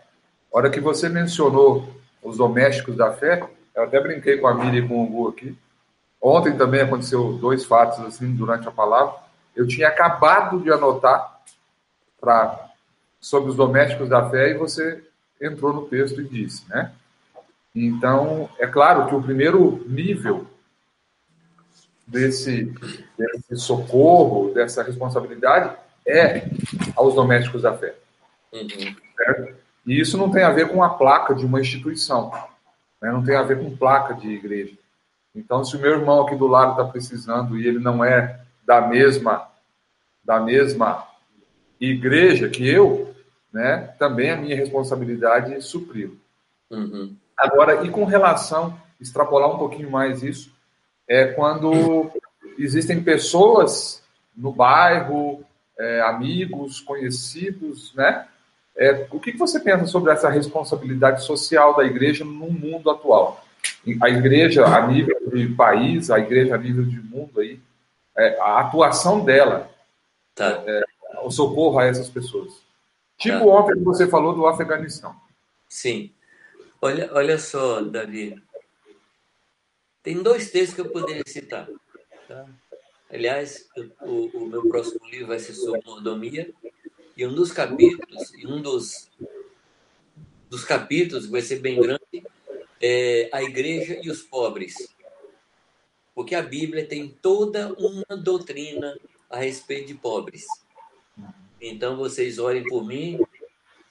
hora 0.50 0.70
que 0.70 0.80
você 0.80 1.10
mencionou 1.10 1.94
os 2.22 2.38
domésticos 2.38 2.96
da 2.96 3.12
fé, 3.12 3.46
eu 3.76 3.84
até 3.84 4.00
brinquei 4.00 4.38
com 4.38 4.48
a 4.48 4.54
Miri 4.54 4.78
e 4.78 4.88
com 4.88 5.04
o 5.04 5.08
Gu 5.08 5.28
aqui. 5.30 5.58
Ontem 6.22 6.56
também 6.58 6.82
aconteceu 6.82 7.34
dois 7.34 7.66
fatos 7.66 8.00
assim 8.06 8.34
durante 8.34 8.66
a 8.68 8.72
palavra. 8.72 9.16
Eu 9.54 9.68
tinha 9.68 9.90
acabado 9.90 10.62
de 10.62 10.72
anotar 10.72 11.42
para 12.20 12.70
sobre 13.20 13.50
os 13.50 13.56
domésticos 13.58 14.08
da 14.08 14.30
fé 14.30 14.52
e 14.52 14.58
você 14.58 15.04
entrou 15.42 15.74
no 15.74 15.86
texto 15.86 16.22
e 16.22 16.24
disse, 16.24 16.64
né? 16.70 16.92
Então, 17.76 18.50
é 18.60 18.68
claro 18.68 19.08
que 19.08 19.16
o 19.16 19.22
primeiro 19.22 19.84
nível 19.88 20.48
desse, 22.14 22.72
desse 23.18 23.58
socorro, 23.58 24.54
dessa 24.54 24.84
responsabilidade, 24.84 25.76
é 26.08 26.48
aos 26.96 27.16
domésticos 27.16 27.64
da 27.64 27.76
fé. 27.76 27.96
Uhum. 28.54 28.96
Certo? 29.18 29.56
E 29.86 30.00
isso 30.00 30.18
não 30.18 30.30
tem 30.30 30.44
a 30.44 30.52
ver 30.52 30.70
com 30.70 30.84
a 30.84 30.92
placa 30.92 31.34
de 31.34 31.46
uma 31.46 31.60
instituição. 31.60 32.32
Né? 33.02 33.12
Não 33.12 33.24
tem 33.24 33.36
a 33.36 33.42
ver 33.42 33.60
com 33.60 33.76
placa 33.76 34.14
de 34.14 34.30
igreja. 34.30 34.78
Então, 35.36 35.66
se 35.66 35.76
o 35.76 35.80
meu 35.80 35.92
irmão 35.92 36.22
aqui 36.22 36.36
do 36.36 36.48
lado 36.48 36.72
está 36.72 36.86
precisando 36.86 37.58
e 37.58 37.68
ele 37.68 37.80
não 37.80 38.06
é 38.06 38.40
da 38.66 38.80
mesma 38.82 39.50
da 40.24 40.40
mesma 40.40 41.06
igreja 41.82 42.48
que 42.48 42.66
eu, 42.66 43.14
né, 43.52 43.94
também 44.00 44.30
é 44.30 44.38
minha 44.38 44.56
responsabilidade 44.56 45.62
supri-lo. 45.62 46.18
Uhum. 46.70 47.14
Agora, 47.36 47.84
e 47.86 47.90
com 47.90 48.06
relação, 48.06 48.80
extrapolar 49.02 49.54
um 49.54 49.58
pouquinho 49.58 49.92
mais 49.92 50.24
isso, 50.24 50.53
é 51.14 51.28
quando 51.28 52.12
existem 52.58 53.04
pessoas 53.04 54.02
no 54.36 54.52
bairro, 54.52 55.44
é, 55.78 56.02
amigos, 56.02 56.80
conhecidos, 56.82 57.94
né, 57.94 58.28
é, 58.76 59.06
o 59.12 59.20
que 59.20 59.32
você 59.38 59.60
pensa 59.60 59.86
sobre 59.86 60.12
essa 60.12 60.30
responsabilidade 60.30 61.24
social 61.24 61.76
da 61.76 61.84
igreja 61.84 62.26
no 62.26 62.50
mundo 62.52 62.90
atual? 62.90 63.44
a 64.02 64.10
igreja 64.10 64.66
a 64.66 64.88
nível 64.88 65.16
de 65.32 65.48
país, 65.50 66.10
a 66.10 66.20
igreja 66.20 66.56
a 66.56 66.58
nível 66.58 66.84
de 66.84 67.00
mundo 67.00 67.40
aí, 67.40 67.60
é, 68.18 68.40
a 68.40 68.62
atuação 68.62 69.24
dela, 69.24 69.70
tá. 70.36 70.64
é, 70.66 70.82
o 71.24 71.30
socorro 71.30 71.80
a 71.80 71.86
essas 71.86 72.10
pessoas. 72.10 72.62
Tipo 73.18 73.40
tá. 73.40 73.46
ontem 73.46 73.74
que 73.76 73.84
você 73.84 74.08
falou 74.08 74.34
do 74.34 74.48
Afeganistão. 74.48 75.16
Sim. 75.70 76.12
Olha, 76.82 77.10
olha 77.14 77.38
só, 77.38 77.82
Davi. 77.82 78.36
Tem 80.04 80.22
dois 80.22 80.52
textos 80.52 80.76
que 80.76 80.82
eu 80.82 80.90
poderia 80.90 81.24
citar. 81.26 81.68
Tá? 82.28 82.46
Aliás, 83.10 83.70
o, 84.02 84.38
o, 84.38 84.46
meu 84.48 84.68
próximo 84.68 85.00
livro 85.10 85.28
vai 85.28 85.40
ser 85.40 85.54
sobre 85.54 85.82
mordomia. 85.86 86.54
E 87.16 87.26
um 87.26 87.34
dos 87.34 87.54
capítulos, 87.54 88.34
e 88.34 88.46
um 88.46 88.62
dos, 88.62 89.10
dos 90.50 90.66
capítulos, 90.66 91.26
que 91.26 91.32
vai 91.32 91.42
ser 91.42 91.60
bem 91.60 91.80
grande, 91.80 92.24
é 92.82 93.30
a 93.32 93.42
igreja 93.42 93.98
e 94.04 94.10
os 94.10 94.22
pobres. 94.22 94.76
Porque 96.14 96.36
a 96.36 96.42
Bíblia 96.42 96.86
tem 96.86 97.08
toda 97.08 97.74
uma 97.74 98.18
doutrina 98.18 99.00
a 99.30 99.38
respeito 99.38 99.88
de 99.88 99.94
pobres. 99.94 100.46
Então, 101.62 101.96
vocês 101.96 102.40
orem 102.40 102.64
por 102.64 102.86
mim 102.86 103.20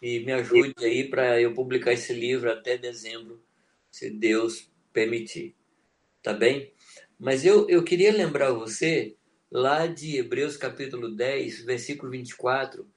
e 0.03 0.21
me 0.21 0.33
ajude 0.33 0.75
aí 0.85 1.09
para 1.09 1.41
eu 1.41 1.55
publicar 1.55 1.93
esse 1.93 2.13
livro 2.13 2.53
até 2.53 2.77
dezembro, 2.77 3.41
se 3.91 4.11
Deus 4.11 4.69
permitir. 4.93 5.55
Tá 6.23 6.33
bem? 6.33 6.73
Mas 7.19 7.45
eu, 7.45 7.69
eu 7.69 7.83
queria 7.83 8.13
lembrar 8.13 8.53
você, 8.53 9.17
lá 9.51 9.87
de 9.87 10.17
Hebreus 10.17 10.57
capítulo 10.57 11.15
10, 11.15 11.65
versículo 11.65 12.13
24, 12.13 12.89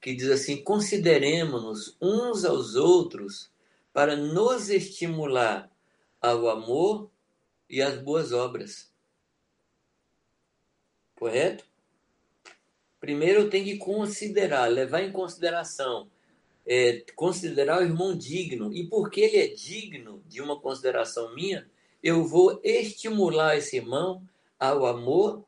que 0.00 0.14
diz 0.14 0.28
assim: 0.28 0.62
Consideremos-nos 0.64 1.96
uns 2.00 2.44
aos 2.44 2.74
outros 2.74 3.52
para 3.92 4.16
nos 4.16 4.68
estimular 4.68 5.70
ao 6.20 6.48
amor 6.48 7.10
e 7.70 7.80
às 7.80 7.96
boas 8.02 8.32
obras. 8.32 8.92
Correto? 11.14 11.64
Primeiro 12.98 13.42
eu 13.42 13.50
tenho 13.50 13.64
que 13.64 13.78
considerar, 13.78 14.66
levar 14.66 15.02
em 15.02 15.12
consideração, 15.12 16.10
é, 16.66 17.04
considerar 17.14 17.80
o 17.80 17.84
irmão 17.84 18.16
digno. 18.16 18.72
E 18.72 18.88
porque 18.88 19.20
ele 19.20 19.36
é 19.36 19.48
digno 19.48 20.22
de 20.26 20.40
uma 20.40 20.60
consideração 20.60 21.34
minha, 21.34 21.68
eu 22.02 22.24
vou 22.24 22.60
estimular 22.64 23.56
esse 23.56 23.76
irmão 23.76 24.26
ao 24.58 24.84
amor 24.86 25.44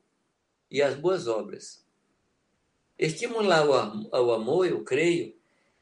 e 0.70 0.80
às 0.80 0.94
boas 0.94 1.26
obras. 1.26 1.84
Estimular 2.96 3.66
ao 4.12 4.32
amor, 4.32 4.68
eu 4.68 4.84
creio, 4.84 5.34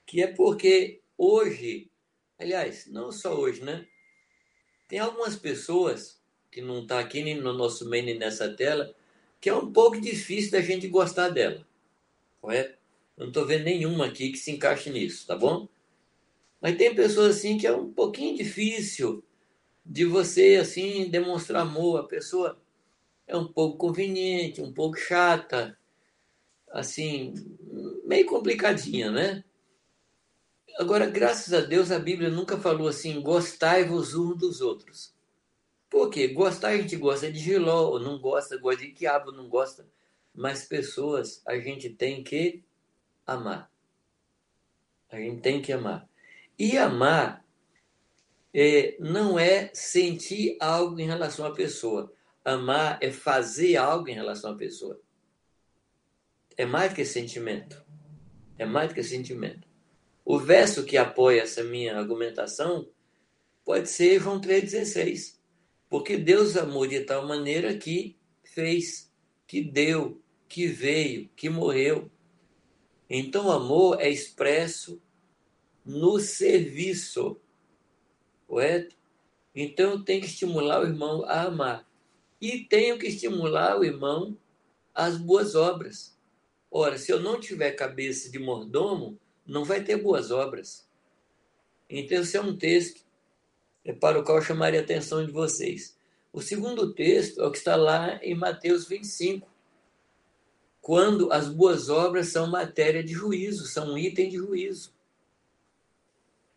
que 0.06 0.22
é 0.22 0.26
porque 0.26 1.00
hoje, 1.18 1.90
aliás, 2.38 2.86
não 2.86 3.12
só 3.12 3.34
hoje, 3.34 3.62
né? 3.62 3.86
Tem 4.88 4.98
algumas 4.98 5.36
pessoas 5.36 6.20
que 6.50 6.62
não 6.62 6.82
está 6.82 7.00
aqui 7.00 7.22
nem 7.22 7.34
no 7.34 7.52
nosso 7.52 7.88
meio 7.88 8.04
nem 8.04 8.18
nessa 8.18 8.48
tela, 8.54 8.94
que 9.40 9.48
é 9.48 9.54
um 9.54 9.72
pouco 9.72 10.00
difícil 10.00 10.52
da 10.52 10.60
gente 10.60 10.88
gostar 10.88 11.28
dela, 11.28 11.66
correto? 12.40 12.78
Eu 13.16 13.24
não 13.24 13.28
estou 13.28 13.46
vendo 13.46 13.64
nenhuma 13.64 14.06
aqui 14.06 14.30
que 14.32 14.38
se 14.38 14.50
encaixe 14.50 14.88
nisso, 14.88 15.26
tá 15.26 15.36
bom? 15.36 15.68
Mas 16.60 16.76
tem 16.76 16.94
pessoas 16.94 17.36
assim 17.36 17.58
que 17.58 17.66
é 17.66 17.74
um 17.74 17.92
pouquinho 17.92 18.36
difícil 18.36 19.22
de 19.84 20.04
você 20.04 20.58
assim 20.60 21.08
demonstrar 21.10 21.62
amor. 21.62 22.00
A 22.00 22.04
pessoa 22.04 22.60
é 23.26 23.36
um 23.36 23.46
pouco 23.46 23.78
conveniente, 23.78 24.60
um 24.60 24.72
pouco 24.72 24.96
chata, 24.96 25.78
assim, 26.70 27.34
meio 28.04 28.26
complicadinha, 28.26 29.10
né? 29.10 29.44
Agora, 30.78 31.06
graças 31.06 31.52
a 31.52 31.60
Deus, 31.60 31.90
a 31.90 31.98
Bíblia 31.98 32.30
nunca 32.30 32.56
falou 32.58 32.88
assim: 32.88 33.20
gostai-vos 33.20 34.14
uns 34.14 34.36
dos 34.38 34.60
outros. 34.60 35.14
Por 35.90 36.08
quê? 36.08 36.28
Gostar 36.28 36.68
a 36.68 36.76
gente 36.78 36.96
gosta 36.96 37.30
de 37.30 37.38
giló, 37.38 37.98
não 37.98 38.18
gosta, 38.18 38.56
gosta 38.56 38.80
de 38.80 38.92
quiabo, 38.92 39.30
não 39.30 39.48
gosta. 39.48 39.86
Mas 40.34 40.64
pessoas 40.64 41.42
a 41.46 41.58
gente 41.58 41.90
tem 41.90 42.24
que 42.24 42.64
amar. 43.26 43.70
A 45.10 45.18
gente 45.18 45.42
tem 45.42 45.60
que 45.60 45.70
amar. 45.70 46.08
E 46.58 46.78
amar 46.78 47.41
é, 48.54 48.96
não 49.00 49.38
é 49.38 49.70
sentir 49.72 50.56
algo 50.60 50.98
em 51.00 51.06
relação 51.06 51.46
à 51.46 51.52
pessoa. 51.52 52.12
Amar 52.44 52.98
é 53.00 53.10
fazer 53.10 53.76
algo 53.76 54.08
em 54.08 54.14
relação 54.14 54.52
à 54.52 54.54
pessoa. 54.54 55.00
É 56.56 56.66
mais 56.66 56.92
que 56.92 57.04
sentimento. 57.04 57.82
É 58.58 58.66
mais 58.66 58.92
que 58.92 59.02
sentimento. 59.02 59.66
O 60.24 60.38
verso 60.38 60.84
que 60.84 60.96
apoia 60.96 61.42
essa 61.42 61.64
minha 61.64 61.96
argumentação 61.96 62.88
pode 63.64 63.88
ser 63.88 64.20
João 64.20 64.40
3,16. 64.40 65.38
Porque 65.88 66.16
Deus 66.16 66.56
amou 66.56 66.86
de 66.86 67.00
tal 67.00 67.26
maneira 67.26 67.76
que 67.76 68.16
fez, 68.44 69.12
que 69.46 69.62
deu, 69.62 70.20
que 70.48 70.66
veio, 70.66 71.28
que 71.34 71.48
morreu. 71.48 72.10
Então, 73.08 73.50
amor 73.50 74.00
é 74.00 74.08
expresso 74.08 75.02
no 75.84 76.18
serviço 76.18 77.40
correto? 78.52 78.94
Então 79.54 79.92
eu 79.92 80.04
tenho 80.04 80.20
que 80.20 80.26
estimular 80.26 80.82
o 80.82 80.86
irmão 80.86 81.24
a 81.24 81.44
amar. 81.44 81.88
E 82.38 82.58
tenho 82.66 82.98
que 82.98 83.06
estimular 83.06 83.78
o 83.78 83.84
irmão 83.84 84.36
às 84.94 85.16
boas 85.16 85.54
obras. 85.54 86.14
Ora, 86.70 86.98
se 86.98 87.10
eu 87.10 87.18
não 87.18 87.40
tiver 87.40 87.72
cabeça 87.72 88.30
de 88.30 88.38
mordomo, 88.38 89.18
não 89.46 89.64
vai 89.64 89.82
ter 89.82 89.96
boas 89.96 90.30
obras. 90.30 90.86
Então, 91.88 92.20
esse 92.20 92.36
é 92.36 92.42
um 92.42 92.54
texto 92.54 93.02
para 93.98 94.20
o 94.20 94.22
qual 94.24 94.36
eu 94.36 94.44
chamaria 94.44 94.80
a 94.80 94.82
atenção 94.82 95.24
de 95.24 95.32
vocês. 95.32 95.96
O 96.30 96.42
segundo 96.42 96.92
texto 96.92 97.40
é 97.40 97.46
o 97.46 97.50
que 97.50 97.58
está 97.58 97.74
lá 97.74 98.22
em 98.22 98.34
Mateus 98.34 98.86
25, 98.86 99.50
quando 100.82 101.32
as 101.32 101.48
boas 101.48 101.88
obras 101.88 102.28
são 102.28 102.46
matéria 102.48 103.02
de 103.02 103.14
juízo, 103.14 103.66
são 103.66 103.94
um 103.94 103.98
item 103.98 104.28
de 104.28 104.36
juízo. 104.36 104.94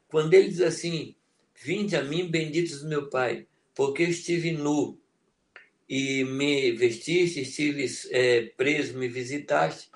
Quando 0.10 0.34
ele 0.34 0.50
diz 0.50 0.62
assim: 0.62 1.16
Vinde 1.64 1.96
a 1.96 2.04
mim, 2.04 2.30
benditos 2.30 2.82
do 2.82 2.90
meu 2.90 3.10
Pai, 3.10 3.48
porque 3.74 4.04
estive 4.04 4.52
nu 4.52 5.00
e 5.88 6.24
me 6.24 6.72
vestiste, 6.72 7.42
estive 7.42 7.86
é, 8.12 8.42
preso, 8.58 8.98
me 8.98 9.08
visitaste, 9.08 9.90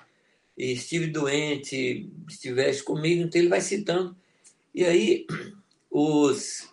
e 0.56 0.72
estive 0.72 1.06
doente, 1.06 2.08
estiveste 2.28 2.82
comigo. 2.82 3.22
Então 3.22 3.40
ele 3.40 3.48
vai 3.48 3.60
citando. 3.60 4.16
E 4.74 4.84
aí, 4.84 5.26
os, 5.90 6.68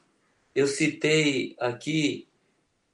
eu 0.54 0.68
citei 0.68 1.56
aqui 1.60 2.28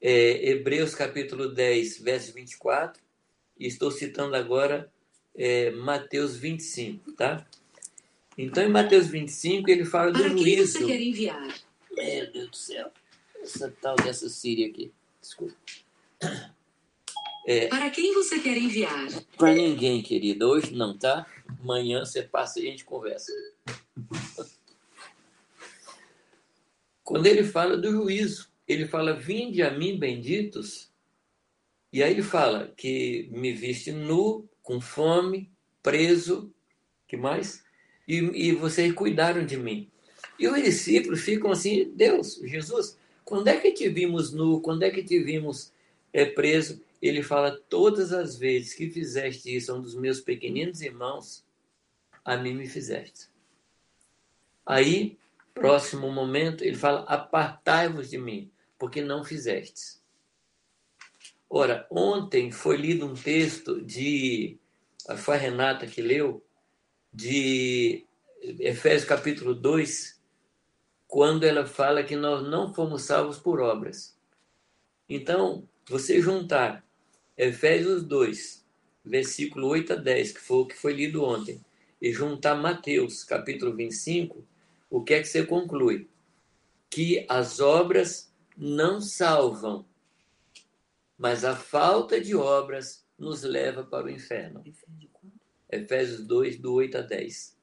é, 0.01 0.51
Hebreus 0.51 0.93
capítulo 0.95 1.49
10, 1.49 1.99
verso 1.99 2.33
24, 2.33 3.01
e 3.59 3.67
estou 3.67 3.91
citando 3.91 4.35
agora 4.35 4.91
é, 5.35 5.71
Mateus 5.71 6.35
25, 6.37 7.13
tá? 7.13 7.45
Então, 8.37 8.63
em 8.63 8.69
Mateus 8.69 9.07
25, 9.07 9.69
ele 9.69 9.85
fala 9.85 10.11
Para 10.11 10.29
do 10.29 10.35
quem 10.35 10.55
juízo. 10.55 10.79
você 10.79 10.85
quer 10.85 11.01
enviar? 11.01 11.62
Meu 11.95 12.31
Deus 12.31 12.49
do 12.49 12.55
céu. 12.55 12.91
Essa 13.41 13.73
tal 13.81 13.95
dessa 13.95 14.29
Síria 14.29 14.67
aqui. 14.67 14.91
Desculpa. 15.21 15.55
É, 17.45 17.67
Para 17.67 17.89
quem 17.89 18.13
você 18.13 18.39
quer 18.39 18.57
enviar? 18.57 19.07
para 19.37 19.53
ninguém, 19.53 20.01
querida. 20.01 20.47
Hoje 20.47 20.73
não, 20.73 20.97
tá? 20.97 21.25
Amanhã 21.61 22.05
você 22.05 22.23
passa 22.23 22.59
e 22.59 22.67
a 22.67 22.71
gente 22.71 22.85
conversa. 22.85 23.31
Quando 27.03 27.25
ele 27.27 27.43
fala 27.43 27.77
do 27.77 27.91
juízo, 27.91 28.49
ele 28.67 28.87
fala: 28.87 29.13
Vinde 29.13 29.61
a 29.61 29.71
mim, 29.71 29.97
benditos. 29.99 30.89
E 31.91 32.01
aí 32.01 32.11
ele 32.11 32.23
fala 32.23 32.73
que 32.75 33.29
me 33.31 33.51
viste 33.53 33.91
nu, 33.91 34.49
com 34.63 34.79
fome, 34.81 35.51
preso, 35.83 36.51
que 37.07 37.15
mais? 37.17 37.63
E, 38.07 38.15
e 38.15 38.51
vocês 38.53 38.91
cuidaram 38.93 39.45
de 39.45 39.57
mim. 39.57 39.91
E 40.37 40.47
os 40.47 40.61
discípulos 40.61 41.21
ficam 41.21 41.51
assim, 41.51 41.91
Deus, 41.95 42.41
Jesus, 42.43 42.97
quando 43.23 43.47
é 43.47 43.57
que 43.57 43.71
te 43.71 43.87
vimos 43.89 44.31
nu? 44.33 44.59
Quando 44.61 44.83
é 44.83 44.89
que 44.89 45.03
te 45.03 45.19
vimos 45.19 45.71
é, 46.11 46.25
preso? 46.25 46.81
Ele 47.01 47.21
fala, 47.21 47.59
todas 47.69 48.11
as 48.13 48.35
vezes 48.35 48.73
que 48.73 48.89
fizeste 48.89 49.55
isso 49.55 49.71
a 49.71 49.75
um 49.75 49.81
dos 49.81 49.95
meus 49.95 50.19
pequeninos 50.19 50.81
irmãos, 50.81 51.45
a 52.23 52.37
mim 52.37 52.53
me 52.53 52.67
fizeste. 52.67 53.27
Aí, 54.65 55.17
próximo 55.53 56.11
momento, 56.11 56.63
ele 56.63 56.75
fala, 56.75 57.01
apartai-vos 57.01 58.09
de 58.09 58.17
mim, 58.17 58.49
porque 58.77 59.01
não 59.01 59.23
fizestes. 59.23 60.01
Ora, 61.49 61.85
ontem 61.91 62.51
foi 62.51 62.77
lido 62.77 63.05
um 63.05 63.13
texto 63.13 63.81
de, 63.81 64.57
foi 65.17 65.35
a 65.35 65.39
Renata 65.39 65.85
que 65.85 66.01
leu, 66.01 66.43
de 67.13 68.05
Efésios 68.59 69.05
capítulo 69.05 69.53
2, 69.53 70.19
quando 71.13 71.43
ela 71.43 71.63
fala 71.63 72.03
que 72.03 72.15
nós 72.15 72.41
não 72.41 72.73
fomos 72.73 73.03
salvos 73.03 73.37
por 73.37 73.59
obras. 73.59 74.17
Então, 75.07 75.69
você 75.87 76.19
juntar 76.19 76.83
Efésios 77.37 78.03
2, 78.03 78.65
versículo 79.05 79.67
8 79.67 79.93
a 79.93 79.95
10, 79.95 80.31
que 80.31 80.39
foi 80.39 80.57
o 80.57 80.65
que 80.65 80.75
foi 80.75 80.91
lido 80.91 81.23
ontem, 81.23 81.63
e 82.01 82.11
juntar 82.11 82.55
Mateus, 82.55 83.23
capítulo 83.23 83.75
25, 83.75 84.43
o 84.89 85.03
que 85.03 85.13
é 85.13 85.21
que 85.21 85.27
você 85.27 85.45
conclui? 85.45 86.09
Que 86.89 87.27
as 87.29 87.59
obras 87.59 88.33
não 88.57 88.99
salvam, 88.99 89.85
mas 91.15 91.45
a 91.45 91.55
falta 91.55 92.19
de 92.19 92.35
obras 92.35 93.05
nos 93.19 93.43
leva 93.43 93.83
para 93.83 94.07
o 94.07 94.09
inferno. 94.09 94.63
Efésios 95.71 96.25
2, 96.25 96.57
do 96.57 96.73
8 96.73 96.97
a 96.97 97.01
10. 97.01 97.55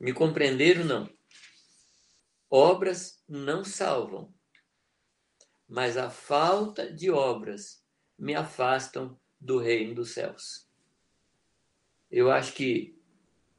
Me 0.00 0.12
compreenderam 0.12 0.84
não? 0.84 1.16
Obras 2.50 3.22
não 3.28 3.64
salvam, 3.64 4.32
mas 5.68 5.96
a 5.96 6.08
falta 6.08 6.92
de 6.92 7.10
obras 7.10 7.82
me 8.18 8.34
afastam 8.34 9.18
do 9.40 9.58
reino 9.58 9.94
dos 9.94 10.12
céus. 10.12 10.66
Eu 12.10 12.30
acho 12.30 12.52
que, 12.52 12.96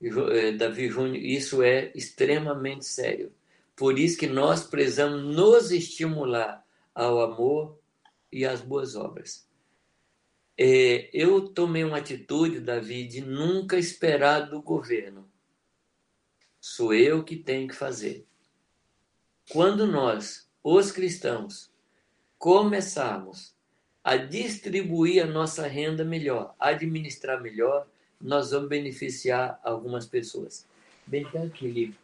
eh, 0.01 0.51
Davi 0.53 0.88
Júnior, 0.88 1.17
isso 1.17 1.61
é 1.61 1.91
extremamente 1.93 2.85
sério. 2.85 3.33
Por 3.75 3.99
isso 3.99 4.17
que 4.17 4.27
nós 4.27 4.63
precisamos 4.63 5.35
nos 5.35 5.71
estimular 5.71 6.65
ao 6.95 7.21
amor 7.21 7.79
e 8.31 8.45
às 8.45 8.61
boas 8.61 8.95
obras. 8.95 9.47
É, 10.57 11.09
eu 11.13 11.49
tomei 11.49 11.83
uma 11.83 11.97
atitude, 11.97 12.59
Davi, 12.59 13.05
de 13.05 13.21
nunca 13.21 13.77
esperar 13.77 14.49
do 14.49 14.61
governo. 14.61 15.31
Sou 16.59 16.93
eu 16.93 17.23
que 17.23 17.35
tenho 17.35 17.67
que 17.67 17.75
fazer. 17.75 18.25
Quando 19.51 19.87
nós, 19.87 20.47
os 20.63 20.91
cristãos, 20.91 21.71
começarmos 22.37 23.55
a 24.03 24.17
distribuir 24.17 25.23
a 25.23 25.27
nossa 25.27 25.67
renda 25.67 26.03
melhor, 26.03 26.53
administrar 26.59 27.41
melhor, 27.41 27.87
nós 28.19 28.51
vamos 28.51 28.67
beneficiar 28.67 29.59
algumas 29.63 30.05
pessoas. 30.05 30.67
Bem, 31.05 31.25
tem 31.29 31.43
aquele 31.43 31.95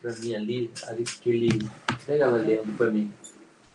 para 0.00 0.16
mim 0.16 0.34
ali, 0.34 0.70
aquele. 0.84 1.48
Pega 2.06 2.24
ela 2.24 2.38
lendo 2.38 2.76
para 2.76 2.90
mim. 2.90 3.12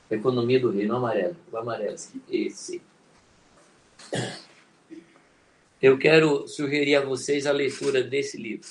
Economia 0.09 0.59
do 0.59 0.71
Reino, 0.71 0.95
amarelo. 0.95 1.37
O 1.51 1.57
amarelo, 1.57 1.95
esse. 2.29 2.81
Eu 5.81 5.97
quero 5.97 6.47
sugerir 6.47 6.95
a 6.95 7.05
vocês 7.05 7.45
a 7.45 7.51
leitura 7.51 8.03
desse 8.03 8.37
livro. 8.37 8.67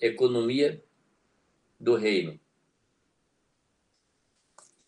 Economia 0.00 0.82
do 1.78 1.94
Reino 1.94 2.38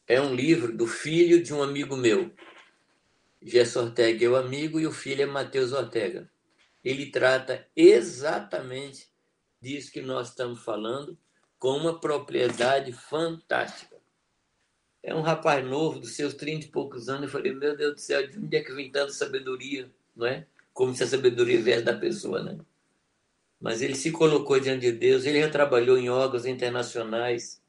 é 0.09 0.18
um 0.18 0.34
livro 0.34 0.74
do 0.74 0.86
filho 0.86 1.43
de 1.43 1.53
um 1.53 1.62
amigo 1.62 1.95
meu. 1.95 2.32
Gerson 3.43 3.84
Ortega 3.84 4.24
é 4.24 4.28
o 4.28 4.36
amigo 4.36 4.80
e 4.80 4.86
o 4.86 4.91
filho 4.91 5.22
é 5.22 5.26
Matheus 5.26 5.72
Ortega. 5.72 6.28
Ele 6.82 7.11
trata 7.11 7.68
exatamente 7.76 9.07
disso 9.61 9.93
que 9.93 10.01
nós 10.01 10.30
estamos 10.30 10.64
falando 10.64 11.16
com 11.59 11.76
uma 11.76 12.01
propriedade 12.01 12.91
fantástica. 12.91 13.97
É 15.03 15.14
um 15.14 15.20
rapaz 15.20 15.64
novo, 15.64 16.01
dos 16.01 16.16
seus 16.16 16.34
30 16.34 16.66
e 16.66 16.70
poucos 16.70 17.09
anos. 17.09 17.24
Eu 17.24 17.28
falei, 17.28 17.53
meu 17.53 17.76
Deus 17.76 17.95
do 17.95 18.01
céu, 18.01 18.26
de 18.26 18.39
onde 18.39 18.57
é 18.57 18.62
que 18.62 18.72
vem 18.72 18.91
tanta 18.91 19.12
sabedoria? 19.12 19.91
Não 20.16 20.26
é? 20.26 20.47
Como 20.72 20.95
se 20.95 21.05
a 21.05 21.07
sabedoria 21.07 21.61
viesse 21.61 21.84
da 21.84 21.97
pessoa, 21.97 22.43
né? 22.43 22.59
Mas 23.61 23.82
ele 23.82 23.94
se 23.94 24.12
colocou 24.12 24.61
diante 24.61 24.82
de 24.82 24.92
Deus, 24.92 25.24
ele 25.24 25.40
já 25.40 25.50
trabalhou 25.50 25.98
em 25.98 26.09
órgãos 26.09 26.46
internacionais, 26.46 27.61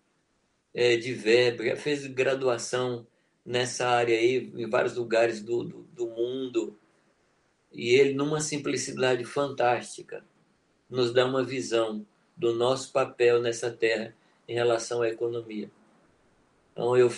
é, 0.73 0.95
de 0.97 1.13
verbo, 1.13 1.63
já 1.63 1.75
fez 1.75 2.05
graduação 2.05 3.07
nessa 3.45 3.87
área 3.87 4.17
aí, 4.17 4.51
em 4.55 4.69
vários 4.69 4.95
lugares 4.95 5.41
do, 5.41 5.63
do, 5.63 5.83
do 5.93 6.07
mundo. 6.07 6.77
E 7.71 7.89
ele, 7.89 8.13
numa 8.13 8.39
simplicidade 8.39 9.23
fantástica, 9.23 10.23
nos 10.89 11.11
dá 11.11 11.25
uma 11.25 11.43
visão 11.43 12.05
do 12.37 12.53
nosso 12.53 12.91
papel 12.91 13.41
nessa 13.41 13.71
terra 13.71 14.15
em 14.47 14.53
relação 14.53 15.01
à 15.01 15.09
economia. 15.09 15.69
Então, 16.71 16.95
eu 16.95 17.11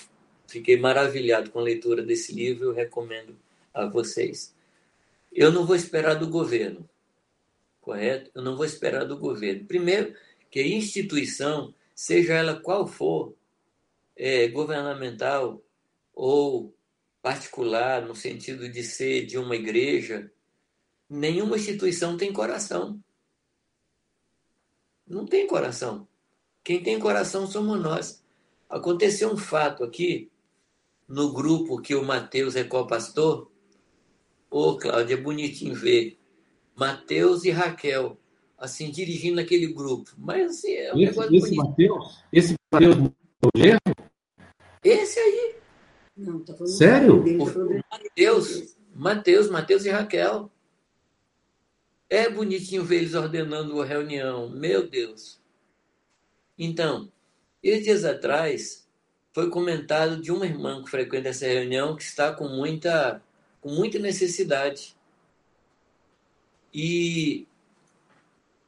fiquei 0.48 0.78
maravilhado 0.78 1.52
com 1.52 1.60
a 1.60 1.64
leitura 1.64 2.02
desse 2.02 2.34
livro, 2.34 2.66
eu 2.66 2.74
recomendo 2.74 3.38
a 3.74 3.86
vocês. 3.86 4.56
Eu 5.32 5.52
não 5.52 5.66
vou 5.66 5.76
esperar 5.76 6.16
do 6.16 6.28
governo, 6.28 6.90
correto? 7.92 8.32
Eu 8.34 8.42
não 8.42 8.56
vou 8.56 8.66
esperar 8.66 9.04
do 9.04 9.18
governo. 9.18 9.66
Primeiro, 9.66 10.16
que 10.50 10.62
a 10.62 10.68
instituição, 10.68 11.76
seja 11.94 12.36
ela 12.36 12.62
qual 12.62 12.88
for, 12.88 13.36
é, 14.16 14.48
governamental 14.48 15.62
ou 16.14 16.74
particular, 17.22 18.02
no 18.06 18.16
sentido 18.16 18.70
de 18.70 18.82
ser 18.82 19.26
de 19.26 19.38
uma 19.38 19.56
igreja, 19.58 20.32
nenhuma 21.10 21.58
instituição 21.58 22.16
tem 22.16 22.32
coração. 22.32 23.04
Não 25.06 25.26
tem 25.26 25.46
coração. 25.46 26.08
Quem 26.64 26.82
tem 26.82 26.98
coração 26.98 27.46
somos 27.46 27.82
nós. 27.82 28.24
Aconteceu 28.70 29.30
um 29.30 29.38
fato 29.38 29.84
aqui, 29.84 30.32
no 31.08 31.34
grupo 31.34 31.82
que 31.82 31.94
o 31.94 32.06
Mateus 32.06 32.56
é 32.56 32.64
co-pastor. 32.64 33.52
Ô, 34.50 34.78
Cláudia, 34.78 35.16
é 35.16 35.18
bonitinho 35.18 35.76
ver. 35.76 36.21
Mateus 36.82 37.46
e 37.46 37.52
Raquel, 37.52 38.18
assim, 38.58 38.90
dirigindo 38.90 39.40
aquele 39.40 39.68
grupo. 39.68 40.10
Mas, 40.18 40.50
assim, 40.50 40.74
é 40.74 40.92
um 40.92 41.00
esse, 41.00 41.12
negócio 41.12 41.36
esse 41.36 41.56
Mateus? 41.56 42.24
Esse 42.34 42.56
Mateus 42.74 43.12
esse 44.84 45.20
aí. 45.20 45.56
Não, 46.18 46.40
tá 46.40 46.56
falando 46.56 46.74
Sério? 46.76 47.24
dele, 47.24 47.38
tá 47.38 47.60
Mateus, 47.92 48.76
Mateus, 48.96 49.50
Mateus 49.52 49.86
e 49.86 49.92
Raquel. 49.92 50.52
É 52.10 52.28
bonitinho 52.28 52.84
ver 52.84 52.98
eles 52.98 53.14
ordenando 53.14 53.80
a 53.80 53.86
reunião. 53.86 54.50
Meu 54.50 54.90
Deus. 54.90 55.40
Então, 56.58 57.12
esses 57.62 57.84
dias 57.84 58.04
atrás, 58.04 58.90
foi 59.32 59.52
comentado 59.52 60.20
de 60.20 60.32
uma 60.32 60.48
irmã 60.48 60.84
que 60.84 60.90
frequenta 60.90 61.30
essa 61.30 61.46
reunião 61.46 61.96
que 61.96 62.02
está 62.02 62.34
com 62.34 62.48
muita, 62.48 63.22
com 63.62 63.70
muita 63.70 64.00
necessidade. 64.00 64.96
E 66.74 67.48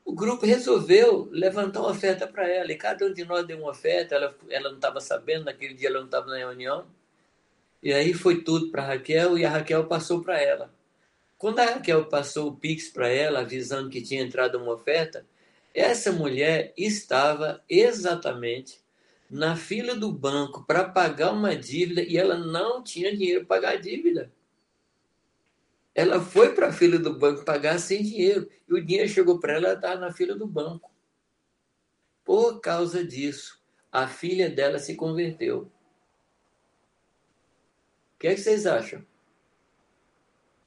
o 0.06 0.14
grupo 0.14 0.46
resolveu 0.46 1.30
levantar 1.32 1.82
uma 1.82 1.92
oferta 1.92 2.28
para 2.28 2.48
ela. 2.48 2.72
E 2.72 2.78
cada 2.78 3.06
um 3.06 3.14
de 3.14 3.24
nós 3.24 3.46
deu 3.46 3.58
uma 3.58 3.72
oferta. 3.72 4.16
Ela, 4.16 4.36
ela 4.50 4.70
não 4.70 4.76
estava 4.76 5.00
sabendo, 5.00 5.46
naquele 5.46 5.74
dia 5.74 5.90
ela 5.90 6.00
não 6.00 6.06
estava 6.06 6.28
na 6.28 6.38
reunião. 6.38 6.86
E 7.82 7.92
aí 7.92 8.14
foi 8.14 8.44
tudo 8.44 8.70
para 8.72 8.86
Raquel 8.86 9.38
e 9.38 9.46
a 9.46 9.50
Raquel 9.50 9.86
passou 9.88 10.22
para 10.22 10.40
ela. 10.40 10.74
Quando 11.38 11.60
a 11.60 11.66
Raquel 11.66 12.06
passou 12.06 12.48
o 12.50 12.56
Pix 12.56 12.90
para 12.90 13.10
ela, 13.10 13.42
avisando 13.42 13.90
que 13.90 14.02
tinha 14.02 14.22
entrado 14.22 14.58
uma 14.58 14.74
oferta, 14.74 15.26
essa 15.74 16.12
mulher 16.12 16.74
estava 16.78 17.62
exatamente 17.68 18.80
na 19.30 19.56
fila 19.56 19.96
do 19.96 20.12
banco 20.12 20.64
para 20.66 20.86
pagar 20.86 21.34
uma 21.34 21.56
dívida 21.56 22.02
e 22.02 22.18
ela 22.18 22.38
não 22.38 22.84
tinha 22.84 23.16
dinheiro 23.16 23.46
para 23.46 23.58
pagar 23.58 23.74
a 23.74 23.82
dívida. 23.82 24.32
Ela 25.96 26.20
foi 26.20 26.54
para 26.54 26.70
a 26.70 26.74
fila 26.74 26.98
do 26.98 27.18
banco 27.18 27.46
pagar 27.46 27.78
sem 27.80 28.02
dinheiro. 28.02 28.50
E 28.68 28.74
o 28.74 28.84
dinheiro 28.84 29.10
chegou 29.10 29.40
para 29.40 29.54
ela, 29.54 29.68
ela 29.68 29.76
estava 29.76 30.00
na 30.00 30.12
fila 30.12 30.36
do 30.36 30.48
banco. 30.48 30.92
Por 32.24 32.60
causa 32.60 33.06
disso, 33.06 33.62
a 33.92 34.08
filha 34.08 34.50
dela 34.50 34.80
se 34.80 34.96
converteu. 34.96 35.72
O 38.16 38.20
que, 38.20 38.28
é 38.28 38.36
que 38.36 38.42
vocês 38.42 38.66
acham? 38.66 39.06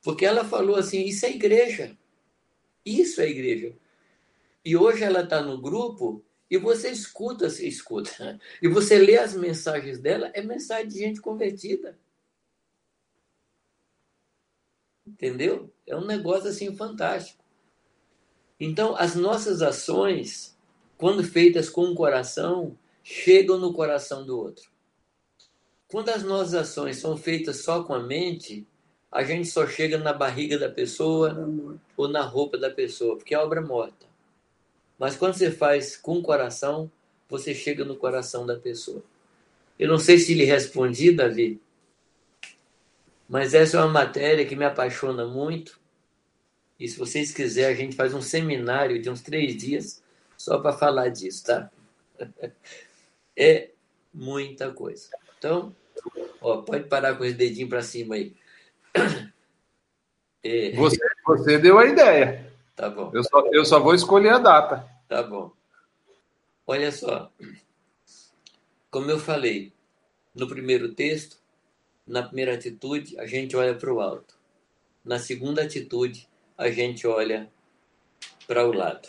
Porque 0.03 0.25
ela 0.25 0.45
falou 0.45 0.77
assim: 0.77 1.05
Isso 1.05 1.27
é 1.27 1.31
igreja. 1.31 1.97
Isso 2.85 3.21
é 3.21 3.29
igreja. 3.29 3.75
E 4.65 4.77
hoje 4.77 5.03
ela 5.03 5.23
está 5.23 5.43
no 5.43 5.61
grupo 5.61 6.25
e 6.49 6.57
você 6.57 6.91
escuta, 6.91 7.47
escuta. 7.47 8.39
E 8.63 8.69
você 8.69 8.99
lê 8.99 9.19
as 9.19 9.35
mensagens 9.35 9.99
dela, 9.99 10.31
é 10.35 10.43
mensagem 10.43 10.87
de 10.87 10.99
gente 10.99 11.21
convertida. 11.21 11.99
Entendeu? 15.07 15.71
É 15.87 15.97
um 15.97 16.05
negócio 16.05 16.49
assim 16.49 16.75
fantástico. 16.75 17.43
Então, 18.59 18.97
as 18.97 19.15
nossas 19.15 19.63
ações, 19.63 20.57
quando 20.99 21.23
feitas 21.23 21.69
com 21.69 21.83
o 21.85 21.95
coração, 21.95 22.77
chegam 23.03 23.59
no 23.59 23.73
coração 23.73 24.25
do 24.25 24.39
outro. 24.39 24.71
Quando 25.89 26.09
as 26.09 26.23
nossas 26.25 26.55
ações 26.55 26.97
são 26.97 27.17
feitas 27.17 27.63
só 27.63 27.85
com 27.85 27.95
a 27.95 28.03
mente, 28.03 28.67
a 29.13 29.23
gente 29.23 29.47
só 29.49 29.67
chega 29.67 29.99
na 29.99 30.13
barriga 30.13 30.59
da 30.59 30.69
pessoa 30.69 31.49
ou 31.97 32.09
na 32.09 32.23
roupa 32.23 32.59
da 32.59 32.71
pessoa, 32.71 33.17
porque 33.17 33.35
é 33.35 33.39
obra 33.39 33.61
morta. 33.61 34.07
Mas 34.99 35.17
quando 35.17 35.35
você 35.35 35.51
faz 35.51 35.97
com 35.97 36.19
o 36.19 36.23
coração, 36.23 36.91
você 37.29 37.55
chega 37.55 37.85
no 37.85 37.97
coração 37.97 38.45
da 38.45 38.57
pessoa. 38.57 39.03
Eu 39.79 39.89
não 39.89 39.99
sei 39.99 40.19
se 40.19 40.35
lhe 40.35 40.45
respondi, 40.45 41.13
Davi, 41.13 41.61
mas 43.29 43.55
essa 43.55 43.77
é 43.77 43.81
uma 43.81 43.93
matéria 43.93 44.47
que 44.47 44.57
me 44.57 44.65
apaixona 44.65 45.27
muito. 45.27 45.79
E 46.79 46.87
se 46.87 46.99
vocês 46.99 47.33
quiserem, 47.33 47.75
a 47.75 47.79
gente 47.79 47.97
faz 47.97 48.15
um 48.15 48.23
seminário 48.23 49.01
de 49.01 49.09
uns 49.11 49.23
três 49.23 49.57
dias 49.57 50.03
só 50.37 50.59
para 50.59 50.73
falar 50.73 51.09
disso, 51.09 51.45
tá? 51.45 51.71
É 53.39 53.69
muita 54.15 54.73
coisa. 54.73 55.11
Então, 55.37 55.77
ó, 56.41 56.63
pode 56.63 56.85
parar 56.85 57.17
com 57.17 57.25
os 57.25 57.35
dedinhos 57.35 57.69
para 57.69 57.83
cima 57.83 58.15
aí. 58.15 58.35
É... 60.43 60.71
Você, 60.77 60.99
você 61.27 61.59
deu 61.59 61.77
a 61.77 61.87
ideia. 61.87 62.53
Tá 62.77 62.89
bom. 62.89 63.11
Eu 63.13 63.25
só, 63.25 63.47
eu 63.51 63.65
só 63.65 63.81
vou 63.81 63.97
escolher 63.97 64.29
a 64.29 64.39
data. 64.39 64.89
Tá 65.09 65.21
bom. 65.21 65.51
Olha 66.65 66.93
só. 66.93 67.33
como 68.93 69.11
eu 69.11 69.19
falei 69.19 69.73
no 70.33 70.47
primeiro 70.47 70.95
texto, 70.95 71.37
na 72.07 72.23
primeira 72.23 72.55
atitude, 72.55 73.19
a 73.19 73.27
gente 73.27 73.57
olha 73.57 73.75
para 73.75 73.93
o 73.93 74.01
alto. 74.01 74.39
Na 75.05 75.19
segunda 75.19 75.63
atitude, 75.63 76.29
a 76.57 76.71
gente 76.71 77.07
olha 77.07 77.51
para 78.47 78.67
o 78.67 78.73
lado. 78.73 79.09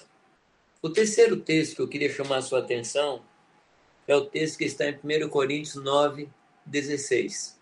O 0.81 0.89
terceiro 0.89 1.37
texto 1.37 1.75
que 1.75 1.81
eu 1.81 1.87
queria 1.87 2.11
chamar 2.11 2.37
a 2.37 2.41
sua 2.41 2.59
atenção 2.59 3.23
é 4.07 4.15
o 4.15 4.25
texto 4.25 4.57
que 4.57 4.65
está 4.65 4.85
em 4.85 4.95
1 4.95 5.29
Coríntios 5.29 5.75
9, 5.75 6.29
16, 6.65 7.59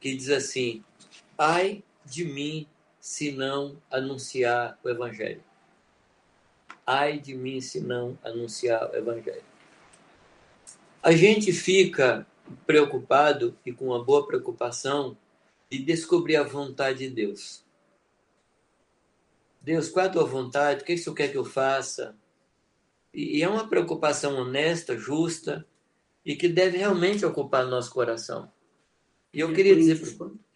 que 0.00 0.14
diz 0.14 0.30
assim: 0.30 0.84
Ai 1.36 1.82
de 2.04 2.24
mim 2.24 2.66
se 3.00 3.32
não 3.32 3.80
anunciar 3.90 4.78
o 4.84 4.88
Evangelho. 4.88 5.42
Ai 6.86 7.18
de 7.18 7.34
mim 7.34 7.60
se 7.60 7.80
não 7.80 8.18
anunciar 8.22 8.90
o 8.90 8.96
Evangelho. 8.96 9.44
A 11.02 11.12
gente 11.12 11.52
fica 11.52 12.26
preocupado 12.66 13.56
e 13.64 13.72
com 13.72 13.86
uma 13.86 14.02
boa 14.02 14.26
preocupação 14.26 15.16
de 15.70 15.78
descobrir 15.78 16.36
a 16.36 16.42
vontade 16.42 17.00
de 17.00 17.10
Deus. 17.10 17.64
Deus, 19.60 19.88
qual 19.88 20.06
é 20.06 20.08
a 20.08 20.12
tua 20.12 20.24
vontade? 20.24 20.82
O 20.82 20.84
que, 20.84 20.92
é 20.92 20.94
que 20.96 21.02
você 21.02 21.12
quer 21.14 21.30
que 21.30 21.36
eu 21.36 21.44
faça? 21.44 22.16
E 23.12 23.42
é 23.42 23.48
uma 23.48 23.68
preocupação 23.68 24.36
honesta, 24.36 24.96
justa 24.96 25.66
e 26.24 26.36
que 26.36 26.48
deve 26.48 26.78
realmente 26.78 27.24
ocupar 27.24 27.66
nosso 27.66 27.90
coração. 27.92 28.50
E 29.32 29.40
eu 29.40 29.52
queria 29.52 29.74
dizer, 29.74 30.00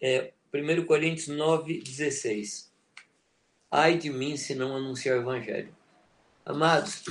é, 0.01 0.33
1 0.53 0.85
Coríntios 0.85 1.27
9, 1.27 1.81
16. 1.81 2.71
Ai 3.69 3.97
de 3.97 4.09
mim 4.09 4.37
se 4.37 4.55
não 4.55 4.75
anunciar 4.75 5.17
o 5.17 5.21
Evangelho. 5.21 5.75
Amados, 6.45 7.03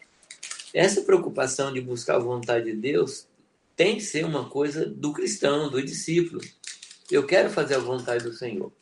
essa 0.72 1.02
preocupação 1.02 1.72
de 1.72 1.80
buscar 1.80 2.16
a 2.16 2.20
vontade 2.20 2.66
de 2.66 2.76
Deus 2.76 3.26
tem 3.76 3.96
que 3.96 4.02
ser 4.02 4.24
uma 4.24 4.48
coisa 4.48 4.86
do 4.86 5.12
cristão, 5.12 5.70
do 5.70 5.82
discípulo. 5.82 6.40
Eu 7.10 7.26
quero 7.26 7.50
fazer 7.50 7.74
a 7.74 7.80
vontade 7.80 8.24
do 8.24 8.32
Senhor. 8.32 8.72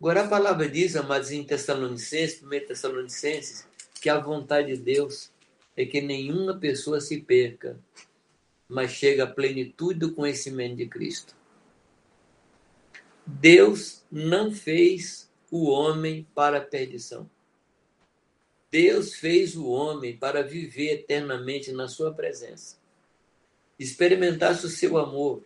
Agora 0.00 0.22
a 0.22 0.28
palavra 0.28 0.68
diz, 0.68 0.96
amados, 0.96 1.30
em 1.30 1.44
Tessalonicenses, 1.44 2.42
1 2.42 2.48
Tessalonicenses, 2.66 3.66
que 4.00 4.08
a 4.08 4.18
vontade 4.18 4.76
de 4.76 4.82
Deus 4.82 5.30
é 5.76 5.84
que 5.84 6.00
nenhuma 6.00 6.58
pessoa 6.58 7.00
se 7.00 7.20
perca, 7.20 7.78
mas 8.68 8.90
chegue 8.92 9.20
à 9.20 9.26
plenitude 9.26 10.00
do 10.00 10.12
conhecimento 10.12 10.76
de 10.76 10.86
Cristo. 10.86 11.34
Deus 13.26 14.04
não 14.10 14.52
fez 14.52 15.30
o 15.50 15.70
homem 15.70 16.26
para 16.34 16.58
a 16.58 16.60
perdição. 16.60 17.28
Deus 18.70 19.14
fez 19.14 19.56
o 19.56 19.66
homem 19.68 20.16
para 20.16 20.42
viver 20.42 20.94
eternamente 20.94 21.72
na 21.72 21.88
sua 21.88 22.12
presença. 22.12 22.83
Experimentasse 23.78 24.66
o 24.66 24.70
seu 24.70 24.96
amor, 24.96 25.44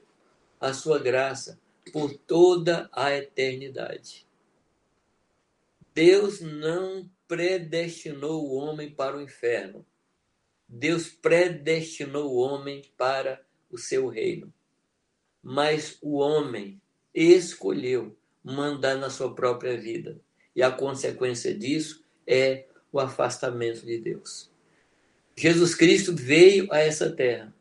a 0.60 0.72
sua 0.72 0.98
graça, 0.98 1.58
por 1.92 2.12
toda 2.14 2.88
a 2.92 3.14
eternidade. 3.14 4.26
Deus 5.94 6.40
não 6.40 7.10
predestinou 7.26 8.46
o 8.46 8.54
homem 8.54 8.90
para 8.90 9.16
o 9.16 9.20
inferno. 9.20 9.84
Deus 10.68 11.08
predestinou 11.08 12.30
o 12.30 12.36
homem 12.36 12.82
para 12.96 13.42
o 13.70 13.78
seu 13.78 14.08
reino. 14.08 14.52
Mas 15.42 15.98
o 16.02 16.18
homem 16.18 16.80
escolheu 17.14 18.16
mandar 18.44 18.96
na 18.96 19.10
sua 19.10 19.34
própria 19.34 19.76
vida. 19.76 20.20
E 20.54 20.62
a 20.62 20.70
consequência 20.70 21.54
disso 21.54 22.04
é 22.26 22.66
o 22.92 23.00
afastamento 23.00 23.84
de 23.84 23.98
Deus. 23.98 24.50
Jesus 25.36 25.74
Cristo 25.74 26.14
veio 26.14 26.70
a 26.72 26.78
essa 26.78 27.10
terra 27.10 27.54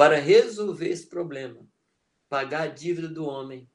para 0.00 0.18
resolver 0.18 0.88
esse 0.88 1.06
problema, 1.06 1.60
pagar 2.26 2.62
a 2.62 2.66
dívida 2.68 3.06
do 3.06 3.26
homem 3.26 3.68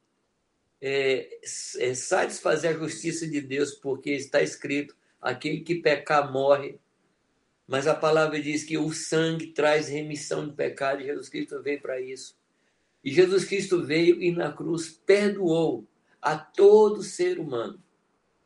é, 0.82 1.38
é, 1.78 1.94
satisfazer 1.94 2.72
a 2.72 2.80
justiça 2.80 3.28
de 3.28 3.40
Deus, 3.40 3.76
porque 3.76 4.10
está 4.10 4.42
escrito: 4.42 4.96
aquele 5.22 5.60
que 5.60 5.76
pecar 5.76 6.34
morre. 6.34 6.80
Mas 7.68 7.86
a 7.86 7.94
palavra 7.94 8.42
diz 8.42 8.64
que 8.64 8.76
o 8.76 8.92
sangue 8.92 9.54
traz 9.54 9.88
remissão 9.88 10.48
de 10.48 10.56
pecado, 10.56 11.04
e 11.04 11.06
Jesus 11.06 11.30
Cristo 11.30 11.62
veio 11.62 11.80
para 11.80 12.02
isso. 12.02 12.36
E 13.04 13.12
Jesus 13.12 13.46
Cristo 13.46 13.84
veio 13.84 14.20
e 14.20 14.32
na 14.32 14.52
cruz 14.52 14.90
perdoou 15.06 15.88
a 16.20 16.36
todo 16.36 17.04
ser 17.04 17.38
humano. 17.38 17.80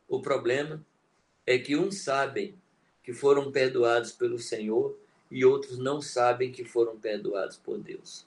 O 0.05 0.21
problema 0.21 0.85
é 1.45 1.57
que 1.57 1.77
uns 1.77 2.03
sabem 2.03 2.59
que 3.01 3.13
foram 3.13 3.53
perdoados 3.53 4.11
pelo 4.11 4.37
Senhor 4.37 4.98
e 5.29 5.45
outros 5.45 5.77
não 5.77 6.01
sabem 6.01 6.51
que 6.51 6.63
foram 6.63 6.97
perdoados 6.97 7.57
por 7.57 7.77
Deus. 7.77 8.25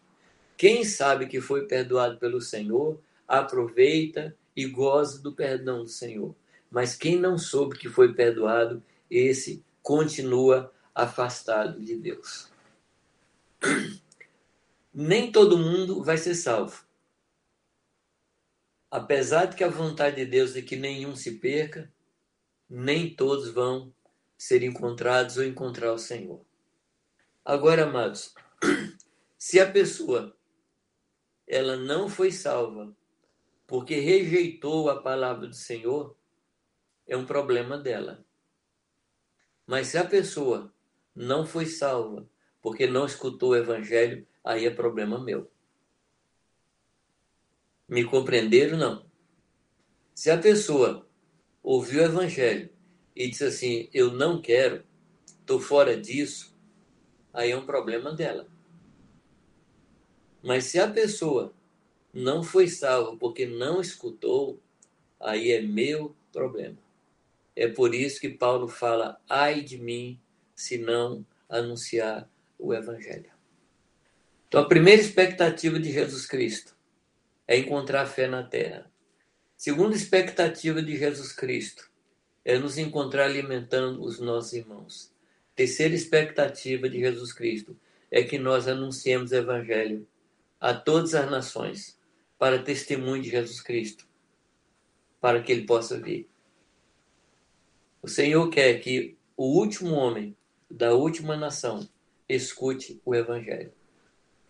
Quem 0.57 0.85
sabe 0.85 1.27
que 1.27 1.41
foi 1.41 1.67
perdoado 1.67 2.19
pelo 2.19 2.41
Senhor 2.41 3.01
aproveita 3.27 4.37
e 4.55 4.67
goza 4.67 5.21
do 5.21 5.33
perdão 5.33 5.83
do 5.83 5.89
Senhor. 5.89 6.35
Mas 6.71 6.95
quem 6.95 7.19
não 7.19 7.37
soube 7.37 7.79
que 7.79 7.89
foi 7.89 8.15
perdoado, 8.15 8.83
esse 9.11 9.65
continua 9.83 10.73
afastado 10.95 11.81
de 11.81 11.97
Deus. 11.97 12.51
Nem 14.95 15.33
todo 15.33 15.59
mundo 15.59 16.03
vai 16.03 16.19
ser 16.19 16.35
salvo. 16.35 16.85
Apesar 18.91 19.47
de 19.47 19.57
que 19.57 19.65
a 19.65 19.69
vontade 19.69 20.17
de 20.17 20.27
Deus 20.27 20.55
é 20.55 20.61
que 20.61 20.77
nenhum 20.77 21.17
se 21.17 21.39
perca, 21.39 21.91
nem 22.69 23.09
todos 23.09 23.49
vão 23.49 23.91
ser 24.37 24.63
encontrados 24.63 25.39
ou 25.39 25.45
encontrar 25.45 25.95
o 25.95 25.99
Senhor. 25.99 26.45
Agora, 27.45 27.85
amados, 27.85 28.35
se 29.37 29.59
a 29.59 29.71
pessoa 29.71 30.37
ela 31.47 31.77
não 31.77 32.09
foi 32.09 32.31
salva 32.31 32.97
porque 33.67 33.97
rejeitou 33.97 34.89
a 34.89 35.03
palavra 35.03 35.49
do 35.49 35.55
Senhor, 35.55 36.17
é 37.07 37.17
um 37.17 37.27
problema 37.27 37.77
dela. 37.77 38.25
Mas 39.67 39.89
se 39.89 39.99
a 39.99 40.05
pessoa 40.05 40.73
não 41.15 41.45
foi 41.45 41.67
salva 41.67 42.29
porque 42.61 42.87
não 42.87 43.07
escutou 43.07 43.51
o 43.51 43.57
evangelho, 43.57 44.27
aí 44.45 44.67
é 44.67 44.71
problema 44.71 45.19
meu. 45.19 45.51
Me 47.89 48.05
compreenderam? 48.05 48.79
Não. 48.79 49.11
Se 50.15 50.31
a 50.31 50.39
pessoa 50.39 51.09
ouviu 51.63 52.03
o 52.03 52.07
evangelho 52.07 52.71
e 53.17 53.29
disse 53.29 53.45
assim: 53.45 53.91
Eu 53.93 54.13
não 54.13 54.41
quero, 54.41 54.85
estou 55.41 55.59
fora 55.59 56.01
disso, 56.01 56.52
aí 57.33 57.51
é 57.51 57.57
um 57.57 57.67
problema 57.67 58.13
dela. 58.13 58.47
Mas 60.43 60.65
se 60.65 60.79
a 60.79 60.91
pessoa 60.91 61.53
não 62.13 62.43
foi 62.43 62.69
salvo 62.69 63.17
porque 63.17 63.47
não 63.47 63.81
escutou, 63.81 64.61
aí 65.21 65.53
é 65.53 65.63
meu 65.63 66.15
problema. 66.33 66.79
É 67.55 67.69
por 67.69 67.95
isso 67.95 68.21
que 68.21 68.29
Paulo 68.29 68.69
fala: 68.69 69.21
ai 69.29 69.61
de 69.61 69.79
mim 69.79 70.21
se 70.55 70.79
não 70.79 71.25
anunciar 71.49 72.29
o 72.59 72.73
Evangelho. 72.75 73.31
Então, 74.49 74.61
a 74.61 74.69
primeira 74.69 75.01
expectativa 75.01 75.79
de 75.79 75.93
Jesus 75.93 76.27
Cristo 76.27 76.77
é 77.47 77.57
encontrar 77.57 78.07
fé 78.07 78.27
na 78.27 78.43
terra. 78.43 78.91
Segunda 79.57 79.95
expectativa 79.95 80.83
de 80.83 80.97
Jesus 80.97 81.33
Cristo 81.33 81.91
é 82.45 82.59
nos 82.59 82.79
encontrar 82.79 83.27
alimentando 83.27 84.03
os 84.03 84.19
nossos 84.19 84.53
irmãos. 84.53 85.12
Terceira 85.63 85.95
expectativa 85.95 86.89
de 86.89 86.99
Jesus 86.99 87.33
Cristo 87.33 87.79
é 88.11 88.25
que 88.25 88.37
nós 88.37 88.67
anunciemos 88.67 89.31
o 89.31 89.37
Evangelho 89.37 90.09
a 90.61 90.75
todas 90.75 91.15
as 91.15 91.31
nações, 91.31 91.97
para 92.37 92.61
testemunho 92.61 93.23
de 93.23 93.31
Jesus 93.31 93.61
Cristo, 93.61 94.05
para 95.21 95.41
que 95.41 95.53
ele 95.53 95.65
possa 95.65 96.01
vir. 96.01 96.29
O 98.03 98.09
Senhor 98.09 98.51
quer 98.51 98.81
que 98.81 99.17
o 99.37 99.57
último 99.57 99.95
homem 99.95 100.37
da 100.69 100.95
última 100.95 101.37
nação 101.37 101.89
escute 102.29 103.01
o 103.05 103.15
Evangelho. 103.15 103.73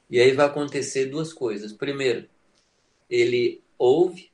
E 0.09 0.19
aí 0.19 0.33
vai 0.33 0.47
acontecer 0.47 1.11
duas 1.11 1.31
coisas. 1.31 1.75
Primeiro, 1.75 2.27
ele 3.11 3.63
ouve, 3.77 4.33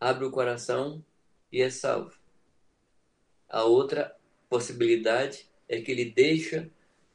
abre 0.00 0.24
o 0.24 0.30
coração 0.30 1.04
e 1.52 1.60
é 1.60 1.68
salvo. 1.68 2.14
A 3.46 3.64
outra 3.64 4.16
possibilidade 4.48 5.52
é 5.74 5.80
que 5.82 5.90
ele 5.90 6.06
deixa 6.06 6.68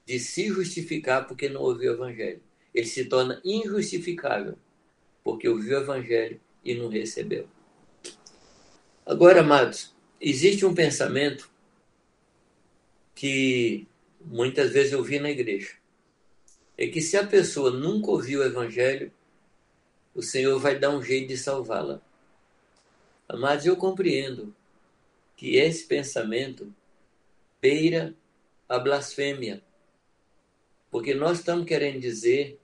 de 0.05 0.19
se 0.19 0.47
justificar 0.47 1.27
porque 1.27 1.49
não 1.49 1.61
ouviu 1.61 1.91
o 1.91 1.95
Evangelho. 1.95 2.41
Ele 2.73 2.85
se 2.85 3.05
torna 3.05 3.41
injustificável 3.43 4.57
porque 5.23 5.47
ouviu 5.47 5.77
o 5.77 5.81
evangelho 5.81 6.39
e 6.63 6.73
não 6.75 6.87
recebeu. 6.87 7.47
Agora, 9.05 9.41
amados, 9.41 9.93
existe 10.19 10.65
um 10.65 10.73
pensamento 10.73 11.49
que 13.13 13.87
muitas 14.23 14.71
vezes 14.71 14.93
eu 14.93 15.03
vi 15.03 15.19
na 15.19 15.29
igreja. 15.29 15.73
É 16.77 16.87
que 16.87 17.01
se 17.01 17.17
a 17.17 17.27
pessoa 17.27 17.71
nunca 17.71 18.11
ouviu 18.11 18.39
o 18.39 18.43
evangelho, 18.43 19.11
o 20.15 20.21
Senhor 20.21 20.57
vai 20.59 20.79
dar 20.79 20.91
um 20.91 21.03
jeito 21.03 21.27
de 21.27 21.37
salvá-la. 21.37 22.01
Amados, 23.27 23.65
eu 23.65 23.75
compreendo 23.75 24.55
que 25.35 25.57
esse 25.57 25.85
pensamento 25.85 26.73
beira 27.61 28.15
a 28.69 28.77
blasfêmia. 28.77 29.63
Porque 30.91 31.13
nós 31.13 31.39
estamos 31.39 31.65
querendo 31.65 31.99
dizer 31.99 32.59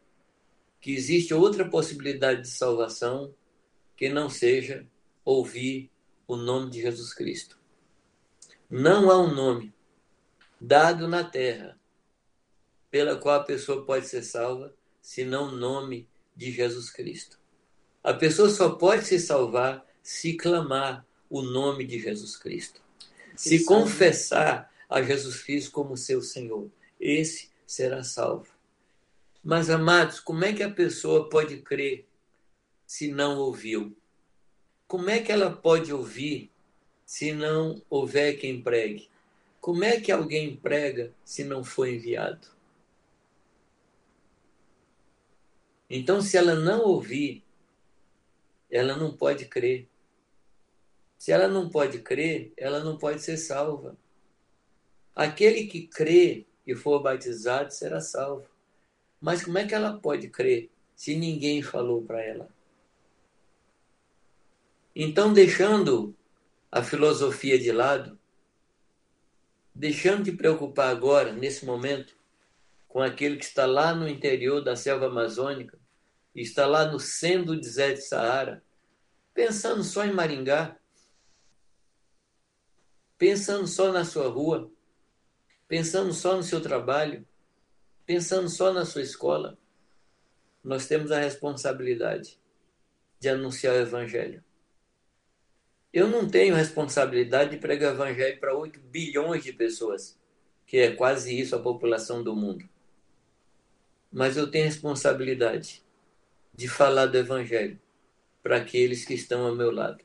que 0.79 0.93
existe 0.93 1.33
outra 1.33 1.67
possibilidade 1.67 2.43
de 2.43 2.47
salvação 2.47 3.33
que 3.97 4.07
não 4.07 4.29
seja 4.29 4.87
ouvir 5.23 5.89
o 6.27 6.35
nome 6.35 6.69
de 6.69 6.81
Jesus 6.81 7.13
Cristo. 7.13 7.57
Não 8.69 9.09
há 9.09 9.17
um 9.19 9.33
nome 9.33 9.73
dado 10.61 11.07
na 11.07 11.23
terra 11.23 11.79
pela 12.91 13.15
qual 13.17 13.41
a 13.41 13.43
pessoa 13.43 13.85
pode 13.85 14.07
ser 14.07 14.23
salva, 14.23 14.73
senão 15.01 15.49
o 15.49 15.51
nome 15.51 16.07
de 16.35 16.51
Jesus 16.51 16.89
Cristo. 16.89 17.39
A 18.03 18.13
pessoa 18.13 18.49
só 18.49 18.69
pode 18.69 19.05
se 19.05 19.19
salvar 19.19 19.85
se 20.05 20.33
clamar 20.33 21.03
o 21.27 21.41
nome 21.41 21.83
de 21.83 21.99
Jesus 21.99 22.37
Cristo. 22.37 22.79
Se 23.35 23.65
confessar 23.65 24.71
a 24.89 25.01
Jesus 25.01 25.41
Cristo 25.41 25.71
como 25.71 25.97
seu 25.97 26.21
Senhor, 26.21 26.69
esse 26.99 27.49
será 27.65 28.03
salvo. 28.03 28.53
Mas, 29.43 29.69
amados, 29.69 30.19
como 30.19 30.43
é 30.43 30.53
que 30.53 30.63
a 30.63 30.71
pessoa 30.71 31.29
pode 31.29 31.57
crer 31.57 32.07
se 32.85 33.11
não 33.11 33.37
ouviu? 33.37 33.95
Como 34.87 35.09
é 35.09 35.19
que 35.19 35.31
ela 35.31 35.51
pode 35.51 35.93
ouvir 35.93 36.51
se 37.05 37.31
não 37.31 37.81
houver 37.89 38.37
quem 38.37 38.61
pregue? 38.61 39.09
Como 39.61 39.83
é 39.83 39.99
que 39.99 40.11
alguém 40.11 40.55
prega 40.55 41.13
se 41.23 41.43
não 41.43 41.63
for 41.63 41.87
enviado? 41.87 42.47
Então, 45.89 46.21
se 46.21 46.37
ela 46.37 46.55
não 46.55 46.81
ouvir, 46.81 47.43
ela 48.69 48.95
não 48.95 49.15
pode 49.15 49.45
crer. 49.45 49.87
Se 51.17 51.31
ela 51.31 51.47
não 51.47 51.69
pode 51.69 51.99
crer, 51.99 52.51
ela 52.57 52.83
não 52.83 52.97
pode 52.97 53.21
ser 53.21 53.37
salva. 53.37 53.95
Aquele 55.15 55.67
que 55.67 55.87
crê 55.87 56.45
e 56.67 56.75
for 56.75 57.01
batizado 57.01 57.71
será 57.71 58.01
salvo. 58.01 58.49
Mas 59.21 59.43
como 59.43 59.57
é 59.57 59.65
que 59.65 59.73
ela 59.73 59.97
pode 59.97 60.29
crer 60.29 60.69
se 60.95 61.15
ninguém 61.15 61.61
falou 61.61 62.03
para 62.03 62.21
ela? 62.21 62.49
Então, 64.95 65.33
deixando 65.33 66.15
a 66.71 66.83
filosofia 66.83 67.57
de 67.57 67.71
lado, 67.71 68.19
deixando 69.73 70.23
de 70.23 70.31
preocupar 70.31 70.89
agora, 70.89 71.31
nesse 71.31 71.65
momento, 71.65 72.15
com 72.87 73.01
aquele 73.01 73.37
que 73.37 73.45
está 73.45 73.65
lá 73.65 73.93
no 73.93 74.07
interior 74.07 74.61
da 74.61 74.75
selva 74.75 75.07
amazônica, 75.07 75.77
está 76.33 76.65
lá 76.65 76.85
no 76.89 76.99
centro 76.99 77.47
do 77.47 77.59
deserto 77.59 77.97
de 77.97 78.03
Saara, 78.03 78.63
pensando 79.33 79.83
só 79.83 80.05
em 80.05 80.13
Maringá, 80.13 80.77
pensando 83.17 83.67
só 83.67 83.91
na 83.91 84.05
sua 84.05 84.27
rua, 84.29 84.71
pensando 85.67 86.13
só 86.13 86.35
no 86.35 86.43
seu 86.43 86.61
trabalho, 86.61 87.25
pensando 88.05 88.49
só 88.49 88.71
na 88.71 88.85
sua 88.85 89.01
escola, 89.01 89.57
nós 90.63 90.87
temos 90.87 91.11
a 91.11 91.19
responsabilidade 91.19 92.39
de 93.19 93.29
anunciar 93.29 93.75
o 93.75 93.79
Evangelho. 93.79 94.43
Eu 95.93 96.07
não 96.07 96.27
tenho 96.27 96.55
responsabilidade 96.55 97.51
de 97.51 97.57
pregar 97.57 97.91
o 97.91 97.95
Evangelho 97.95 98.39
para 98.39 98.53
8 98.53 98.79
bilhões 98.79 99.43
de 99.43 99.53
pessoas, 99.53 100.19
que 100.65 100.77
é 100.77 100.91
quase 100.91 101.39
isso 101.39 101.55
a 101.55 101.61
população 101.61 102.23
do 102.23 102.35
mundo. 102.35 102.67
Mas 104.11 104.37
eu 104.37 104.49
tenho 104.49 104.65
responsabilidade 104.65 105.83
de 106.53 106.67
falar 106.67 107.05
do 107.05 107.17
Evangelho 107.17 107.79
para 108.41 108.57
aqueles 108.57 109.05
que 109.05 109.13
estão 109.13 109.45
ao 109.45 109.55
meu 109.55 109.71
lado. 109.71 110.03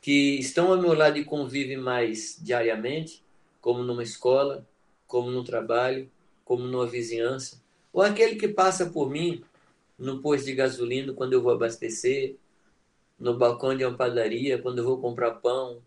Que 0.00 0.38
estão 0.38 0.70
ao 0.72 0.80
meu 0.80 0.94
lado 0.94 1.18
e 1.18 1.24
convivem 1.24 1.76
mais 1.76 2.36
diariamente, 2.40 3.24
como 3.62 3.82
numa 3.82 4.02
escola, 4.02 4.68
como 5.06 5.30
no 5.30 5.42
trabalho, 5.42 6.10
como 6.44 6.64
numa 6.64 6.86
vizinhança, 6.86 7.62
ou 7.92 8.02
aquele 8.02 8.36
que 8.36 8.48
passa 8.48 8.90
por 8.90 9.08
mim 9.08 9.42
no 9.98 10.20
posto 10.20 10.46
de 10.46 10.54
gasolina 10.54 11.12
quando 11.14 11.32
eu 11.32 11.40
vou 11.40 11.52
abastecer, 11.52 12.36
no 13.18 13.38
balcão 13.38 13.76
de 13.76 13.84
uma 13.84 13.96
padaria 13.96 14.60
quando 14.60 14.78
eu 14.78 14.84
vou 14.84 15.00
comprar 15.00 15.30
pão, 15.36 15.80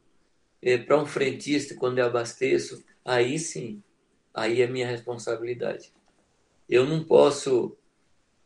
é, 0.61 0.77
para 0.77 0.97
um 0.97 1.05
frentista 1.05 1.75
quando 1.75 1.99
eu 1.99 2.05
abasteço, 2.05 2.83
aí 3.03 3.37
sim, 3.37 3.83
aí 4.33 4.61
é 4.61 4.67
minha 4.67 4.87
responsabilidade. 4.87 5.93
Eu 6.69 6.85
não 6.85 7.03
posso, 7.03 7.75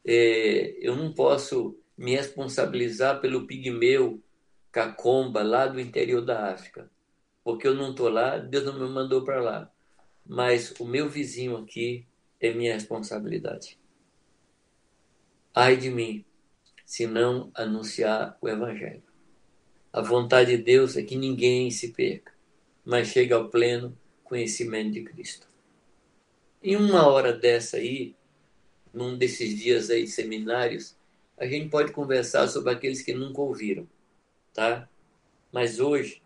é, 0.04 0.76
eu 0.82 0.96
não 0.96 1.14
posso 1.14 1.78
me 1.96 2.16
responsabilizar 2.16 3.22
pelo 3.22 3.46
pigmeu 3.46 4.20
cacomba 4.72 5.44
lá 5.44 5.68
do 5.68 5.80
interior 5.80 6.22
da 6.22 6.52
África, 6.52 6.90
porque 7.50 7.68
eu 7.68 7.74
não 7.74 7.89
estou 7.89 8.10
lá, 8.10 8.38
Deus 8.38 8.64
não 8.64 8.80
me 8.80 8.88
mandou 8.88 9.24
para 9.24 9.41
lá. 9.41 9.72
Mas 10.24 10.72
o 10.80 10.86
meu 10.86 11.10
vizinho 11.10 11.58
aqui 11.58 12.06
é 12.39 12.54
minha 12.54 12.76
responsabilidade. 12.76 13.76
Ai 15.56 15.76
de 15.76 15.89
mim, 15.89 16.24
se 16.86 17.08
não 17.08 17.50
anunciar 17.56 18.38
o 18.39 18.47
Evangelho. 18.47 19.02
A 19.91 20.00
vontade 20.00 20.56
de 20.56 20.62
Deus 20.62 20.95
é 20.95 21.02
que 21.02 21.16
ninguém 21.16 21.72
se 21.72 21.91
perca, 21.91 22.32
mas 22.86 23.08
chegue 23.08 23.34
ao 23.34 23.50
pleno 23.50 23.97
conhecimento 24.24 24.91
de 24.91 25.04
Cristo. 25.04 25.47
Em 26.62 26.76
uma 26.76 27.08
hora 27.08 27.34
dessa 27.34 27.78
aí, 27.78 28.16
num 28.93 29.18
desses 29.18 29.58
dias 29.58 29.89
aí 29.89 30.04
de 30.04 30.12
seminários, 30.12 30.95
a 31.36 31.47
gente 31.47 31.68
pode 31.70 31.91
conversar 31.93 32.47
sobre 32.47 32.72
aqueles 32.72 33.02
que 33.02 33.12
nunca 33.12 33.41
ouviram, 33.41 33.89
tá? 34.54 34.88
Mas 35.52 35.80
hoje 35.80 36.22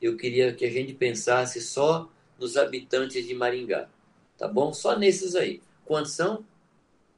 eu 0.00 0.16
queria 0.16 0.52
que 0.54 0.64
a 0.64 0.70
gente 0.70 0.92
pensasse 0.94 1.60
só 1.60 2.10
nos 2.38 2.56
habitantes 2.56 3.26
de 3.26 3.34
Maringá, 3.34 3.88
tá 4.36 4.46
bom? 4.46 4.72
Só 4.72 4.98
nesses 4.98 5.34
aí. 5.34 5.62
Quantos 5.84 6.12
são? 6.12 6.44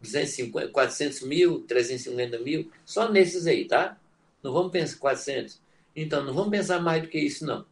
250, 0.01 0.68
400 0.68 1.22
mil, 1.22 1.61
350 1.62 2.39
mil, 2.39 2.70
só 2.85 3.11
nesses 3.11 3.47
aí, 3.47 3.64
tá? 3.64 3.99
Não 4.43 4.53
vamos 4.53 4.70
pensar 4.70 4.99
400. 4.99 5.61
Então, 5.97 6.24
não 6.24 6.33
vamos 6.33 6.51
pensar 6.51 6.81
mais 6.81 7.03
do 7.03 7.09
que 7.09 7.18
isso, 7.18 7.45
não. 7.45 7.66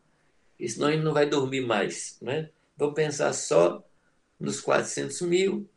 Senão 0.66 0.90
gente 0.90 1.02
não 1.02 1.12
vai 1.12 1.28
dormir 1.28 1.60
mais, 1.60 2.18
né? 2.20 2.50
Vamos 2.76 2.94
pensar 2.94 3.32
só 3.32 3.84
nos 4.40 4.60
400 4.60 5.20
mil 5.22 5.68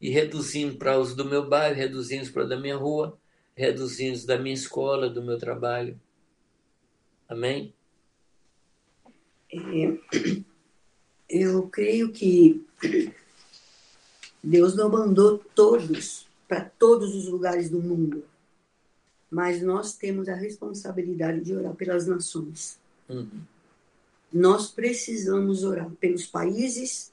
e 0.00 0.10
reduzindo 0.10 0.76
para 0.76 0.98
os 0.98 1.14
do 1.14 1.24
meu 1.24 1.48
bairro, 1.48 1.76
reduzindo 1.76 2.30
para 2.30 2.44
da 2.44 2.56
minha 2.56 2.76
rua, 2.76 3.18
reduzindo 3.54 4.24
da 4.26 4.38
minha 4.38 4.54
escola, 4.54 5.10
do 5.10 5.22
meu 5.22 5.38
trabalho. 5.38 6.00
Amém? 7.28 7.74
É, 9.52 9.98
eu 11.28 11.68
creio 11.68 12.12
que 12.12 12.64
Deus 14.42 14.74
não 14.74 14.88
mandou 14.88 15.38
todos 15.54 16.26
para 16.48 16.64
todos 16.64 17.14
os 17.14 17.28
lugares 17.28 17.68
do 17.68 17.80
mundo, 17.80 18.24
mas 19.30 19.62
nós 19.62 19.94
temos 19.94 20.28
a 20.28 20.34
responsabilidade 20.34 21.40
de 21.42 21.54
orar 21.54 21.74
pelas 21.74 22.06
nações. 22.06 22.78
Uhum. 23.08 23.42
Nós 24.32 24.70
precisamos 24.70 25.64
orar 25.64 25.90
pelos 26.00 26.26
países, 26.26 27.12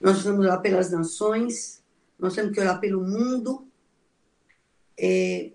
nós 0.00 0.12
precisamos 0.14 0.44
orar 0.44 0.60
pelas 0.60 0.90
nações, 0.90 1.82
nós 2.18 2.34
temos 2.34 2.52
que 2.52 2.60
orar 2.60 2.80
pelo 2.80 3.02
mundo. 3.02 3.66
É, 4.96 5.50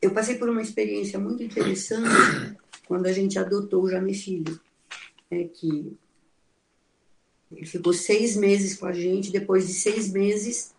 eu 0.00 0.12
passei 0.12 0.36
por 0.36 0.48
uma 0.48 0.62
experiência 0.62 1.18
muito 1.18 1.42
interessante 1.42 2.56
quando 2.86 3.06
a 3.06 3.12
gente 3.12 3.38
adotou 3.38 3.84
o 3.84 3.90
Jamie 3.90 4.14
Filho, 4.14 4.60
é, 5.34 5.44
que 5.44 5.96
ele 7.52 7.66
ficou 7.66 7.92
seis 7.92 8.36
meses 8.36 8.76
com 8.76 8.86
a 8.86 8.92
gente. 8.92 9.30
Depois 9.30 9.66
de 9.66 9.74
seis 9.74 10.10
meses, 10.10 10.74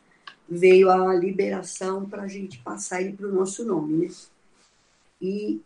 veio 0.48 0.90
a 0.90 1.14
liberação 1.14 2.08
para 2.08 2.24
a 2.24 2.28
gente 2.28 2.60
passar 2.60 3.02
ele 3.02 3.14
para 3.14 3.28
o 3.28 3.34
nosso 3.34 3.64
nome, 3.66 4.08
né? 4.08 4.14
E 5.22 5.62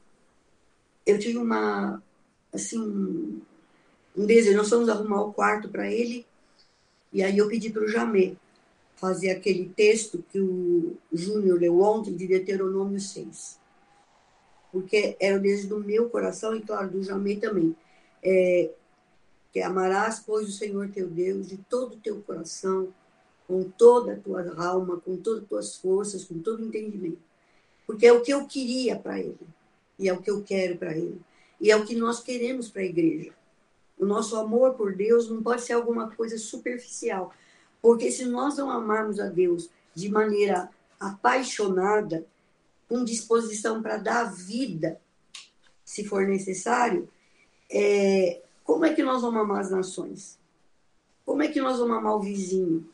eu 1.05 1.17
tive 1.19 1.37
uma, 1.37 2.01
assim, 2.53 3.41
um 4.15 4.25
desejo. 4.25 4.57
Nós 4.57 4.69
fomos 4.69 4.89
arrumar 4.89 5.21
o 5.23 5.33
quarto 5.33 5.69
para 5.69 5.91
ele. 5.91 6.25
E 7.11 7.23
aí 7.23 7.37
eu 7.37 7.47
pedi 7.49 7.69
para 7.69 7.83
o 7.83 7.87
Jamé 7.87 8.33
fazer 8.95 9.31
aquele 9.31 9.69
texto 9.69 10.23
que 10.31 10.39
o 10.39 10.97
Júnior 11.11 11.59
leu 11.59 11.79
ontem, 11.81 12.15
de 12.15 12.27
Deuteronômio 12.27 12.99
6. 12.99 13.57
Porque 14.71 15.17
era 15.19 15.37
o 15.37 15.41
desejo 15.41 15.69
do 15.69 15.79
meu 15.79 16.09
coração 16.09 16.55
e, 16.55 16.61
claro, 16.61 16.91
do 16.91 17.01
Jamé 17.01 17.35
também. 17.35 17.75
É, 18.21 18.69
que 19.51 19.61
amarás, 19.61 20.19
pois, 20.19 20.47
o 20.47 20.51
Senhor 20.51 20.89
teu 20.89 21.07
Deus 21.07 21.47
de 21.47 21.57
todo 21.57 21.93
o 21.93 21.99
teu 21.99 22.21
coração, 22.21 22.93
com 23.47 23.63
toda 23.63 24.13
a 24.13 24.15
tua 24.15 24.63
alma, 24.63 24.97
com 24.97 25.17
todas 25.17 25.43
as 25.43 25.49
tuas 25.49 25.75
forças, 25.77 26.23
com 26.23 26.39
todo 26.39 26.59
o 26.59 26.65
entendimento. 26.65 27.19
Porque 27.87 28.05
é 28.05 28.13
o 28.13 28.21
que 28.21 28.31
eu 28.31 28.45
queria 28.45 28.95
para 28.95 29.19
ele, 29.19 29.39
e 29.97 30.07
é 30.07 30.13
o 30.13 30.21
que 30.21 30.29
eu 30.29 30.43
quero 30.43 30.77
para 30.77 30.95
ele, 30.95 31.19
e 31.59 31.71
é 31.71 31.75
o 31.75 31.83
que 31.83 31.95
nós 31.95 32.21
queremos 32.21 32.69
para 32.69 32.83
a 32.83 32.85
igreja. 32.85 33.33
O 33.97 34.05
nosso 34.05 34.35
amor 34.35 34.75
por 34.75 34.95
Deus 34.95 35.29
não 35.29 35.41
pode 35.41 35.63
ser 35.63 35.73
alguma 35.73 36.11
coisa 36.11 36.37
superficial, 36.37 37.33
porque 37.81 38.11
se 38.11 38.25
nós 38.25 38.57
não 38.57 38.69
amarmos 38.69 39.19
a 39.19 39.27
Deus 39.27 39.69
de 39.95 40.09
maneira 40.09 40.69
apaixonada, 40.99 42.25
com 42.87 43.03
disposição 43.03 43.81
para 43.81 43.97
dar 43.97 44.33
vida, 44.33 44.99
se 45.85 46.03
for 46.03 46.27
necessário, 46.27 47.07
é, 47.69 48.41
como 48.69 48.85
é 48.85 48.93
que 48.93 49.01
nós 49.01 49.23
vamos 49.23 49.41
amar 49.41 49.61
as 49.61 49.71
nações? 49.71 50.37
Como 51.25 51.41
é 51.41 51.47
que 51.47 51.59
nós 51.59 51.79
vamos 51.79 51.97
amar 51.97 52.15
o 52.15 52.19
vizinho? 52.19 52.87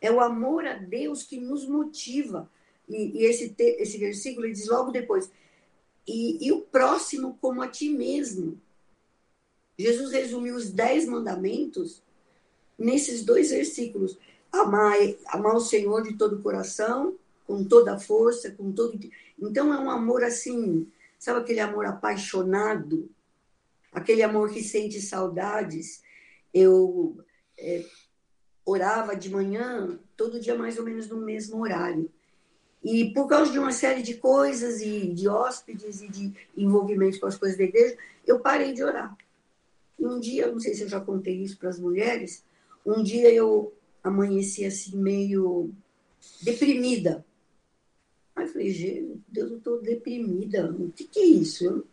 É 0.00 0.10
o 0.10 0.18
amor 0.18 0.66
a 0.66 0.74
Deus 0.74 1.22
que 1.22 1.38
nos 1.38 1.64
motiva. 1.64 2.50
E, 2.88 3.20
e 3.20 3.24
esse, 3.24 3.50
te, 3.50 3.62
esse 3.80 3.98
versículo 3.98 4.48
diz 4.48 4.66
logo 4.66 4.90
depois: 4.90 5.30
e, 6.04 6.44
e 6.44 6.50
o 6.50 6.62
próximo 6.62 7.38
como 7.40 7.62
a 7.62 7.68
ti 7.68 7.88
mesmo. 7.88 8.60
Jesus 9.78 10.10
resumiu 10.10 10.56
os 10.56 10.72
dez 10.72 11.06
mandamentos 11.06 12.02
nesses 12.76 13.24
dois 13.24 13.50
versículos. 13.50 14.18
Amar, 14.50 14.96
amar 15.28 15.54
o 15.54 15.60
Senhor 15.60 16.02
de 16.02 16.14
todo 16.18 16.34
o 16.34 16.42
coração, 16.42 17.14
com 17.46 17.62
toda 17.62 17.94
a 17.94 18.00
força, 18.00 18.50
com 18.50 18.72
todo. 18.72 18.98
Então 19.40 19.72
é 19.72 19.78
um 19.78 19.88
amor 19.88 20.24
assim, 20.24 20.90
sabe 21.16 21.38
aquele 21.38 21.60
amor 21.60 21.86
apaixonado, 21.86 23.08
aquele 23.92 24.22
amor 24.22 24.50
que 24.50 24.62
sente 24.62 25.00
saudades. 25.00 26.02
Eu 26.52 27.18
é, 27.58 27.84
orava 28.64 29.16
de 29.16 29.30
manhã, 29.30 29.98
todo 30.16 30.40
dia 30.40 30.54
mais 30.54 30.78
ou 30.78 30.84
menos 30.84 31.08
no 31.08 31.18
mesmo 31.18 31.60
horário. 31.62 32.10
E 32.82 33.12
por 33.12 33.28
causa 33.28 33.52
de 33.52 33.58
uma 33.58 33.72
série 33.72 34.02
de 34.02 34.14
coisas 34.14 34.80
e 34.80 35.12
de 35.12 35.28
hóspedes 35.28 36.00
e 36.00 36.08
de 36.08 36.32
envolvimentos 36.56 37.18
com 37.18 37.26
as 37.26 37.36
coisas 37.36 37.58
da 37.58 37.64
igreja, 37.64 37.96
eu 38.26 38.40
parei 38.40 38.72
de 38.72 38.82
orar. 38.82 39.16
E 39.98 40.06
um 40.06 40.18
dia, 40.18 40.50
não 40.50 40.58
sei 40.58 40.74
se 40.74 40.82
eu 40.82 40.88
já 40.88 40.98
contei 40.98 41.42
isso 41.42 41.58
para 41.58 41.68
as 41.68 41.78
mulheres, 41.78 42.42
um 42.86 43.02
dia 43.02 43.30
eu 43.30 43.74
amanheci 44.02 44.64
assim 44.64 44.96
meio 44.96 45.70
deprimida. 46.42 47.24
Aí 48.34 48.46
eu 48.46 48.52
falei, 48.52 49.20
Deus, 49.28 49.50
eu 49.50 49.58
estou 49.58 49.82
deprimida. 49.82 50.70
O 50.70 50.90
que, 50.90 51.04
que 51.04 51.20
é 51.20 51.26
isso? 51.26 51.64
Eu, 51.64 51.86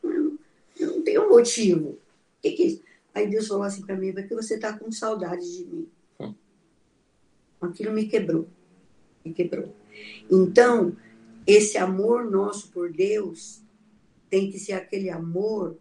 eu, 0.79 0.95
não 0.95 1.01
tenho 1.01 1.29
motivo. 1.29 1.89
O 1.89 1.97
que, 2.41 2.51
que 2.51 2.63
é 2.63 2.65
isso? 2.67 2.83
Aí 3.13 3.27
Deus 3.27 3.47
falou 3.47 3.63
assim 3.63 3.81
para 3.81 3.95
mim, 3.95 4.13
porque 4.13 4.35
você 4.35 4.55
está 4.55 4.77
com 4.77 4.91
saudade 4.91 5.57
de 5.57 5.65
mim. 5.65 5.87
Hum. 6.19 6.33
Aquilo 7.61 7.91
me 7.91 8.07
quebrou. 8.07 8.47
Me 9.25 9.33
quebrou. 9.33 9.73
Então, 10.29 10.95
esse 11.45 11.77
amor 11.77 12.29
nosso 12.29 12.69
por 12.69 12.91
Deus 12.91 13.61
tem 14.29 14.51
que 14.51 14.59
ser 14.59 14.73
aquele 14.73 15.09
amor 15.09 15.77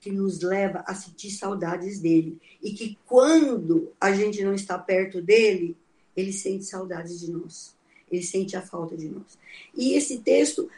que 0.00 0.10
nos 0.10 0.40
leva 0.40 0.82
a 0.86 0.94
sentir 0.94 1.30
saudades 1.30 2.00
dele. 2.00 2.40
E 2.62 2.72
que 2.72 2.98
quando 3.06 3.92
a 4.00 4.12
gente 4.12 4.42
não 4.42 4.54
está 4.54 4.78
perto 4.78 5.20
dele, 5.20 5.76
ele 6.16 6.32
sente 6.32 6.64
saudades 6.64 7.20
de 7.20 7.30
nós. 7.30 7.76
Ele 8.10 8.22
sente 8.22 8.56
a 8.56 8.62
falta 8.62 8.96
de 8.96 9.08
nós. 9.08 9.38
E 9.76 9.92
esse 9.94 10.18
texto 10.18 10.68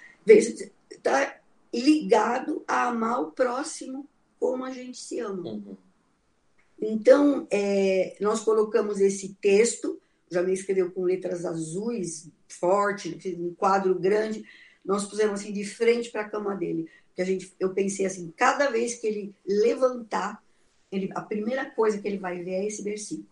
está 0.90 1.40
ligado 1.72 2.62
a 2.66 2.88
amar 2.88 3.20
o 3.20 3.32
próximo 3.32 4.08
como 4.38 4.64
a 4.64 4.70
gente 4.70 4.98
se 4.98 5.18
ama. 5.20 5.50
Uhum. 5.50 5.76
Então, 6.80 7.46
é, 7.50 8.16
nós 8.20 8.40
colocamos 8.40 9.00
esse 9.00 9.34
texto, 9.40 10.00
já 10.30 10.42
me 10.42 10.52
escreveu 10.52 10.90
com 10.90 11.04
letras 11.04 11.44
azuis, 11.44 12.28
forte, 12.48 13.18
um 13.38 13.54
quadro 13.54 13.94
grande, 13.94 14.44
nós 14.84 15.04
pusemos 15.04 15.40
assim 15.40 15.52
de 15.52 15.64
frente 15.64 16.10
para 16.10 16.22
a 16.22 16.28
cama 16.28 16.56
dele 16.56 16.88
que 17.14 17.22
a 17.22 17.24
gente, 17.24 17.54
eu 17.60 17.72
pensei 17.74 18.06
assim, 18.06 18.32
cada 18.36 18.70
vez 18.70 18.94
que 18.94 19.06
ele 19.06 19.34
levantar, 19.46 20.42
ele, 20.90 21.10
a 21.14 21.20
primeira 21.20 21.70
coisa 21.70 21.98
que 21.98 22.08
ele 22.08 22.18
vai 22.18 22.42
ver 22.42 22.52
é 22.52 22.66
esse 22.66 22.82
versículo. 22.82 23.28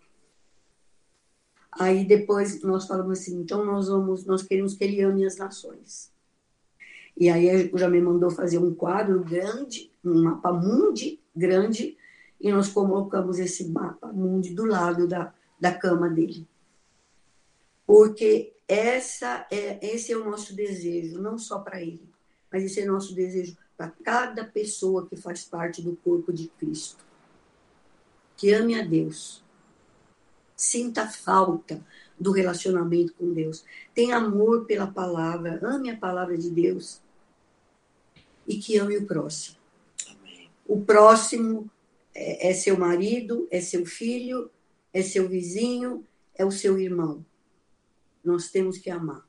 Aí 1.72 2.04
depois 2.04 2.62
nós 2.62 2.86
falamos 2.86 3.20
assim, 3.20 3.40
então 3.40 3.64
nós 3.64 3.88
vamos, 3.88 4.24
nós 4.24 4.42
queremos 4.42 4.74
que 4.74 4.84
ele 4.84 5.00
ame 5.00 5.24
as 5.24 5.36
nações. 5.36 6.12
E 7.20 7.28
aí 7.28 7.70
já 7.74 7.86
me 7.86 8.00
mandou 8.00 8.30
fazer 8.30 8.56
um 8.56 8.74
quadro 8.74 9.22
grande, 9.22 9.92
um 10.02 10.22
mapa 10.22 10.50
mundi 10.50 11.20
grande, 11.36 11.98
e 12.40 12.50
nós 12.50 12.70
colocamos 12.70 13.38
esse 13.38 13.68
mapa 13.68 14.10
mundi 14.10 14.54
do 14.54 14.64
lado 14.64 15.06
da, 15.06 15.34
da 15.60 15.70
cama 15.70 16.08
dele. 16.08 16.48
Porque 17.86 18.54
essa 18.66 19.46
é, 19.50 19.86
esse 19.86 20.10
é 20.10 20.16
o 20.16 20.24
nosso 20.24 20.56
desejo, 20.56 21.20
não 21.20 21.36
só 21.36 21.58
para 21.58 21.82
ele, 21.82 22.08
mas 22.50 22.64
esse 22.64 22.80
é 22.80 22.84
o 22.88 22.92
nosso 22.92 23.14
desejo 23.14 23.54
para 23.76 23.90
cada 24.02 24.42
pessoa 24.42 25.06
que 25.06 25.14
faz 25.14 25.44
parte 25.44 25.82
do 25.82 25.94
corpo 25.96 26.32
de 26.32 26.48
Cristo. 26.48 27.04
Que 28.34 28.50
ame 28.54 28.80
a 28.80 28.82
Deus. 28.82 29.44
Sinta 30.56 31.06
falta 31.06 31.84
do 32.18 32.32
relacionamento 32.32 33.12
com 33.12 33.30
Deus. 33.34 33.62
Tenha 33.94 34.16
amor 34.16 34.64
pela 34.64 34.86
palavra. 34.86 35.60
Ame 35.62 35.90
a 35.90 35.96
palavra 35.96 36.38
de 36.38 36.48
Deus. 36.48 37.02
E 38.50 38.58
que 38.58 38.76
ame 38.76 38.96
o 38.96 39.06
próximo. 39.06 39.56
Amém. 40.08 40.50
O 40.66 40.80
próximo 40.80 41.70
é, 42.14 42.50
é 42.50 42.52
seu 42.52 42.76
marido, 42.76 43.46
é 43.50 43.60
seu 43.60 43.86
filho, 43.86 44.50
é 44.92 45.02
seu 45.02 45.28
vizinho, 45.28 46.04
é 46.34 46.44
o 46.44 46.50
seu 46.50 46.78
irmão. 46.78 47.24
Nós 48.24 48.50
temos 48.50 48.76
que 48.78 48.90
amar. 48.90 49.24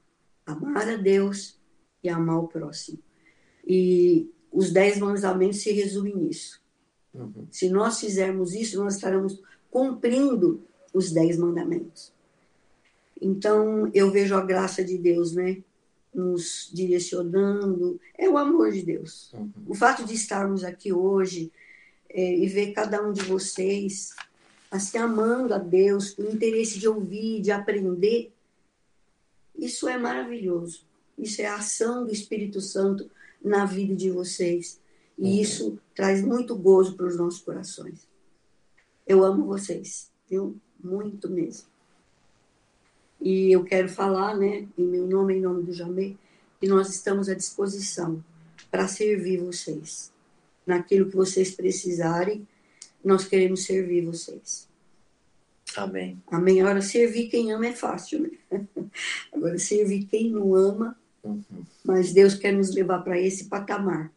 Amar 0.45 0.89
a 0.89 0.95
Deus 0.95 1.59
e 2.03 2.09
amar 2.09 2.39
o 2.39 2.47
próximo. 2.47 2.99
E 3.65 4.29
os 4.51 4.71
dez 4.71 4.97
mandamentos 4.97 5.61
se 5.61 5.71
resumem 5.71 6.15
nisso. 6.15 6.61
Uhum. 7.13 7.47
Se 7.51 7.69
nós 7.69 7.99
fizermos 7.99 8.53
isso, 8.53 8.83
nós 8.83 8.95
estaremos 8.95 9.41
cumprindo 9.69 10.63
os 10.93 11.11
dez 11.11 11.37
mandamentos. 11.37 12.11
Então, 13.21 13.89
eu 13.93 14.09
vejo 14.09 14.35
a 14.35 14.41
graça 14.41 14.83
de 14.83 14.97
Deus, 14.97 15.33
né? 15.33 15.63
Nos 16.13 16.69
direcionando. 16.73 17.99
É 18.17 18.29
o 18.29 18.37
amor 18.37 18.71
de 18.71 18.83
Deus. 18.83 19.31
Uhum. 19.33 19.51
O 19.67 19.75
fato 19.75 20.03
de 20.03 20.13
estarmos 20.13 20.63
aqui 20.63 20.91
hoje 20.91 21.51
é, 22.09 22.37
e 22.37 22.47
ver 22.47 22.73
cada 22.73 23.01
um 23.01 23.11
de 23.13 23.21
vocês 23.23 24.13
assim, 24.71 24.97
amando 24.97 25.53
a 25.53 25.57
Deus, 25.57 26.11
com 26.11 26.23
interesse 26.23 26.79
de 26.79 26.87
ouvir, 26.87 27.41
de 27.41 27.51
aprender, 27.51 28.33
isso 29.53 29.87
é 29.89 29.97
maravilhoso. 29.97 30.85
Isso 31.17 31.41
é 31.41 31.45
a 31.45 31.57
ação 31.57 32.05
do 32.05 32.13
Espírito 32.13 32.61
Santo 32.61 33.11
na 33.43 33.65
vida 33.65 33.93
de 33.93 34.09
vocês. 34.09 34.79
E 35.17 35.23
uhum. 35.23 35.41
isso 35.41 35.79
traz 35.93 36.23
muito 36.23 36.55
gozo 36.55 36.95
para 36.95 37.05
os 37.05 37.17
nossos 37.17 37.41
corações. 37.41 38.07
Eu 39.05 39.23
amo 39.25 39.45
vocês, 39.45 40.09
viu? 40.29 40.55
Muito 40.81 41.29
mesmo. 41.29 41.67
E 43.21 43.51
eu 43.51 43.63
quero 43.63 43.87
falar, 43.87 44.35
né, 44.35 44.67
em 44.77 44.85
meu 44.85 45.05
nome, 45.05 45.35
em 45.35 45.41
nome 45.41 45.63
do 45.63 45.73
Jamê, 45.73 46.15
que 46.59 46.67
nós 46.67 46.89
estamos 46.89 47.29
à 47.29 47.33
disposição 47.33 48.23
para 48.69 48.87
servir 48.87 49.39
vocês. 49.39 50.11
Naquilo 50.65 51.09
que 51.09 51.15
vocês 51.15 51.51
precisarem, 51.51 52.47
nós 53.03 53.25
queremos 53.25 53.63
servir 53.63 54.05
vocês. 54.05 54.67
Amém. 55.75 56.21
Amém. 56.27 56.61
Agora, 56.61 56.81
servir 56.81 57.29
quem 57.29 57.51
ama 57.53 57.67
é 57.67 57.73
fácil, 57.73 58.21
né? 58.21 58.31
Agora, 59.31 59.57
servir 59.57 60.05
quem 60.05 60.31
não 60.31 60.55
ama 60.55 60.97
Uhum. 61.23 61.65
Mas 61.83 62.13
Deus 62.13 62.35
quer 62.35 62.53
nos 62.53 62.73
levar 62.73 62.99
para 62.99 63.19
esse 63.19 63.45
patamar 63.45 64.11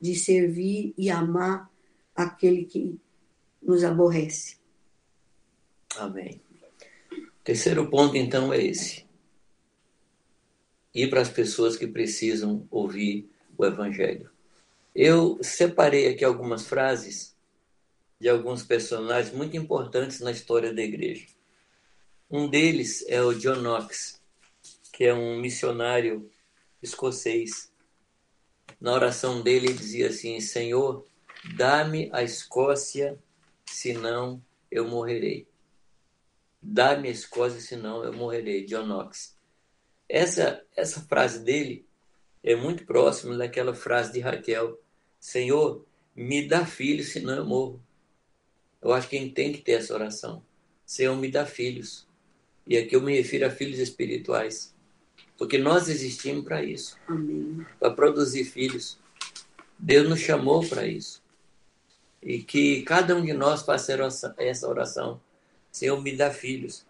de 0.00 0.14
servir 0.14 0.92
e 0.98 1.10
amar 1.10 1.70
aquele 2.14 2.64
que 2.64 2.98
nos 3.62 3.84
aborrece. 3.84 4.56
Amém. 5.96 6.40
Terceiro 7.44 7.90
ponto, 7.90 8.16
então, 8.16 8.54
é 8.54 8.64
esse. 8.64 9.04
Ir 10.94 11.10
para 11.10 11.20
as 11.20 11.28
pessoas 11.28 11.76
que 11.76 11.86
precisam 11.86 12.66
ouvir 12.70 13.30
o 13.58 13.66
Evangelho. 13.66 14.30
Eu 14.94 15.38
separei 15.42 16.08
aqui 16.08 16.24
algumas 16.24 16.66
frases 16.66 17.36
de 18.18 18.30
alguns 18.30 18.62
personagens 18.62 19.34
muito 19.34 19.56
importantes 19.56 20.20
na 20.20 20.30
história 20.30 20.72
da 20.72 20.80
igreja. 20.80 21.26
Um 22.30 22.48
deles 22.48 23.04
é 23.08 23.22
o 23.22 23.34
John 23.34 23.56
Knox, 23.56 24.22
que 24.90 25.04
é 25.04 25.12
um 25.12 25.38
missionário 25.38 26.30
escocês. 26.82 27.70
Na 28.80 28.94
oração 28.94 29.42
dele, 29.42 29.66
ele 29.66 29.74
dizia 29.74 30.08
assim: 30.08 30.40
Senhor, 30.40 31.04
dá-me 31.56 32.08
a 32.10 32.22
Escócia, 32.22 33.18
senão 33.66 34.42
eu 34.70 34.88
morrerei. 34.88 35.46
Dá-me 36.66 37.08
a 37.08 37.10
Escócia, 37.10 37.60
senão 37.60 38.02
eu 38.02 38.12
morrerei. 38.14 38.64
John 38.64 38.86
Knox. 38.86 39.36
Essa, 40.08 40.64
essa 40.74 41.02
frase 41.02 41.44
dele 41.44 41.86
é 42.42 42.56
muito 42.56 42.86
próxima 42.86 43.36
daquela 43.36 43.74
frase 43.74 44.12
de 44.12 44.20
Raquel: 44.20 44.80
Senhor, 45.20 45.84
me 46.16 46.48
dá 46.48 46.64
filhos, 46.64 47.08
senão 47.08 47.34
eu 47.34 47.44
morro. 47.44 47.82
Eu 48.80 48.92
acho 48.92 49.08
que 49.08 49.16
a 49.16 49.20
gente 49.20 49.34
tem 49.34 49.52
que 49.52 49.60
ter 49.60 49.72
essa 49.72 49.92
oração. 49.92 50.42
Senhor, 50.86 51.14
me 51.16 51.30
dá 51.30 51.44
filhos. 51.44 52.06
E 52.66 52.78
aqui 52.78 52.96
eu 52.96 53.02
me 53.02 53.14
refiro 53.14 53.46
a 53.46 53.50
filhos 53.50 53.78
espirituais. 53.78 54.74
Porque 55.36 55.58
nós 55.58 55.88
existimos 55.88 56.44
para 56.44 56.62
isso 56.62 56.98
para 57.78 57.90
produzir 57.90 58.44
filhos. 58.44 58.98
Deus 59.78 60.08
nos 60.08 60.20
chamou 60.20 60.66
para 60.66 60.86
isso. 60.86 61.22
E 62.22 62.42
que 62.42 62.82
cada 62.82 63.14
um 63.14 63.22
de 63.22 63.34
nós 63.34 63.62
faça 63.62 63.92
essa 64.38 64.66
oração. 64.66 65.20
Senhor, 65.74 66.00
me 66.00 66.16
dá 66.16 66.30
filhos. 66.30 66.86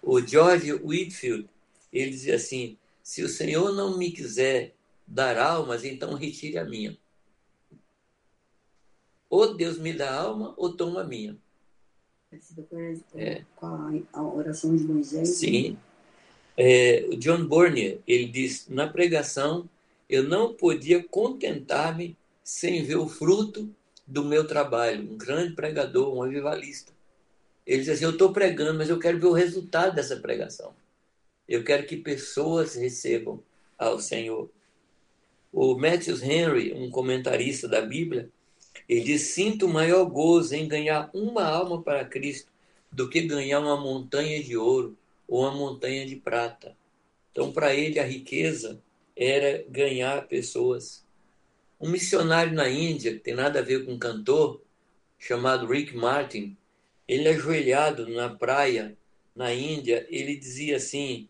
O 0.00 0.20
George 0.20 0.72
Whitfield, 0.72 1.48
ele 1.92 2.10
dizia 2.10 2.36
assim: 2.36 2.78
se 3.02 3.24
o 3.24 3.28
Senhor 3.28 3.72
não 3.72 3.98
me 3.98 4.12
quiser 4.12 4.74
dar 5.04 5.36
almas, 5.36 5.84
então 5.84 6.14
retire 6.14 6.56
a 6.56 6.64
minha. 6.64 6.96
Ou 9.28 9.54
Deus 9.54 9.76
me 9.76 9.92
dá 9.92 10.14
alma, 10.14 10.54
ou 10.56 10.72
toma 10.72 11.00
a 11.00 11.04
minha. 11.04 11.36
É. 13.16 13.42
Com 13.56 14.04
a 14.12 14.22
oração 14.22 14.76
de 14.76 14.84
Moisés. 14.84 15.30
Sim. 15.30 15.76
É, 16.56 17.08
John 17.16 17.44
Bornier, 17.44 17.98
ele 18.06 18.26
diz, 18.26 18.68
na 18.68 18.86
pregação, 18.86 19.68
eu 20.08 20.22
não 20.22 20.54
podia 20.54 21.02
contentar-me 21.02 22.16
sem 22.44 22.84
ver 22.84 22.96
o 22.96 23.08
fruto 23.08 23.68
do 24.06 24.24
meu 24.24 24.46
trabalho. 24.46 25.10
Um 25.10 25.18
grande 25.18 25.54
pregador, 25.54 26.14
um 26.14 26.22
avivalista. 26.22 26.96
Ele 27.68 27.80
diz 27.80 27.90
assim, 27.90 28.04
eu 28.04 28.12
estou 28.12 28.32
pregando, 28.32 28.78
mas 28.78 28.88
eu 28.88 28.98
quero 28.98 29.20
ver 29.20 29.26
o 29.26 29.32
resultado 29.32 29.94
dessa 29.94 30.16
pregação. 30.16 30.74
Eu 31.46 31.62
quero 31.62 31.86
que 31.86 31.98
pessoas 31.98 32.74
recebam 32.74 33.42
ao 33.76 34.00
Senhor. 34.00 34.50
O 35.52 35.76
Matthews 35.76 36.22
Henry, 36.22 36.72
um 36.72 36.90
comentarista 36.90 37.68
da 37.68 37.82
Bíblia, 37.82 38.30
ele 38.88 39.02
diz: 39.02 39.20
Sinto 39.20 39.68
maior 39.68 40.06
gozo 40.06 40.54
em 40.54 40.66
ganhar 40.66 41.10
uma 41.12 41.44
alma 41.44 41.82
para 41.82 42.06
Cristo 42.06 42.50
do 42.90 43.08
que 43.10 43.20
ganhar 43.20 43.60
uma 43.60 43.76
montanha 43.76 44.42
de 44.42 44.56
ouro 44.56 44.96
ou 45.26 45.42
uma 45.42 45.50
montanha 45.50 46.06
de 46.06 46.16
prata. 46.16 46.74
Então, 47.32 47.52
para 47.52 47.74
ele, 47.74 47.98
a 47.98 48.04
riqueza 48.04 48.82
era 49.14 49.62
ganhar 49.68 50.26
pessoas. 50.26 51.04
Um 51.78 51.90
missionário 51.90 52.54
na 52.54 52.68
Índia, 52.68 53.12
que 53.12 53.20
tem 53.20 53.34
nada 53.34 53.58
a 53.58 53.62
ver 53.62 53.84
com 53.84 53.92
um 53.92 53.98
cantor, 53.98 54.62
chamado 55.18 55.66
Rick 55.66 55.94
Martin, 55.94 56.56
ele 57.08 57.28
ajoelhado 57.28 58.06
na 58.08 58.28
praia 58.28 58.96
na 59.34 59.54
Índia, 59.54 60.06
ele 60.10 60.36
dizia 60.36 60.76
assim: 60.76 61.28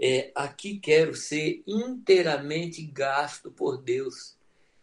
é, 0.00 0.32
aqui 0.34 0.78
quero 0.78 1.14
ser 1.14 1.62
inteiramente 1.66 2.82
gasto 2.82 3.50
por 3.50 3.76
Deus. 3.76 4.36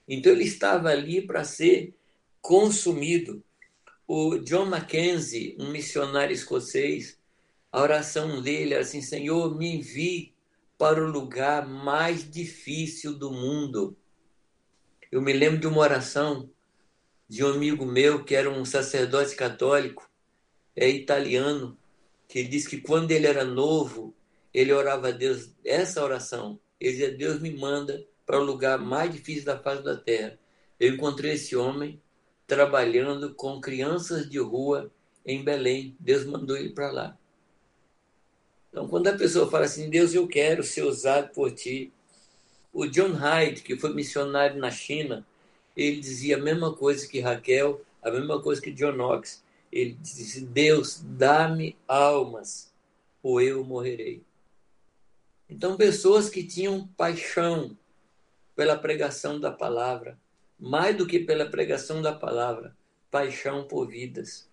Então 0.08 0.32
ele 0.32 0.44
estava 0.44 0.90
ali 0.90 1.22
para 1.22 1.44
ser 1.44 1.94
consumido. 2.40 3.44
O 4.08 4.38
John 4.38 4.66
Mackenzie, 4.66 5.58
um 5.60 5.72
missionário 5.72 6.34
escocês, 6.34 7.18
a 7.72 7.82
oração 7.82 8.42
dele 8.42 8.74
era 8.74 8.84
assim: 8.84 9.02
Senhor, 9.02 9.58
me 9.58 9.76
envie 9.76 10.34
para 10.78 11.04
o 11.04 11.10
lugar 11.10 11.68
mais 11.68 12.30
difícil 12.30 13.14
do 13.14 13.32
mundo. 13.32 13.98
Eu 15.12 15.22
me 15.22 15.34
lembro 15.34 15.60
de 15.60 15.68
uma 15.68 15.80
oração 15.80 16.50
de 17.28 17.44
um 17.44 17.50
amigo 17.50 17.86
meu 17.86 18.24
que 18.24 18.36
era 18.36 18.50
um 18.50 18.64
sacerdote 18.64 19.36
católico, 19.36 20.07
é 20.78 20.88
italiano, 20.88 21.76
que 22.28 22.44
diz 22.44 22.68
que 22.68 22.80
quando 22.80 23.12
ele 23.12 23.26
era 23.26 23.44
novo, 23.44 24.14
ele 24.54 24.72
orava 24.72 25.10
a 25.10 25.12
Deus 25.12 25.50
essa 25.66 26.04
oração. 26.04 26.60
Ele 26.80 26.92
dizia: 26.92 27.12
Deus 27.12 27.42
me 27.42 27.52
manda 27.52 28.06
para 28.26 28.40
o 28.40 28.44
lugar 28.44 28.78
mais 28.78 29.12
difícil 29.12 29.46
da 29.46 29.58
face 29.58 29.84
da 29.84 29.98
terra. 29.98 30.38
Eu 30.80 30.94
encontrei 30.94 31.34
esse 31.34 31.56
homem 31.56 32.00
trabalhando 32.46 33.34
com 33.34 33.60
crianças 33.60 34.30
de 34.30 34.38
rua 34.38 34.92
em 35.26 35.44
Belém. 35.44 35.96
Deus 36.00 36.26
mandou 36.26 36.56
ele 36.56 36.70
para 36.70 36.92
lá. 36.92 37.18
Então, 38.70 38.88
quando 38.88 39.08
a 39.08 39.18
pessoa 39.18 39.50
fala 39.50 39.66
assim, 39.66 39.90
Deus, 39.90 40.14
eu 40.14 40.28
quero 40.28 40.62
ser 40.64 40.84
usado 40.84 41.34
por 41.34 41.52
ti. 41.52 41.92
O 42.72 42.86
John 42.86 43.14
Hyde, 43.14 43.64
que 43.64 43.76
foi 43.76 43.94
missionário 43.94 44.60
na 44.60 44.70
China, 44.70 45.26
ele 45.76 46.00
dizia 46.00 46.38
a 46.38 46.40
mesma 46.40 46.74
coisa 46.74 47.08
que 47.08 47.20
Raquel, 47.20 47.82
a 48.04 48.12
mesma 48.12 48.40
coisa 48.40 48.62
que 48.62 48.72
John 48.72 48.92
Knox. 48.92 49.42
Ele 49.72 49.94
disse: 49.94 50.42
Deus, 50.42 51.02
dá-me 51.04 51.78
almas, 51.88 52.74
ou 53.22 53.42
eu 53.42 53.64
morrerei. 53.64 54.24
Então, 55.50 55.78
pessoas 55.78 56.30
que 56.30 56.44
tinham 56.44 56.88
paixão 56.98 57.78
pela 58.56 58.78
pregação 58.78 59.40
da 59.40 59.52
palavra, 59.52 60.20
mais 60.60 60.98
do 60.98 61.06
que 61.06 61.20
pela 61.20 61.46
pregação 61.50 62.02
da 62.02 62.14
palavra, 62.14 62.76
paixão 63.10 63.68
por 63.68 63.88
vidas. 63.88 64.50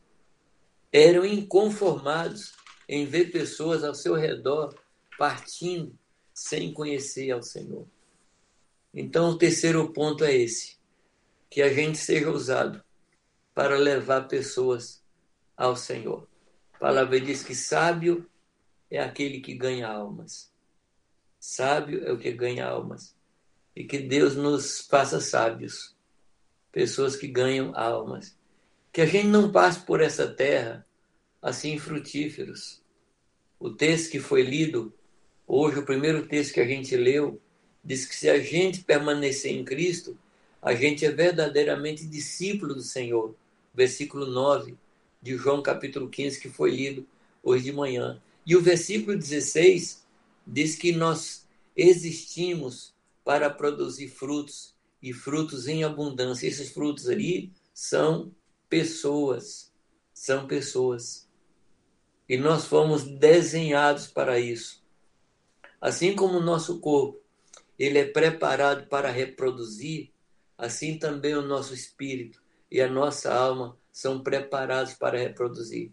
Eram 0.92 1.24
inconformados 1.24 2.52
em 2.88 3.04
ver 3.06 3.30
pessoas 3.32 3.82
ao 3.82 3.94
seu 3.94 4.14
redor 4.14 4.74
partindo 5.18 5.98
sem 6.32 6.72
conhecer 6.72 7.30
ao 7.30 7.42
Senhor. 7.42 7.86
Então, 8.92 9.30
o 9.30 9.38
terceiro 9.38 9.92
ponto 9.92 10.24
é 10.24 10.34
esse: 10.34 10.76
que 11.50 11.62
a 11.62 11.72
gente 11.72 11.98
seja 11.98 12.30
usado 12.30 12.82
para 13.54 13.76
levar 13.76 14.28
pessoas 14.28 15.03
ao 15.56 15.76
Senhor. 15.76 16.26
A 16.74 16.78
palavra 16.78 17.20
diz 17.20 17.42
que 17.42 17.54
sábio 17.54 18.28
é 18.90 19.00
aquele 19.00 19.40
que 19.40 19.54
ganha 19.54 19.88
almas. 19.88 20.52
Sábio 21.38 22.06
é 22.06 22.12
o 22.12 22.18
que 22.18 22.32
ganha 22.32 22.66
almas. 22.66 23.14
E 23.74 23.84
que 23.84 23.98
Deus 23.98 24.36
nos 24.36 24.80
faça 24.80 25.20
sábios, 25.20 25.94
pessoas 26.70 27.16
que 27.16 27.26
ganham 27.26 27.76
almas. 27.76 28.36
Que 28.92 29.00
a 29.00 29.06
gente 29.06 29.26
não 29.26 29.50
passe 29.50 29.80
por 29.80 30.00
essa 30.00 30.28
terra 30.28 30.86
assim 31.42 31.78
frutíferos. 31.78 32.80
O 33.58 33.70
texto 33.70 34.10
que 34.10 34.20
foi 34.20 34.42
lido 34.42 34.92
hoje, 35.46 35.78
o 35.78 35.86
primeiro 35.86 36.26
texto 36.26 36.54
que 36.54 36.60
a 36.60 36.66
gente 36.66 36.96
leu, 36.96 37.40
diz 37.82 38.06
que 38.06 38.14
se 38.14 38.28
a 38.28 38.38
gente 38.38 38.84
permanecer 38.84 39.52
em 39.52 39.64
Cristo, 39.64 40.16
a 40.62 40.74
gente 40.74 41.04
é 41.04 41.10
verdadeiramente 41.10 42.06
discípulo 42.06 42.74
do 42.74 42.82
Senhor. 42.82 43.34
Versículo 43.74 44.26
9 44.26 44.76
de 45.24 45.38
João 45.38 45.62
capítulo 45.62 46.10
15, 46.10 46.38
que 46.38 46.50
foi 46.50 46.70
lido 46.70 47.06
hoje 47.42 47.64
de 47.64 47.72
manhã. 47.72 48.22
E 48.44 48.54
o 48.54 48.60
versículo 48.60 49.16
16 49.16 50.04
diz 50.46 50.76
que 50.76 50.92
nós 50.92 51.48
existimos 51.74 52.94
para 53.24 53.48
produzir 53.48 54.08
frutos 54.08 54.74
e 55.02 55.14
frutos 55.14 55.66
em 55.66 55.82
abundância. 55.82 56.46
Esses 56.46 56.68
frutos 56.68 57.08
ali 57.08 57.50
são 57.72 58.32
pessoas, 58.68 59.72
são 60.12 60.46
pessoas. 60.46 61.26
E 62.28 62.36
nós 62.36 62.66
fomos 62.66 63.04
desenhados 63.04 64.06
para 64.06 64.38
isso. 64.38 64.84
Assim 65.80 66.14
como 66.14 66.36
o 66.36 66.42
nosso 66.42 66.80
corpo, 66.80 67.18
ele 67.78 67.96
é 67.96 68.04
preparado 68.04 68.88
para 68.88 69.10
reproduzir, 69.10 70.10
assim 70.58 70.98
também 70.98 71.34
o 71.34 71.40
nosso 71.40 71.72
espírito 71.72 72.42
e 72.70 72.78
a 72.82 72.90
nossa 72.90 73.32
alma 73.32 73.74
são 73.94 74.20
preparados 74.20 74.94
para 74.94 75.16
reproduzir. 75.16 75.92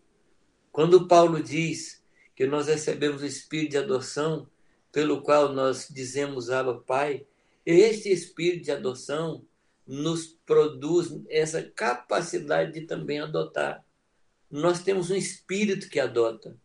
Quando 0.72 1.08
Paulo 1.08 1.42
diz 1.42 2.02
que 2.36 2.48
nós 2.48 2.66
recebemos 2.66 3.22
o 3.22 3.28
espírito 3.28 3.72
de 3.72 3.78
adoção, 3.78 4.50
pelo 4.92 5.22
qual 5.22 5.54
nós 5.54 5.88
dizemos 5.88 6.50
Abba 6.50 6.80
Pai, 6.80 7.28
este 7.64 8.10
espírito 8.10 8.64
de 8.66 8.72
adoção 8.72 9.46
nos 9.86 10.26
produz 10.48 11.16
essa 11.30 11.62
capacidade 11.62 12.74
de 12.74 12.88
também 12.88 13.20
adotar. 13.20 13.86
Nós 14.50 14.82
temos 14.82 15.12
um 15.12 15.16
espírito 15.16 15.88
que 15.88 16.00
adota. 16.00 16.58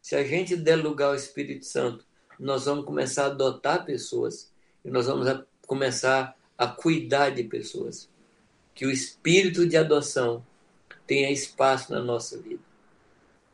Se 0.00 0.14
a 0.14 0.22
gente 0.22 0.54
der 0.54 0.76
lugar 0.76 1.08
ao 1.08 1.14
Espírito 1.16 1.64
Santo, 1.66 2.06
nós 2.38 2.66
vamos 2.66 2.84
começar 2.84 3.24
a 3.24 3.26
adotar 3.26 3.84
pessoas 3.84 4.52
e 4.84 4.90
nós 4.90 5.06
vamos 5.06 5.26
a 5.26 5.44
começar 5.66 6.36
a 6.56 6.68
cuidar 6.68 7.30
de 7.30 7.42
pessoas. 7.42 8.08
Que 8.72 8.86
o 8.86 8.90
espírito 8.90 9.66
de 9.66 9.76
adoção 9.76 10.46
tenha 11.06 11.30
espaço 11.30 11.92
na 11.92 12.02
nossa 12.02 12.38
vida. 12.38 12.62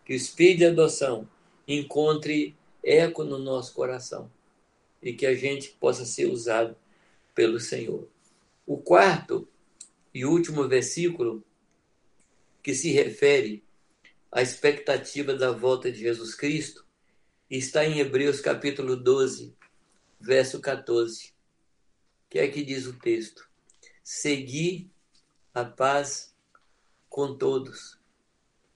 Que 0.05 0.13
o 0.13 0.17
espírito 0.17 0.59
de 0.59 0.67
adoção 0.67 1.29
encontre 1.67 2.57
eco 2.83 3.23
no 3.23 3.39
nosso 3.39 3.73
coração 3.75 4.31
e 5.03 5.13
que 5.13 5.27
a 5.27 5.35
gente 5.35 5.71
possa 5.81 6.05
ser 6.05 6.27
usado 6.27 6.77
pelo 7.35 7.61
Senhor. 7.61 8.09
O 8.67 8.77
quarto 8.77 9.49
e 10.15 10.25
último 10.25 10.67
versículo 10.69 11.45
que 12.63 12.75
se 12.75 12.91
refere 12.91 13.63
à 14.31 14.41
expectativa 14.43 15.35
da 15.35 15.51
volta 15.51 15.91
de 15.91 15.99
Jesus 15.99 16.35
Cristo 16.35 16.87
está 17.51 17.85
em 17.85 17.99
Hebreus 17.99 18.41
capítulo 18.41 18.97
12, 18.97 19.55
verso 20.21 20.61
14. 20.61 21.33
Que 22.31 22.39
é 22.39 22.49
que 22.49 22.65
diz 22.65 22.87
o 22.87 22.95
texto? 22.95 23.49
Segui 24.03 24.91
a 25.53 25.65
paz 25.65 26.32
com 27.13 27.37
todos 27.37 27.99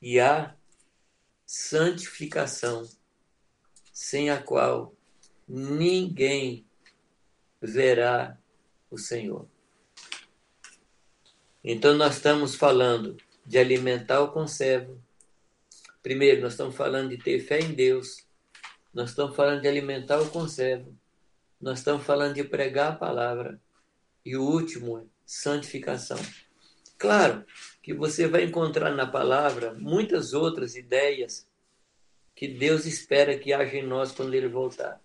e 0.00 0.20
a 0.20 0.54
santificação, 1.46 2.86
sem 3.90 4.28
a 4.28 4.42
qual 4.42 4.94
ninguém 5.48 6.66
verá 7.62 8.36
o 8.90 8.98
Senhor. 8.98 9.48
Então, 11.64 11.94
nós 11.94 12.16
estamos 12.16 12.54
falando 12.54 13.16
de 13.44 13.56
alimentar 13.56 14.20
o 14.20 14.30
conservo. 14.30 15.02
Primeiro, 16.02 16.42
nós 16.42 16.52
estamos 16.52 16.76
falando 16.76 17.08
de 17.08 17.16
ter 17.16 17.40
fé 17.40 17.60
em 17.60 17.72
Deus. 17.72 18.18
Nós 18.92 19.10
estamos 19.10 19.34
falando 19.34 19.62
de 19.62 19.68
alimentar 19.68 20.20
o 20.20 20.28
conservo. 20.28 20.94
Nós 21.58 21.78
estamos 21.78 22.04
falando 22.04 22.34
de 22.34 22.44
pregar 22.44 22.92
a 22.92 22.96
palavra. 22.96 23.58
E 24.22 24.36
o 24.36 24.42
último 24.42 24.98
é 24.98 25.04
santificação. 25.24 26.18
Claro, 26.98 27.44
que 27.86 27.94
você 27.94 28.26
vai 28.26 28.42
encontrar 28.42 28.90
na 28.90 29.06
palavra 29.06 29.72
muitas 29.74 30.32
outras 30.32 30.74
ideias 30.74 31.46
que 32.34 32.48
Deus 32.48 32.84
espera 32.84 33.38
que 33.38 33.52
haja 33.52 33.76
em 33.76 33.86
nós 33.86 34.10
quando 34.10 34.34
ele 34.34 34.48
voltar. 34.48 35.00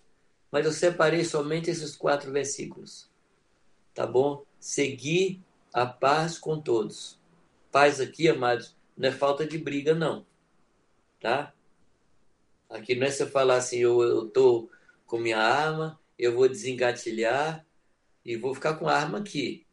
Mas 0.51 0.65
eu 0.65 0.71
separei 0.71 1.23
somente 1.23 1.69
esses 1.69 1.95
quatro 1.95 2.31
versículos. 2.31 3.07
Tá 3.93 4.07
bom? 4.07 4.43
Seguir 4.59 5.39
a 5.71 5.85
paz 5.85 6.39
com 6.39 6.59
todos. 6.59 7.19
Paz 7.71 8.01
aqui, 8.01 8.27
amados, 8.27 8.75
não 8.97 9.09
é 9.09 9.11
falta 9.11 9.45
de 9.45 9.59
briga, 9.59 9.93
não. 9.93 10.25
Tá? 11.19 11.53
Aqui 12.67 12.95
não 12.95 13.05
é 13.05 13.11
você 13.11 13.27
falar 13.27 13.57
assim, 13.57 13.77
eu, 13.77 14.01
eu 14.01 14.27
tô 14.27 14.71
com 15.05 15.19
minha 15.19 15.37
arma, 15.37 15.99
eu 16.17 16.33
vou 16.33 16.49
desengatilhar 16.49 17.63
e 18.25 18.35
vou 18.35 18.55
ficar 18.55 18.73
com 18.73 18.87
a 18.87 18.95
arma 18.95 19.19
aqui. 19.19 19.67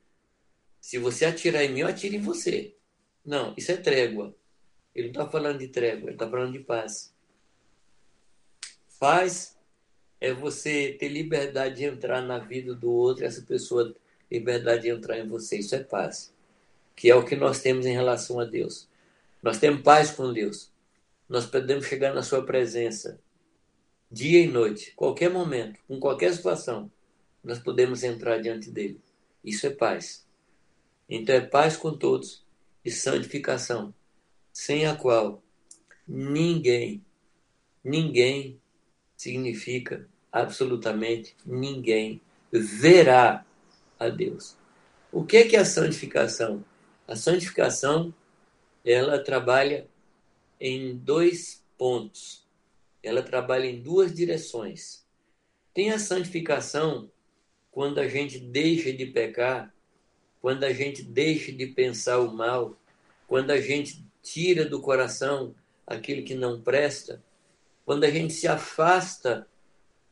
Se 0.78 0.98
você 0.98 1.24
atirar 1.24 1.64
em 1.64 1.72
mim, 1.72 1.80
eu 1.80 1.88
atiro 1.88 2.14
em 2.14 2.20
você. 2.20 2.74
Não, 3.28 3.52
isso 3.58 3.70
é 3.70 3.76
trégua. 3.76 4.34
Ele 4.94 5.08
não 5.08 5.20
está 5.20 5.30
falando 5.30 5.58
de 5.58 5.68
trégua, 5.68 6.08
ele 6.08 6.14
está 6.14 6.26
falando 6.30 6.52
de 6.52 6.60
paz. 6.60 7.12
Paz 8.98 9.54
é 10.18 10.32
você 10.32 10.96
ter 10.98 11.08
liberdade 11.08 11.76
de 11.76 11.84
entrar 11.84 12.22
na 12.22 12.38
vida 12.38 12.74
do 12.74 12.90
outro, 12.90 13.26
essa 13.26 13.42
pessoa 13.42 13.94
liberdade 14.30 14.84
de 14.84 14.88
entrar 14.88 15.18
em 15.18 15.28
você. 15.28 15.58
Isso 15.58 15.74
é 15.74 15.84
paz. 15.84 16.32
Que 16.96 17.10
é 17.10 17.14
o 17.14 17.22
que 17.22 17.36
nós 17.36 17.60
temos 17.60 17.84
em 17.84 17.92
relação 17.92 18.40
a 18.40 18.46
Deus. 18.46 18.88
Nós 19.42 19.58
temos 19.58 19.82
paz 19.82 20.10
com 20.10 20.32
Deus. 20.32 20.72
Nós 21.28 21.44
podemos 21.44 21.84
chegar 21.84 22.14
na 22.14 22.22
sua 22.22 22.42
presença 22.46 23.20
dia 24.10 24.40
e 24.40 24.46
noite, 24.46 24.94
qualquer 24.96 25.28
momento, 25.28 25.78
com 25.86 26.00
qualquer 26.00 26.32
situação. 26.32 26.90
Nós 27.44 27.58
podemos 27.58 28.02
entrar 28.02 28.38
diante 28.38 28.70
dele. 28.70 28.98
Isso 29.44 29.66
é 29.66 29.70
paz. 29.70 30.26
Então 31.06 31.34
é 31.34 31.42
paz 31.42 31.76
com 31.76 31.92
todos 31.92 32.47
e 32.88 32.90
santificação, 32.90 33.94
sem 34.50 34.86
a 34.86 34.96
qual 34.96 35.42
ninguém, 36.06 37.04
ninguém 37.84 38.58
significa 39.14 40.08
absolutamente 40.32 41.36
ninguém 41.44 42.22
verá 42.50 43.44
a 43.98 44.08
Deus. 44.08 44.56
O 45.12 45.22
que 45.22 45.36
é, 45.36 45.46
que 45.46 45.54
é 45.54 45.60
a 45.60 45.64
santificação? 45.66 46.64
A 47.06 47.14
santificação 47.14 48.14
ela 48.82 49.22
trabalha 49.22 49.86
em 50.58 50.96
dois 50.96 51.62
pontos. 51.76 52.46
Ela 53.02 53.22
trabalha 53.22 53.66
em 53.66 53.82
duas 53.82 54.14
direções. 54.14 55.06
Tem 55.74 55.90
a 55.90 55.98
santificação 55.98 57.10
quando 57.70 57.98
a 57.98 58.08
gente 58.08 58.38
deixa 58.38 58.92
de 58.92 59.06
pecar, 59.06 59.74
quando 60.40 60.64
a 60.64 60.72
gente 60.72 61.02
deixa 61.02 61.52
de 61.52 61.66
pensar 61.66 62.18
o 62.20 62.32
mal, 62.32 62.77
quando 63.28 63.50
a 63.50 63.60
gente 63.60 64.02
tira 64.22 64.64
do 64.64 64.80
coração 64.80 65.54
aquilo 65.86 66.24
que 66.24 66.34
não 66.34 66.60
presta, 66.60 67.22
quando 67.84 68.04
a 68.04 68.10
gente 68.10 68.32
se 68.32 68.48
afasta 68.48 69.46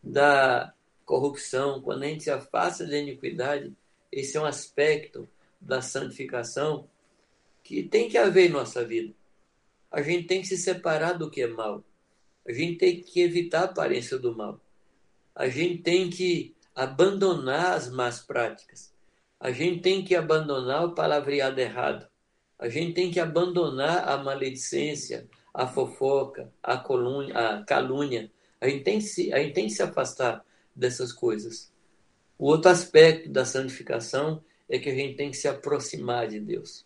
da 0.02 0.72
corrupção, 1.05 1.80
quando 1.80 2.05
a 2.05 2.06
gente 2.06 2.24
se 2.24 2.30
afasta 2.30 2.86
da 2.86 2.97
iniquidade, 2.97 3.74
esse 4.12 4.36
é 4.36 4.40
um 4.40 4.44
aspecto 4.44 5.28
da 5.60 5.80
santificação 5.80 6.88
que 7.64 7.82
tem 7.82 8.09
que 8.09 8.18
haver 8.18 8.48
em 8.48 8.52
nossa 8.52 8.84
vida. 8.84 9.12
A 9.90 10.02
gente 10.02 10.26
tem 10.26 10.43
que 10.43 10.47
se 10.47 10.59
separar 10.59 11.14
do 11.14 11.30
que 11.30 11.43
é 11.43 11.47
mal. 11.47 11.82
A 12.47 12.52
gente 12.52 12.76
tem 12.76 13.01
que 13.01 13.20
evitar 13.20 13.62
a 13.62 13.64
aparência 13.64 14.18
do 14.18 14.36
mal. 14.36 14.60
A 15.34 15.48
gente 15.48 15.82
tem 15.82 16.10
que 16.10 16.55
abandonar 16.74 17.72
as 17.72 17.90
más 17.90 18.20
práticas. 18.20 18.94
A 19.40 19.51
gente 19.51 19.80
tem 19.80 20.05
que 20.05 20.14
abandonar 20.14 20.84
o 20.84 20.94
palavreado 20.94 21.59
errado. 21.60 22.06
A 22.59 22.69
gente 22.69 22.95
tem 22.95 23.11
que 23.11 23.20
abandonar 23.20 24.09
a 24.09 24.16
maledicência, 24.16 25.28
a 25.53 25.66
fofoca, 25.66 26.53
a, 26.62 26.77
colúnia, 26.77 27.35
a 27.37 27.65
calúnia. 27.65 28.31
A 28.61 28.69
gente, 28.69 28.85
tem 28.85 28.99
que 28.99 29.05
se, 29.05 29.33
a 29.33 29.39
gente 29.39 29.55
tem 29.55 29.66
que 29.66 29.73
se 29.73 29.83
afastar 29.83 30.45
dessas 30.74 31.12
coisas. 31.12 31.70
O 32.39 32.47
outro 32.47 32.70
aspecto 32.70 33.28
da 33.28 33.45
santificação 33.45 34.43
é 34.69 34.78
que 34.78 34.91
a 34.91 34.95
gente 34.95 35.16
tem 35.16 35.31
que 35.31 35.37
se 35.37 35.49
aproximar 35.49 36.28
de 36.28 36.41
Deus. 36.41 36.85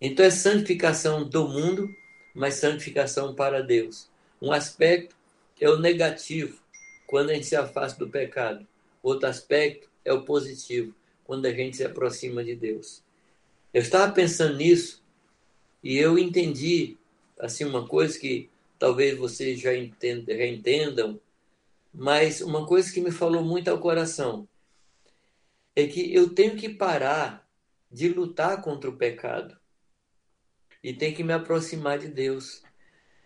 Então 0.00 0.24
é 0.24 0.30
santificação 0.30 1.28
do 1.28 1.48
mundo, 1.48 1.88
mas 2.34 2.54
santificação 2.54 3.34
para 3.34 3.62
Deus. 3.62 4.08
Um 4.40 4.52
aspecto 4.52 5.16
é 5.60 5.68
o 5.68 5.78
negativo, 5.78 6.60
quando 7.06 7.30
a 7.30 7.34
gente 7.34 7.46
se 7.46 7.56
afasta 7.56 7.98
do 7.98 8.10
pecado. 8.10 8.66
Outro 9.02 9.28
aspecto 9.28 9.88
é 10.04 10.12
o 10.12 10.22
positivo, 10.24 10.94
quando 11.24 11.46
a 11.46 11.52
gente 11.52 11.76
se 11.76 11.84
aproxima 11.84 12.44
de 12.44 12.54
Deus. 12.54 13.02
Eu 13.72 13.82
estava 13.82 14.12
pensando 14.12 14.56
nisso 14.56 15.04
e 15.82 15.96
eu 15.96 16.18
entendi 16.18 16.96
assim 17.38 17.64
uma 17.64 17.86
coisa 17.86 18.18
que 18.18 18.50
talvez 18.78 19.18
vocês 19.18 19.60
já 19.60 19.74
entendam, 19.74 21.20
mas 21.92 22.40
uma 22.40 22.66
coisa 22.66 22.92
que 22.92 23.00
me 23.00 23.10
falou 23.10 23.44
muito 23.44 23.68
ao 23.68 23.78
coração 23.78 24.48
é 25.76 25.86
que 25.86 26.14
eu 26.14 26.34
tenho 26.34 26.56
que 26.56 26.68
parar 26.68 27.46
de 27.90 28.08
lutar 28.08 28.62
contra 28.62 28.88
o 28.88 28.96
pecado 28.96 29.56
e 30.82 30.92
tenho 30.92 31.14
que 31.14 31.22
me 31.22 31.32
aproximar 31.32 31.98
de 31.98 32.08
Deus. 32.08 32.62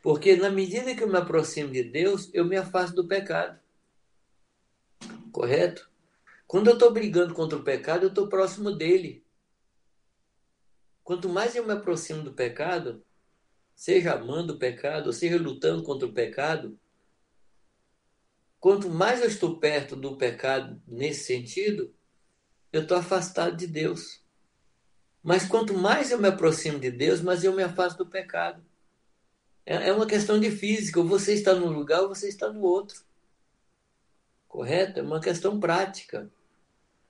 Porque 0.02 0.36
na 0.36 0.50
medida 0.50 0.94
que 0.94 1.02
eu 1.02 1.08
me 1.08 1.18
aproximo 1.18 1.70
de 1.70 1.84
Deus, 1.84 2.28
eu 2.34 2.44
me 2.44 2.56
afasto 2.56 2.96
do 2.96 3.06
pecado. 3.06 3.58
Correto? 5.30 5.88
Quando 6.46 6.68
eu 6.68 6.74
estou 6.74 6.92
brigando 6.92 7.32
contra 7.32 7.56
o 7.56 7.62
pecado, 7.62 8.04
eu 8.04 8.08
estou 8.08 8.28
próximo 8.28 8.72
dele. 8.72 9.21
Quanto 11.12 11.28
mais 11.28 11.54
eu 11.54 11.66
me 11.66 11.74
aproximo 11.74 12.22
do 12.22 12.32
pecado, 12.32 13.04
seja 13.74 14.14
amando 14.14 14.54
o 14.54 14.58
pecado, 14.58 15.12
seja 15.12 15.36
lutando 15.36 15.82
contra 15.82 16.08
o 16.08 16.12
pecado, 16.14 16.78
Quanto 18.58 18.88
mais 18.88 19.20
eu 19.20 19.26
estou 19.26 19.58
perto 19.58 19.94
do 19.94 20.16
pecado 20.16 20.80
nesse 20.88 21.24
sentido, 21.24 21.92
eu 22.72 22.80
estou 22.82 22.96
afastado 22.96 23.58
de 23.58 23.66
Deus. 23.66 24.24
Mas 25.22 25.44
quanto 25.44 25.74
mais 25.74 26.10
eu 26.10 26.18
me 26.18 26.28
aproximo 26.28 26.78
de 26.78 26.90
Deus, 26.90 27.20
mais 27.20 27.44
eu 27.44 27.52
me 27.52 27.62
afasto 27.62 27.98
do 27.98 28.08
pecado. 28.08 28.64
É, 29.66 29.88
é 29.88 29.92
uma 29.92 30.06
questão 30.06 30.40
de 30.40 30.50
física. 30.50 30.98
Ou 30.98 31.06
você 31.06 31.34
está 31.34 31.54
num 31.54 31.70
lugar 31.70 32.00
ou 32.00 32.08
você 32.08 32.26
está 32.26 32.50
no 32.50 32.62
outro. 32.62 33.04
Correto? 34.48 35.00
É 35.00 35.02
uma 35.02 35.20
questão 35.20 35.60
prática. 35.60 36.30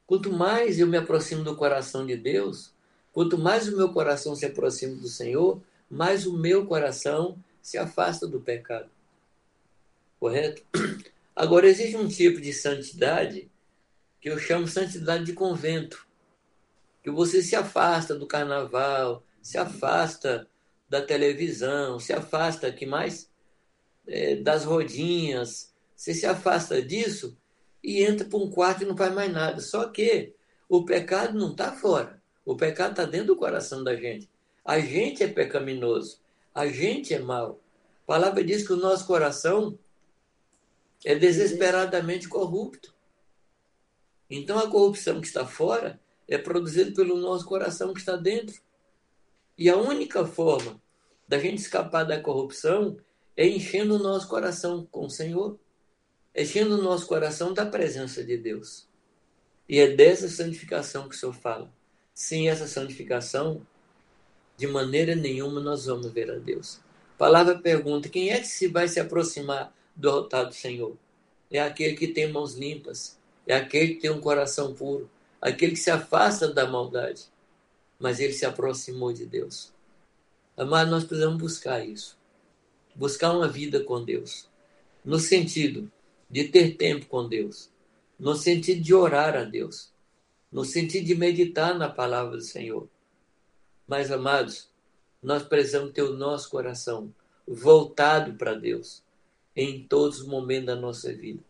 Quanto 0.06 0.32
mais 0.32 0.80
eu 0.80 0.88
me 0.88 0.96
aproximo 0.96 1.44
do 1.44 1.54
coração 1.54 2.04
de 2.04 2.16
Deus, 2.16 2.74
quanto 3.12 3.38
mais 3.38 3.68
o 3.68 3.76
meu 3.76 3.92
coração 3.92 4.34
se 4.34 4.46
aproxima 4.46 4.96
do 4.96 5.08
Senhor, 5.08 5.62
mais 5.90 6.26
o 6.26 6.36
meu 6.36 6.66
coração 6.66 7.38
se 7.60 7.78
afasta 7.78 8.26
do 8.26 8.40
pecado. 8.40 8.90
Correto? 10.18 10.62
Agora, 11.34 11.68
existe 11.68 11.96
um 11.96 12.08
tipo 12.08 12.40
de 12.40 12.52
santidade 12.52 13.50
que 14.20 14.30
eu 14.30 14.38
chamo 14.38 14.68
santidade 14.68 15.24
de 15.24 15.32
convento, 15.32 16.06
que 17.02 17.10
você 17.10 17.42
se 17.42 17.56
afasta 17.56 18.14
do 18.14 18.26
carnaval, 18.26 19.24
se 19.42 19.58
afasta 19.58 20.48
da 20.88 21.02
televisão, 21.02 21.98
se 21.98 22.12
afasta 22.12 22.70
que 22.70 22.86
mais 22.86 23.28
é, 24.06 24.36
das 24.36 24.64
rodinhas, 24.64 25.72
você 25.96 26.14
se 26.14 26.26
afasta 26.26 26.80
disso 26.80 27.36
e 27.82 28.02
entra 28.02 28.26
para 28.28 28.38
um 28.38 28.50
quarto 28.50 28.82
e 28.82 28.86
não 28.86 28.96
faz 28.96 29.12
mais 29.12 29.32
nada. 29.32 29.60
Só 29.60 29.88
que 29.88 30.34
o 30.68 30.84
pecado 30.84 31.36
não 31.36 31.50
está 31.50 31.72
fora, 31.72 32.21
o 32.44 32.56
pecado 32.56 32.90
está 32.90 33.04
dentro 33.04 33.28
do 33.28 33.36
coração 33.36 33.84
da 33.84 33.94
gente. 33.96 34.28
A 34.64 34.78
gente 34.78 35.22
é 35.22 35.28
pecaminoso, 35.28 36.20
a 36.54 36.66
gente 36.66 37.14
é 37.14 37.18
mau. 37.18 37.60
A 38.04 38.06
palavra 38.06 38.44
diz 38.44 38.66
que 38.66 38.72
o 38.72 38.76
nosso 38.76 39.06
coração 39.06 39.78
é 41.04 41.14
desesperadamente 41.14 42.28
corrupto. 42.28 42.94
Então 44.28 44.58
a 44.58 44.70
corrupção 44.70 45.20
que 45.20 45.26
está 45.26 45.46
fora 45.46 46.00
é 46.28 46.38
produzida 46.38 46.92
pelo 46.92 47.16
nosso 47.16 47.44
coração 47.44 47.92
que 47.92 48.00
está 48.00 48.16
dentro. 48.16 48.60
E 49.56 49.68
a 49.68 49.76
única 49.76 50.24
forma 50.24 50.80
da 51.28 51.38
gente 51.38 51.58
escapar 51.58 52.04
da 52.04 52.20
corrupção 52.20 52.96
é 53.36 53.46
enchendo 53.46 53.96
o 53.96 53.98
nosso 53.98 54.28
coração 54.28 54.86
com 54.90 55.06
o 55.06 55.10
Senhor, 55.10 55.58
enchendo 56.34 56.78
o 56.78 56.82
nosso 56.82 57.06
coração 57.06 57.52
da 57.52 57.66
presença 57.66 58.24
de 58.24 58.36
Deus. 58.36 58.88
E 59.68 59.78
é 59.78 59.88
dessa 59.94 60.28
santificação 60.28 61.08
que 61.08 61.14
o 61.14 61.18
Senhor 61.18 61.34
fala. 61.34 61.72
Sem 62.14 62.48
essa 62.48 62.66
santificação, 62.66 63.66
de 64.56 64.66
maneira 64.66 65.14
nenhuma 65.14 65.60
nós 65.60 65.86
vamos 65.86 66.10
ver 66.12 66.30
a 66.30 66.36
Deus. 66.36 66.80
A 67.14 67.18
palavra 67.18 67.58
pergunta: 67.58 68.08
quem 68.08 68.30
é 68.30 68.40
que 68.40 68.46
se 68.46 68.68
vai 68.68 68.88
se 68.88 69.00
aproximar 69.00 69.72
do 69.94 70.10
altar 70.10 70.44
do 70.44 70.54
Senhor. 70.54 70.96
É 71.50 71.60
aquele 71.60 71.94
que 71.94 72.08
tem 72.08 72.30
mãos 72.30 72.54
limpas, 72.54 73.18
é 73.46 73.54
aquele 73.54 73.94
que 73.94 74.00
tem 74.00 74.10
um 74.10 74.20
coração 74.20 74.74
puro, 74.74 75.10
aquele 75.40 75.72
que 75.72 75.78
se 75.78 75.90
afasta 75.90 76.52
da 76.52 76.66
maldade, 76.66 77.26
mas 77.98 78.20
ele 78.20 78.32
se 78.32 78.46
aproximou 78.46 79.12
de 79.12 79.26
Deus. 79.26 79.72
Amado, 80.56 80.90
nós 80.90 81.04
precisamos 81.04 81.38
buscar 81.40 81.86
isso. 81.86 82.18
Buscar 82.94 83.32
uma 83.32 83.48
vida 83.48 83.80
com 83.80 84.04
Deus. 84.04 84.48
No 85.04 85.18
sentido 85.18 85.90
de 86.30 86.44
ter 86.44 86.76
tempo 86.76 87.06
com 87.06 87.28
Deus. 87.28 87.70
No 88.18 88.34
sentido 88.34 88.82
de 88.82 88.94
orar 88.94 89.34
a 89.34 89.44
Deus. 89.44 89.90
No 90.52 90.64
sentido 90.64 91.06
de 91.06 91.14
meditar 91.14 91.76
na 91.78 91.88
palavra 91.88 92.36
do 92.36 92.42
Senhor. 92.42 92.88
Mas, 93.86 94.10
amados, 94.12 94.70
nós 95.22 95.42
precisamos 95.42 95.92
ter 95.92 96.02
o 96.02 96.16
nosso 96.16 96.50
coração 96.50 97.12
voltado 97.46 98.34
para 98.34 98.54
Deus 98.54 99.02
em 99.56 99.86
todos 99.86 100.20
os 100.20 100.26
momentos 100.26 100.66
da 100.66 100.76
nossa 100.76 101.12
vida. 101.12 101.42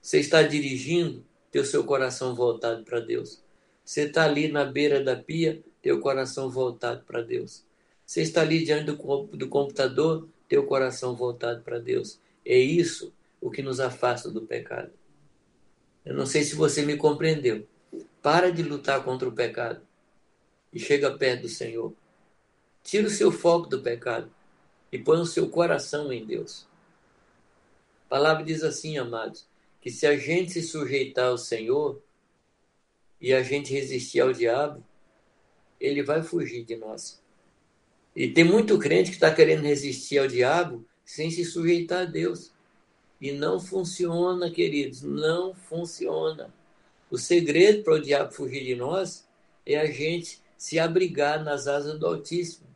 Você 0.00 0.20
está 0.20 0.42
dirigindo, 0.42 1.24
ter 1.50 1.60
o 1.60 1.64
seu 1.64 1.84
coração 1.84 2.34
voltado 2.34 2.84
para 2.84 3.00
Deus. 3.00 3.42
Você 3.84 4.02
está 4.02 4.24
ali 4.24 4.48
na 4.48 4.64
beira 4.64 5.02
da 5.02 5.16
pia, 5.16 5.62
ter 5.82 5.92
o 5.92 6.00
coração 6.00 6.48
voltado 6.48 7.04
para 7.04 7.22
Deus. 7.22 7.64
Você 8.06 8.22
está 8.22 8.40
ali 8.42 8.64
diante 8.64 8.86
do, 8.86 9.26
do 9.26 9.48
computador, 9.48 10.28
ter 10.48 10.58
o 10.58 10.66
coração 10.66 11.14
voltado 11.14 11.62
para 11.62 11.78
Deus. 11.78 12.18
É 12.44 12.58
isso 12.58 13.12
o 13.40 13.50
que 13.50 13.62
nos 13.62 13.80
afasta 13.80 14.30
do 14.30 14.42
pecado. 14.42 14.90
Eu 16.04 16.14
não 16.14 16.26
sei 16.26 16.42
se 16.42 16.54
você 16.54 16.82
me 16.82 16.96
compreendeu. 16.96 17.66
Para 18.22 18.52
de 18.52 18.62
lutar 18.62 19.02
contra 19.02 19.28
o 19.28 19.32
pecado 19.32 19.80
e 20.72 20.78
chega 20.78 21.16
perto 21.16 21.42
do 21.42 21.48
Senhor. 21.48 21.92
Tira 22.82 23.06
o 23.06 23.10
seu 23.10 23.32
foco 23.32 23.68
do 23.68 23.80
pecado 23.80 24.30
e 24.92 24.98
põe 24.98 25.18
o 25.20 25.26
seu 25.26 25.48
coração 25.48 26.12
em 26.12 26.24
Deus. 26.24 26.66
A 28.06 28.08
palavra 28.10 28.44
diz 28.44 28.62
assim, 28.62 28.98
amados, 28.98 29.46
que 29.80 29.90
se 29.90 30.06
a 30.06 30.16
gente 30.16 30.52
se 30.52 30.62
sujeitar 30.62 31.28
ao 31.28 31.38
Senhor 31.38 32.02
e 33.20 33.32
a 33.32 33.42
gente 33.42 33.72
resistir 33.72 34.20
ao 34.20 34.32
diabo, 34.32 34.84
ele 35.80 36.02
vai 36.02 36.22
fugir 36.22 36.64
de 36.64 36.76
nós. 36.76 37.22
E 38.14 38.28
tem 38.28 38.44
muito 38.44 38.78
crente 38.78 39.10
que 39.10 39.16
está 39.16 39.32
querendo 39.32 39.62
resistir 39.62 40.18
ao 40.18 40.26
diabo 40.26 40.84
sem 41.04 41.30
se 41.30 41.44
sujeitar 41.44 42.02
a 42.02 42.04
Deus. 42.04 42.52
E 43.20 43.32
não 43.32 43.60
funciona, 43.60 44.50
queridos, 44.50 45.02
não 45.02 45.54
funciona. 45.54 46.52
O 47.10 47.18
segredo 47.18 47.82
para 47.82 47.94
o 47.94 48.00
diabo 48.00 48.32
fugir 48.32 48.64
de 48.64 48.76
nós 48.76 49.26
é 49.66 49.76
a 49.76 49.86
gente 49.86 50.40
se 50.56 50.78
abrigar 50.78 51.42
nas 51.42 51.66
asas 51.66 51.98
do 51.98 52.06
Altíssimo. 52.06 52.68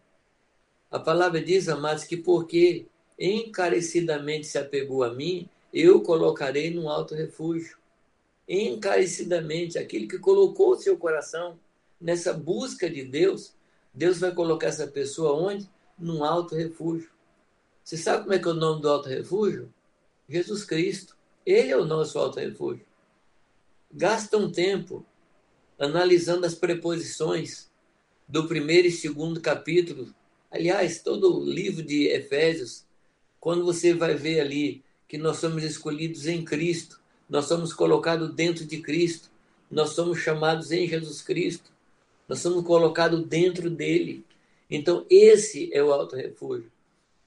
A 0.91 0.99
palavra 0.99 1.41
diz, 1.41 1.69
amados, 1.69 2.05
que 2.05 2.17
porque 2.17 2.87
encarecidamente 3.19 4.47
se 4.47 4.59
apegou 4.59 5.05
a 5.05 5.15
mim, 5.15 5.49
eu 5.73 6.01
colocarei 6.01 6.71
num 6.71 6.89
alto 6.89 7.15
refúgio. 7.15 7.77
Encarecidamente, 8.49 9.79
aquele 9.79 10.09
que 10.09 10.19
colocou 10.19 10.73
o 10.73 10.79
seu 10.79 10.97
coração 10.97 11.59
nessa 12.01 12.33
busca 12.33 12.91
de 12.91 13.05
Deus, 13.05 13.55
Deus 13.93 14.19
vai 14.19 14.33
colocar 14.33 14.67
essa 14.67 14.87
pessoa 14.87 15.33
onde? 15.33 15.69
Num 15.97 16.25
alto 16.25 16.57
refúgio. 16.57 17.11
Você 17.85 17.97
sabe 17.97 18.23
como 18.23 18.35
é 18.35 18.39
que 18.39 18.49
é 18.49 18.51
o 18.51 18.55
nome 18.55 18.83
do 18.83 18.89
alto 18.89 19.09
refúgio? 19.09 19.73
Jesus 20.29 20.65
Cristo. 20.65 21.17
Ele 21.47 21.71
é 21.71 21.77
o 21.77 21.85
nosso 21.85 22.19
alto 22.19 22.41
refúgio. 22.41 22.85
Gasta 23.95 24.37
um 24.37 24.51
tempo 24.51 25.07
analisando 25.79 26.45
as 26.45 26.55
preposições 26.55 27.71
do 28.29 28.47
primeiro 28.47 28.89
e 28.89 28.93
segundo 28.93 29.41
capítulo 29.41 30.15
Aliás, 30.55 31.03
todo 31.03 31.37
o 31.37 31.45
livro 31.45 31.83
de 31.83 32.07
Efésios, 32.07 32.87
quando 33.41 33.65
você 33.65 33.93
vai 33.93 34.15
ver 34.15 34.39
ali 34.39 34.85
que 35.09 35.19
nós 35.19 35.39
somos 35.39 35.65
escolhidos 35.65 36.29
em 36.29 36.45
Cristo, 36.45 37.01
nós 37.29 37.47
somos 37.47 37.73
colocados 37.73 38.33
dentro 38.33 38.65
de 38.65 38.81
Cristo, 38.81 39.33
nós 39.69 39.91
somos 39.91 40.21
chamados 40.21 40.71
em 40.71 40.87
Jesus 40.87 41.23
Cristo, 41.23 41.73
nós 42.29 42.39
somos 42.39 42.65
colocados 42.65 43.27
dentro 43.27 43.69
dele. 43.69 44.25
Então, 44.71 45.05
esse 45.11 45.75
é 45.75 45.83
o 45.83 45.93
alto 45.93 46.15
refúgio. 46.15 46.71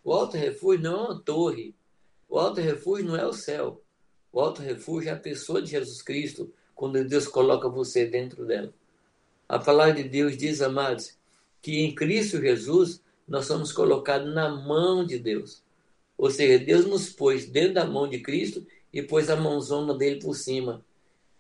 O 0.06 0.14
alto 0.14 0.38
refúgio 0.38 0.84
não 0.84 0.94
é 0.94 1.10
uma 1.10 1.19
torre. 1.19 1.76
O 2.30 2.39
alto 2.39 2.61
refúgio 2.61 3.07
não 3.07 3.18
é 3.18 3.27
o 3.27 3.34
céu. 3.34 3.81
O 4.38 4.39
alto 4.39 4.61
refúgio 4.61 5.09
é 5.09 5.14
a 5.14 5.18
pessoa 5.18 5.64
de 5.64 5.72
Jesus 5.72 5.99
Cristo, 5.99 6.53
quando 6.76 7.03
Deus 7.03 7.27
coloca 7.27 7.68
você 7.68 8.05
dentro 8.05 8.45
dela. 8.45 8.72
A 9.49 9.57
palavra 9.57 9.95
de 9.95 10.03
Deus 10.03 10.38
diz, 10.38 10.61
amados, 10.61 11.18
que 11.59 11.80
em 11.80 11.95
Cristo 11.95 12.39
Jesus 12.39 13.01
nós 13.27 13.47
somos 13.47 13.72
colocados 13.72 14.31
na 14.31 14.47
mão 14.47 15.03
de 15.03 15.18
Deus. 15.18 15.64
Ou 16.15 16.30
seja, 16.30 16.64
Deus 16.64 16.85
nos 16.85 17.09
pôs 17.09 17.49
dentro 17.49 17.73
da 17.73 17.85
mão 17.85 18.07
de 18.07 18.19
Cristo 18.19 18.64
e 18.93 19.01
pôs 19.01 19.31
a 19.31 19.35
mãozona 19.35 19.95
dele 19.95 20.19
por 20.19 20.35
cima. 20.35 20.85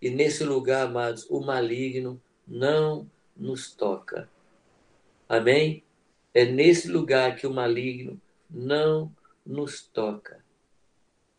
E 0.01 0.09
nesse 0.09 0.43
lugar, 0.43 0.87
amados, 0.87 1.23
o 1.29 1.39
maligno 1.39 2.19
não 2.47 3.07
nos 3.35 3.71
toca. 3.71 4.27
Amém? 5.29 5.83
É 6.33 6.45
nesse 6.45 6.87
lugar 6.87 7.35
que 7.35 7.45
o 7.45 7.53
maligno 7.53 8.19
não 8.49 9.11
nos 9.45 9.83
toca. 9.83 10.46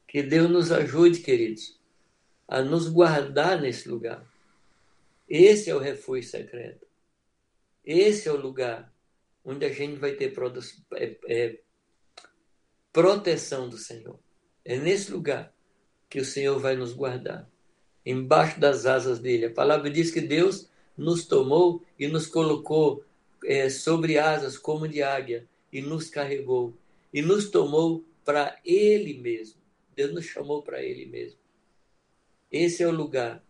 Que 0.09 0.23
Deus 0.23 0.51
nos 0.51 0.73
ajude, 0.73 1.21
queridos, 1.21 1.79
a 2.49 2.63
nos 2.63 2.89
guardar 2.89 3.61
nesse 3.61 3.89
lugar. 3.91 4.27
Esse 5.29 5.69
é 5.69 5.75
o 5.75 5.79
refúgio 5.79 6.31
secreto. 6.31 6.87
Esse 7.85 8.27
é 8.27 8.33
o 8.33 8.41
lugar 8.41 8.91
onde 9.45 9.67
a 9.67 9.73
gente 9.73 9.99
vai 9.99 10.13
ter 10.13 10.35
é, 10.95 11.17
é, 11.29 11.61
proteção 12.91 13.69
do 13.69 13.77
Senhor. 13.77 14.19
É 14.65 14.79
nesse 14.79 15.13
lugar 15.13 15.55
que 16.09 16.21
o 16.21 16.25
Senhor 16.25 16.59
vai 16.59 16.75
nos 16.75 16.95
guardar, 16.95 17.47
embaixo 18.05 18.59
das 18.59 18.87
asas 18.87 19.19
dele. 19.19 19.45
A 19.47 19.53
palavra 19.53 19.91
diz 19.91 20.11
que 20.11 20.23
Deus 20.23 20.71
nos 20.97 21.27
tomou 21.27 21.85
e 21.99 22.09
nos 22.09 22.27
colocou 22.27 23.05
é, 23.45 23.69
sobre 23.69 24.19
asas 24.19 24.57
como 24.57 24.89
de 24.89 25.03
águia 25.03 25.47
e 25.71 25.83
nos 25.83 26.09
carregou 26.09 26.75
e 27.13 27.21
nos 27.21 27.51
tomou 27.51 28.05
para 28.25 28.59
Ele 28.65 29.19
mesmo. 29.19 29.58
Deus 29.99 30.15
nos 30.15 30.27
chamou 30.27 30.63
para 30.63 30.81
Ele 30.81 31.07
mesmo. 31.07 31.41
Esse 32.53 32.85
é 32.85 32.87
o 32.87 32.93
lugar 32.93 33.43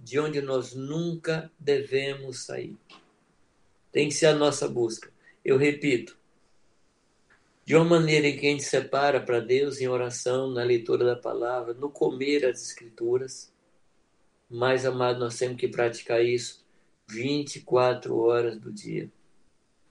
de 0.00 0.18
onde 0.18 0.42
nós 0.42 0.74
nunca 0.74 1.48
devemos 1.56 2.44
sair. 2.44 2.76
Tem 3.92 4.08
que 4.08 4.14
ser 4.14 4.26
a 4.26 4.34
nossa 4.34 4.68
busca. 4.68 5.12
Eu 5.44 5.56
repito, 5.56 6.18
de 7.64 7.76
uma 7.76 7.84
maneira 7.84 8.26
em 8.26 8.36
que 8.36 8.44
a 8.44 8.50
gente 8.50 8.64
separa 8.64 9.20
para 9.20 9.38
Deus 9.38 9.80
em 9.80 9.86
oração, 9.86 10.50
na 10.50 10.64
leitura 10.64 11.04
da 11.04 11.14
palavra, 11.14 11.72
no 11.72 11.88
comer 11.88 12.46
as 12.46 12.60
escrituras, 12.60 13.52
mais 14.50 14.84
amado, 14.84 15.20
nós 15.20 15.38
temos 15.38 15.56
que 15.56 15.68
praticar 15.68 16.20
isso 16.24 16.66
24 17.08 18.18
horas 18.18 18.58
do 18.58 18.72
dia, 18.72 19.08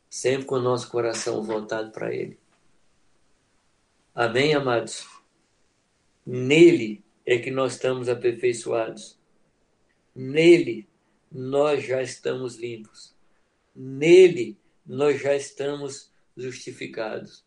sempre 0.10 0.46
com 0.46 0.56
o 0.56 0.62
nosso 0.62 0.90
coração 0.90 1.42
voltado 1.42 1.90
para 1.92 2.14
Ele. 2.14 2.38
Amém, 4.14 4.54
amados? 4.54 5.21
Nele 6.26 7.04
é 7.26 7.38
que 7.38 7.52
nós 7.52 7.74
estamos 7.74 8.10
aperfeiçoados. 8.10 9.18
Nele 10.16 10.88
nós 11.32 11.84
já 11.84 12.02
estamos 12.02 12.56
limpos. 12.56 13.14
Nele 13.76 14.58
nós 14.86 15.22
já 15.22 15.36
estamos 15.36 16.12
justificados. 16.36 17.44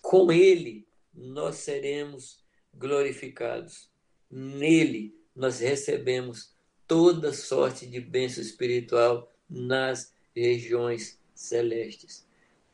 Com 0.00 0.32
Ele, 0.32 0.84
nós 1.14 1.56
seremos 1.56 2.40
glorificados. 2.74 3.88
Nele, 4.30 5.14
nós 5.34 5.60
recebemos 5.60 6.52
toda 6.88 7.32
sorte 7.32 7.86
de 7.86 8.00
bênção 8.00 8.42
espiritual 8.42 9.30
nas 9.48 10.12
regiões 10.34 11.18
celestes. 11.34 12.26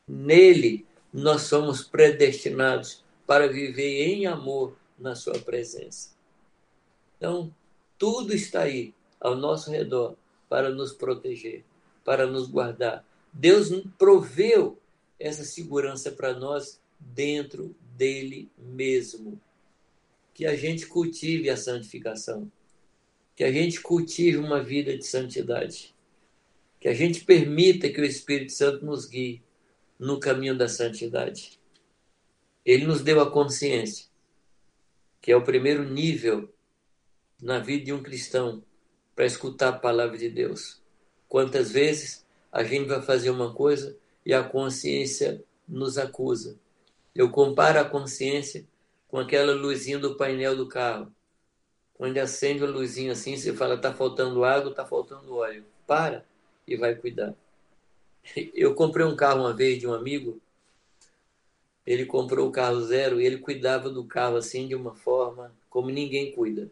Nele, 0.07 0.85
nós 1.13 1.43
somos 1.43 1.83
predestinados 1.83 3.03
para 3.27 3.47
viver 3.47 4.03
em 4.07 4.25
amor 4.25 4.78
na 4.99 5.15
Sua 5.15 5.39
presença. 5.39 6.09
Então, 7.17 7.53
tudo 7.97 8.33
está 8.33 8.63
aí 8.63 8.93
ao 9.19 9.35
nosso 9.35 9.71
redor 9.71 10.15
para 10.47 10.69
nos 10.69 10.91
proteger, 10.93 11.63
para 12.03 12.25
nos 12.25 12.47
guardar, 12.47 13.05
Deus 13.31 13.69
proveu 13.97 14.79
essa 15.19 15.43
segurança 15.43 16.11
para 16.11 16.33
nós 16.33 16.81
dentro 16.99 17.75
dele 17.95 18.49
mesmo. 18.57 19.39
Que 20.33 20.45
a 20.45 20.55
gente 20.55 20.87
cultive 20.87 21.49
a 21.49 21.57
santificação. 21.57 22.51
Que 23.35 23.43
a 23.43 23.51
gente 23.51 23.81
cultive 23.81 24.37
uma 24.37 24.63
vida 24.63 24.97
de 24.97 25.05
santidade. 25.05 25.93
Que 26.79 26.87
a 26.87 26.93
gente 26.93 27.25
permita 27.25 27.89
que 27.89 27.99
o 27.99 28.05
Espírito 28.05 28.53
Santo 28.53 28.85
nos 28.85 29.05
guie 29.05 29.41
no 29.99 30.19
caminho 30.19 30.57
da 30.57 30.67
santidade. 30.67 31.59
Ele 32.65 32.85
nos 32.85 33.01
deu 33.01 33.19
a 33.19 33.29
consciência, 33.29 34.05
que 35.21 35.31
é 35.31 35.35
o 35.35 35.43
primeiro 35.43 35.83
nível 35.83 36.53
na 37.41 37.59
vida 37.59 37.85
de 37.85 37.93
um 37.93 38.03
cristão 38.03 38.63
para 39.15 39.25
escutar 39.25 39.69
a 39.69 39.79
palavra 39.79 40.17
de 40.17 40.29
Deus. 40.29 40.81
Quantas 41.27 41.71
vezes 41.71 42.25
a 42.51 42.63
gente 42.63 42.87
vai 42.87 43.01
fazer 43.01 43.29
uma 43.29 43.53
coisa 43.53 43.95
e 44.25 44.33
a 44.33 44.43
consciência 44.43 45.43
nos 45.67 45.97
acusa. 45.97 46.57
Eu 47.13 47.29
comparo 47.29 47.79
a 47.79 47.85
consciência 47.85 48.65
com 49.07 49.17
aquela 49.17 49.53
luzinha 49.53 49.99
do 49.99 50.15
painel 50.15 50.55
do 50.55 50.67
carro. 50.67 51.11
Quando 51.93 52.17
acende 52.17 52.63
a 52.63 52.67
luzinha 52.67 53.11
assim, 53.11 53.35
você 53.35 53.53
fala, 53.53 53.75
está 53.75 53.93
faltando 53.93 54.43
água, 54.43 54.71
está 54.71 54.85
faltando 54.85 55.35
óleo. 55.35 55.65
Para 55.85 56.25
e 56.67 56.75
vai 56.77 56.95
cuidar. 56.95 57.33
Eu 58.53 58.73
comprei 58.73 59.05
um 59.05 59.15
carro 59.15 59.41
uma 59.41 59.53
vez 59.53 59.79
de 59.79 59.87
um 59.87 59.93
amigo, 59.93 60.39
ele 61.89 62.05
comprou 62.05 62.47
o 62.47 62.51
carro 62.51 62.81
zero 62.81 63.19
e 63.19 63.25
ele 63.25 63.39
cuidava 63.39 63.89
do 63.89 64.05
carro 64.05 64.37
assim 64.37 64.67
de 64.67 64.75
uma 64.75 64.93
forma 64.93 65.51
como 65.71 65.89
ninguém 65.89 66.31
cuida. 66.31 66.71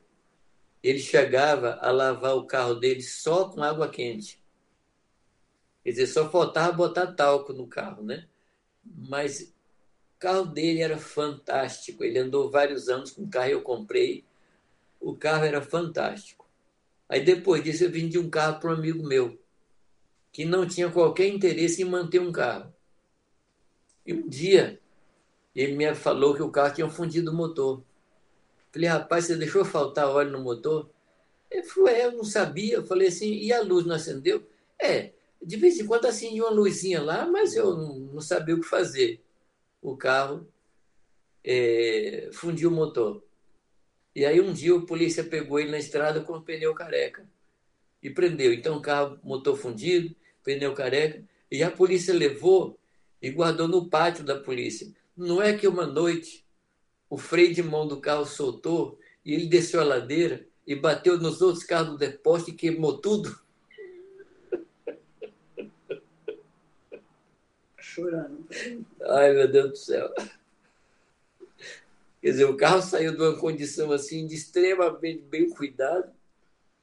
Ele 0.84 0.99
chegava 0.99 1.80
a 1.81 1.89
lavar 1.89 2.35
o 2.35 2.45
carro 2.45 2.76
dele 2.76 3.02
só 3.02 3.49
com 3.49 3.64
água 3.64 3.89
quente. 3.89 4.39
Quer 5.84 5.89
dizer, 5.89 6.06
só 6.06 6.30
faltava 6.30 6.72
botar 6.72 7.14
talco 7.14 7.52
no 7.52 7.65
carro, 7.65 8.03
né? 8.03 8.27
Mas 8.85 9.41
o 9.41 10.19
carro 10.19 10.45
dele 10.45 10.81
era 10.81 10.99
fantástico. 10.99 12.03
Ele 12.03 12.19
andou 12.19 12.52
vários 12.52 12.88
anos 12.88 13.10
com 13.10 13.23
o 13.23 13.27
carro, 13.27 13.49
eu 13.49 13.64
comprei. 13.64 14.23
O 15.02 15.15
carro 15.15 15.45
era 15.45 15.64
fantástico. 15.64 16.48
Aí 17.10 17.26
depois 17.26 17.64
disso 17.64 17.85
eu 17.85 17.89
vendi 17.89 18.19
um 18.19 18.30
carro 18.30 18.60
para 18.60 18.69
um 18.69 18.73
amigo 18.73 19.02
meu, 19.03 19.41
que 20.31 20.45
não 20.45 20.68
tinha 20.68 20.91
qualquer 20.91 21.26
interesse 21.26 21.81
em 21.81 21.85
manter 21.85 22.19
um 22.19 22.31
carro. 22.31 22.72
E 24.06 24.14
um 24.14 24.27
dia 24.27 24.80
ele 25.57 25.75
me 25.75 25.95
falou 25.95 26.35
que 26.35 26.43
o 26.43 26.51
carro 26.51 26.75
tinha 26.75 26.88
fundido 26.88 27.31
o 27.31 27.34
motor. 27.34 27.84
Falei, 28.71 28.88
rapaz, 28.88 29.25
você 29.25 29.35
deixou 29.35 29.65
faltar 29.65 30.07
óleo 30.07 30.29
no 30.29 30.39
motor? 30.39 30.88
Ele 31.49 31.63
falou, 31.63 31.89
é, 31.89 32.05
eu 32.05 32.11
não 32.11 32.23
sabia. 32.23 32.75
Eu 32.75 32.85
falei 32.85 33.07
assim, 33.07 33.34
e 33.34 33.51
a 33.51 33.61
luz 33.61 33.84
não 33.84 33.95
acendeu? 33.95 34.47
É, 34.79 35.13
de 35.41 35.57
vez 35.57 35.79
em 35.79 35.88
quando 35.88 36.05
acendia 36.05 36.43
uma 36.43 36.51
luzinha 36.51 37.01
lá, 37.01 37.25
mas 37.25 37.55
eu 37.55 37.75
não, 37.75 38.21
sabia 38.21 38.53
o 38.53 38.61
que 38.61 38.67
fazer. 38.67 39.19
O 39.81 39.97
carro 39.97 40.47
é, 41.43 42.29
fundiu 42.34 42.69
o 42.69 42.73
motor. 42.73 43.23
E 44.15 44.25
aí 44.25 44.39
um 44.39 44.53
dia 44.53 44.75
o 44.75 44.85
polícia 44.85 45.23
pegou 45.23 45.59
ele 45.59 45.71
na 45.71 45.79
estrada 45.79 46.21
com 46.21 46.34
o 46.34 46.41
pneu 46.41 46.75
careca 46.75 47.27
e 48.03 48.11
prendeu. 48.11 48.53
Então 48.53 48.77
o 48.77 48.81
carro, 48.81 49.19
motor 49.23 49.57
fundido, 49.57 50.15
pneu 50.43 50.75
careca, 50.75 51.23
e 51.51 51.63
a 51.63 51.71
polícia 51.71 52.13
levou 52.13 52.77
e 53.19 53.31
guardou 53.31 53.67
no 53.67 53.89
pátio 53.89 54.23
da 54.23 54.39
polícia. 54.39 54.88
Não 55.18 55.41
é 55.41 55.57
que 55.57 55.68
uma 55.68 55.88
noite 55.88 56.45
o 57.10 57.18
freio 57.18 57.53
de 57.53 57.64
mão 57.64 57.88
do 57.88 57.99
carro 57.99 58.26
soltou 58.26 58.99
e 59.26 59.34
ele 59.34 59.48
desceu 59.48 59.81
a 59.81 59.84
ladeira 59.84 60.45
e 60.65 60.76
bateu 60.76 61.18
nos 61.18 61.41
outros 61.41 61.64
carros 61.64 61.91
do 61.91 61.98
depósito 61.98 62.52
e 62.52 62.56
queimou 62.56 62.99
tudo. 62.99 63.39
Chorando. 67.77 68.45
Ai, 69.02 69.34
meu 69.34 69.52
Deus 69.52 69.69
do 69.72 69.77
céu. 69.77 70.14
Quer 72.22 72.31
dizer, 72.31 72.45
o 72.45 72.57
carro 72.57 72.81
saiu 72.81 73.15
de 73.15 73.22
uma 73.22 73.39
condição 73.39 73.91
assim 73.91 74.27
de 74.27 74.35
extremamente 74.35 75.22
bem 75.23 75.49
cuidado 75.49 76.11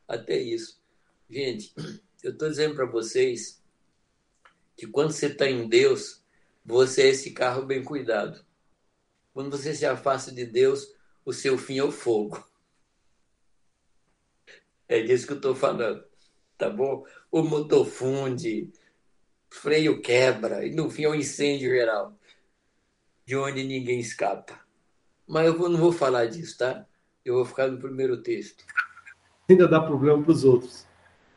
até 0.08 0.38
isso. 0.38 0.80
Gente, 1.28 1.72
eu 2.22 2.32
estou 2.32 2.48
dizendo 2.48 2.74
para 2.74 2.86
vocês 2.86 3.62
que 4.76 4.86
quando 4.86 5.12
você 5.12 5.26
está 5.26 5.48
em 5.48 5.68
Deus, 5.68 6.23
você 6.64 7.02
é 7.02 7.08
esse 7.08 7.32
carro 7.32 7.66
bem 7.66 7.82
cuidado. 7.82 8.44
Quando 9.32 9.50
você 9.50 9.74
se 9.74 9.84
afasta 9.84 10.32
de 10.32 10.46
Deus, 10.46 10.94
o 11.24 11.32
seu 11.32 11.58
fim 11.58 11.78
é 11.78 11.84
o 11.84 11.92
fogo. 11.92 12.42
É 14.88 15.02
disso 15.02 15.26
que 15.26 15.32
eu 15.32 15.36
estou 15.36 15.54
falando, 15.54 16.04
tá 16.56 16.70
bom? 16.70 17.04
O 17.30 17.42
motor 17.42 17.84
funde, 17.84 18.72
freio 19.50 20.00
quebra, 20.00 20.66
e 20.66 20.74
no 20.74 20.90
fim 20.90 21.04
é 21.04 21.08
um 21.08 21.14
incêndio 21.14 21.70
geral, 21.70 22.16
de 23.26 23.36
onde 23.36 23.64
ninguém 23.64 23.98
escapa. 23.98 24.60
Mas 25.26 25.46
eu 25.46 25.68
não 25.68 25.78
vou 25.78 25.92
falar 25.92 26.26
disso, 26.26 26.58
tá? 26.58 26.86
Eu 27.24 27.34
vou 27.34 27.44
ficar 27.44 27.68
no 27.68 27.78
primeiro 27.78 28.22
texto. 28.22 28.64
Ainda 29.48 29.66
dá 29.66 29.80
problema 29.80 30.22
para 30.22 30.32
os 30.32 30.44
outros. 30.44 30.86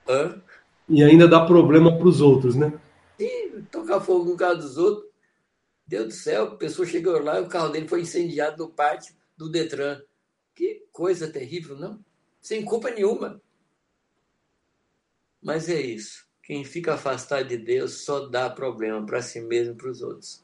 Hã? 0.07 0.41
E 0.89 1.03
ainda 1.03 1.27
dá 1.27 1.45
problema 1.45 1.97
para 1.97 2.07
os 2.07 2.21
outros, 2.21 2.55
né? 2.55 2.79
Sim, 3.17 3.63
tocar 3.71 3.99
fogo 3.99 4.25
no 4.25 4.37
carro 4.37 4.55
dos 4.55 4.77
outros. 4.77 5.06
Deus 5.87 6.05
do 6.07 6.11
céu, 6.11 6.43
a 6.43 6.55
pessoa 6.57 6.85
chegou 6.85 7.17
lá 7.23 7.39
e 7.39 7.43
o 7.43 7.47
carro 7.47 7.69
dele 7.69 7.87
foi 7.87 8.01
incendiado 8.01 8.63
no 8.63 8.69
pátio 8.69 9.15
do 9.37 9.49
Detran. 9.49 10.01
Que 10.53 10.85
coisa 10.91 11.31
terrível, 11.31 11.77
não? 11.77 12.03
Sem 12.41 12.65
culpa 12.65 12.91
nenhuma. 12.91 13.41
Mas 15.41 15.69
é 15.69 15.79
isso. 15.79 16.27
Quem 16.43 16.63
fica 16.65 16.95
afastado 16.95 17.47
de 17.47 17.57
Deus 17.57 18.01
só 18.01 18.27
dá 18.27 18.49
problema 18.49 19.05
para 19.05 19.21
si 19.21 19.39
mesmo 19.39 19.73
e 19.73 19.77
para 19.77 19.89
os 19.89 20.01
outros. 20.01 20.43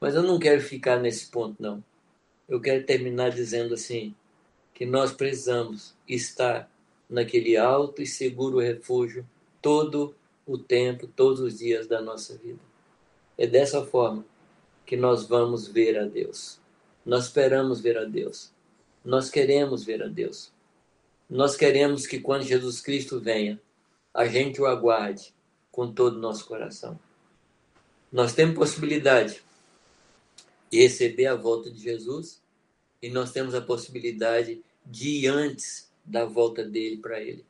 Mas 0.00 0.14
eu 0.14 0.22
não 0.22 0.38
quero 0.38 0.60
ficar 0.60 0.98
nesse 0.98 1.30
ponto, 1.30 1.62
não. 1.62 1.84
Eu 2.48 2.60
quero 2.60 2.84
terminar 2.84 3.30
dizendo 3.30 3.74
assim: 3.74 4.14
que 4.74 4.84
nós 4.84 5.12
precisamos 5.12 5.94
estar 6.08 6.68
naquele 7.08 7.56
alto 7.56 8.02
e 8.02 8.06
seguro 8.06 8.58
refúgio 8.58 9.28
todo 9.60 10.14
o 10.46 10.58
tempo, 10.58 11.06
todos 11.06 11.40
os 11.40 11.58
dias 11.58 11.86
da 11.86 12.00
nossa 12.00 12.36
vida. 12.36 12.58
É 13.38 13.46
dessa 13.46 13.84
forma 13.84 14.24
que 14.84 14.96
nós 14.96 15.26
vamos 15.26 15.68
ver 15.68 15.98
a 15.98 16.04
Deus. 16.04 16.60
Nós 17.04 17.24
esperamos 17.24 17.80
ver 17.80 17.98
a 17.98 18.04
Deus. 18.04 18.52
Nós 19.04 19.30
queremos 19.30 19.84
ver 19.84 20.02
a 20.02 20.08
Deus. 20.08 20.52
Nós 21.28 21.56
queremos 21.56 22.06
que 22.06 22.20
quando 22.20 22.42
Jesus 22.42 22.80
Cristo 22.80 23.18
venha, 23.18 23.60
a 24.12 24.26
gente 24.26 24.60
o 24.60 24.66
aguarde 24.66 25.34
com 25.70 25.92
todo 25.92 26.16
o 26.16 26.20
nosso 26.20 26.46
coração. 26.46 26.98
Nós 28.12 28.34
temos 28.34 28.54
possibilidade 28.54 29.42
de 30.70 30.82
receber 30.82 31.26
a 31.26 31.34
volta 31.34 31.70
de 31.70 31.80
Jesus 31.80 32.42
e 33.00 33.08
nós 33.08 33.32
temos 33.32 33.54
a 33.54 33.60
possibilidade 33.60 34.62
de 34.84 35.24
ir 35.24 35.28
antes 35.28 35.90
da 36.04 36.24
volta 36.24 36.64
dele 36.64 36.98
para 36.98 37.20
ele. 37.20 37.44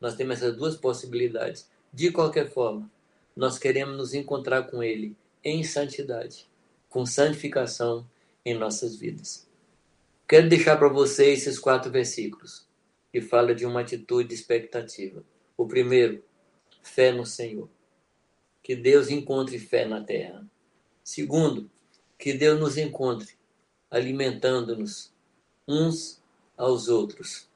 Nós 0.00 0.14
temos 0.14 0.36
essas 0.36 0.56
duas 0.56 0.76
possibilidades. 0.76 1.68
De 1.92 2.10
qualquer 2.12 2.50
forma, 2.50 2.90
nós 3.34 3.58
queremos 3.58 3.96
nos 3.96 4.14
encontrar 4.14 4.64
com 4.64 4.82
ele 4.82 5.16
em 5.44 5.62
santidade, 5.62 6.48
com 6.88 7.04
santificação 7.04 8.08
em 8.44 8.54
nossas 8.54 8.96
vidas. 8.96 9.46
Quero 10.26 10.48
deixar 10.48 10.76
para 10.76 10.88
vocês 10.88 11.40
esses 11.40 11.58
quatro 11.58 11.90
versículos 11.90 12.66
que 13.12 13.20
fala 13.20 13.54
de 13.54 13.66
uma 13.66 13.80
atitude 13.80 14.30
de 14.30 14.34
expectativa. 14.34 15.22
O 15.56 15.66
primeiro, 15.66 16.24
fé 16.82 17.12
no 17.12 17.26
Senhor. 17.26 17.68
Que 18.62 18.74
Deus 18.74 19.10
encontre 19.10 19.58
fé 19.58 19.84
na 19.84 20.02
terra. 20.02 20.44
Segundo, 21.02 21.70
que 22.18 22.32
Deus 22.32 22.58
nos 22.58 22.78
encontre 22.78 23.36
alimentando-nos 23.90 25.12
uns 25.68 26.20
aos 26.56 26.88
outros. 26.88 27.48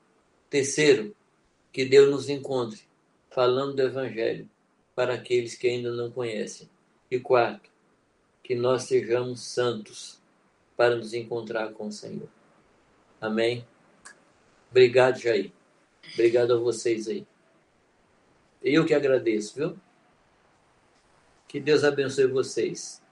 Terceiro, 0.48 1.16
que 1.73 1.85
Deus 1.85 2.10
nos 2.10 2.28
encontre 2.28 2.82
falando 3.31 3.74
do 3.74 3.82
Evangelho 3.82 4.48
para 4.94 5.15
aqueles 5.15 5.56
que 5.56 5.66
ainda 5.66 5.90
não 5.90 6.10
conhecem. 6.10 6.69
E 7.10 7.19
quarto, 7.19 7.68
que 8.49 8.55
nós 8.55 8.85
sejamos 8.85 9.43
santos 9.43 10.19
para 10.75 10.97
nos 10.97 11.12
encontrar 11.12 11.70
com 11.75 11.89
o 11.89 11.93
Senhor. 11.93 12.31
Amém? 13.20 13.62
Obrigado, 14.70 15.19
Jair. 15.19 15.53
Obrigado 16.15 16.55
a 16.55 16.57
vocês 16.57 17.09
aí. 17.09 17.27
Eu 18.62 18.87
que 18.87 18.95
agradeço, 18.95 19.55
viu? 19.55 19.79
Que 21.47 21.61
Deus 21.61 21.85
abençoe 21.85 22.27
vocês. 22.27 23.03